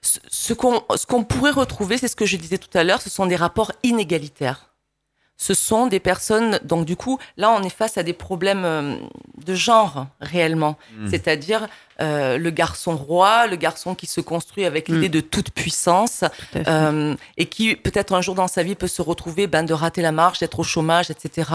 Ce, 0.00 0.18
ce 0.28 0.52
qu'on 0.54 0.82
ce 0.96 1.06
qu'on 1.06 1.24
pourrait 1.24 1.50
retrouver, 1.50 1.98
c'est 1.98 2.08
ce 2.08 2.16
que 2.16 2.24
je 2.26 2.36
disais 2.36 2.58
tout 2.58 2.70
à 2.76 2.82
l'heure, 2.84 3.02
ce 3.02 3.10
sont 3.10 3.26
des 3.26 3.36
rapports 3.36 3.72
inégalitaires. 3.82 4.67
Ce 5.40 5.54
sont 5.54 5.86
des 5.86 6.00
personnes, 6.00 6.58
donc 6.64 6.84
du 6.84 6.96
coup, 6.96 7.18
là, 7.36 7.50
on 7.52 7.62
est 7.62 7.70
face 7.70 7.96
à 7.96 8.02
des 8.02 8.12
problèmes 8.12 8.64
euh, 8.64 8.96
de 9.46 9.54
genre 9.54 10.06
réellement. 10.20 10.76
Mm. 10.96 11.08
C'est-à-dire 11.10 11.68
euh, 12.00 12.38
le 12.38 12.50
garçon 12.50 12.96
roi, 12.96 13.46
le 13.46 13.54
garçon 13.56 13.94
qui 13.94 14.06
se 14.06 14.20
construit 14.20 14.64
avec 14.64 14.88
Mm. 14.88 14.94
l'idée 14.94 15.08
de 15.08 15.20
toute 15.20 15.50
puissance, 15.50 16.24
Tout 16.52 16.58
euh, 16.66 17.14
et 17.36 17.46
qui 17.46 17.76
peut-être 17.76 18.12
un 18.14 18.20
jour 18.20 18.34
dans 18.34 18.48
sa 18.48 18.64
vie 18.64 18.74
peut 18.74 18.88
se 18.88 19.00
retrouver 19.00 19.46
ben, 19.46 19.62
de 19.62 19.72
rater 19.74 20.02
la 20.02 20.10
marche, 20.12 20.40
d'être 20.40 20.58
au 20.58 20.64
chômage, 20.64 21.08
etc. 21.10 21.48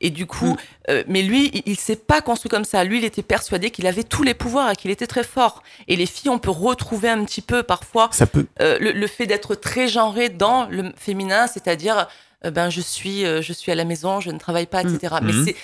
Et 0.00 0.10
du 0.10 0.26
coup, 0.26 0.52
Mm. 0.52 0.56
euh, 0.90 1.04
mais 1.08 1.22
lui, 1.22 1.50
il, 1.54 1.62
il 1.66 1.76
s'est 1.76 1.96
pas 1.96 2.20
construit 2.20 2.48
comme 2.50 2.64
ça. 2.64 2.84
Lui, 2.84 2.98
il 2.98 3.04
était 3.04 3.22
persuadé 3.24 3.70
qu'il 3.70 3.86
avait 3.88 4.04
tous 4.04 4.22
les 4.22 4.34
pouvoirs 4.34 4.70
et 4.70 4.76
qu'il 4.76 4.92
était 4.92 5.08
très 5.08 5.24
fort. 5.24 5.64
Et 5.88 5.96
les 5.96 6.06
filles, 6.06 6.30
on 6.30 6.38
peut 6.38 6.50
retrouver 6.52 7.08
un 7.08 7.24
petit 7.24 7.42
peu 7.42 7.64
parfois 7.64 8.08
ça 8.12 8.26
peut. 8.26 8.46
euh, 8.60 8.78
le, 8.80 8.92
le 8.92 9.06
fait 9.08 9.26
d'être 9.26 9.56
très 9.56 9.88
genré 9.88 10.28
dans 10.28 10.66
le 10.70 10.92
féminin, 10.96 11.48
c'est-à-dire 11.48 12.06
ben 12.50 12.70
je 12.70 12.80
suis 12.80 13.24
euh, 13.24 13.40
je 13.42 13.52
suis 13.52 13.70
à 13.72 13.74
la 13.74 13.84
maison, 13.84 14.20
je 14.20 14.30
ne 14.30 14.38
travaille 14.38 14.66
pas, 14.66 14.82
etc. 14.82 15.16
Mais 15.22 15.32
Mhm. 15.32 15.44
c'est 15.46 15.56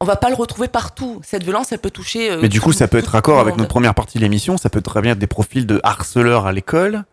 on 0.00 0.04
va 0.04 0.16
pas 0.16 0.28
le 0.30 0.34
retrouver 0.34 0.66
partout. 0.68 1.20
Cette 1.24 1.44
violence, 1.44 1.70
elle 1.70 1.78
peut 1.78 1.90
toucher. 1.90 2.30
euh, 2.30 2.38
Mais 2.42 2.48
du 2.48 2.60
coup, 2.60 2.72
tout- 2.72 2.78
ça 2.78 2.88
peut 2.88 2.98
être 2.98 3.08
raccord 3.12 3.38
avec 3.38 3.56
notre 3.56 3.68
première 3.70 3.94
partie 3.94 4.18
de 4.18 4.22
l'émission. 4.24 4.56
Ça 4.58 4.68
peut 4.68 4.80
très 4.82 5.00
bien 5.00 5.12
être 5.12 5.18
des 5.20 5.28
profils 5.28 5.64
de 5.66 5.80
harceleurs 5.84 6.46
à 6.46 6.52
l'école, 6.52 7.04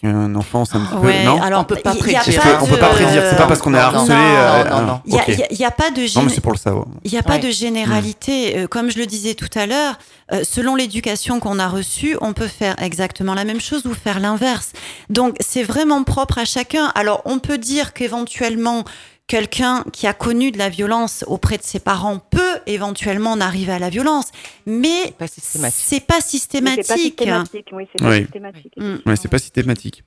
qu'un 0.00 0.34
enfant, 0.34 0.64
c'est 0.64 0.76
un 0.76 0.84
petit 0.84 0.94
Ouais, 0.94 1.18
peu. 1.20 1.24
Non 1.26 1.42
alors 1.42 1.60
On 1.60 1.64
peut 1.64 1.76
pas 1.76 1.92
il 1.94 1.98
prédire. 1.98 2.22
On 2.62 2.66
peut 2.66 2.76
pas 2.78 2.88
prédire. 2.88 3.22
C'est 3.28 3.36
pas 3.36 3.46
parce 3.46 3.60
qu'on 3.60 3.74
est 3.74 3.78
harcelé. 3.78 4.14
non, 4.14 4.20
euh, 4.20 4.64
non, 4.70 4.82
non. 4.86 5.00
Il 5.06 5.12
n'y 5.14 5.20
a, 5.20 5.24
il 5.28 5.38
y 5.38 5.42
a- 5.42 5.46
il 5.50 5.70
pas 5.76 5.90
de 5.90 6.16
Non, 6.18 6.22
mais 6.24 6.32
c'est 6.32 6.40
pour 6.40 6.52
le 6.52 6.58
savoir. 6.58 6.86
Il 7.04 7.12
n'y 7.12 7.18
a 7.18 7.22
pas 7.22 7.34
Ouais. 7.34 7.38
de 7.40 7.50
généralité. 7.50 8.58
Euh, 8.58 8.66
Comme 8.66 8.90
je 8.90 8.98
le 8.98 9.06
disais 9.06 9.34
tout 9.34 9.48
à 9.54 9.66
l'heure, 9.66 9.98
euh, 10.32 10.42
selon 10.44 10.74
l'éducation 10.76 11.40
qu'on 11.40 11.58
a 11.58 11.68
reçue, 11.68 12.16
on 12.20 12.32
peut 12.32 12.46
faire 12.48 12.76
exactement 12.82 13.34
la 13.34 13.44
même 13.44 13.60
chose 13.60 13.84
ou 13.86 13.94
faire 13.94 14.20
l'inverse. 14.20 14.72
Donc, 15.08 15.36
c'est 15.40 15.62
vraiment 15.62 16.02
propre 16.04 16.38
à 16.38 16.44
chacun. 16.44 16.86
Alors, 16.94 17.22
on 17.24 17.38
peut 17.38 17.58
dire 17.58 17.92
qu'éventuellement, 17.92 18.84
quelqu'un 19.30 19.84
qui 19.92 20.08
a 20.08 20.12
connu 20.12 20.50
de 20.50 20.58
la 20.58 20.68
violence 20.68 21.24
auprès 21.28 21.56
de 21.56 21.62
ses 21.62 21.78
parents 21.78 22.18
peut 22.18 22.58
éventuellement 22.66 23.30
en 23.30 23.40
arriver 23.40 23.72
à 23.72 23.78
la 23.78 23.88
violence, 23.88 24.32
mais 24.66 25.12
Pas 25.18 25.28
systématique. 25.28 25.78
c'est 25.78 26.04
pas 26.04 26.14
Mais 26.16 26.20
C'est 26.20 26.20
pas 26.20 26.20
systématique. 26.20 26.84
systématique, 26.84 27.68
oui, 27.72 27.84
c'est 27.92 28.02
pas 28.02 28.10
Oui. 28.10 28.22
systématique. 28.22 28.74
Mm. 28.76 28.96
Ouais, 29.06 29.16
c'est 29.16 29.30
pas 29.30 29.38
systématique. 29.38 30.02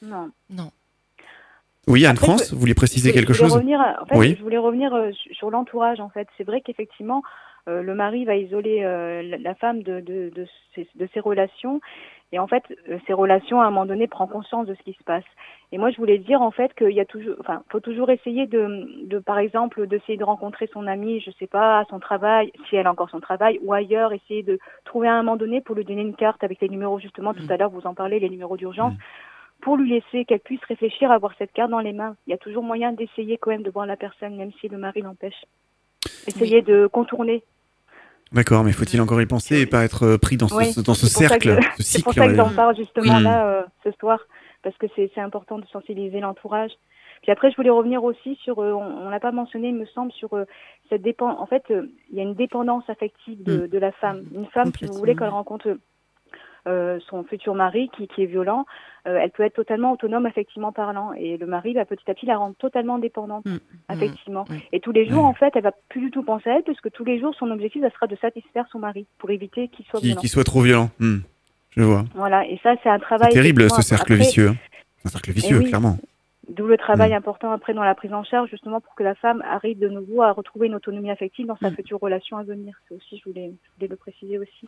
Non. 0.00 0.30
Non. 0.48 0.70
Oui, 1.88 2.06
Après, 2.06 2.10
Anne-France, 2.28 2.52
vous 2.52 2.60
vouliez 2.60 2.74
préciser 2.74 3.08
Je- 3.10 3.14
quelque 3.14 3.32
je 3.32 3.38
chose 3.40 3.52
revenir, 3.54 3.80
à- 3.80 4.02
en 4.02 4.06
fait, 4.06 4.16
Oui. 4.16 4.36
Je 4.38 4.42
voulais 4.44 4.58
revenir 4.58 4.94
euh, 4.94 5.10
su- 5.12 5.34
sur 5.34 5.50
l'entourage. 5.50 5.98
En 6.00 6.10
fait, 6.10 6.28
c'est 6.36 6.44
vrai 6.44 6.60
qu'effectivement, 6.60 7.22
euh, 7.66 7.82
le 7.82 7.94
mari 7.96 8.24
va 8.26 8.36
isoler 8.36 8.82
euh, 8.84 9.22
la, 9.22 9.38
la 9.38 9.54
femme 9.56 9.82
de, 9.82 10.00
de, 10.00 10.30
de, 10.36 10.46
ses, 10.74 10.86
de 10.94 11.08
ses 11.12 11.20
relations, 11.20 11.80
et 12.32 12.38
en 12.38 12.46
fait, 12.46 12.62
euh, 12.88 12.98
ces 13.06 13.12
relations 13.12 13.60
à 13.60 13.64
un 13.64 13.70
moment 13.70 13.86
donné 13.86 14.06
prend 14.06 14.26
conscience 14.26 14.66
de 14.66 14.74
ce 14.74 14.82
qui 14.82 14.92
se 14.92 15.02
passe. 15.02 15.24
Et 15.72 15.78
moi, 15.78 15.90
je 15.90 15.96
voulais 15.96 16.18
dire 16.18 16.42
en 16.42 16.50
fait 16.50 16.74
qu'il 16.74 16.90
y 16.90 17.00
a 17.00 17.04
toujours, 17.04 17.36
enfin, 17.40 17.62
faut 17.70 17.80
toujours 17.80 18.10
essayer 18.10 18.46
de, 18.46 19.06
de 19.06 19.18
par 19.18 19.38
exemple, 19.38 19.86
d'essayer 19.86 20.18
de 20.18 20.24
rencontrer 20.24 20.68
son 20.72 20.86
amie, 20.86 21.20
je 21.20 21.30
sais 21.38 21.46
pas, 21.46 21.80
à 21.80 21.84
son 21.86 21.98
travail, 22.00 22.52
si 22.68 22.76
elle 22.76 22.86
a 22.86 22.90
encore 22.90 23.10
son 23.10 23.20
travail, 23.20 23.58
ou 23.62 23.72
ailleurs, 23.72 24.12
essayer 24.12 24.42
de 24.42 24.58
trouver 24.84 25.08
à 25.08 25.14
un 25.14 25.22
moment 25.22 25.36
donné 25.36 25.60
pour 25.60 25.74
lui 25.74 25.84
donner 25.84 26.02
une 26.02 26.14
carte 26.14 26.44
avec 26.44 26.60
les 26.60 26.68
numéros 26.68 26.98
justement. 26.98 27.32
Tout 27.32 27.46
à 27.48 27.56
l'heure, 27.56 27.70
vous 27.70 27.86
en 27.86 27.94
parlez, 27.94 28.20
les 28.20 28.30
numéros 28.30 28.56
d'urgence 28.56 28.94
pour 29.60 29.76
lui 29.76 29.90
laisser 29.90 30.24
qu'elle 30.24 30.40
puisse 30.40 30.62
réfléchir 30.64 31.10
à 31.10 31.14
avoir 31.14 31.32
cette 31.36 31.52
carte 31.52 31.70
dans 31.70 31.80
les 31.80 31.92
mains. 31.92 32.14
Il 32.26 32.30
y 32.30 32.34
a 32.34 32.38
toujours 32.38 32.62
moyen 32.62 32.92
d'essayer 32.92 33.38
quand 33.38 33.50
même 33.50 33.62
de 33.62 33.70
voir 33.70 33.86
la 33.86 33.96
personne, 33.96 34.36
même 34.36 34.52
si 34.60 34.68
le 34.68 34.78
mari 34.78 35.02
l'empêche. 35.02 35.44
Essayer 36.26 36.62
de 36.62 36.86
contourner. 36.86 37.42
D'accord, 38.32 38.62
mais 38.64 38.72
faut-il 38.72 39.00
encore 39.00 39.20
y 39.22 39.26
penser 39.26 39.60
et 39.60 39.66
pas 39.66 39.84
être 39.84 40.02
euh, 40.04 40.18
pris 40.18 40.36
dans 40.36 40.48
ce, 40.48 40.54
Oui, 40.54 40.72
dans 40.84 40.94
ce 40.94 41.06
c'est 41.06 41.14
pour 41.14 41.22
ça 41.22 41.28
cercle, 41.28 41.56
que- 41.56 41.62
ce 41.62 41.68
C'est 41.78 41.82
cycle 41.98 42.04
pour 42.04 42.12
ça 42.14 42.26
que 42.28 42.34
j'en 42.34 42.50
parle 42.54 42.76
justement 42.76 43.20
Mm. 43.20 43.24
là 43.24 43.48
euh, 43.48 43.62
ce 43.84 43.90
soir, 43.92 44.18
parce 44.62 44.76
que 44.76 44.86
c'est 44.94 45.10
c'est 45.14 45.20
important 45.20 45.58
de 45.58 45.66
sensibiliser 45.66 46.20
l'entourage. 46.20 46.72
Puis 47.22 47.32
après, 47.32 47.50
je 47.50 47.56
voulais 47.56 47.70
revenir 47.70 48.04
aussi 48.04 48.36
sur, 48.44 48.60
euh, 48.60 48.72
on 48.72 49.06
on 49.06 49.10
l'a 49.10 49.18
pas 49.20 49.32
mentionné, 49.32 49.68
il 49.68 49.74
me 49.74 49.86
semble, 49.86 50.12
sur 50.12 50.34
euh, 50.34 50.44
cette 50.88 51.02
dépend. 51.02 51.40
En 51.40 51.46
fait, 51.46 51.64
il 51.70 52.16
y 52.16 52.20
a 52.20 52.22
une 52.22 52.34
dépendance 52.34 52.84
affective 52.88 53.42
de, 53.42 53.66
de 53.66 53.78
la 53.78 53.90
femme. 53.92 54.22
Une 54.34 54.46
femme, 54.46 54.72
si 54.78 54.86
vous 54.86 54.94
voulez, 54.94 55.14
quand 55.16 55.24
elle 55.24 55.30
rencontre 55.32 55.76
son 57.08 57.24
futur 57.24 57.54
mari 57.54 57.90
qui, 57.96 58.06
qui 58.08 58.22
est 58.22 58.26
violent, 58.26 58.66
euh, 59.08 59.18
elle 59.20 59.30
peut 59.30 59.42
être 59.42 59.54
totalement 59.54 59.92
autonome 59.92 60.26
affectivement 60.26 60.70
parlant. 60.70 61.12
Et 61.14 61.36
le 61.38 61.46
mari, 61.46 61.72
va 61.74 61.84
petit 61.84 62.08
à 62.10 62.14
petit, 62.14 62.26
la 62.26 62.36
rend 62.36 62.52
totalement 62.52 62.98
dépendante 62.98 63.44
Mm. 63.46 63.56
affectivement. 63.88 64.44
Mm. 64.48 64.54
Et 64.72 64.80
tous 64.80 64.92
les 64.92 65.08
jours, 65.08 65.22
Mm. 65.24 65.26
en 65.26 65.34
fait, 65.34 65.52
elle 65.56 65.62
va 65.62 65.72
plus 65.88 66.00
du 66.02 66.10
tout 66.10 66.22
penser 66.22 66.50
à 66.50 66.56
elle, 66.58 66.62
parce 66.64 66.80
que 66.80 66.88
tous 66.90 67.04
les 67.04 67.18
jours, 67.18 67.34
son 67.34 67.50
objectif, 67.50 67.82
ça 67.82 67.90
sera 67.90 68.06
de 68.06 68.16
satisfaire 68.16 68.66
son 68.70 68.78
mari 68.78 69.06
pour 69.18 69.30
éviter 69.30 69.68
qu'il 69.68 69.84
soit 69.86 70.00
Qui, 70.00 70.06
violent. 70.08 70.22
soit 70.24 70.44
trop 70.44 70.60
violent. 70.60 70.90
Je 71.70 71.82
vois. 71.82 72.04
Voilà, 72.14 72.46
et 72.46 72.58
ça, 72.62 72.74
c'est 72.82 72.88
un 72.88 72.98
C'est 72.98 73.04
travail. 73.04 73.32
terrible 73.32 73.70
ce 73.70 73.82
cercle 73.82 74.12
après, 74.12 74.24
vicieux. 74.24 74.48
hein. 74.50 74.56
Un 75.04 75.08
cercle 75.10 75.30
vicieux, 75.30 75.58
oui. 75.58 75.64
clairement. 75.68 75.96
D'où 76.48 76.66
le 76.66 76.78
travail 76.78 77.10
Mm. 77.12 77.16
important 77.16 77.52
après 77.52 77.74
dans 77.74 77.84
la 77.84 77.94
prise 77.94 78.12
en 78.14 78.24
charge, 78.24 78.48
justement 78.50 78.80
pour 78.80 78.94
que 78.94 79.02
la 79.02 79.14
femme 79.14 79.42
arrive 79.46 79.78
de 79.78 79.88
nouveau 79.88 80.22
à 80.22 80.32
retrouver 80.32 80.66
une 80.66 80.74
autonomie 80.74 81.10
affective 81.10 81.46
dans 81.46 81.58
sa 81.58 81.70
future 81.70 82.00
relation 82.00 82.38
à 82.38 82.42
venir. 82.42 82.74
C'est 82.88 82.94
aussi, 82.94 83.18
je 83.18 83.24
voulais, 83.28 83.52
je 83.62 83.70
voulais 83.76 83.88
le 83.88 83.96
préciser 83.96 84.38
aussi. 84.38 84.66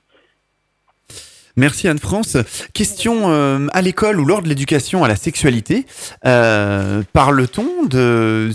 Merci 1.61 1.89
Anne-France. 1.89 2.39
Question 2.73 3.31
euh, 3.31 3.66
à 3.74 3.82
l'école 3.82 4.19
ou 4.19 4.24
lors 4.24 4.41
de 4.41 4.49
l'éducation 4.49 5.05
à 5.05 5.09
la 5.09 5.16
sexualité, 5.16 5.85
euh, 6.24 7.03
parle-t-on 7.12 7.87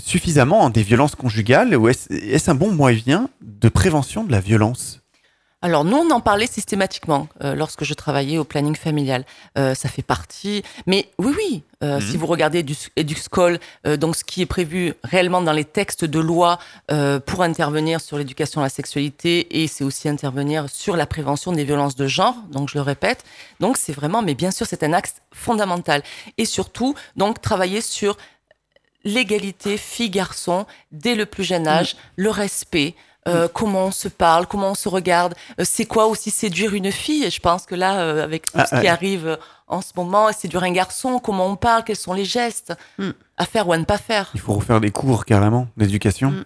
suffisamment 0.04 0.70
des 0.70 0.82
violences 0.82 1.14
conjugales 1.14 1.76
ou 1.76 1.88
est-ce 1.88 2.50
un 2.50 2.56
bon 2.56 2.72
moyen 2.72 3.30
de 3.42 3.68
prévention 3.68 4.24
de 4.24 4.32
la 4.32 4.40
violence? 4.40 5.05
Alors 5.62 5.84
nous, 5.84 5.96
on 5.96 6.10
en 6.10 6.20
parlait 6.20 6.46
systématiquement 6.46 7.28
euh, 7.42 7.54
lorsque 7.54 7.82
je 7.82 7.94
travaillais 7.94 8.36
au 8.36 8.44
planning 8.44 8.76
familial. 8.76 9.24
Euh, 9.56 9.74
ça 9.74 9.88
fait 9.88 10.02
partie. 10.02 10.62
Mais 10.86 11.08
oui, 11.18 11.34
oui. 11.36 11.62
euh, 11.82 11.98
Mhm. 11.98 12.00
Si 12.02 12.16
vous 12.18 12.26
regardez 12.26 12.62
du, 12.62 12.74
euh, 13.86 13.96
donc 13.96 14.16
ce 14.16 14.22
qui 14.22 14.42
est 14.42 14.46
prévu 14.46 14.92
réellement 15.02 15.40
dans 15.40 15.52
les 15.52 15.64
textes 15.64 16.04
de 16.04 16.20
loi 16.20 16.58
pour 17.24 17.42
intervenir 17.42 18.00
sur 18.00 18.18
l'éducation 18.18 18.60
à 18.60 18.64
la 18.64 18.70
sexualité 18.70 19.62
et 19.62 19.66
c'est 19.66 19.82
aussi 19.82 20.08
intervenir 20.08 20.68
sur 20.68 20.94
la 20.94 21.06
prévention 21.06 21.52
des 21.52 21.64
violences 21.64 21.96
de 21.96 22.06
genre. 22.06 22.34
Donc 22.52 22.68
je 22.68 22.74
le 22.74 22.82
répète. 22.82 23.24
Donc 23.58 23.76
c'est 23.78 23.92
vraiment, 23.94 24.22
mais 24.22 24.34
bien 24.34 24.50
sûr, 24.50 24.66
c'est 24.66 24.82
un 24.82 24.92
axe 24.92 25.16
fondamental. 25.32 26.02
Et 26.38 26.44
surtout, 26.44 26.94
donc 27.16 27.40
travailler 27.40 27.80
sur 27.80 28.16
l'égalité 29.04 29.76
filles-garçons 29.78 30.66
dès 30.92 31.14
le 31.14 31.26
plus 31.26 31.44
jeune 31.44 31.66
âge, 31.66 31.96
le 32.16 32.30
respect. 32.30 32.94
Euh, 33.26 33.48
comment 33.52 33.86
on 33.86 33.90
se 33.90 34.08
parle, 34.08 34.46
comment 34.46 34.70
on 34.70 34.74
se 34.74 34.88
regarde, 34.88 35.34
euh, 35.60 35.64
c'est 35.66 35.86
quoi 35.86 36.06
aussi 36.06 36.30
séduire 36.30 36.74
une 36.74 36.92
fille? 36.92 37.24
Et 37.24 37.30
je 37.30 37.40
pense 37.40 37.66
que 37.66 37.74
là, 37.74 37.98
euh, 38.00 38.22
avec 38.24 38.46
tout 38.46 38.58
Ah, 38.58 38.66
ce 38.66 38.74
qui 38.76 38.82
ouais. 38.82 38.88
arrive 38.88 39.38
en 39.68 39.80
ce 39.82 39.90
moment, 39.96 40.30
séduire 40.32 40.62
un 40.62 40.72
garçon, 40.72 41.18
comment 41.18 41.46
on 41.46 41.56
parle, 41.56 41.82
quels 41.84 41.96
sont 41.96 42.12
les 42.12 42.24
gestes 42.24 42.72
Mm. 42.98 43.10
à 43.36 43.44
faire 43.46 43.66
ou 43.68 43.72
à 43.72 43.78
ne 43.78 43.84
pas 43.84 43.98
faire? 43.98 44.30
Il 44.34 44.40
faut 44.40 44.54
refaire 44.54 44.80
des 44.80 44.90
cours 44.90 45.24
carrément 45.24 45.66
d'éducation, 45.76 46.30
Mm. 46.30 46.44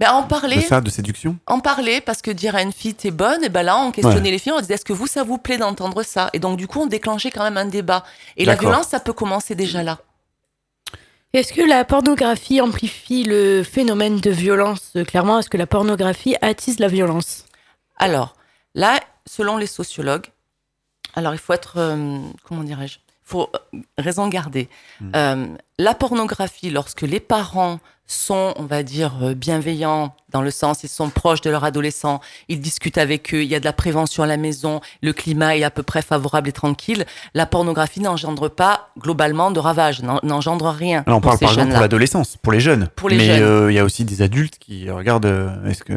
Ben, 0.00 0.10
en 0.10 0.22
de 0.22 0.26
parler, 0.26 0.60
ça, 0.60 0.80
de 0.80 0.90
séduction. 0.90 1.36
en 1.46 1.60
parler, 1.60 2.00
parce 2.00 2.20
que 2.20 2.32
dire 2.32 2.56
à 2.56 2.62
une 2.62 2.72
fille 2.72 2.94
t'es 2.94 3.12
bonne, 3.12 3.44
et 3.44 3.48
ben 3.48 3.62
là 3.62 3.78
on 3.78 3.92
questionnait 3.92 4.32
les 4.32 4.40
filles, 4.40 4.50
on 4.52 4.60
disait 4.60 4.74
est-ce 4.74 4.84
que 4.84 4.92
vous 4.92 5.06
ça 5.06 5.22
vous 5.22 5.38
plaît 5.38 5.56
d'entendre 5.56 6.02
ça? 6.02 6.30
Et 6.32 6.40
donc 6.40 6.56
du 6.58 6.66
coup 6.66 6.80
on 6.80 6.86
déclenchait 6.86 7.30
quand 7.30 7.44
même 7.44 7.56
un 7.56 7.64
débat. 7.66 8.02
Et 8.36 8.44
la 8.44 8.56
violence 8.56 8.88
ça 8.88 8.98
peut 8.98 9.12
commencer 9.12 9.54
déjà 9.54 9.84
là. 9.84 9.98
Est-ce 11.34 11.52
que 11.52 11.62
la 11.62 11.84
pornographie 11.84 12.60
amplifie 12.60 13.24
le 13.24 13.64
phénomène 13.64 14.20
de 14.20 14.30
violence 14.30 14.92
euh, 14.94 15.04
Clairement, 15.04 15.40
est-ce 15.40 15.50
que 15.50 15.56
la 15.56 15.66
pornographie 15.66 16.36
attise 16.40 16.78
la 16.78 16.86
violence? 16.86 17.46
Alors 17.96 18.36
là, 18.76 19.00
selon 19.26 19.56
les 19.56 19.66
sociologues, 19.66 20.26
alors 21.14 21.34
il 21.34 21.38
faut 21.38 21.52
être, 21.52 21.78
euh, 21.78 22.20
comment 22.44 22.62
dirais-je, 22.62 22.98
il 22.98 23.24
faut 23.24 23.50
euh, 23.52 23.78
raison 23.98 24.28
garder. 24.28 24.68
Mm. 25.00 25.10
Euh, 25.16 25.46
la 25.80 25.94
pornographie, 25.94 26.70
lorsque 26.70 27.02
les 27.02 27.18
parents 27.18 27.80
sont, 28.06 28.52
on 28.56 28.64
va 28.64 28.82
dire, 28.82 29.12
euh, 29.22 29.34
bienveillants, 29.34 30.14
dans 30.30 30.42
le 30.42 30.50
sens, 30.50 30.82
ils 30.84 30.88
sont 30.88 31.08
proches 31.08 31.40
de 31.40 31.50
leurs 31.50 31.64
adolescents, 31.64 32.20
ils 32.48 32.60
discutent 32.60 32.98
avec 32.98 33.32
eux, 33.32 33.42
il 33.42 33.48
y 33.48 33.54
a 33.54 33.60
de 33.60 33.64
la 33.64 33.72
prévention 33.72 34.22
à 34.22 34.26
la 34.26 34.36
maison, 34.36 34.80
le 35.02 35.12
climat 35.12 35.56
est 35.56 35.64
à 35.64 35.70
peu 35.70 35.82
près 35.82 36.02
favorable 36.02 36.48
et 36.48 36.52
tranquille, 36.52 37.06
la 37.32 37.46
pornographie 37.46 38.00
n'engendre 38.00 38.48
pas 38.48 38.90
globalement 38.98 39.50
de 39.50 39.58
ravages, 39.60 40.02
n'en- 40.02 40.20
n'engendre 40.22 40.68
rien. 40.68 41.02
Alors 41.06 41.18
on 41.18 41.20
pour 41.22 41.30
parle 41.30 41.38
ces 41.38 41.44
par 41.46 41.52
exemple 41.54 41.72
pour 41.72 41.80
l'adolescence, 41.80 42.36
pour 42.42 42.52
les 42.52 42.60
jeunes. 42.60 42.88
Pour 42.94 43.08
les 43.08 43.16
Mais 43.16 43.26
jeunes. 43.26 43.42
euh, 43.42 43.72
il 43.72 43.74
y 43.74 43.78
a 43.78 43.84
aussi 43.84 44.04
des 44.04 44.20
adultes 44.22 44.58
qui 44.58 44.90
regardent. 44.90 45.24
euh, 45.26 45.64
Est-ce 45.66 45.82
que 45.82 45.94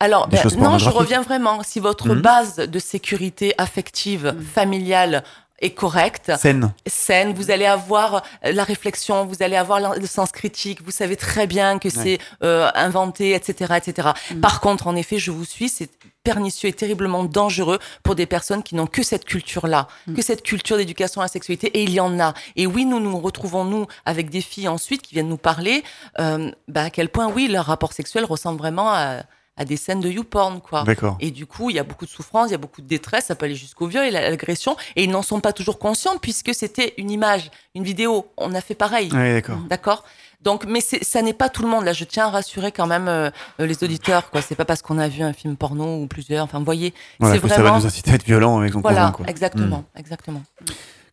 Alors, 0.00 0.28
ben, 0.28 0.42
non, 0.58 0.78
je 0.78 0.90
reviens 0.90 1.22
vraiment. 1.22 1.62
Si 1.62 1.78
votre 1.80 2.08
Mhm. 2.14 2.20
base 2.22 2.56
de 2.56 2.78
sécurité 2.78 3.54
affective, 3.58 4.34
familiale 4.54 5.22
est 5.62 5.70
correcte, 5.70 6.32
scène 6.36 6.72
saine, 6.86 7.32
vous 7.32 7.50
allez 7.50 7.64
avoir 7.64 8.22
euh, 8.44 8.52
la 8.52 8.64
réflexion, 8.64 9.24
vous 9.24 9.42
allez 9.42 9.56
avoir 9.56 9.96
le 9.96 10.06
sens 10.06 10.32
critique, 10.32 10.82
vous 10.82 10.90
savez 10.90 11.16
très 11.16 11.46
bien 11.46 11.78
que 11.78 11.88
c'est 11.88 12.18
euh, 12.42 12.68
inventé, 12.74 13.34
etc., 13.34 13.74
etc. 13.76 14.10
Par 14.40 14.60
contre, 14.60 14.86
en 14.86 14.96
effet, 14.96 15.18
je 15.18 15.30
vous 15.30 15.44
suis, 15.44 15.68
c'est 15.68 15.90
pernicieux 16.24 16.68
et 16.68 16.72
terriblement 16.72 17.24
dangereux 17.24 17.78
pour 18.02 18.14
des 18.14 18.26
personnes 18.26 18.62
qui 18.62 18.74
n'ont 18.74 18.86
que 18.86 19.02
cette 19.02 19.24
culture-là, 19.24 19.88
que 20.14 20.22
cette 20.22 20.42
culture 20.42 20.76
d'éducation 20.76 21.20
à 21.20 21.24
la 21.24 21.28
sexualité, 21.28 21.68
et 21.68 21.82
il 21.82 21.90
y 21.90 22.00
en 22.00 22.20
a. 22.20 22.34
Et 22.56 22.66
oui, 22.66 22.84
nous 22.84 23.00
nous 23.00 23.18
retrouvons, 23.18 23.64
nous, 23.64 23.86
avec 24.04 24.30
des 24.30 24.40
filles 24.40 24.68
ensuite 24.68 25.02
qui 25.02 25.14
viennent 25.14 25.28
nous 25.28 25.36
parler, 25.36 25.82
euh, 26.20 26.50
bah, 26.68 26.84
à 26.84 26.90
quel 26.90 27.08
point, 27.08 27.28
oui, 27.28 27.48
leur 27.48 27.66
rapport 27.66 27.92
sexuel 27.92 28.24
ressemble 28.24 28.58
vraiment 28.58 28.90
à, 28.90 29.22
à 29.56 29.64
des 29.64 29.76
scènes 29.76 30.00
de 30.00 30.08
YouPorn, 30.08 30.60
quoi. 30.60 30.84
Et 31.20 31.30
du 31.30 31.44
coup, 31.46 31.68
il 31.70 31.76
y 31.76 31.78
a 31.78 31.84
beaucoup 31.84 32.06
de 32.06 32.10
souffrance, 32.10 32.48
il 32.48 32.52
y 32.52 32.54
a 32.54 32.58
beaucoup 32.58 32.80
de 32.80 32.86
détresse, 32.86 33.26
ça 33.26 33.34
peut 33.34 33.44
aller 33.44 33.54
jusqu'au 33.54 33.86
viol 33.86 34.04
et 34.04 34.10
l'agression, 34.10 34.76
et 34.96 35.04
ils 35.04 35.10
n'en 35.10 35.22
sont 35.22 35.40
pas 35.40 35.52
toujours 35.52 35.78
conscients 35.78 36.16
puisque 36.20 36.54
c'était 36.54 36.94
une 36.96 37.10
image, 37.10 37.50
une 37.74 37.84
vidéo. 37.84 38.26
On 38.38 38.54
a 38.54 38.60
fait 38.62 38.74
pareil. 38.74 39.10
Ouais, 39.12 39.34
d'accord. 39.34 39.58
D'accord 39.68 40.04
Donc, 40.42 40.64
mais 40.66 40.80
ça 40.80 41.20
n'est 41.22 41.34
pas 41.34 41.48
tout 41.50 41.62
le 41.62 41.68
monde. 41.68 41.84
Là, 41.84 41.92
je 41.92 42.04
tiens 42.04 42.26
à 42.26 42.30
rassurer 42.30 42.72
quand 42.72 42.86
même 42.86 43.08
euh, 43.08 43.30
euh, 43.60 43.66
les 43.66 43.84
auditeurs. 43.84 44.30
quoi. 44.30 44.40
C'est 44.40 44.54
pas 44.56 44.64
parce 44.64 44.80
qu'on 44.80 44.98
a 44.98 45.06
vu 45.08 45.22
un 45.22 45.32
film 45.34 45.56
porno 45.56 46.00
ou 46.02 46.06
plusieurs. 46.06 46.44
Enfin, 46.44 46.58
vous 46.58 46.64
voyez, 46.64 46.94
Voilà, 47.20 47.34
c'est 47.34 47.40
que 47.42 47.48
ça 47.48 47.56
va 47.56 47.62
vraiment. 47.62 47.78
nous 47.80 47.86
inciter 47.86 48.10
à 48.10 48.14
être 48.14 48.24
violent 48.24 48.58
avec 48.58 48.72
son 48.72 48.80
Voilà, 48.80 49.10
conjoint. 49.10 49.26
exactement, 49.26 49.84
exactement. 49.96 50.42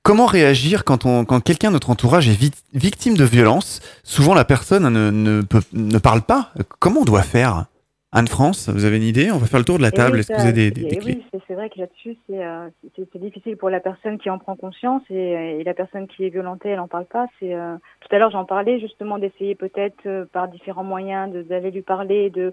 Comment 0.02 0.26
réagir 0.28 0.86
quand, 0.86 1.06
on, 1.06 1.26
quand 1.26 1.42
quelqu'un 1.42 1.68
de 1.68 1.74
notre 1.74 1.90
entourage 1.90 2.30
est 2.30 2.34
vi- 2.34 2.54
victime 2.74 3.18
de 3.18 3.26
violence? 3.26 3.82
Souvent, 4.04 4.34
la 4.34 4.46
personne 4.46 4.88
ne, 4.88 5.12
ne, 5.12 5.42
peut, 5.42 5.62
ne 5.74 5.98
parle 5.98 6.22
pas. 6.22 6.52
Comment 6.80 7.02
on 7.02 7.06
doit 7.06 7.22
faire? 7.22 7.66
Anne-France, 8.12 8.70
vous 8.70 8.86
avez 8.86 8.98
une 8.98 9.04
idée? 9.04 9.30
On 9.32 9.38
va 9.38 9.46
faire 9.46 9.60
le 9.60 9.66
tour 9.66 9.78
de 9.78 9.84
la 9.84 9.90
Et 9.90 9.92
table. 9.92 10.14
oui, 10.16 10.20
Est-ce 10.22 10.30
que 10.30 10.34
vous 10.34 10.48
avez 10.48 10.54
des, 10.54 10.72
des- 10.72 10.82
et 10.82 10.90
des 10.90 10.98
clés? 10.98 11.18
Oui, 11.32 11.42
c'est- 11.48 11.54
vrai 11.54 11.70
que 11.70 11.80
là-dessus, 11.80 12.16
c'est 12.28 12.44
euh, 12.44 12.70
difficile 13.16 13.56
pour 13.58 13.70
la 13.70 13.80
personne 13.80 14.18
qui 14.18 14.30
en 14.32 14.40
prend 14.40 14.56
conscience 14.56 15.04
et, 15.12 15.60
et 15.60 15.64
la 15.64 15.74
personne 15.76 16.08
qui 16.08 16.26
est 16.26 16.30
violentée, 16.30 16.70
elle 16.70 16.78
n'en 16.78 16.88
parle 16.88 17.06
pas. 17.06 17.28
C'est 17.40 17.54
euh, 17.54 17.76
Tout 18.02 18.16
à 18.16 18.18
l'heure, 18.18 18.32
j'en 18.32 18.46
parlais 18.46 18.80
justement 18.80 19.20
d'essayer 19.20 19.54
peut-être 19.54 20.08
euh, 20.08 20.26
par 20.32 20.48
différents 20.48 20.84
moyens 20.84 21.32
d'aller 21.48 21.70
lui 21.70 21.82
parler. 21.84 22.32
De... 22.32 22.52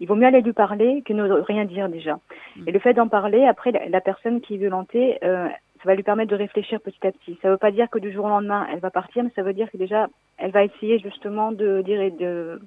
Il 0.00 0.08
vaut 0.08 0.14
mieux 0.14 0.26
aller 0.26 0.40
lui 0.40 0.52
parler 0.54 1.02
que 1.04 1.12
ne 1.12 1.22
rien 1.30 1.66
dire 1.66 1.88
déjà. 1.90 2.18
Et 2.66 2.72
le 2.72 2.78
fait 2.78 2.94
d'en 2.94 3.08
parler, 3.08 3.44
après, 3.44 3.72
la, 3.72 3.88
la 3.88 4.00
personne 4.00 4.40
qui 4.40 4.54
est 4.54 4.58
violentée, 4.58 5.18
euh, 5.22 5.48
ça 5.84 5.90
va 5.90 5.94
lui 5.96 6.02
permettre 6.02 6.30
de 6.30 6.36
réfléchir 6.36 6.80
petit 6.80 7.06
à 7.06 7.12
petit. 7.12 7.38
Ça 7.42 7.48
ne 7.48 7.52
veut 7.52 7.58
pas 7.58 7.70
dire 7.70 7.90
que 7.90 7.98
du 7.98 8.10
jour 8.10 8.24
au 8.24 8.28
lendemain, 8.28 8.66
elle 8.72 8.80
va 8.80 8.90
partir, 8.90 9.22
mais 9.22 9.30
ça 9.36 9.42
veut 9.42 9.52
dire 9.52 9.70
que 9.70 9.76
déjà, 9.76 10.08
elle 10.38 10.50
va 10.50 10.64
essayer 10.64 10.98
justement 10.98 11.52
de 11.52 11.82
dire 11.82 12.00
et 12.00 12.10
de 12.10 12.58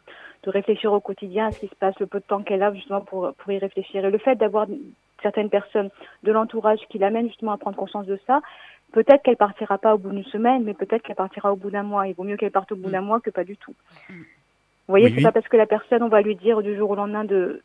de 0.44 0.52
réfléchir 0.52 0.94
au 0.94 1.00
quotidien 1.00 1.48
à 1.48 1.52
ce 1.52 1.60
qui 1.60 1.68
se 1.68 1.76
passe, 1.76 2.00
le 2.00 2.06
peu 2.06 2.20
de 2.20 2.24
temps 2.24 2.44
qu'elle 2.44 2.62
a 2.62 2.72
justement 2.72 3.02
pour, 3.02 3.34
pour 3.34 3.52
y 3.52 3.58
réfléchir. 3.58 4.06
Et 4.06 4.12
le 4.12 4.18
fait 4.20 4.36
d'avoir 4.36 4.68
certaines 5.24 5.50
personnes 5.50 5.90
de 6.24 6.32
l'entourage 6.32 6.80
qui 6.90 7.00
l'amènent 7.00 7.28
justement 7.28 7.54
à 7.54 7.58
prendre 7.58 7.76
conscience 7.76 8.06
de 8.06 8.20
ça, 8.28 8.42
peut-être 8.94 9.24
qu'elle 9.24 9.36
partira 9.36 9.80
pas 9.80 9.96
au 9.96 9.98
bout 9.98 10.12
d'une 10.12 10.24
semaine, 10.26 10.64
mais 10.64 10.76
peut-être 10.76 11.02
qu'elle 11.02 11.16
partira 11.16 11.52
au 11.52 11.56
bout 11.56 11.72
d'un 11.72 11.84
mois. 11.84 12.08
Il 12.08 12.14
vaut 12.14 12.24
mieux 12.24 12.38
qu'elle 12.38 12.52
parte 12.52 12.72
au 12.72 12.76
bout 12.76 12.90
d'un 12.92 13.02
mois 13.02 13.20
que 13.20 13.32
pas 13.32 13.44
du 13.44 13.58
tout. 13.58 13.74
Vous 14.10 14.16
voyez, 14.88 15.08
Oui, 15.08 15.12
c'est 15.12 15.18
oui. 15.18 15.24
pas 15.24 15.32
parce 15.32 15.48
que 15.48 15.58
la 15.58 15.66
personne, 15.66 16.04
on 16.04 16.08
va 16.08 16.22
lui 16.22 16.36
dire 16.36 16.62
du 16.62 16.76
jour 16.78 16.92
au 16.92 16.96
lendemain 16.96 17.26
de, 17.26 17.62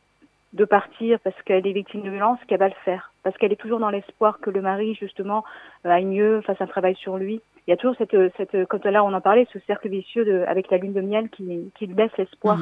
de 0.52 0.64
partir 0.64 1.18
parce 1.20 1.40
qu'elle 1.42 1.66
est 1.66 1.72
victime 1.72 2.02
de 2.02 2.10
violence 2.10 2.38
qu'elle 2.46 2.58
va 2.58 2.68
le 2.68 2.74
faire. 2.84 3.12
Parce 3.22 3.36
qu'elle 3.38 3.52
est 3.52 3.56
toujours 3.56 3.78
dans 3.78 3.90
l'espoir 3.90 4.38
que 4.40 4.50
le 4.50 4.60
mari, 4.60 4.94
justement, 4.94 5.44
euh, 5.86 5.90
aille 5.90 6.04
mieux, 6.04 6.40
fasse 6.42 6.60
un 6.60 6.66
travail 6.66 6.94
sur 6.96 7.16
lui. 7.16 7.40
Il 7.66 7.70
y 7.70 7.74
a 7.74 7.76
toujours 7.76 7.96
cette, 7.96 8.16
cette 8.36 8.66
comme 8.66 8.80
là 8.84 9.04
on 9.04 9.12
en 9.12 9.20
parlait, 9.20 9.46
ce 9.52 9.58
cercle 9.60 9.88
vicieux 9.88 10.24
de, 10.24 10.44
avec 10.48 10.70
la 10.70 10.78
lune 10.78 10.92
de 10.92 11.00
miel 11.00 11.30
qui, 11.30 11.70
qui 11.76 11.86
lui 11.86 11.94
laisse 11.94 12.16
l'espoir 12.18 12.58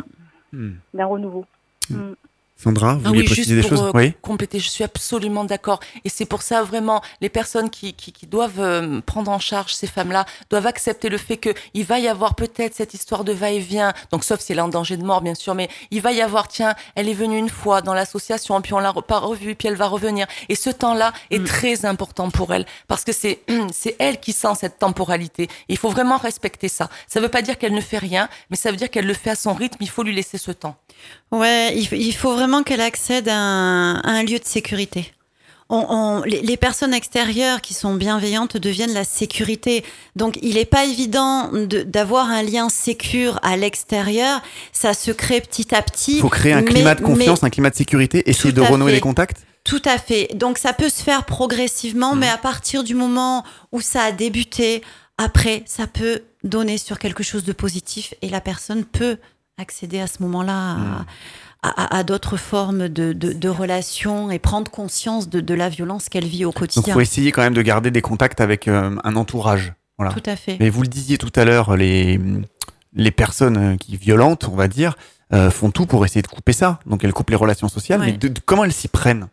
Hmm. 0.52 0.72
d'un 0.94 1.06
renouveau. 1.06 1.44
Mm. 1.90 2.12
Sandra, 2.62 2.94
vous 2.94 3.00
Ah 3.04 3.08
voulez 3.08 3.20
oui, 3.20 3.26
préciser 3.26 3.54
des 3.56 3.62
juste 3.62 3.68
pour 3.74 3.78
choses 3.78 3.86
euh, 3.88 3.98
Oui 3.98 4.14
compléter, 4.20 4.58
je 4.58 4.68
suis 4.68 4.84
absolument 4.84 5.44
d'accord. 5.44 5.80
Et 6.04 6.08
c'est 6.08 6.26
pour 6.26 6.42
ça 6.42 6.62
vraiment, 6.62 7.00
les 7.20 7.28
personnes 7.30 7.70
qui, 7.70 7.94
qui, 7.94 8.12
qui 8.12 8.26
doivent 8.26 8.60
euh, 8.60 9.00
prendre 9.00 9.30
en 9.30 9.38
charge 9.38 9.72
ces 9.74 9.86
femmes-là 9.86 10.26
doivent 10.50 10.66
accepter 10.66 11.08
le 11.08 11.16
fait 11.18 11.38
qu'il 11.38 11.84
va 11.84 11.98
y 11.98 12.06
avoir 12.08 12.34
peut-être 12.34 12.74
cette 12.74 12.92
histoire 12.94 13.24
de 13.24 13.32
va-et-vient. 13.32 13.92
Donc 14.12 14.24
sauf 14.24 14.40
si 14.40 14.52
elle 14.52 14.58
est 14.58 14.62
en 14.62 14.68
danger 14.68 14.96
de 14.96 15.04
mort, 15.04 15.22
bien 15.22 15.34
sûr, 15.34 15.54
mais 15.54 15.68
il 15.90 16.00
va 16.02 16.12
y 16.12 16.20
avoir, 16.20 16.48
tiens, 16.48 16.74
elle 16.96 17.08
est 17.08 17.14
venue 17.14 17.38
une 17.38 17.48
fois 17.48 17.80
dans 17.82 17.94
l'association, 17.94 18.60
puis 18.60 18.74
on 18.74 18.78
l'a 18.78 18.90
re- 18.92 19.02
pas 19.02 19.18
revue, 19.18 19.54
puis 19.54 19.68
elle 19.68 19.76
va 19.76 19.86
revenir. 19.86 20.26
Et 20.48 20.54
ce 20.54 20.70
temps-là 20.70 21.12
est 21.30 21.44
très 21.46 21.84
important 21.86 22.30
pour 22.30 22.52
elle 22.52 22.66
parce 22.88 23.04
que 23.04 23.12
c'est 23.12 23.40
c'est 23.72 23.96
elle 23.98 24.20
qui 24.20 24.32
sent 24.32 24.54
cette 24.60 24.78
temporalité. 24.78 25.44
Et 25.44 25.48
il 25.70 25.78
faut 25.78 25.90
vraiment 25.90 26.18
respecter 26.18 26.68
ça. 26.68 26.88
Ça 27.08 27.20
veut 27.20 27.28
pas 27.28 27.42
dire 27.42 27.56
qu'elle 27.58 27.74
ne 27.74 27.80
fait 27.80 27.98
rien, 27.98 28.28
mais 28.50 28.56
ça 28.56 28.70
veut 28.70 28.76
dire 28.76 28.90
qu'elle 28.90 29.06
le 29.06 29.14
fait 29.14 29.30
à 29.30 29.34
son 29.34 29.54
rythme. 29.54 29.78
Il 29.80 29.88
faut 29.88 30.02
lui 30.02 30.14
laisser 30.14 30.36
ce 30.38 30.50
temps. 30.52 30.76
Ouais, 31.32 31.76
il, 31.76 32.12
faut 32.14 32.34
vraiment 32.34 32.62
qu'elle 32.62 32.80
accède 32.80 33.28
à 33.28 33.36
un, 33.36 33.96
à 34.00 34.10
un 34.10 34.22
lieu 34.24 34.38
de 34.38 34.44
sécurité. 34.44 35.12
On, 35.72 35.86
on- 35.88 36.22
les, 36.24 36.40
les 36.42 36.56
personnes 36.56 36.92
extérieures 36.92 37.60
qui 37.60 37.74
sont 37.74 37.94
bienveillantes 37.94 38.56
deviennent 38.56 38.92
la 38.92 39.04
sécurité. 39.04 39.84
Donc, 40.16 40.36
il 40.42 40.54
n'est 40.54 40.64
pas 40.64 40.84
évident 40.84 41.50
de- 41.52 41.84
d'avoir 41.84 42.28
un 42.28 42.42
lien 42.42 42.68
sécure 42.68 43.38
à 43.44 43.56
l'extérieur. 43.56 44.42
Ça 44.72 44.94
se 44.94 45.12
crée 45.12 45.40
petit 45.40 45.72
à 45.72 45.82
petit. 45.82 46.16
Il 46.16 46.20
faut 46.22 46.28
créer 46.28 46.52
un 46.54 46.62
mais- 46.62 46.72
climat 46.72 46.96
de 46.96 47.00
mais- 47.02 47.06
confiance, 47.06 47.44
un 47.44 47.50
climat 47.50 47.70
de 47.70 47.76
sécurité, 47.76 48.28
essayer 48.28 48.52
de 48.52 48.60
renouer 48.60 48.90
fait. 48.90 48.96
les 48.96 49.00
contacts? 49.00 49.46
Tout 49.62 49.82
à 49.84 49.98
fait. 49.98 50.30
Donc 50.34 50.58
ça 50.58 50.72
peut 50.72 50.88
se 50.88 51.02
faire 51.02 51.24
progressivement, 51.24 52.16
mais 52.16 52.28
à 52.28 52.38
partir 52.38 52.82
du 52.82 52.94
moment 52.96 53.44
où 53.70 53.80
ça 53.80 54.02
a 54.02 54.10
débuté, 54.10 54.82
après, 55.18 55.62
ça 55.66 55.86
peut 55.86 56.22
donner 56.42 56.78
sur 56.78 56.98
quelque 56.98 57.22
chose 57.22 57.44
de 57.44 57.52
positif 57.52 58.14
et 58.22 58.28
la 58.30 58.40
personne 58.40 58.84
peut 58.84 59.18
accéder 59.60 60.00
à 60.00 60.06
ce 60.06 60.22
moment-là 60.22 60.76
à, 61.62 61.68
à- 61.68 61.96
à 61.98 62.02
d'autres 62.04 62.36
formes 62.36 62.88
de, 62.88 63.12
de, 63.12 63.32
de 63.32 63.48
relations 63.48 64.30
et 64.30 64.38
prendre 64.38 64.70
conscience 64.70 65.28
de, 65.28 65.40
de 65.40 65.54
la 65.54 65.68
violence 65.68 66.08
qu'elle 66.08 66.24
vit 66.26 66.44
au 66.44 66.48
Donc, 66.48 66.56
il 66.56 66.60
quotidien. 66.60 66.94
faut 66.94 67.00
essayer 67.00 67.32
quand 67.32 67.42
même 67.42 67.54
de 67.54 67.62
garder 67.62 67.90
des 67.90 68.00
contacts 68.00 68.40
avec 68.40 68.66
euh, 68.66 68.96
un 69.04 69.16
entourage. 69.16 69.74
Voilà. 69.98 70.12
Tout 70.14 70.22
à 70.24 70.36
fait. 70.36 70.56
Mais 70.58 70.70
vous 70.70 70.80
le 70.82 70.88
disiez 70.88 71.18
tout 71.18 71.32
à 71.36 71.44
l'heure, 71.44 71.76
les, 71.76 72.18
les 72.94 73.10
personnes 73.10 73.56
euh, 73.58 73.76
qui 73.76 73.96
violentes, 73.98 74.48
on 74.50 74.56
va 74.56 74.66
dire, 74.68 74.96
euh, 75.34 75.50
font 75.50 75.70
tout 75.70 75.84
pour 75.86 76.04
essayer 76.06 76.22
de 76.22 76.26
couper 76.26 76.54
ça. 76.54 76.80
Donc 76.86 77.04
elles 77.04 77.12
coupent 77.12 77.30
les 77.30 77.36
relations 77.36 77.68
sociales. 77.68 78.00
Ouais. 78.00 78.18
Mais 78.22 78.30
comment 78.46 78.64
elles 78.64 78.72
s'y 78.72 78.88
prennent 78.88 79.28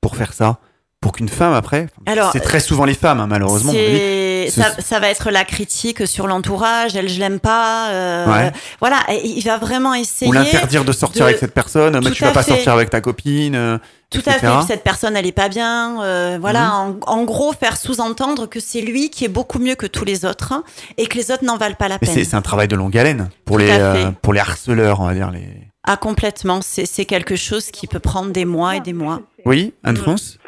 pour 0.00 0.16
faire 0.16 0.32
ça? 0.32 0.58
Pour 1.00 1.12
qu'une 1.12 1.30
femme, 1.30 1.54
après, 1.54 1.86
Alors, 2.04 2.30
c'est 2.30 2.40
très 2.40 2.60
souvent 2.60 2.84
les 2.84 2.92
femmes, 2.92 3.20
hein, 3.20 3.26
malheureusement. 3.26 3.72
dit. 3.72 4.50
Ça, 4.50 4.66
ça 4.80 5.00
va 5.00 5.08
être 5.08 5.30
la 5.30 5.44
critique 5.46 6.06
sur 6.06 6.26
l'entourage, 6.26 6.94
elle 6.94 7.08
je 7.08 7.18
l'aime 7.18 7.40
pas. 7.40 7.88
euh, 7.90 8.26
Ouais. 8.26 8.52
Voilà, 8.80 8.98
il 9.24 9.42
va 9.42 9.56
vraiment 9.56 9.94
essayer. 9.94 10.28
Ou 10.28 10.32
l'interdire 10.32 10.84
de 10.84 10.92
sortir 10.92 11.20
de- 11.24 11.28
avec 11.28 11.38
cette 11.38 11.54
personne, 11.54 11.98
mais 12.04 12.10
tu 12.10 12.22
vas 12.22 12.32
pas 12.32 12.42
fait. 12.42 12.50
sortir 12.52 12.74
avec 12.74 12.90
ta 12.90 13.00
copine. 13.00 13.54
euh, 13.54 13.78
Tout 14.10 14.20
à 14.26 14.32
fait. 14.32 14.46
Cette 14.66 14.84
personne, 14.84 15.16
elle 15.16 15.24
est 15.26 15.32
pas 15.32 15.48
bien. 15.48 16.02
euh, 16.02 16.36
voilà. 16.38 16.64
Mhm. 16.84 16.98
En, 17.06 17.20
en 17.20 17.24
gros, 17.24 17.52
faire 17.54 17.78
sous-entendre 17.78 18.44
que 18.46 18.60
c'est 18.60 18.82
lui 18.82 19.08
qui 19.08 19.24
est 19.24 19.28
beaucoup 19.28 19.58
mieux 19.58 19.76
que 19.76 19.86
tous 19.86 20.04
les 20.04 20.26
autres 20.26 20.52
hein, 20.52 20.64
et 20.98 21.06
que 21.06 21.16
les 21.16 21.30
autres 21.30 21.44
n'en 21.46 21.56
valent 21.56 21.76
pas 21.76 21.88
la 21.88 21.94
Mais 21.94 22.06
peine. 22.08 22.14
c'est 22.14 22.24
c'est 22.24 22.36
un 22.36 22.42
travail 22.42 22.68
de 22.68 22.76
longue 22.76 22.98
haleine 22.98 23.30
pour 23.46 23.56
Tout 23.56 23.62
les, 23.62 23.70
euh, 23.70 24.10
pour 24.20 24.34
les 24.34 24.40
harceleurs, 24.40 25.00
on 25.00 25.06
va 25.06 25.14
dire. 25.14 25.30
Les... 25.30 25.48
Ah, 25.84 25.96
complètement. 25.96 26.60
C'est 26.62 26.84
c'est 26.84 27.06
quelque 27.06 27.36
chose 27.36 27.70
qui 27.70 27.86
peut 27.86 28.00
prendre 28.00 28.32
des 28.32 28.44
mois 28.44 28.76
et 28.76 28.80
des 28.80 28.92
mois. 28.92 29.20
Oui, 29.46 29.72
Anne-France 29.82 30.34
Oui, 30.34 30.39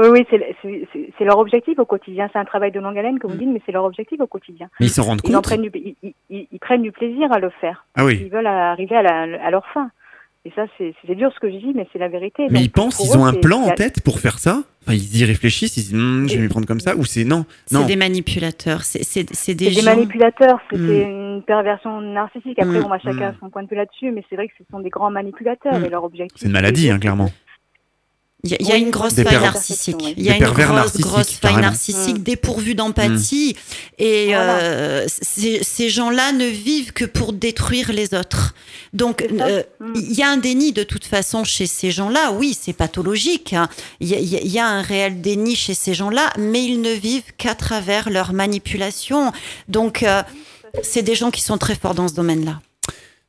Oui, 0.00 0.08
oui, 0.10 0.26
c'est- 0.30 0.56
c'est 0.62 0.88
c'est 1.18 1.24
leur 1.24 1.38
objectif 1.38 1.78
au 1.78 1.84
quotidien. 1.84 2.28
C'est 2.32 2.38
un 2.38 2.44
travail 2.44 2.72
de 2.72 2.80
longue 2.80 2.96
haleine, 2.98 3.18
comme 3.18 3.32
vous 3.32 3.36
dites, 3.36 3.48
mais 3.48 3.60
c'est 3.66 3.72
leur 3.72 3.84
objectif 3.84 4.20
au 4.20 4.26
quotidien. 4.26 4.68
Mais 4.80 4.86
ils 4.86 4.90
s'en 4.90 5.02
rendent 5.02 5.20
Ils, 5.24 5.30
en 5.30 5.38
compte 5.38 5.44
prennent 5.44 5.62
du, 5.62 5.70
ils, 5.74 5.94
ils- 6.02 6.14
ils- 6.30 6.48
ils 6.50 6.58
prennent 6.58 6.82
du 6.82 6.92
plaisir 6.92 7.30
à 7.32 7.38
le 7.38 7.50
faire. 7.60 7.84
Ah 7.96 8.04
oui. 8.04 8.18
Ils 8.22 8.30
veulent 8.30 8.46
arriver 8.46 8.96
à, 8.96 9.02
la- 9.02 9.44
à 9.44 9.50
leur 9.50 9.66
fin. 9.74 9.90
Et 10.46 10.52
ça, 10.56 10.64
c'est 10.78 10.94
c'est 11.06 11.14
dur 11.14 11.30
ce 11.34 11.38
que 11.38 11.50
je 11.50 11.56
dis, 11.56 11.72
mais 11.74 11.86
c'est 11.92 11.98
la 11.98 12.08
vérité. 12.08 12.44
Mais 12.48 12.60
Donc, 12.60 12.62
ils 12.64 12.70
pensent, 12.70 13.00
ils 13.04 13.14
eux, 13.14 13.20
ont 13.20 13.26
un 13.26 13.32
c'est- 13.34 13.40
plan 13.40 13.58
en 13.60 13.68
c'est- 13.68 13.74
tête 13.74 14.02
pour 14.02 14.18
faire 14.20 14.38
ça 14.38 14.62
Enfin, 14.82 14.94
ils 14.94 15.20
y 15.20 15.24
réfléchissent, 15.26 15.76
ils 15.76 15.82
disent 15.82 15.94
Hum, 15.94 16.26
je 16.26 16.36
vais 16.36 16.42
m'y 16.42 16.48
prendre 16.48 16.66
comme 16.66 16.80
ça, 16.80 16.96
ou 16.96 17.04
c'est 17.04 17.24
non, 17.24 17.44
C'est 17.66 17.76
non. 17.76 17.84
des 17.84 17.96
manipulateurs. 17.96 18.82
C'est 18.84 19.02
c'est- 19.04 19.28
c'est 19.28 19.34
C'est 19.34 19.54
des, 19.54 19.66
des 19.66 19.72
gens- 19.72 19.84
manipulateurs, 19.84 20.58
c'est 20.70 20.78
Mm. 20.78 20.86
c'est 20.88 21.02
une 21.02 21.42
perversion 21.46 22.00
narcissique. 22.00 22.58
Après, 22.58 22.80
Mm. 22.80 22.84
on 22.86 22.88
va 22.88 22.98
chacun 22.98 23.28
a 23.28 23.34
son 23.38 23.50
point 23.50 23.62
de 23.62 23.68
vue 23.68 23.76
là-dessus, 23.76 24.10
mais 24.12 24.24
c'est 24.30 24.36
vrai 24.36 24.48
que 24.48 24.54
ce 24.58 24.64
sont 24.70 24.80
des 24.80 24.88
grands 24.88 25.10
manipulateurs 25.10 25.78
Mm. 25.78 25.84
et 25.84 25.88
leur 25.90 26.04
objectif. 26.04 26.38
C'est 26.40 26.46
une 26.46 26.52
maladie, 26.52 26.86
c'est- 26.86 26.90
hein, 26.92 26.98
clairement. 26.98 27.28
Il 28.42 28.50
y 28.50 28.54
a, 28.54 28.56
il 28.60 28.66
y 28.68 28.70
a 28.72 28.74
Oui, 28.76 28.80
une 28.80 28.90
grosse 28.90 29.12
faille 29.14 29.24
pervers. 29.24 29.52
narcissique. 29.52 29.96
Il 30.16 30.22
y 30.24 30.30
a 30.30 30.36
une 30.36 30.44
grosse, 30.44 30.96
grosse 30.98 31.30
faille 31.32 31.56
narcissique 31.56 32.16
Mm. 32.18 32.22
dépourvue 32.22 32.74
d'empathie. 32.74 33.54
Et 33.98 34.28
Voilà. 34.28 34.54
euh, 34.60 35.06
ces, 35.20 35.88
gens-là 35.90 36.32
ne 36.32 36.46
vivent 36.46 36.92
que 36.92 37.04
pour 37.04 37.32
détruire 37.34 37.92
les 37.92 38.14
autres. 38.14 38.54
Donc, 38.94 39.22
euh, 39.22 39.62
Mm. 39.80 39.92
il 39.94 40.12
y 40.14 40.22
a 40.22 40.30
un 40.30 40.38
déni 40.38 40.72
de 40.72 40.82
toute 40.84 41.04
façon 41.04 41.44
chez 41.44 41.66
ces 41.66 41.90
gens-là. 41.90 42.32
Oui, 42.32 42.56
c'est 42.58 42.72
pathologique. 42.72 43.52
hein. 43.52 43.68
Il 44.00 44.08
y, 44.08 44.14
a- 44.14 44.18
y 44.20 44.48
y 44.48 44.58
un 44.58 44.80
réel 44.80 45.20
déni 45.20 45.54
chez 45.54 45.74
ces 45.74 45.92
gens-là, 45.92 46.32
mais 46.38 46.64
ils 46.64 46.80
ne 46.80 46.92
vivent 46.92 47.32
qu'à 47.36 47.54
travers 47.54 48.08
leur 48.08 48.32
manipulation. 48.32 49.32
Donc, 49.68 50.02
euh, 50.02 50.22
c'est 50.82 51.02
des 51.02 51.14
gens 51.14 51.30
qui 51.30 51.42
sont 51.42 51.58
très 51.58 51.74
forts 51.74 51.94
dans 51.94 52.08
ce 52.08 52.14
domaine-là. 52.14 52.60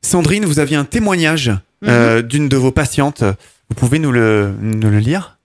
Sandrine, 0.01 0.45
vous 0.45 0.59
aviez 0.59 0.77
un 0.77 0.85
témoignage 0.85 1.49
Mhm. 1.49 1.89
euh, 1.89 2.21
d'une 2.21 2.47
de 2.49 2.57
vos 2.57 2.71
patientes. 2.71 3.23
Vous 3.71 3.75
pouvez 3.75 3.99
nous 3.99 4.11
le, 4.11 4.99
lire? 4.99 5.37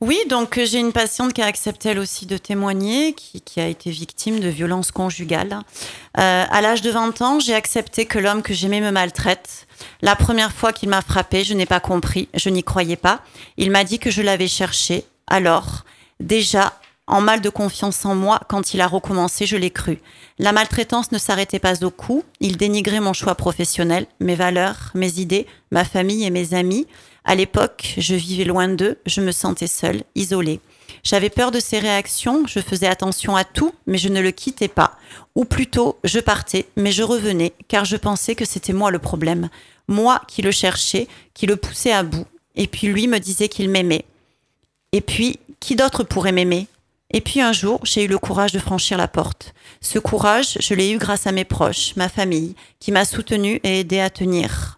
Oui, 0.00 0.18
donc 0.30 0.56
euh, 0.56 0.64
j'ai 0.64 0.78
une 0.78 0.92
patiente 0.92 1.34
qui 1.34 1.42
a 1.42 1.44
accepté 1.44 1.90
elle 1.90 1.98
aussi 1.98 2.24
de 2.24 2.38
témoigner, 2.38 3.12
qui, 3.12 3.60
a 3.60 3.66
été 3.66 3.90
victime 3.90 4.40
de 4.40 4.48
violences 4.48 4.90
conjugales. 4.90 5.60
Euh, 6.18 6.44
à 6.48 6.60
l'âge 6.62 6.80
de 6.80 6.90
20 6.90 7.20
ans, 7.20 7.38
j'ai 7.38 7.54
accepté 7.54 8.06
que 8.06 8.18
l'homme 8.18 8.40
que 8.40 8.54
j'aimais 8.54 8.80
me 8.80 8.90
maltraite. 8.90 9.66
La 10.00 10.16
première 10.16 10.52
fois 10.52 10.72
qu'il 10.72 10.88
m'a 10.88 11.02
frappé, 11.02 11.44
je 11.44 11.52
n'ai 11.52 11.66
pas 11.66 11.80
compris, 11.80 12.30
je 12.32 12.48
n'y 12.48 12.64
croyais 12.64 12.96
pas. 12.96 13.20
Il 13.58 13.70
m'a 13.70 13.84
dit 13.84 13.98
que 13.98 14.10
je 14.10 14.22
l'avais 14.22 14.48
cherché. 14.48 15.04
Alors, 15.26 15.84
déjà, 16.18 16.72
en 17.06 17.20
mal 17.20 17.42
de 17.42 17.50
confiance 17.50 18.06
en 18.06 18.14
moi, 18.14 18.40
quand 18.48 18.72
il 18.72 18.80
a 18.80 18.86
recommencé, 18.86 19.44
je 19.44 19.58
l'ai 19.58 19.70
cru. 19.70 19.98
La 20.38 20.52
maltraitance 20.52 21.12
ne 21.12 21.18
s'arrêtait 21.18 21.58
pas 21.58 21.84
au 21.84 21.90
cou. 21.90 22.24
Il 22.40 22.56
dénigrait 22.56 23.00
mon 23.00 23.12
choix 23.12 23.34
professionnel, 23.34 24.06
mes 24.20 24.34
valeurs, 24.34 24.92
mes 24.94 25.20
idées, 25.20 25.46
ma 25.70 25.84
famille 25.84 26.24
et 26.24 26.30
mes 26.30 26.54
amis. 26.54 26.86
À 27.28 27.34
l'époque, 27.34 27.94
je 27.98 28.14
vivais 28.14 28.44
loin 28.44 28.68
d'eux, 28.68 28.98
je 29.04 29.20
me 29.20 29.32
sentais 29.32 29.66
seule, 29.66 30.04
isolée. 30.14 30.60
J'avais 31.02 31.28
peur 31.28 31.50
de 31.50 31.58
ses 31.58 31.80
réactions, 31.80 32.46
je 32.46 32.60
faisais 32.60 32.86
attention 32.86 33.34
à 33.34 33.42
tout, 33.42 33.74
mais 33.88 33.98
je 33.98 34.08
ne 34.08 34.20
le 34.20 34.30
quittais 34.30 34.68
pas. 34.68 34.96
Ou 35.34 35.44
plutôt, 35.44 35.98
je 36.04 36.20
partais, 36.20 36.66
mais 36.76 36.92
je 36.92 37.02
revenais, 37.02 37.52
car 37.66 37.84
je 37.84 37.96
pensais 37.96 38.36
que 38.36 38.44
c'était 38.44 38.72
moi 38.72 38.92
le 38.92 39.00
problème. 39.00 39.48
Moi 39.88 40.22
qui 40.28 40.40
le 40.40 40.52
cherchais, 40.52 41.08
qui 41.34 41.46
le 41.46 41.56
poussais 41.56 41.92
à 41.92 42.04
bout. 42.04 42.26
Et 42.54 42.68
puis 42.68 42.86
lui 42.86 43.08
me 43.08 43.18
disait 43.18 43.48
qu'il 43.48 43.70
m'aimait. 43.70 44.04
Et 44.92 45.00
puis, 45.00 45.40
qui 45.58 45.74
d'autre 45.74 46.04
pourrait 46.04 46.30
m'aimer? 46.30 46.68
Et 47.10 47.20
puis 47.20 47.40
un 47.40 47.52
jour, 47.52 47.80
j'ai 47.82 48.04
eu 48.04 48.08
le 48.08 48.18
courage 48.18 48.52
de 48.52 48.60
franchir 48.60 48.98
la 48.98 49.08
porte. 49.08 49.52
Ce 49.80 49.98
courage, 49.98 50.58
je 50.60 50.74
l'ai 50.74 50.92
eu 50.92 50.98
grâce 50.98 51.26
à 51.26 51.32
mes 51.32 51.44
proches, 51.44 51.96
ma 51.96 52.08
famille, 52.08 52.54
qui 52.78 52.92
m'a 52.92 53.04
soutenue 53.04 53.60
et 53.64 53.80
aidé 53.80 53.98
à 53.98 54.10
tenir. 54.10 54.75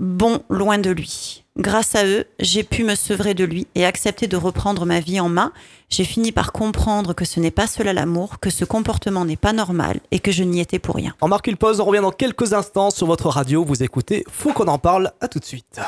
Bon, 0.00 0.42
loin 0.48 0.78
de 0.78 0.88
lui. 0.88 1.44
Grâce 1.58 1.94
à 1.94 2.06
eux, 2.06 2.24
j'ai 2.38 2.62
pu 2.62 2.84
me 2.84 2.94
sevrer 2.94 3.34
de 3.34 3.44
lui 3.44 3.66
et 3.74 3.84
accepter 3.84 4.28
de 4.28 4.36
reprendre 4.38 4.86
ma 4.86 4.98
vie 4.98 5.20
en 5.20 5.28
main. 5.28 5.52
J'ai 5.90 6.04
fini 6.04 6.32
par 6.32 6.52
comprendre 6.52 7.12
que 7.12 7.26
ce 7.26 7.38
n'est 7.38 7.50
pas 7.50 7.66
cela 7.66 7.92
l'amour, 7.92 8.40
que 8.40 8.48
ce 8.48 8.64
comportement 8.64 9.26
n'est 9.26 9.36
pas 9.36 9.52
normal 9.52 10.00
et 10.10 10.18
que 10.18 10.32
je 10.32 10.42
n'y 10.42 10.60
étais 10.60 10.78
pour 10.78 10.94
rien. 10.94 11.12
On 11.20 11.28
marque 11.28 11.48
une 11.48 11.58
pause, 11.58 11.80
on 11.80 11.84
revient 11.84 12.00
dans 12.00 12.12
quelques 12.12 12.54
instants 12.54 12.88
sur 12.88 13.06
votre 13.06 13.28
radio. 13.28 13.62
Vous 13.62 13.82
écoutez, 13.82 14.24
faut 14.32 14.54
qu'on 14.54 14.68
en 14.68 14.78
parle. 14.78 15.12
À 15.20 15.28
tout 15.28 15.38
de 15.38 15.44
suite. 15.44 15.78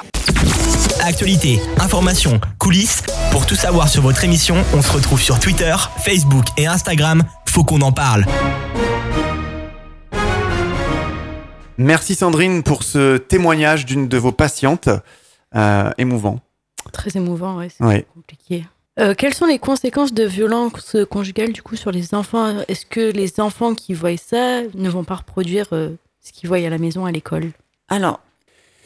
Actualité, 1.01 1.59
informations, 1.81 2.39
coulisses. 2.59 3.03
Pour 3.31 3.47
tout 3.47 3.57
savoir 3.57 3.89
sur 3.89 4.03
votre 4.03 4.23
émission, 4.25 4.57
on 4.75 4.83
se 4.83 4.93
retrouve 4.93 5.23
sur 5.23 5.41
Twitter, 5.41 5.75
Facebook 6.05 6.45
et 6.59 6.67
Instagram. 6.67 7.23
Faut 7.47 7.65
qu'on 7.65 7.81
en 7.81 7.93
parle. 7.93 8.27
Merci 11.79 12.15
Sandrine 12.15 12.63
pour 12.63 12.83
ce 12.83 13.17
témoignage 13.17 13.87
d'une 13.87 14.09
de 14.09 14.17
vos 14.19 14.33
patientes. 14.33 14.89
Euh, 15.55 15.91
émouvant. 15.99 16.41
Très 16.93 17.11
émouvant, 17.17 17.59
ouais, 17.59 17.69
c'est 17.69 17.85
Ouais. 17.85 18.07
compliqué. 18.15 18.65
Euh, 18.99 19.15
quelles 19.15 19.35
sont 19.35 19.45
les 19.47 19.59
conséquences 19.59 20.13
de 20.15 20.25
violences 20.25 20.97
conjugales 21.11 21.53
du 21.53 21.63
coup 21.63 21.77
sur 21.77 21.91
les 21.91 22.15
enfants? 22.15 22.55
Est-ce 22.69 22.87
que 22.87 23.13
les 23.13 23.39
enfants 23.41 23.75
qui 23.75 23.93
voient 23.95 24.17
ça 24.17 24.63
ne 24.75 24.89
vont 24.89 25.05
pas 25.05 25.17
reproduire 25.17 25.67
euh, 25.73 25.91
ce 26.23 26.33
qu'ils 26.33 26.49
voient 26.49 26.59
à 26.59 26.71
la 26.71 26.79
maison, 26.79 27.05
à 27.05 27.13
l'école? 27.13 27.51
Alors, 27.89 28.21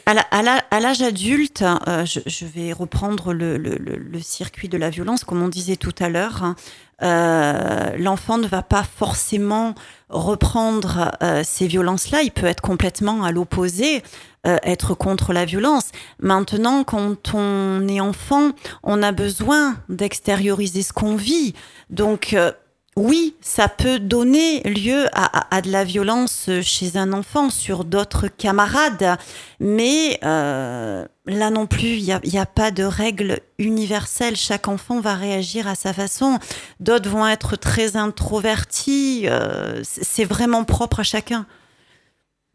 à 0.06 0.80
l'âge 0.80 1.02
adulte, 1.02 1.62
euh, 1.62 2.04
je, 2.04 2.20
je 2.26 2.44
vais 2.46 2.72
reprendre 2.72 3.32
le, 3.32 3.56
le- 3.58 3.76
le- 3.76 3.96
le 3.96 4.20
circuit 4.20 4.68
de 4.68 4.76
la 4.78 4.88
violence, 4.90 5.24
comme 5.24 5.42
on 5.42 5.48
disait 5.48 5.76
tout 5.76 5.94
à 5.98 6.08
l'heure. 6.08 6.42
hein. 6.44 6.54
Euh, 7.02 7.96
L'enfant 7.98 8.38
ne 8.38 8.46
va 8.46 8.62
pas 8.62 8.82
forcément 8.84 9.74
reprendre 10.08 11.10
euh, 11.22 11.42
ces 11.44 11.66
violences-là. 11.66 12.22
Il 12.22 12.30
peut 12.30 12.46
être 12.46 12.62
complètement 12.62 13.24
à 13.24 13.32
l'opposé, 13.32 14.02
euh, 14.46 14.56
être 14.62 14.94
contre 14.94 15.32
la 15.32 15.44
violence. 15.44 15.90
Maintenant, 16.20 16.84
quand 16.84 17.34
on 17.34 17.86
est 17.88 18.00
enfant, 18.00 18.52
on 18.82 19.02
a 19.02 19.12
besoin 19.12 19.76
d'extérioriser 19.88 20.82
ce 20.82 20.92
qu'on 20.92 21.16
vit. 21.16 21.52
Donc, 21.90 22.32
euh, 22.32 22.52
oui, 22.96 23.36
ça 23.42 23.68
peut 23.68 23.98
donner 23.98 24.60
lieu 24.62 25.06
à, 25.12 25.38
à- 25.40 25.56
à 25.56 25.60
de 25.60 25.70
la 25.70 25.84
violence 25.84 26.48
chez 26.62 26.96
un 26.96 27.12
enfant 27.12 27.50
sur 27.50 27.84
d'autres 27.84 28.28
camarades, 28.28 29.18
mais 29.60 30.18
euh, 30.24 31.06
là 31.26 31.50
non 31.50 31.66
plus, 31.66 31.88
il 31.98 32.04
n'y 32.04 32.12
a, 32.12 32.20
y 32.24 32.38
a 32.38 32.46
pas 32.46 32.70
de 32.70 32.84
règle 32.84 33.40
universelle. 33.58 34.34
Chaque 34.36 34.66
enfant 34.68 35.00
va 35.00 35.14
réagir 35.14 35.68
à 35.68 35.74
sa 35.74 35.92
façon. 35.92 36.38
D'autres 36.80 37.10
vont 37.10 37.26
être 37.26 37.56
très 37.56 37.96
introvertis. 37.96 39.24
euh, 39.28 39.80
c'est 39.84 40.24
vraiment 40.24 40.64
propre 40.64 41.00
à 41.00 41.02
chacun. 41.04 41.46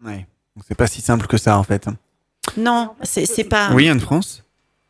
Ouais. 0.03 0.25
Donc, 0.55 0.65
C'est 0.67 0.75
pas 0.77 0.87
si 0.87 1.01
simple 1.01 1.27
que 1.27 1.37
ça 1.37 1.57
en 1.57 1.63
fait. 1.63 1.87
Non, 2.57 2.95
c'est 3.03 3.43
pas. 3.43 3.71
Oui, 3.73 3.87
Anne-France? 3.87 4.43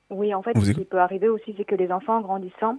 Oui, 0.10 0.34
en 0.34 0.41
fait, 0.41 0.52
ce 0.60 0.72
qui 0.72 0.86
peut 0.86 0.99
arriver 0.99 1.28
aussi, 1.30 1.53
c'est 1.57 1.65
que 1.65 1.76
les 1.76 1.91
enfants, 1.91 2.18
en 2.18 2.22
grandissant, 2.22 2.78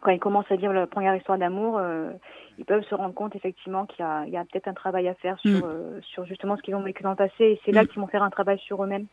quand 0.00 0.10
ils 0.10 0.20
commencent 0.20 0.50
à 0.50 0.56
vivre 0.56 0.72
leur 0.72 0.88
première 0.88 1.16
histoire 1.16 1.38
d'amour, 1.38 1.78
euh, 1.78 2.10
ils 2.58 2.64
peuvent 2.64 2.84
se 2.88 2.94
rendre 2.94 3.14
compte 3.14 3.34
effectivement 3.36 3.86
qu'il 3.86 4.04
y 4.04 4.36
a, 4.36 4.44
peut-être 4.50 4.68
un 4.68 4.74
travail 4.74 5.08
à 5.08 5.14
faire 5.14 5.38
sur, 5.40 5.50
Mm. 5.50 5.62
euh, 5.64 6.00
sur 6.02 6.24
justement 6.26 6.56
ce 6.56 6.62
qu'ils 6.62 6.74
ont 6.74 6.82
vécu 6.82 7.02
dans 7.02 7.10
le 7.10 7.16
passé. 7.16 7.32
Et 7.44 7.60
c'est 7.64 7.72
là 7.72 7.82
Mm. 7.84 7.88
qu'ils 7.88 8.00
vont 8.00 8.06
faire 8.06 8.22
un 8.22 8.30
travail 8.30 8.58
sur 8.58 8.82
eux-mêmes. 8.82 9.06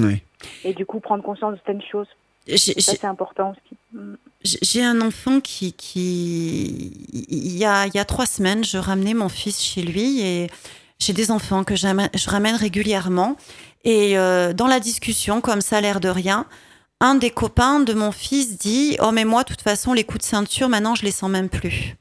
Oui. 0.00 0.22
Et 0.64 0.74
du 0.74 0.86
coup, 0.86 1.00
prendre 1.00 1.22
conscience 1.24 1.52
de 1.52 1.56
certaines 1.56 1.82
choses. 1.82 2.08
Ça, 2.46 2.56
c'est 2.94 3.04
important 3.04 3.50
aussi. 3.52 3.76
Mm. 3.92 4.14
J'ai 4.42 4.82
un 4.84 5.00
enfant 5.00 5.40
qui, 5.40 5.72
qui 5.74 6.92
il 7.28 7.56
y 7.58 7.64
a, 7.64 7.86
il 7.86 7.94
y 7.94 7.98
a 7.98 8.04
trois 8.04 8.26
semaines, 8.26 8.64
je 8.64 8.78
ramenais 8.78 9.12
mon 9.14 9.28
fils 9.28 9.62
chez 9.62 9.82
lui 9.82 10.20
et 10.22 10.46
j'ai 10.98 11.12
des 11.12 11.30
enfants 11.30 11.64
que 11.64 11.76
je 11.76 12.30
ramène 12.30 12.54
régulièrement. 12.56 13.36
Et 13.84 14.18
euh, 14.18 14.52
dans 14.54 14.66
la 14.66 14.80
discussion, 14.80 15.40
comme 15.40 15.60
ça 15.60 15.78
a 15.78 15.80
l'air 15.80 16.00
de 16.00 16.08
rien, 16.08 16.46
un 17.00 17.14
des 17.14 17.30
copains 17.30 17.80
de 17.80 17.92
mon 17.94 18.12
fils 18.12 18.58
dit 18.58 18.96
Oh, 19.00 19.12
mais 19.12 19.24
moi, 19.24 19.44
de 19.44 19.48
toute 19.48 19.62
façon, 19.62 19.92
les 19.92 20.04
coups 20.04 20.24
de 20.24 20.28
ceinture, 20.28 20.68
maintenant, 20.68 20.94
je 20.94 21.04
les 21.04 21.12
sens 21.12 21.30
même 21.30 21.48
plus. 21.48 21.96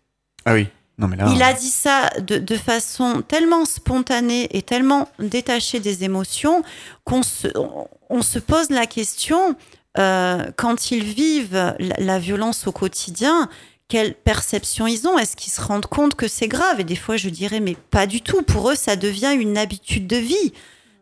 Ah 0.46 0.54
oui. 0.54 0.68
Non 1.00 1.08
mais 1.08 1.16
là. 1.16 1.32
Il 1.32 1.44
a 1.44 1.54
dit 1.54 1.70
ça 1.70 2.10
de, 2.22 2.40
de 2.40 2.56
façon 2.56 3.22
tellement 3.22 3.66
spontanée 3.66 4.48
et 4.58 4.64
tellement 4.64 5.08
détachée 5.20 5.80
des 5.80 6.04
émotions 6.04 6.64
qu'on 7.04 7.22
se, 7.22 7.48
on, 7.56 7.88
on 8.10 8.24
se 8.24 8.40
pose 8.40 8.72
la 8.72 8.88
question, 8.88 9.56
euh, 10.00 10.46
quand 10.56 10.90
ils 10.90 11.04
vivent 11.04 11.76
la, 11.78 11.96
la 12.00 12.18
violence 12.18 12.66
au 12.66 12.72
quotidien, 12.72 13.48
quelle 13.90 14.16
perception 14.16 14.88
ils 14.88 15.08
ont? 15.08 15.20
Est-ce 15.20 15.36
qu'ils 15.36 15.52
se 15.54 15.62
rendent 15.62 15.86
compte 15.86 16.16
que 16.16 16.28
c'est 16.28 16.48
grave? 16.48 16.80
Et 16.80 16.84
des 16.84 16.96
fois, 16.96 17.16
je 17.16 17.30
dirais, 17.30 17.60
mais 17.60 17.76
pas 17.92 18.08
du 18.08 18.22
tout. 18.22 18.42
Pour 18.42 18.72
eux, 18.72 18.76
ça 18.76 18.96
devient 18.96 19.36
une 19.40 19.58
habitude 19.58 20.08
de 20.08 20.18
vie. 20.18 20.54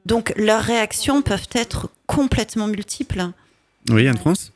Donc, 0.05 0.33
leurs 0.35 0.61
réactions 0.61 1.21
peuvent 1.21 1.47
être 1.53 1.89
complètement 2.05 2.67
multiples. 2.67 3.31
Oui, 3.89 4.07
Anne-France 4.07 4.51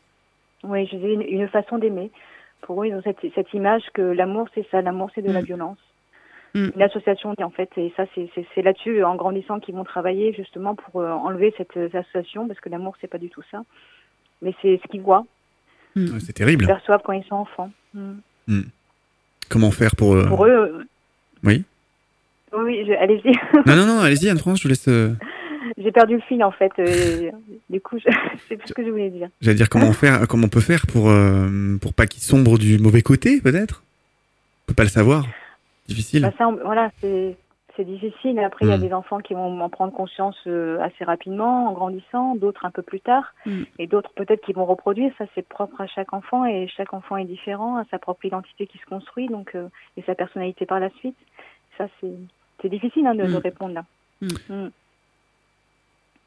Oui, 0.63 0.87
je 0.87 0.95
disais 0.95 1.13
une, 1.13 1.21
une 1.21 1.47
façon 1.47 1.77
d'aimer. 1.77 2.11
Pour 2.61 2.83
eux, 2.83 2.87
ils 2.87 2.93
ont 2.95 3.01
cette, 3.03 3.19
cette 3.35 3.53
image 3.53 3.83
que 3.93 4.01
l'amour, 4.01 4.47
c'est 4.53 4.65
ça, 4.69 4.81
l'amour, 4.81 5.09
c'est 5.15 5.21
de 5.21 5.31
la 5.31 5.41
Mm. 5.41 5.45
violence. 5.45 5.77
Mm. 6.55 6.69
Une 6.75 6.81
association, 6.81 7.33
en 7.41 7.49
fait, 7.51 7.69
et 7.77 7.93
ça, 7.95 8.05
c'est- 8.15 8.61
là-dessus, 8.61 9.03
en 9.03 9.15
grandissant, 9.15 9.59
qu'ils 9.59 9.75
vont 9.75 9.83
travailler 9.83 10.33
justement 10.33 10.75
pour 10.75 11.01
euh, 11.01 11.11
enlever 11.11 11.53
cette 11.57 11.77
euh, 11.77 11.89
association, 11.93 12.47
parce 12.47 12.59
que 12.59 12.69
l'amour, 12.69 12.95
c'est 12.99 13.07
pas 13.07 13.17
du 13.19 13.29
tout 13.29 13.43
ça. 13.51 13.61
Mais 14.41 14.53
c'est 14.61 14.79
ce 14.83 14.87
qu'ils 14.89 15.01
voient, 15.01 15.25
Mm. 15.95 16.19
C'est 16.19 16.33
terrible. 16.33 16.59
qu'ils 16.65 16.67
perçoivent 16.73 17.01
quand 17.03 17.13
ils 17.13 17.23
sont 17.25 17.35
enfants. 17.35 17.71
Mm. 17.93 18.61
Comment 19.49 19.71
faire 19.71 19.95
pour. 19.95 20.13
euh, 20.15 20.27
Pour 20.27 20.45
eux. 20.45 20.49
euh, 20.49 20.83
Oui. 21.43 21.63
Oui, 22.55 22.83
je- 22.85 22.93
allez-y. 22.93 23.31
Non, 23.65 23.75
non, 23.75 23.85
non, 23.85 23.99
allez-y, 24.01 24.29
Anne-France, 24.29 24.59
je 24.59 24.63
vous 24.63 24.69
laisse. 24.69 24.87
J'ai 25.79 25.91
perdu 25.91 26.15
le 26.15 26.21
fil 26.21 26.43
en 26.43 26.51
fait. 26.51 26.71
euh, 26.79 27.31
du 27.69 27.81
coup, 27.81 27.97
je 27.97 28.03
sais 28.47 28.57
plus 28.57 28.67
ce 28.67 28.73
que 28.73 28.83
je 28.85 28.89
voulais 28.91 29.09
dire. 29.09 29.29
J'allais 29.41 29.55
dire 29.57 29.69
comment 29.69 29.91
faire, 29.93 30.27
comment 30.27 30.45
on 30.45 30.49
peut 30.49 30.59
faire 30.61 30.85
pour 30.87 31.09
euh, 31.09 31.77
pour 31.81 31.93
pas 31.93 32.05
qu'ils 32.05 32.21
sombrent 32.21 32.57
du 32.59 32.77
mauvais 32.77 33.01
côté, 33.01 33.41
peut-être? 33.41 33.83
On 34.63 34.67
peut 34.67 34.75
pas 34.75 34.83
le 34.83 34.89
savoir. 34.89 35.25
Difficile. 35.87 36.21
Bah, 36.21 36.31
ça, 36.37 36.47
on- 36.47 36.59
voilà, 36.63 36.91
c'est 37.01 37.35
c'est 37.77 37.85
difficile. 37.85 38.37
Après, 38.39 38.65
il 38.65 38.69
y 38.69 38.73
a 38.73 38.77
Mm. 38.77 38.81
des 38.81 38.93
enfants 38.93 39.19
qui 39.19 39.33
vont 39.33 39.61
en 39.61 39.69
prendre 39.69 39.93
conscience 39.93 40.35
euh, 40.47 40.81
assez 40.81 41.05
rapidement, 41.05 41.69
en 41.69 41.73
grandissant, 41.73 42.35
d'autres 42.35 42.65
un 42.65 42.71
peu 42.71 42.81
plus 42.81 42.99
tard, 42.99 43.33
Mm. 43.45 43.61
et 43.79 43.87
d'autres 43.87 44.11
peut-être 44.17 44.43
qui 44.45 44.51
vont 44.51 44.65
reproduire. 44.65 45.13
Ça, 45.17 45.25
c'est 45.33 45.47
propre 45.47 45.79
à 45.79 45.87
chaque 45.87 46.11
enfant, 46.11 46.45
et 46.45 46.67
chaque 46.67 46.93
enfant 46.93 47.15
est 47.15 47.23
différent, 47.25 47.77
a 47.77 47.85
sa 47.89 47.97
propre 47.97 48.25
identité 48.25 48.67
qui 48.67 48.77
se 48.79 48.85
construit, 48.85 49.27
donc 49.29 49.55
euh, 49.55 49.69
et 49.95 50.01
sa 50.01 50.13
personnalité 50.13 50.65
par 50.65 50.81
la 50.81 50.89
suite. 50.99 51.15
Ça, 51.77 51.87
c'est 52.01 52.11
c'est 52.61 52.67
difficile 52.69 53.07
hein, 53.07 53.15
de, 53.15 53.23
de 53.23 53.31
Mm. 53.31 53.35
répondre 53.37 53.73
là. 53.75 53.85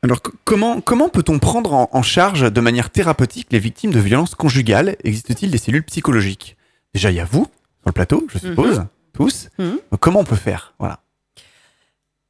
Alors 0.05 0.20
comment 0.45 0.81
comment 0.81 1.09
peut-on 1.09 1.39
prendre 1.39 1.73
en, 1.74 1.89
en 1.93 2.03
charge 2.03 2.53
de 2.53 2.61
manière 2.61 2.91
thérapeutique 2.91 3.49
les 3.53 3.59
victimes 3.61 3.93
de 3.93 4.01
violences 4.01 4.35
conjugales? 4.35 4.97
Existe-t-il 5.05 5.51
des 5.51 5.59
cellules 5.59 5.85
psychologiques? 5.85 6.57
Déjà, 6.93 7.11
il 7.11 7.16
y 7.16 7.20
a 7.20 7.24
vous 7.24 7.45
sur 7.45 7.87
le 7.87 7.93
plateau, 7.93 8.27
je 8.33 8.39
suppose, 8.39 8.85
tous. 9.12 9.49
Mhm. 9.59 9.79
Donc, 9.91 10.01
comment 10.01 10.20
on 10.20 10.24
peut 10.24 10.37
faire? 10.37 10.74
Voilà. 10.79 11.01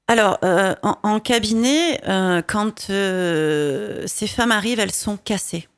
Alors, 0.08 0.38
euh, 0.44 0.74
en, 0.82 0.98
en 1.02 1.20
cabinet, 1.20 2.00
euh, 2.06 2.42
quand 2.46 2.88
euh, 2.90 4.02
ces 4.06 4.26
femmes 4.26 4.52
arrivent, 4.52 4.78
elles 4.80 4.92
sont 4.92 5.16
cassées. 5.16 5.68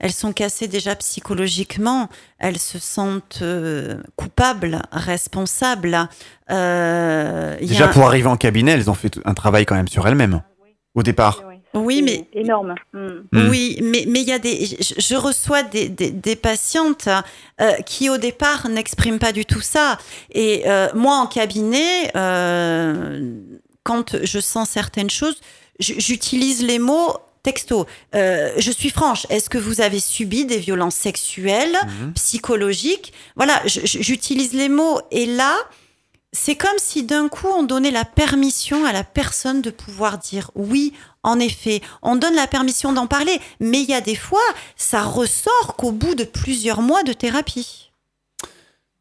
Elles 0.00 0.12
sont 0.12 0.32
cassées 0.32 0.66
déjà 0.66 0.96
psychologiquement, 0.96 2.08
elles 2.38 2.58
se 2.58 2.78
sentent 2.78 3.42
coupables, 4.16 4.80
responsables. 4.92 6.08
Déjà, 6.48 7.84
a- 7.84 7.88
pour 7.92 8.06
arriver 8.06 8.26
en 8.26 8.36
cabinet, 8.38 8.72
elles 8.72 8.88
ont 8.90 8.94
fait 8.94 9.20
un 9.26 9.34
travail 9.34 9.66
quand 9.66 9.74
même 9.74 9.88
sur 9.88 10.08
elles-mêmes 10.08 10.42
au 10.94 11.02
départ. 11.02 11.42
Oui, 11.72 12.02
mais 12.02 12.26
énorme. 12.32 12.74
Mm. 12.92 13.06
Mm. 13.30 13.48
Oui, 13.48 13.78
mais 13.82 14.04
mais 14.08 14.22
il 14.22 14.28
y 14.28 14.32
a 14.32 14.40
des, 14.40 14.66
je, 14.66 14.94
je 14.98 15.14
reçois 15.14 15.62
des, 15.62 15.88
des, 15.88 16.10
des 16.10 16.34
patientes 16.34 17.08
euh, 17.60 17.72
qui 17.86 18.10
au 18.10 18.18
départ 18.18 18.68
n'expriment 18.68 19.20
pas 19.20 19.30
du 19.32 19.44
tout 19.44 19.60
ça. 19.60 19.98
Et 20.32 20.62
euh, 20.66 20.88
moi 20.94 21.14
en 21.16 21.26
cabinet, 21.28 22.10
euh, 22.16 23.38
quand 23.84 24.16
je 24.24 24.40
sens 24.40 24.68
certaines 24.70 25.10
choses, 25.10 25.40
j'utilise 25.78 26.62
les 26.64 26.78
mots 26.80 27.14
texto. 27.42 27.86
Euh, 28.14 28.52
je 28.58 28.70
suis 28.70 28.90
franche. 28.90 29.26
Est-ce 29.30 29.48
que 29.48 29.56
vous 29.56 29.80
avez 29.80 29.98
subi 30.00 30.44
des 30.44 30.58
violences 30.58 30.96
sexuelles, 30.96 31.74
Mhm. 32.02 32.12
psychologiques? 32.14 33.12
Voilà, 33.36 33.62
j'utilise 33.64 34.52
les 34.52 34.68
mots. 34.68 35.00
Et 35.10 35.24
là, 35.24 35.56
c'est 36.32 36.54
comme 36.54 36.78
si 36.78 37.02
d'un 37.02 37.28
coup 37.28 37.48
on 37.48 37.62
donnait 37.64 37.90
la 37.90 38.04
permission 38.04 38.84
à 38.84 38.92
la 38.92 39.04
personne 39.04 39.62
de 39.62 39.70
pouvoir 39.70 40.18
dire 40.18 40.50
oui, 40.54 40.92
en 41.22 41.38
effet, 41.38 41.80
on 42.02 42.16
donne 42.16 42.34
la 42.34 42.46
permission 42.46 42.92
d'en 42.92 43.06
parler, 43.06 43.40
mais 43.58 43.82
il 43.82 43.90
y 43.90 43.94
a 43.94 44.00
des 44.00 44.14
fois, 44.14 44.40
ça 44.76 45.02
ressort 45.02 45.76
qu'au 45.76 45.92
bout 45.92 46.14
de 46.14 46.24
plusieurs 46.24 46.82
mois 46.82 47.02
de 47.02 47.12
thérapie. 47.12 47.89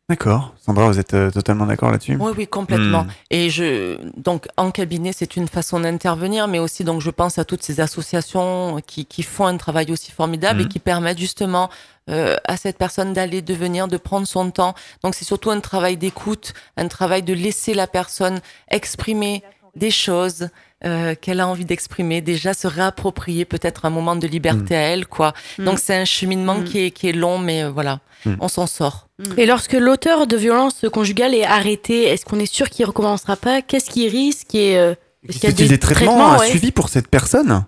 D'accord. 0.10 0.56
Sandra, 0.60 0.88
vous 0.88 0.98
êtes 0.98 1.14
euh, 1.14 1.30
totalement 1.30 1.68
d'accord 1.68 1.92
là-dessus? 1.92 2.18
Oui, 2.20 2.32
oui, 2.36 2.48
complètement. 2.48 3.04
Hmm. 3.04 3.12
Et 3.30 3.52
je, 3.52 4.00
donc, 4.18 4.48
en 4.58 4.72
cabinet, 4.72 5.12
c'est 5.14 5.36
une 5.36 5.48
façon 5.48 5.80
d'intervenir, 5.80 6.48
mais 6.48 6.58
aussi, 6.58 6.84
donc, 6.84 7.00
je 7.00 7.12
pense 7.12 7.38
à 7.38 7.46
toutes 7.46 7.62
ces 7.62 7.80
associations 7.80 8.82
qui, 8.88 9.06
qui 9.06 9.22
font 9.22 9.46
un 9.46 9.58
travail 9.58 9.92
aussi 9.92 10.12
formidable 10.12 10.62
et 10.62 10.68
qui 10.68 10.80
permettent 10.80 11.20
justement 11.20 11.70
euh, 12.10 12.38
à 12.46 12.58
cette 12.58 12.80
personne 12.80 13.14
d'aller, 13.14 13.44
de 13.44 13.54
venir, 13.54 13.88
de 13.88 13.98
prendre 13.98 14.26
son 14.26 14.50
temps. 14.50 14.74
Donc, 15.04 15.14
c'est 15.14 15.26
surtout 15.26 15.52
un 15.52 15.60
travail 15.60 15.96
d'écoute, 15.96 16.54
un 16.76 16.88
travail 16.88 17.22
de 17.22 17.34
laisser 17.34 17.76
la 17.76 17.86
personne 17.86 18.40
exprimer 18.72 19.44
des 19.76 19.92
choses 19.92 20.50
euh, 20.86 21.14
qu'elle 21.14 21.40
a 21.40 21.48
envie 21.48 21.66
d'exprimer, 21.66 22.22
déjà 22.22 22.56
se 22.56 22.66
réapproprier 22.66 23.46
peut-être 23.46 23.86
un 23.86 23.92
moment 23.92 24.16
de 24.16 24.26
liberté 24.26 24.76
à 24.76 24.80
elle, 24.80 25.06
quoi. 25.06 25.34
Donc, 25.60 25.78
c'est 25.78 25.96
un 25.96 26.06
cheminement 26.06 26.64
qui, 26.64 26.80
est, 26.80 26.92
qui 26.92 27.10
est 27.10 27.14
long, 27.14 27.38
mais 27.38 27.64
euh, 27.64 27.70
voilà, 27.70 28.00
on 28.40 28.48
s'en 28.48 28.66
sort. 28.66 29.09
Et 29.38 29.46
lorsque 29.46 29.74
l'auteur 29.74 30.28
de 30.28 30.38
violence 30.38 30.86
conjugale 30.92 31.36
est 31.36 31.44
arrêté, 31.44 32.04
est-ce 32.04 32.26
qu'on 32.26 32.40
est 32.40 32.52
sûr 32.52 32.70
qu'il 32.70 32.86
recommencera 32.86 33.36
pas? 33.36 33.62
Qu'est-ce 33.62 33.90
qu'il 33.90 34.10
risque? 34.10 34.56
Et, 34.56 34.78
euh, 34.78 34.94
est-ce 35.28 35.40
qu'il 35.40 35.50
y 35.50 35.66
a 35.66 35.68
des, 35.68 35.78
traitements, 35.78 36.14
traitements, 36.16 36.34
euh, 36.36 36.40
ouais. 36.40 36.50
suivis 36.50 36.72
pour 36.72 36.90
cette 36.90 37.08
personne? 37.08 37.66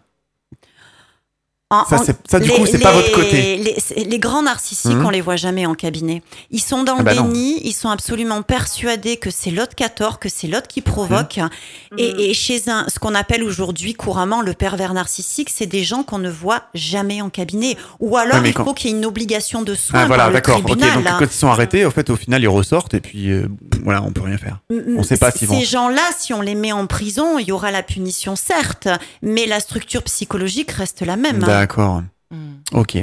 En- 1.72 1.85
Ça, 1.85 1.98
ça, 2.30 2.39
du 2.39 2.49
les- 2.49 2.56
coup, 2.56 2.65
c'est 2.65 2.80
pas 2.80 2.91
votre 2.91 3.11
côté. 3.14 3.64
Les, 3.95 4.19
grands 4.19 4.43
narcissiques, 4.43 4.91
Mhm. 4.91 5.06
on 5.06 5.10
les 5.10 5.22
voit 5.22 5.38
jamais 5.38 5.65
en 5.65 5.73
cabinet. 5.73 6.22
Ils 6.52 6.60
sont 6.61 6.84
dans 6.84 6.95
Ah 6.95 6.99
le 6.99 7.03
bah 7.06 7.14
non. 7.15 7.23
déni, 7.30 7.61
ils 7.64 7.72
sont 7.73 7.89
absolument 7.89 8.41
persuadés 8.41 9.15
que 9.18 9.30
c'est 9.31 9.52
l'autre 9.52 9.73
qui 9.73 9.84
a 9.84 9.89
tort, 9.89 10.19
que 10.19 10.27
c'est 10.30 10.48
l'autre 10.48 10.68
qui 10.68 10.81
provoque. 10.81 11.38
Mhm. 11.38 11.45
Mm. 11.93 11.95
Et, 11.99 12.30
et 12.30 12.34
chez 12.34 12.69
un, 12.69 12.85
ce 12.89 12.99
qu'on 12.99 13.15
appelle 13.15 13.41
aujourd'hui 13.43 13.93
couramment 13.93 14.41
le 14.41 14.53
pervers 14.53 14.93
narcissique, 14.93 15.49
c'est 15.49 15.65
des 15.65 15.84
gens 15.85 16.03
qu'on 16.03 16.19
ne 16.19 16.30
voit 16.30 16.64
jamais 16.73 17.22
en 17.22 17.30
cabinet. 17.30 17.77
Ou 18.02 18.18
alors, 18.18 18.41
Ouais, 18.41 18.49
il 18.49 18.53
quand- 18.53 18.65
faut 18.65 18.73
qu'il 18.73 18.91
y 18.91 18.93
ait 18.93 18.98
une 18.98 19.06
obligation 19.06 19.61
de 19.61 19.73
soin 19.73 20.02
Ah 20.02 20.06
voilà, 20.07 20.30
d'accord. 20.30 20.57
Ok, 20.57 20.65
tribunal. 20.65 20.95
donc 21.03 21.19
quand 21.19 21.26
ils 21.26 21.31
sont 21.31 21.48
arrêtés, 21.49 21.85
au 21.85 21.91
fait, 21.91 22.10
au 22.10 22.18
final, 22.18 22.41
ils 22.43 22.48
ressortent 22.49 22.93
et 22.93 22.99
puis 22.99 23.31
euh, 23.31 23.48
voilà, 23.84 24.03
on 24.03 24.11
peut 24.11 24.22
rien 24.23 24.38
faire. 24.38 24.60
On 24.98 25.03
sait 25.03 25.15
pas 25.18 25.31
s'ils 25.31 25.48
vont- 25.48 25.57
Ces 25.60 25.65
gens-là, 25.65 26.02
si 26.18 26.34
on 26.34 26.41
les 26.41 26.56
met 26.56 26.73
en 26.73 26.85
prison, 26.85 27.39
il 27.39 27.48
y 27.48 27.52
aura 27.53 27.72
la 27.72 27.81
punition, 27.84 28.35
certes, 28.35 28.89
mais 29.22 29.45
la 29.45 29.60
structure 29.61 30.03
psychologique 30.03 30.72
reste 30.72 31.02
la 31.02 31.15
même. 31.15 31.39
D'accord. 31.61 32.03
Mm. 32.31 32.38
Ok. 32.73 32.97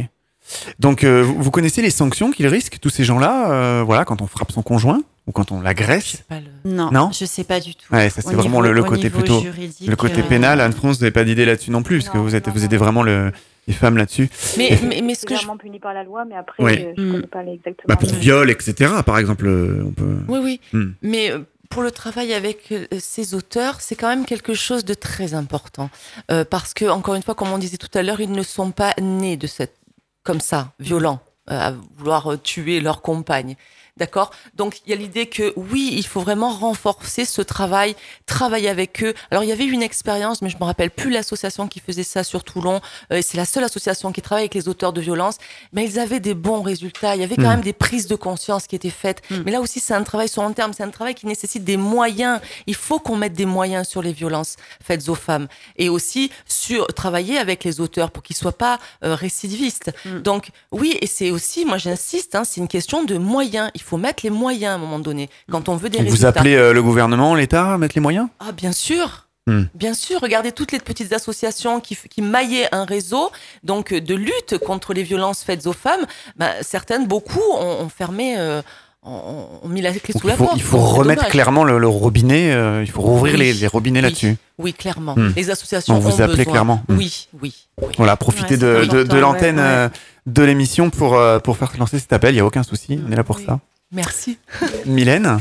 Donc, 0.79 1.05
euh, 1.05 1.23
vous 1.23 1.51
connaissez 1.51 1.83
les 1.83 1.91
sanctions 1.91 2.31
qu'ils 2.31 2.47
risquent, 2.49 2.79
tous 2.81 2.89
ces 2.91 3.05
gens-là, 3.05 3.51
euh, 3.51 3.83
voilà, 3.85 4.05
quand 4.05 4.23
on 4.23 4.27
frappe 4.27 4.51
son 4.51 4.63
conjoint 4.63 5.03
ou 5.27 5.33
quand 5.33 5.53
on 5.53 5.59
Je 5.59 5.65
l'agresse 5.65 6.25
pas 6.29 6.41
le... 6.41 6.47
Non, 6.71 6.91
Non? 6.91 7.11
Je 7.13 7.27
sais 7.27 7.45
pas 7.45 7.61
du 7.61 7.75
tout. 7.75 7.85
Ouais, 7.95 8.09
ça 8.09 8.23
c'est 8.23 8.35
vraiment 8.35 8.63
niveau- 8.63 8.73
le, 8.73 8.83
côté 8.83 9.11
plutôt, 9.11 9.43
le 9.87 9.95
côté 9.97 10.21
euh, 10.21 10.29
pénal. 10.29 10.61
Anne-France, 10.63 10.97
vous 10.97 11.03
n'avez 11.03 11.11
pas 11.13 11.25
d'idée 11.25 11.45
là-dessus 11.45 11.71
non 11.71 11.83
plus, 11.83 11.99
parce 11.99 12.09
que 12.11 12.17
Non, 12.17 12.25
vous 12.25 12.35
êtes, 12.35 12.47
non, 12.47 12.53
vous 12.55 12.61
non. 12.61 12.65
aidez 12.65 12.77
vraiment 12.79 13.03
le, 13.03 13.31
les 13.67 13.75
femmes 13.75 13.99
là-dessus. 13.99 14.31
Mais, 14.57 14.79
mais, 14.89 15.03
mais 15.03 15.15
ce 15.15 15.27
que 15.27 15.37
je 15.37 15.47
puni 15.59 15.79
par 15.81 15.93
la 15.93 16.03
loi, 16.03 16.25
mais 16.27 16.35
après, 16.35 16.63
Oui. 16.65 16.73
euh, 16.83 16.93
je 16.97 17.03
Mm. 17.03 17.13
connais 17.13 17.27
pas 17.27 17.43
les 17.43 17.53
exactement. 17.53 17.85
Bah, 17.89 17.97
pour 17.97 18.09
viol, 18.15 18.51
etc. 18.51 18.91
Par 19.05 19.19
exemple, 19.19 19.47
on 19.87 19.91
peut. 19.93 20.17
Oui, 20.29 20.39
oui. 20.43 20.61
Hmm. 20.73 20.93
Mais 21.03 21.31
euh, 21.31 21.41
pour 21.69 21.83
le 21.83 21.91
travail 21.91 22.33
avec 22.33 22.73
euh, 22.73 22.87
ces 22.99 23.35
auteurs, 23.35 23.81
c'est 23.81 23.97
quand 23.97 24.09
même 24.09 24.25
quelque 24.25 24.55
chose 24.55 24.85
de 24.85 24.95
très 24.95 25.35
important. 25.35 25.91
Euh, 26.31 26.45
parce 26.45 26.75
que, 26.75 26.87
encore 26.87 27.15
une 27.15 27.23
fois, 27.23 27.35
comme 27.35 27.53
on 27.53 27.59
disait 27.59 27.77
tout 27.77 27.91
à 27.95 28.03
l'heure, 28.03 28.21
ils 28.21 28.33
ne 28.33 28.43
sont 28.43 28.71
pas 28.71 28.95
nés 29.01 29.37
de 29.37 29.47
cette, 29.47 29.77
comme 30.23 30.41
ça, 30.41 30.73
violents, 30.79 31.21
euh, 31.51 31.59
à 31.59 31.75
vouloir 31.97 32.41
tuer 32.43 32.81
leur 32.81 33.03
compagne. 33.03 33.57
D'accord? 33.99 34.31
Donc, 34.55 34.81
il 34.87 34.91
y 34.91 34.93
a 34.93 34.97
l'idée 34.97 35.27
que 35.27 35.53
oui, 35.57 35.91
il 35.93 36.07
faut 36.07 36.21
vraiment 36.21 36.51
renforcer 36.51 37.25
ce 37.25 37.43
travail, 37.43 37.97
travailler 38.27 38.69
avec 38.69 39.03
eux. 39.03 39.15
Alors, 39.31 39.43
il 39.45 39.49
y 39.49 39.53
avait 39.53 39.67
une 39.67 39.83
expérience, 39.83 40.41
mais 40.43 40.49
je 40.51 40.57
me 40.59 40.65
rappelle 40.65 40.91
plus 40.91 41.11
l'association 41.11 41.69
qui 41.69 41.81
faisait 41.81 42.03
ça 42.05 42.25
sur 42.25 42.45
Toulon. 42.45 42.81
Euh, 43.13 43.21
c'est 43.23 43.37
la 43.37 43.45
seule 43.45 43.65
association 43.65 44.13
qui 44.13 44.23
travaille 44.23 44.45
avec 44.45 44.55
les 44.55 44.69
auteurs 44.69 44.93
de 44.93 45.01
violences. 45.01 45.39
Mais 45.73 45.85
ils 45.85 45.99
avaient 45.99 46.21
des 46.21 46.35
bons 46.35 46.63
résultats. 46.63 47.15
Il 47.17 47.21
y 47.21 47.25
avait 47.25 47.37
quand 47.37 47.43
Mm. 47.43 47.49
même 47.49 47.61
des 47.63 47.73
prises 47.73 48.07
de 48.07 48.17
conscience 48.17 48.67
qui 48.67 48.77
étaient 48.77 48.91
faites. 48.91 49.23
Mm. 49.31 49.37
Mais 49.45 49.53
là 49.53 49.61
aussi, 49.61 49.81
c'est 49.81 49.95
un 49.95 50.03
travail 50.05 50.29
sur 50.29 50.43
long 50.43 50.53
terme. 50.53 50.73
C'est 50.73 50.83
un 50.85 50.91
travail 50.91 51.15
qui 51.15 51.27
nécessite 51.27 51.65
des 51.65 51.77
moyens. 51.77 52.41
Il 52.67 52.75
faut 52.75 52.99
qu'on 52.99 53.17
mette 53.17 53.33
des 53.33 53.47
moyens 53.47 53.89
sur 53.89 54.03
les 54.03 54.13
violences 54.13 54.57
faites 54.83 55.09
aux 55.09 55.15
femmes. 55.15 55.49
Et 55.77 55.89
aussi 55.89 56.31
sur 56.47 56.87
travailler 56.89 57.39
avec 57.39 57.65
les 57.65 57.81
auteurs 57.81 58.11
pour 58.11 58.23
qu'ils 58.23 58.37
soient 58.37 58.57
pas 58.57 58.79
euh, 59.05 59.15
récidivistes. 59.15 59.93
Mm. 60.05 60.19
Donc, 60.21 60.51
oui, 60.71 60.97
et 61.01 61.07
c'est 61.07 61.31
aussi, 61.31 61.65
moi 61.65 61.79
j'insiste, 61.79 62.35
hein, 62.35 62.45
c'est 62.45 62.61
une 62.61 62.69
question 62.69 63.03
de 63.05 63.17
moyens. 63.17 63.71
Il 63.75 63.83
faut 63.83 63.88
mettre 63.97 64.21
les 64.25 64.31
moyens 64.31 64.73
à 64.73 64.75
un 64.75 64.79
moment 64.79 64.99
donné. 64.99 65.31
Quand 65.51 65.71
on 65.71 65.77
veut 65.77 65.89
des 65.89 65.99
Donc, 65.99 66.09
vous 66.09 66.13
résultats. 66.13 66.41
appelez 66.41 66.57
euh, 66.57 66.75
le 66.75 66.83
gouvernement, 66.83 67.35
l'État 67.35 67.73
à 67.75 67.79
mettre 67.79 67.95
les 67.95 68.03
moyens? 68.03 68.29
Ah, 68.41 68.53
bien 68.53 68.73
sûr. 68.73 69.25
Hmm. 69.47 69.63
Bien 69.75 69.95
sûr, 69.95 70.21
regardez 70.21 70.53
toutes 70.53 70.73
les 70.73 70.79
petites 70.79 71.15
associations 71.15 71.81
qui, 71.81 71.97
qui 72.11 72.21
maillaient 72.21 72.69
un 72.71 72.85
réseau 72.85 73.31
donc 73.65 73.93
euh, 73.95 74.01
de 74.03 74.15
lutte 74.15 74.59
contre 74.59 74.93
les 74.93 75.03
violences 75.05 75.43
faites 75.43 75.67
aux 75.67 75.73
femmes. 75.73 76.05
Ben, 76.37 76.51
certaines, 76.61 77.07
beaucoup, 77.07 77.41
ont, 77.59 77.81
ont 77.85 77.89
fermé, 77.89 78.35
euh, 78.39 78.61
ont, 79.03 79.47
ont 79.63 79.69
mis 79.69 79.81
la 79.81 79.93
clé 79.93 80.13
Donc, 80.13 80.21
sous 80.21 80.29
la 80.29 80.37
faut, 80.37 80.45
porte. 80.45 80.57
il 80.59 80.63
faut 80.63 80.77
remettre 80.77 81.23
dommage. 81.23 81.33
clairement 81.33 81.65
le, 81.65 81.79
le 81.79 81.89
robinet, 81.89 82.53
euh, 82.53 82.83
il 82.85 82.91
faut 82.91 83.01
rouvrir 83.01 83.33
Oui. 83.35 83.41
les, 83.41 83.53
les 83.55 83.67
robinets 83.69 84.01
Oui. 84.01 84.05
là-dessus. 84.05 84.37
Oui, 84.59 84.75
clairement. 84.75 85.15
Hmm. 85.17 85.33
Les 85.35 85.49
associations 85.49 85.95
Donc, 85.95 86.03
vous 86.03 86.11
ont 86.21 86.25
appelez 86.25 86.37
besoin. 86.45 86.53
clairement. 86.53 86.83
Hmm. 86.87 86.97
Oui, 86.99 87.29
oui. 87.41 87.55
oui. 87.81 87.95
Voilà, 87.97 88.17
profitez 88.19 88.57
Ouais, 88.63 88.87
de, 88.87 89.17
l'antenne 89.17 89.57
ouais, 89.59 89.63
ouais. 89.85 89.89
de 90.27 90.43
l'émission 90.43 90.91
pour, 90.91 91.19
pour 91.43 91.57
faire 91.57 91.73
lancer 91.79 91.99
cet 91.99 92.13
appel. 92.13 92.33
Il 92.33 92.35
n'y 92.35 92.41
a 92.43 92.45
aucun 92.45 92.65
souci, 92.65 93.01
on 93.09 93.11
est 93.11 93.17
là 93.17 93.25
pour 93.25 93.39
ça. 93.39 93.61
Merci. 93.93 94.39
Mylène, 94.87 95.39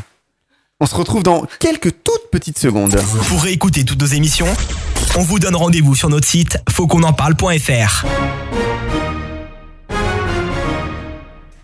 on 0.80 0.86
se 0.86 0.96
retrouve 0.96 1.24
dans 1.24 1.46
quelques 1.60 2.04
toutes 2.04 2.30
petites 2.32 2.58
secondes. 2.60 2.96
Pour 3.28 3.42
réécouter 3.44 3.84
toutes 3.84 4.00
nos 4.00 4.08
émissions, 4.08 4.48
on 5.18 5.22
vous 5.22 5.40
donne 5.40 5.56
rendez-vous 5.56 5.96
sur 5.96 6.10
notre 6.10 6.28
site 6.28 6.58
fautquonenparle.fr. 6.70 8.06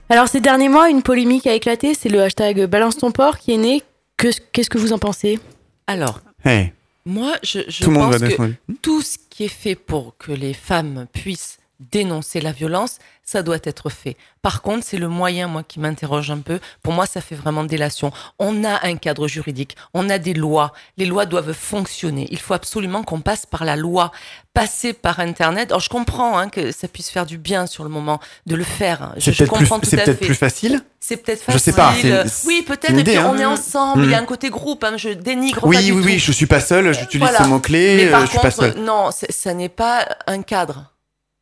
Alors 0.10 0.27
ces 0.27 0.41
derniers 0.41 0.69
mois, 0.69 0.89
une 0.89 1.01
polémique 1.01 1.47
a 1.47 1.53
éclaté, 1.53 1.93
c'est 1.93 2.10
le 2.10 2.22
hashtag 2.22 2.65
Balance 2.65 2.97
ton 2.97 3.11
porc 3.11 3.39
qui 3.39 3.53
est 3.53 3.57
né. 3.57 3.81
Que- 4.18 4.27
Qu'est-ce 4.51 4.69
que 4.69 4.77
vous 4.77 4.93
en 4.93 4.99
pensez? 4.99 5.39
Alors, 5.88 6.19
Hey, 6.45 6.73
moi, 7.05 7.34
je, 7.41 7.60
je 7.69 7.84
tout 7.84 7.89
le 7.91 7.97
monde 7.97 8.11
va 8.14 8.19
pense 8.19 8.35
que 8.38 8.51
tout 8.81 9.01
ce 9.01 9.18
qui 9.30 9.45
est 9.45 9.47
fait 9.47 9.76
pour 9.76 10.15
que 10.18 10.31
les 10.34 10.53
femmes 10.53 11.07
puissent 11.14 11.57
dénoncer 11.79 12.39
la 12.41 12.51
violence, 12.51 12.97
ça 13.25 13.41
doit 13.43 13.57
être 13.63 13.89
fait. 13.89 14.15
Par 14.41 14.61
contre, 14.61 14.85
c'est 14.85 14.97
le 14.97 15.07
moyen, 15.07 15.47
moi, 15.47 15.63
qui 15.63 15.79
m'interroge 15.79 16.29
un 16.31 16.39
peu. 16.39 16.59
Pour 16.81 16.93
moi, 16.93 17.05
ça 17.05 17.21
fait 17.21 17.35
vraiment 17.35 17.63
délation. 17.63 18.11
On 18.39 18.63
a 18.65 18.85
un 18.85 18.95
cadre 18.97 19.27
juridique, 19.27 19.75
on 19.93 20.09
a 20.09 20.17
des 20.17 20.33
lois. 20.33 20.73
Les 20.97 21.05
lois 21.05 21.25
doivent 21.25 21.53
fonctionner. 21.53 22.27
Il 22.31 22.39
faut 22.39 22.53
absolument 22.53 23.03
qu'on 23.03 23.21
passe 23.21 23.45
par 23.45 23.63
la 23.65 23.75
loi, 23.77 24.11
passer 24.53 24.93
par 24.93 25.19
Internet. 25.19 25.71
Alors, 25.71 25.79
je 25.79 25.89
comprends 25.89 26.37
hein, 26.37 26.49
que 26.49 26.71
ça 26.71 26.87
puisse 26.87 27.09
faire 27.09 27.25
du 27.25 27.37
bien 27.37 27.65
sur 27.67 27.83
le 27.83 27.89
moment 27.89 28.19
de 28.45 28.55
le 28.55 28.63
faire. 28.65 29.13
Je, 29.15 29.21
C'est 29.25 29.31
je 29.33 29.37
peut-être 29.39 29.49
comprends 29.51 29.79
plus, 29.79 29.89
tout 29.89 29.95
c'est 29.95 30.01
à 30.01 30.05
peut-être 30.05 30.19
fait. 30.19 30.25
plus 30.25 30.35
facile. 30.35 30.81
C'est 30.99 31.17
peut-être 31.17 31.39
Je 31.39 31.43
facile. 31.45 31.59
sais 31.59 31.73
pas, 31.73 31.93
c'est- 32.01 32.47
oui, 32.47 32.57
c'est 32.59 32.63
peut-être. 32.65 32.89
Et 32.91 32.93
puis 32.93 33.01
idée, 33.13 33.19
on 33.19 33.33
hein. 33.33 33.37
est 33.39 33.45
ensemble. 33.45 34.01
Mm. 34.03 34.05
Il 34.05 34.11
y 34.11 34.15
a 34.15 34.19
un 34.19 34.25
côté 34.25 34.49
groupe. 34.49 34.83
Hein, 34.83 34.93
je 34.97 35.09
dénigre 35.09 35.59
Oui, 35.63 35.75
pas 35.77 35.81
oui, 35.81 35.85
du 35.87 35.91
oui, 35.93 36.13
tout. 36.15 36.19
je 36.19 36.31
suis 36.33 36.45
pas 36.45 36.59
seul, 36.59 36.93
j'utilise 36.93 37.27
Voilà. 37.27 37.39
ce 37.45 37.49
mot-clé, 37.49 38.05
euh, 38.13 38.21
je 38.25 38.29
suis 38.29 38.39
pas 38.39 38.51
seul. 38.51 38.75
non, 38.79 39.09
c'est- 39.11 39.31
ça 39.31 39.53
n'est 39.53 39.69
pas 39.69 40.05
un 40.27 40.41
cadre. 40.41 40.89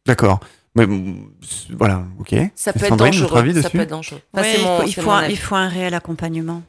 D'accord. 0.05 0.39
Mais 0.75 0.85
mm, 0.87 1.31
c'est- 1.41 1.73
voilà, 1.73 2.03
ok. 2.19 2.33
Ça 2.55 2.71
peut 2.73 2.79
être 2.79 2.87
Sandrine, 2.89 3.11
dangereux. 3.11 3.35
Ça 3.35 3.53
dessus 3.53 3.69
peut 3.77 3.79
être 3.83 3.89
dangereux. 3.89 4.21
Enfin, 4.33 4.43
Ouais, 4.43 4.53
c'est 4.53 4.61
il, 4.61 4.65
mon- 4.65 4.77
faut, 4.79 4.83
il 4.87 4.93
faut 4.93 5.01
mon 5.01 5.11
un, 5.11 5.17
avis. 5.23 5.33
il 5.33 5.37
faut 5.37 5.55
un 5.55 5.67
réel 5.67 5.93
accompagnement. 5.93 6.61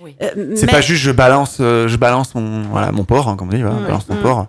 Oui. 0.00 0.16
Euh, 0.22 0.52
C'est 0.56 0.66
mais- 0.66 0.72
pas 0.72 0.80
juste 0.80 1.02
je 1.02 1.10
balance, 1.12 1.58
euh, 1.60 1.88
je 1.88 1.96
balance 1.96 2.34
mon, 2.34 2.62
voilà, 2.62 2.92
mon 2.92 3.04
porc, 3.04 3.28
hein, 3.28 3.36
comme 3.36 3.48
on 3.48 3.52
dit, 3.52 3.62
voilà, 3.62 3.78
Mm, 3.80 3.84
balance 3.84 4.06
ton 4.06 4.14
mm. 4.16 4.22
porc. 4.22 4.46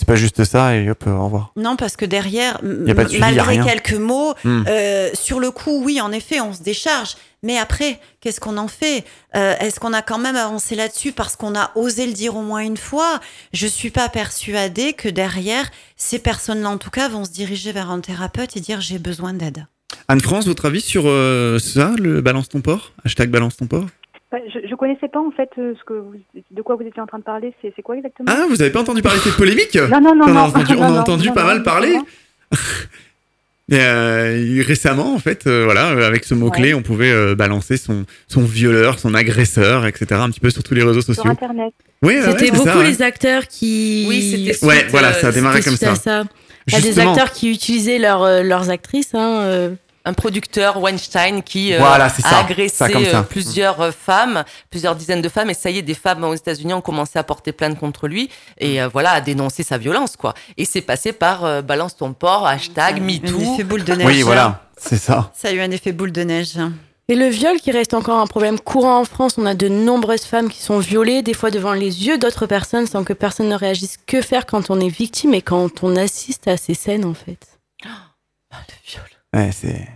C'est 0.00 0.06
pas 0.06 0.16
juste 0.16 0.44
ça 0.44 0.74
et 0.76 0.88
hop, 0.88 1.04
euh, 1.06 1.10
au 1.12 1.24
revoir. 1.26 1.52
Non, 1.56 1.76
parce 1.76 1.94
que 1.94 2.06
derrière, 2.06 2.58
m- 2.62 2.84
Y 2.86 2.90
a 2.90 2.94
pas 2.94 3.04
de 3.04 3.08
suivi, 3.10 3.20
y 3.22 3.22
a 3.22 3.26
malgré 3.26 3.52
rien. 3.60 3.64
quelques 3.64 3.92
mots, 3.92 4.32
Hmm. 4.44 4.64
euh, 4.66 5.10
sur 5.12 5.40
le 5.40 5.50
coup, 5.50 5.82
oui, 5.84 6.00
en 6.00 6.10
effet, 6.10 6.40
on 6.40 6.54
se 6.54 6.62
décharge. 6.62 7.16
Mais 7.42 7.58
après, 7.58 8.00
qu'est-ce 8.22 8.40
qu'on 8.40 8.56
en 8.56 8.66
fait? 8.68 9.04
Euh, 9.36 9.54
Est-ce 9.60 9.78
qu'on 9.78 9.92
a 9.92 10.00
quand 10.00 10.18
même 10.18 10.36
avancé 10.36 10.74
là-dessus 10.74 11.12
parce 11.12 11.36
qu'on 11.36 11.54
a 11.54 11.70
osé 11.74 12.06
le 12.06 12.14
dire 12.14 12.34
au 12.34 12.42
moins 12.42 12.60
une 12.60 12.78
fois? 12.78 13.20
Je 13.52 13.66
suis 13.66 13.90
pas 13.90 14.08
persuadée 14.08 14.94
que 14.94 15.08
derrière, 15.10 15.70
ces 15.96 16.18
personnes-là, 16.18 16.70
en 16.70 16.78
tout 16.78 16.90
cas, 16.90 17.08
vont 17.10 17.24
se 17.26 17.30
diriger 17.30 17.72
vers 17.72 17.90
un 17.90 18.00
thérapeute 18.00 18.56
et 18.56 18.60
dire 18.60 18.80
j'ai 18.80 18.98
besoin 18.98 19.34
d'aide. 19.34 19.66
Anne-France, 20.08 20.46
votre 20.46 20.64
avis 20.66 20.80
sur 20.80 21.04
euh, 21.06 21.58
ça, 21.58 21.92
le 21.98 22.20
balance 22.22 22.48
ton 22.48 22.60
porc 22.62 22.92
Hashtag 23.04 23.28
balance 23.30 23.56
ton 23.58 23.66
Bah, 23.66 23.84
je, 24.32 24.60
je 24.68 24.74
connaissais 24.76 25.08
pas 25.08 25.18
en 25.20 25.30
fait 25.30 25.50
euh, 25.58 25.74
ce 25.78 25.84
que 25.84 25.94
vous, 25.94 26.14
de 26.50 26.62
quoi 26.62 26.76
vous 26.76 26.82
étiez 26.82 27.02
en 27.02 27.06
train 27.06 27.18
de 27.18 27.24
parler. 27.24 27.52
C'est 27.60 27.72
c'est 27.74 27.82
quoi 27.82 27.96
exactement? 27.96 28.28
Ah, 28.30 28.46
vous 28.48 28.60
avez 28.62 28.70
pas 28.70 28.80
entendu 28.80 29.02
parler 29.02 29.18
de 29.18 29.24
cette 29.24 29.36
polémique? 29.36 29.74
Non, 29.74 30.00
non, 30.00 30.14
non, 30.14 30.24
On 30.26 30.28
a 30.28 30.32
non. 30.32 30.40
entendu, 30.40 30.74
on 30.76 30.80
Non, 30.80 30.84
a 30.84 30.90
non, 30.90 30.98
entendu 31.00 31.28
non, 31.28 31.34
pas 31.34 31.40
non, 31.42 31.46
mal 31.48 31.56
non, 31.58 31.62
parler. 31.64 31.98
Et, 33.70 33.74
euh, 33.76 34.62
récemment, 34.66 35.14
en 35.14 35.18
fait, 35.18 35.46
euh, 35.46 35.64
voilà, 35.64 35.90
euh, 35.90 36.06
avec 36.06 36.24
ce 36.24 36.34
mot-clé, 36.34 36.68
Ouais. 36.68 36.74
on 36.74 36.82
pouvait 36.82 37.10
euh, 37.12 37.34
balancer 37.34 37.76
son, 37.76 38.04
son 38.28 38.42
violeur, 38.42 38.98
son 38.98 39.14
agresseur, 39.14 39.86
etc., 39.86 40.06
un 40.22 40.30
petit 40.30 40.40
peu 40.40 40.50
sur 40.50 40.62
tous 40.62 40.74
les 40.74 40.82
réseaux 40.82 41.02
Sur 41.02 41.14
sociaux. 41.14 41.30
Internet. 41.30 41.72
Oui, 42.02 42.14
ouais, 42.14 42.20
ouais, 42.20 42.30
C'était 42.32 42.46
c'est 42.46 42.52
beaucoup 42.52 42.66
ça, 42.66 42.78
ouais. 42.78 42.84
les 42.88 43.02
acteurs 43.02 43.46
qui. 43.46 44.06
Oui, 44.08 44.52
c'était 44.52 44.64
Ouais, 44.66 44.86
voilà, 44.90 45.12
ça 45.12 45.28
a 45.28 45.32
démarré 45.32 45.62
C'était 45.62 45.86
comme 45.86 45.94
ça. 45.96 46.00
ça. 46.00 46.24
Il 46.66 46.74
y 46.74 46.76
a 46.76 46.80
des 46.80 46.86
Justement. 46.88 47.12
acteurs 47.12 47.32
qui 47.32 47.50
utilisaient 47.50 47.98
leurs, 47.98 48.22
euh, 48.22 48.42
leurs 48.42 48.70
actrices. 48.70 49.14
Hein, 49.14 49.40
euh, 49.42 49.70
un 50.04 50.12
producteur 50.14 50.80
Weinstein 50.80 51.42
qui 51.42 51.74
euh, 51.74 51.78
Voilà, 51.78 52.06
a 52.06 52.08
ça. 52.08 52.38
agressé 52.38 52.74
Ça, 52.76 52.88
comme 52.90 53.04
ça. 53.04 53.18
euh, 53.18 53.22
plusieurs 53.22 53.80
euh, 53.80 53.90
femmes, 53.92 54.44
plusieurs 54.70 54.96
dizaines 54.96 55.20
de 55.22 55.28
femmes, 55.28 55.50
et 55.50 55.54
ça 55.54 55.70
y 55.70 55.78
est, 55.78 55.82
des 55.82 55.94
femmes 55.94 56.24
aux 56.24 56.34
États-Unis 56.34 56.72
ont 56.72 56.80
commencé 56.80 57.18
à 57.18 57.22
porter 57.22 57.52
plainte 57.52 57.78
contre 57.78 58.08
lui 58.08 58.30
et 58.58 58.80
euh, 58.80 58.88
voilà, 58.88 59.10
à 59.12 59.20
dénoncer 59.20 59.62
sa 59.62 59.76
violence, 59.78 60.16
quoi. 60.16 60.34
Et 60.56 60.64
c'est 60.64 60.80
passé 60.80 61.12
par 61.12 61.44
euh, 61.44 61.60
balance 61.62 61.96
ton 61.96 62.12
porc, 62.14 62.46
hashtag 62.46 62.98
Un 62.98 63.00
MeToo. 63.04 63.40
effet 63.54 63.64
boule 63.64 63.84
de 63.84 63.92
neige. 63.96 64.06
Oui, 64.06 64.22
voilà, 64.22 64.62
c'est 64.78 64.96
ça. 64.98 65.30
Ça 65.34 65.48
a 65.48 65.52
eu 65.52 65.60
un 65.60 65.70
effet 65.70 65.92
boule 65.92 66.12
de 66.12 66.22
neige. 66.22 66.54
Et 67.08 67.16
le 67.16 67.26
viol 67.26 67.58
qui 67.58 67.72
reste 67.72 67.92
encore 67.92 68.20
un 68.20 68.26
problème 68.28 68.60
courant 68.60 69.00
en 69.00 69.04
France, 69.04 69.34
on 69.36 69.44
a 69.44 69.54
de 69.54 69.66
nombreuses 69.68 70.22
femmes 70.22 70.48
qui 70.48 70.62
sont 70.62 70.78
violées, 70.78 71.22
des 71.22 71.34
fois 71.34 71.50
devant 71.50 71.72
les 71.72 72.06
yeux 72.06 72.18
d'autres 72.18 72.46
personnes 72.46 72.86
sans 72.86 73.02
que 73.02 73.12
personne 73.12 73.48
ne 73.48 73.56
réagisse. 73.56 73.96
Que 74.06 74.22
faire 74.22 74.46
quand 74.46 74.70
on 74.70 74.78
est 74.80 74.88
victime 74.88 75.34
et 75.34 75.42
quand 75.42 75.82
on 75.82 75.96
assiste 75.96 76.46
à 76.46 76.56
ces 76.56 76.74
scènes 76.74 77.04
en 77.04 77.14
fait? 77.14 77.58
Ah, 77.84 78.58
le 78.68 78.74
viol. 78.92 79.02
Ouais, 79.34 79.50
c'est 79.52 79.88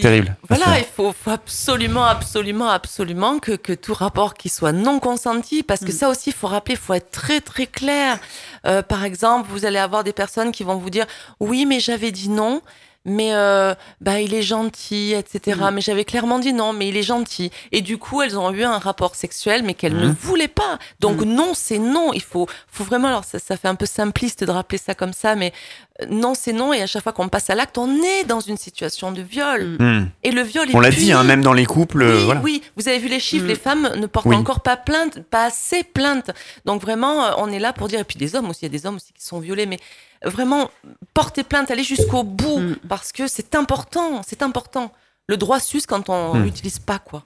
terrible. 0.00 0.36
Voilà, 0.48 0.78
il 0.78 0.84
faut, 0.84 1.12
faut 1.12 1.30
absolument, 1.30 2.04
absolument, 2.04 2.68
absolument 2.68 3.38
que, 3.40 3.52
que 3.52 3.72
tout 3.72 3.92
rapport 3.94 4.34
qui 4.34 4.48
soit 4.48 4.72
non 4.72 5.00
consenti, 5.00 5.62
parce 5.62 5.80
que 5.80 5.88
Mm. 5.90 5.96
ça 5.96 6.08
aussi, 6.08 6.30
il 6.30 6.34
faut 6.34 6.46
rappeler, 6.46 6.74
il 6.74 6.80
faut 6.80 6.94
être 6.94 7.10
très, 7.10 7.40
très 7.40 7.66
clair. 7.66 8.18
Euh, 8.66 8.82
par 8.82 9.04
exemple, 9.04 9.48
vous 9.50 9.64
allez 9.66 9.78
avoir 9.78 10.04
des 10.04 10.12
personnes 10.12 10.52
qui 10.52 10.62
vont 10.64 10.76
vous 10.76 10.90
dire, 10.90 11.06
oui, 11.40 11.66
mais 11.66 11.80
j'avais 11.80 12.10
dit 12.12 12.28
non. 12.28 12.62
Mais 13.04 13.34
euh, 13.34 13.74
bah 14.00 14.20
il 14.20 14.32
est 14.32 14.42
gentil, 14.42 15.12
etc. 15.12 15.58
Mm. 15.60 15.74
Mais 15.74 15.80
j'avais 15.80 16.04
clairement 16.04 16.38
dit 16.38 16.52
non, 16.52 16.72
mais 16.72 16.88
il 16.88 16.96
est 16.96 17.02
gentil. 17.02 17.50
Et 17.72 17.80
du 17.80 17.98
coup, 17.98 18.22
elles 18.22 18.38
ont 18.38 18.52
eu 18.52 18.62
un 18.62 18.78
rapport 18.78 19.16
sexuel, 19.16 19.64
mais 19.64 19.74
qu'elles 19.74 19.96
ne 19.96 20.06
Mhm. 20.08 20.16
voulaient 20.20 20.46
pas. 20.46 20.78
Donc 21.00 21.20
Mm. 21.20 21.24
non, 21.34 21.52
c'est 21.54 21.78
non. 21.78 22.12
Il 22.12 22.22
faut, 22.22 22.46
faut 22.68 22.84
vraiment. 22.84 23.08
Alors 23.08 23.24
ça, 23.24 23.40
ça 23.40 23.56
fait 23.56 23.66
un 23.66 23.74
peu 23.74 23.86
simpliste 23.86 24.44
de 24.44 24.50
rappeler 24.52 24.78
ça 24.78 24.94
comme 24.94 25.12
ça, 25.12 25.34
mais 25.34 25.52
euh, 26.00 26.06
non, 26.10 26.34
c'est 26.34 26.52
non. 26.52 26.72
Et 26.72 26.80
à 26.80 26.86
chaque 26.86 27.02
fois 27.02 27.12
qu'on 27.12 27.28
passe 27.28 27.50
à 27.50 27.56
l'acte, 27.56 27.76
on 27.76 27.92
est 28.02 28.22
dans 28.24 28.38
une 28.40 28.56
situation 28.56 29.10
de 29.10 29.20
viol. 29.20 29.78
Mm. 29.80 30.08
Et 30.22 30.30
le 30.30 30.42
viol 30.42 30.70
est 30.70 30.74
On 30.76 30.80
l'a 30.80 30.90
dit, 30.90 31.10
hein, 31.12 31.24
même 31.24 31.42
dans 31.42 31.52
les 31.54 31.66
couples, 31.66 32.04
Oui, 32.04 32.24
voilà. 32.24 32.40
oui, 32.40 32.62
vous 32.76 32.86
avez 32.88 32.98
vu 33.00 33.08
les 33.08 33.18
chiffres, 33.18 33.46
Mm. 33.46 33.48
les 33.48 33.56
femmes 33.56 33.90
ne 33.96 34.06
portent 34.06 34.26
Oui. 34.26 34.36
encore 34.36 34.60
pas 34.60 34.76
plainte, 34.76 35.22
pas 35.24 35.46
assez 35.46 35.82
plainte. 35.82 36.30
Donc 36.66 36.80
vraiment, 36.82 37.24
euh, 37.24 37.30
on 37.38 37.50
est 37.50 37.58
là 37.58 37.72
pour 37.72 37.88
dire, 37.88 37.98
et 37.98 38.04
puis 38.04 38.16
des 38.16 38.36
hommes 38.36 38.48
aussi, 38.50 38.60
il 38.62 38.72
y 38.72 38.74
a 38.76 38.78
des 38.78 38.86
hommes 38.86 38.96
aussi 38.96 39.12
qui 39.12 39.24
sont 39.24 39.40
violés, 39.40 39.66
mais 39.66 39.80
vraiment, 40.24 40.70
porter 41.14 41.42
plainte, 41.44 41.70
aller 41.70 41.84
jusqu'au 41.84 42.22
bout, 42.22 42.58
Mm. 42.60 42.76
parce 42.88 43.12
que 43.12 43.26
c'est 43.26 43.54
important, 43.54 44.22
c'est 44.26 44.42
important. 44.42 44.92
Le 45.28 45.36
droit 45.36 45.60
s'use 45.60 45.86
quand 45.86 46.08
on 46.08 46.34
Mm. 46.34 46.44
l'utilise 46.44 46.78
pas, 46.78 46.98
quoi. 46.98 47.24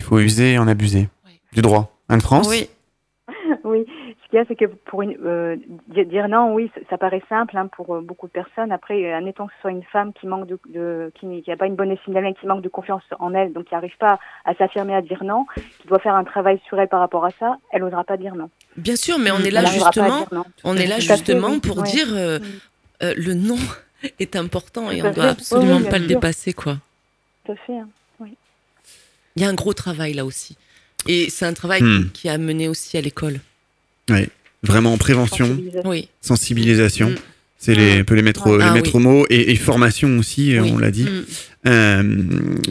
Il 0.00 0.04
faut 0.04 0.18
user 0.18 0.52
et 0.54 0.58
en 0.58 0.68
abuser. 0.68 1.08
Oui. 1.26 1.40
Du 1.52 1.62
droit. 1.62 1.96
Anne-France 2.08 2.46
Oui. 2.48 2.68
Oui, 3.64 3.84
ce 4.28 4.30
qu'il 4.30 4.38
y 4.38 4.42
a, 4.42 4.44
c'est 4.46 4.56
que 4.56 4.66
pour 4.66 5.00
une, 5.00 5.16
euh, 5.24 5.56
di- 5.88 6.04
dire 6.04 6.28
non, 6.28 6.52
oui, 6.52 6.70
ça, 6.74 6.80
ça 6.90 6.98
paraît 6.98 7.22
simple 7.30 7.56
hein, 7.56 7.66
pour 7.68 7.94
euh, 7.96 8.00
beaucoup 8.02 8.26
de 8.26 8.32
personnes. 8.32 8.70
Après, 8.72 9.02
euh, 9.06 9.16
admettons 9.16 9.46
que 9.46 9.52
ce 9.54 9.60
soit 9.62 9.70
une 9.70 9.82
femme 9.84 10.12
qui 10.12 10.26
manque 10.26 10.46
de, 10.46 10.58
de 10.68 11.10
qui 11.18 11.26
n'a 11.48 11.56
pas 11.56 11.66
une 11.66 11.76
bonne 11.76 11.90
estime 11.90 12.12
d'elle, 12.12 12.34
qui 12.38 12.46
manque 12.46 12.60
de 12.62 12.68
confiance 12.68 13.02
en 13.18 13.32
elle, 13.32 13.54
donc 13.54 13.64
qui 13.66 13.74
n'arrive 13.74 13.96
pas 13.98 14.18
à 14.44 14.54
s'affirmer, 14.54 14.94
à 14.94 15.00
dire 15.00 15.24
non, 15.24 15.46
qui 15.80 15.88
doit 15.88 15.98
faire 15.98 16.14
un 16.14 16.24
travail 16.24 16.60
sur 16.66 16.78
elle 16.78 16.88
par 16.88 17.00
rapport 17.00 17.24
à 17.24 17.30
ça, 17.40 17.56
elle 17.72 17.80
n'osera 17.82 18.04
pas 18.04 18.18
dire 18.18 18.34
non. 18.34 18.50
Bien 18.76 18.96
sûr, 18.96 19.18
mais 19.18 19.30
on 19.30 19.38
est 19.38 19.50
là 19.50 19.62
elle 19.62 19.68
justement, 19.80 20.26
on 20.62 20.76
est 20.76 20.86
là 20.86 20.96
fait, 20.96 21.00
justement 21.02 21.48
oui. 21.52 21.60
pour 21.60 21.82
dire 21.82 22.08
euh, 22.10 22.38
le 23.00 23.32
non 23.34 23.56
est 24.20 24.36
important 24.36 24.90
et 24.90 25.00
on 25.02 25.10
doit 25.10 25.24
fait. 25.24 25.30
absolument 25.30 25.80
pas 25.90 25.98
le 25.98 26.06
sûr. 26.06 26.14
dépasser, 26.16 26.52
quoi. 26.52 26.76
Tout 27.46 27.52
à 27.52 27.56
fait. 27.56 27.78
hein. 27.78 27.88
Il 29.36 29.42
y 29.42 29.44
a 29.44 29.48
un 29.48 29.54
gros 29.54 29.72
travail 29.72 30.14
là 30.14 30.24
aussi. 30.24 30.56
Et 31.06 31.30
c'est 31.30 31.46
un 31.46 31.54
travail 31.54 31.80
Hmm. 31.82 32.10
qui 32.12 32.28
a 32.28 32.36
mené 32.38 32.66
aussi 32.68 32.98
à 32.98 33.00
l'école. 33.00 33.38
Vraiment 34.64 34.96
prévention, 34.98 35.46
Sensibilisation. 35.46 35.82
Oui. 35.90 36.08
sensibilisation. 36.20 37.10
Mm. 37.10 37.14
C'est 37.60 37.74
les, 37.74 37.98
un 38.00 38.04
peu 38.04 38.14
les 38.14 38.22
mettre, 38.22 38.56
les 38.56 38.64
Ah 38.64 38.72
mettre 38.72 38.90
oui. 38.94 38.96
au 38.96 38.98
mot 39.00 39.26
et, 39.30 39.50
et 39.52 39.56
formation 39.56 40.16
aussi, 40.18 40.56
euh, 40.56 40.62
Oui. 40.62 40.72
on 40.74 40.78
l'a 40.78 40.90
dit. 40.92 41.04
Mm. 41.04 41.24
Euh, 41.66 42.02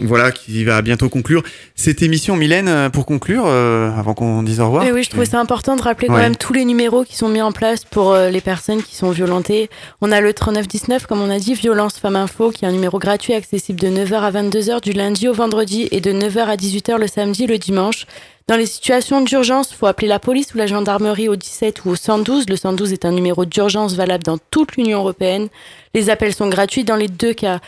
voilà, 0.02 0.32
qui 0.32 0.64
va 0.64 0.82
bientôt 0.82 1.10
conclure. 1.10 1.44
Cette 1.76 2.02
émission, 2.02 2.38
Mylène, 2.38 2.70
euh, 2.70 2.90
pour 2.90 3.06
conclure, 3.06 3.44
euh, 3.46 3.90
avant 3.92 4.14
qu'on 4.14 4.44
dise 4.44 4.62
au 4.62 4.66
revoir. 4.66 4.86
Et 4.86 4.94
oui, 4.94 5.04
je 5.04 5.10
trouvais 5.10 5.26
ça 5.26 5.42
important 5.42 5.76
de 5.76 5.82
rappeler 5.82 6.08
quand 6.08 6.16
Ouais. 6.16 6.22
même 6.22 6.38
tous 6.38 6.54
les 6.54 6.64
numéros 6.64 7.04
qui 7.04 7.18
sont 7.18 7.28
mis 7.28 7.42
en 7.42 7.52
place 7.52 7.84
pour 7.84 8.14
euh, 8.14 8.30
les 8.30 8.40
personnes 8.42 8.82
qui 8.82 8.96
sont 8.96 9.12
violentées. 9.12 9.70
On 10.02 10.12
a 10.14 10.22
le 10.22 10.34
3919, 10.34 11.06
comme 11.06 11.22
on 11.22 11.30
a 11.30 11.38
dit, 11.38 11.54
Violence 11.54 12.00
Femmes 12.00 12.16
Info, 12.16 12.52
qui 12.52 12.64
est 12.64 12.68
un 12.68 12.72
numéro 12.72 12.98
gratuit 12.98 13.34
accessible 13.34 13.80
de 13.80 13.88
9h 13.90 14.14
à 14.22 14.32
22h 14.32 14.82
du 14.82 14.94
lundi 14.94 15.28
au 15.28 15.34
vendredi 15.34 15.90
et 15.92 16.00
de 16.00 16.12
9h 16.14 16.40
à 16.46 16.56
18h 16.56 16.98
le 16.98 17.08
samedi 17.08 17.44
et 17.44 17.48
le 17.48 17.58
dimanche. 17.58 18.06
Dans 18.48 18.56
les 18.56 18.66
situations 18.66 19.20
d'urgence, 19.22 19.74
faut 19.74 19.88
appeler 19.88 20.08
la 20.08 20.20
police 20.20 20.54
ou 20.54 20.58
la 20.58 20.68
gendarmerie 20.68 21.28
au 21.28 21.36
17 21.36 21.84
ou 21.84 21.90
au 21.90 21.96
112. 21.96 22.48
Le 22.48 22.56
112 22.56 22.94
est 22.94 23.04
un 23.04 23.12
numéro 23.12 23.44
d'urgence 23.44 23.94
valable 23.96 24.24
dans 24.24 24.38
toute 24.52 24.78
l'Union 24.78 25.00
européenne. 25.00 25.50
Les 25.94 26.10
appels 26.10 26.34
sont 26.34 26.48
gratuits 26.48 26.86
dans 26.86 26.96
les 26.96 27.10
deux 27.10 27.34
cas. 27.34 27.60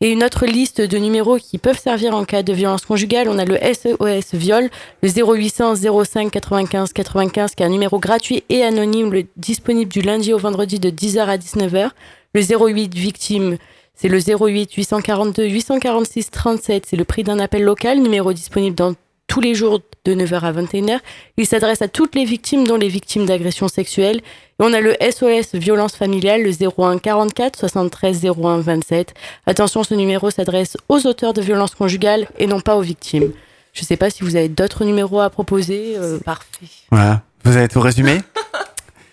Et 0.00 0.12
une 0.12 0.22
autre 0.22 0.46
liste 0.46 0.80
de 0.80 0.96
numéros 0.96 1.38
qui 1.38 1.58
peuvent 1.58 1.80
servir 1.80 2.14
en 2.14 2.24
cas 2.24 2.44
de 2.44 2.52
violence 2.52 2.84
conjugale, 2.86 3.28
on 3.28 3.36
a 3.36 3.44
le 3.44 3.56
SOS 3.56 4.32
viol, 4.34 4.70
le 5.02 5.08
0800 5.08 5.74
05 6.04 6.30
95 6.30 6.92
95 6.92 7.56
qui 7.56 7.64
est 7.64 7.66
un 7.66 7.68
numéro 7.68 7.98
gratuit 7.98 8.44
et 8.48 8.62
anonyme 8.62 9.12
le- 9.12 9.26
disponible 9.36 9.90
du 9.90 10.02
lundi 10.02 10.32
au 10.32 10.38
vendredi 10.38 10.78
de 10.78 10.90
10h 10.90 11.18
à 11.26 11.36
19h. 11.36 11.90
Le 12.32 12.40
08 12.40 12.94
victime, 12.94 13.56
c'est 13.96 14.06
le 14.06 14.18
08 14.20 14.72
842 14.72 15.46
846 15.48 16.30
37, 16.30 16.86
c'est 16.86 16.96
le 16.96 17.04
prix 17.04 17.24
d'un 17.24 17.40
appel 17.40 17.64
local, 17.64 17.98
numéro 17.98 18.32
disponible 18.32 18.76
dans 18.76 18.94
tous 19.26 19.40
les 19.40 19.56
jours 19.56 19.80
de 20.04 20.14
9h 20.14 20.40
à 20.40 20.52
21h. 20.52 20.98
Il 21.36 21.46
s'adresse 21.46 21.82
à 21.82 21.88
toutes 21.88 22.14
les 22.14 22.24
victimes, 22.24 22.66
dont 22.66 22.76
les 22.76 22.88
victimes 22.88 23.26
d'agressions 23.26 23.68
sexuelles. 23.68 24.18
Et 24.18 24.64
on 24.64 24.72
a 24.72 24.80
le 24.80 24.94
SOS 25.00 25.54
violence 25.54 25.94
familiale, 25.96 26.42
le 26.42 26.50
01 26.50 26.98
44 26.98 27.58
73 27.58 28.24
01 28.26 28.58
27. 28.60 29.14
Attention, 29.46 29.84
ce 29.84 29.94
numéro 29.94 30.30
s'adresse 30.30 30.76
aux 30.88 31.06
auteurs 31.06 31.32
de 31.34 31.40
violences 31.42 31.74
conjugales 31.74 32.26
et 32.38 32.46
non 32.46 32.60
pas 32.60 32.76
aux 32.76 32.80
victimes. 32.82 33.32
Je 33.74 33.82
ne 33.82 33.86
sais 33.86 33.96
pas 33.96 34.10
si 34.10 34.24
vous 34.24 34.34
avez 34.36 34.48
d'autres 34.48 34.84
numéros 34.84 35.20
à 35.20 35.30
proposer. 35.30 35.94
euh, 35.96 36.18
parfait. 36.18 36.66
Voilà, 36.90 37.22
vous 37.44 37.56
avez 37.56 37.68
tout 37.68 37.80
résumé? 37.80 38.18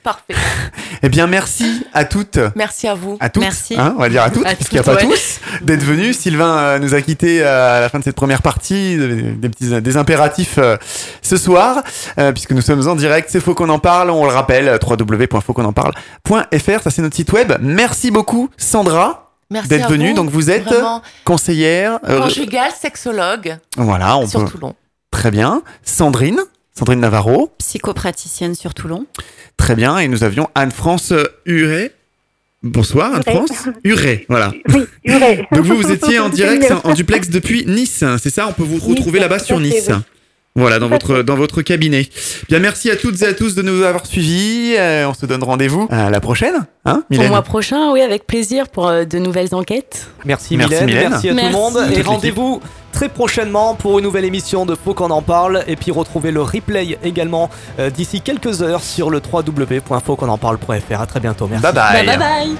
Parfait. 0.05 0.33
Eh 1.03 1.09
bien, 1.09 1.27
merci 1.27 1.85
à 1.93 2.05
toutes. 2.05 2.39
Merci 2.55 2.87
à 2.87 2.95
vous. 2.95 3.17
À 3.19 3.29
toutes, 3.29 3.43
Merci. 3.43 3.75
hein, 3.77 3.93
on 3.97 4.01
va 4.01 4.09
dire 4.09 4.23
à 4.23 4.29
toutes, 4.31 4.45
À 4.45 4.55
parce 4.55 4.69
qu'il 4.69 4.79
n'y 4.79 4.79
a 4.79 4.83
pas 4.83 4.95
tous, 4.95 5.39
d'être 5.61 5.83
venus. 5.83 6.17
Sylvain 6.17 6.57
euh, 6.57 6.79
nous 6.79 6.95
a 6.95 7.01
quittés 7.01 7.43
à 7.43 7.79
la 7.81 7.89
fin 7.89 7.99
de 7.99 8.03
cette 8.03 8.15
première 8.15 8.41
partie, 8.41 8.95
euh, 8.97 9.33
des 9.35 9.49
petits 9.49 9.81
des 9.81 9.97
impératifs 9.97 10.55
euh, 10.57 10.77
ce 11.21 11.37
soir, 11.37 11.83
euh, 12.17 12.31
puisque 12.31 12.51
nous 12.53 12.61
sommes 12.61 12.87
en 12.87 12.95
direct. 12.95 13.29
C'est 13.31 13.41
faux 13.41 13.53
qu'on 13.53 13.69
en 13.69 13.77
parle, 13.77 14.09
on 14.09 14.25
le 14.25 14.31
rappelle, 14.31 14.79
www.fautquonenparle.fr, 14.81 16.81
ça 16.81 16.89
c'est 16.89 17.01
notre 17.01 17.15
site 17.15 17.31
web. 17.33 17.53
Merci 17.59 18.09
beaucoup, 18.09 18.49
Sandra. 18.57 19.33
Merci 19.51 19.69
d'être 19.69 19.89
venue. 19.89 20.09
vous. 20.11 20.15
Donc 20.15 20.29
vous 20.29 20.49
êtes 20.49 20.63
Vraiment, 20.63 21.01
conseillère. 21.23 21.99
euh, 22.07 22.21
conjugale, 22.21 22.71
sexologue 22.79 23.57
voilà, 23.77 24.17
on 24.17 24.27
sur 24.27 24.45
peut. 24.45 24.49
Toulon. 24.51 24.75
Très 25.11 25.29
bien. 25.29 25.61
Sandrine, 25.83 26.39
Sandrine 26.77 26.99
Navarro. 26.99 27.53
Psychopraticienne 27.57 28.53
sur 28.53 28.73
Toulon. 28.73 29.05
Très 29.57 29.75
bien. 29.75 29.97
Et 29.97 30.07
nous 30.07 30.23
avions 30.23 30.49
Anne-France 30.55 31.13
Huret. 31.45 31.93
Bonsoir. 32.63 33.15
Anne-France. 33.15 33.69
Huret, 33.83 34.25
voilà. 34.27 34.51
Oui, 34.73 34.81
Huret. 35.05 35.47
Donc 35.51 35.65
vous, 35.65 35.75
vous 35.77 35.91
étiez 35.91 36.19
en 36.19 36.29
direct, 36.41 36.73
en 36.83 36.93
duplex 36.93 37.29
depuis 37.29 37.65
Nice, 37.65 38.03
c'est 38.21 38.29
ça? 38.29 38.47
On 38.49 38.53
peut 38.53 38.63
vous 38.63 38.79
retrouver 38.79 39.19
Nice, 39.19 39.21
là-bas 39.21 39.39
sur 39.39 39.59
Nice. 39.59 39.85
oui. 39.89 39.95
Voilà, 40.57 40.79
dans 40.79 40.87
votre, 40.87 41.21
dans 41.21 41.35
votre 41.35 41.61
cabinet. 41.61 42.07
Bien, 42.47 42.59
merci 42.59 42.89
à 42.89 42.95
toutes 42.95 43.21
et 43.21 43.25
à 43.25 43.33
tous 43.33 43.55
de 43.55 43.61
nous 43.61 43.83
avoir 43.83 44.05
suivis. 44.05 44.75
Euh, 44.77 45.05
on 45.09 45.13
se 45.13 45.25
donne 45.25 45.43
rendez-vous 45.43 45.87
à 45.91 46.09
la 46.09 46.21
prochaine, 46.21 46.65
hein, 46.85 47.01
Au 47.01 47.13
Mylène 47.13 47.29
mois 47.29 47.41
prochain, 47.41 47.91
oui, 47.91 48.01
avec 48.01 48.25
plaisir 48.25 48.69
pour 48.69 48.87
euh, 48.87 49.03
de 49.03 49.19
nouvelles 49.19 49.53
enquêtes. 49.53 50.07
Merci, 50.23 50.55
Merci, 50.55 50.73
Mylène, 50.75 50.85
Mylène. 50.85 51.09
merci 51.09 51.29
à 51.29 51.33
tout 51.35 51.45
le 51.45 51.51
monde 51.51 51.77
et 51.93 52.01
rendez-vous 52.01 52.61
très 52.93 53.09
prochainement 53.09 53.75
pour 53.75 53.99
une 53.99 54.05
nouvelle 54.05 54.23
émission 54.23 54.65
de 54.65 54.75
Faut 54.75 54.93
qu'on 54.93 55.11
en 55.11 55.21
parle 55.21 55.65
et 55.67 55.75
puis 55.75 55.91
retrouvez 55.91 56.31
le 56.31 56.41
replay 56.41 56.97
également 57.03 57.49
euh, 57.79 57.89
d'ici 57.89 58.21
quelques 58.21 58.61
heures 58.61 58.81
sur 58.81 59.09
le 59.09 59.19
www.fautquonenparle.fr. 59.19 61.01
À 61.01 61.05
très 61.05 61.19
bientôt, 61.19 61.47
merci. 61.49 61.63
Bye 61.63 61.73
bye. 61.73 62.05
bye 62.05 62.17
bye 62.17 62.55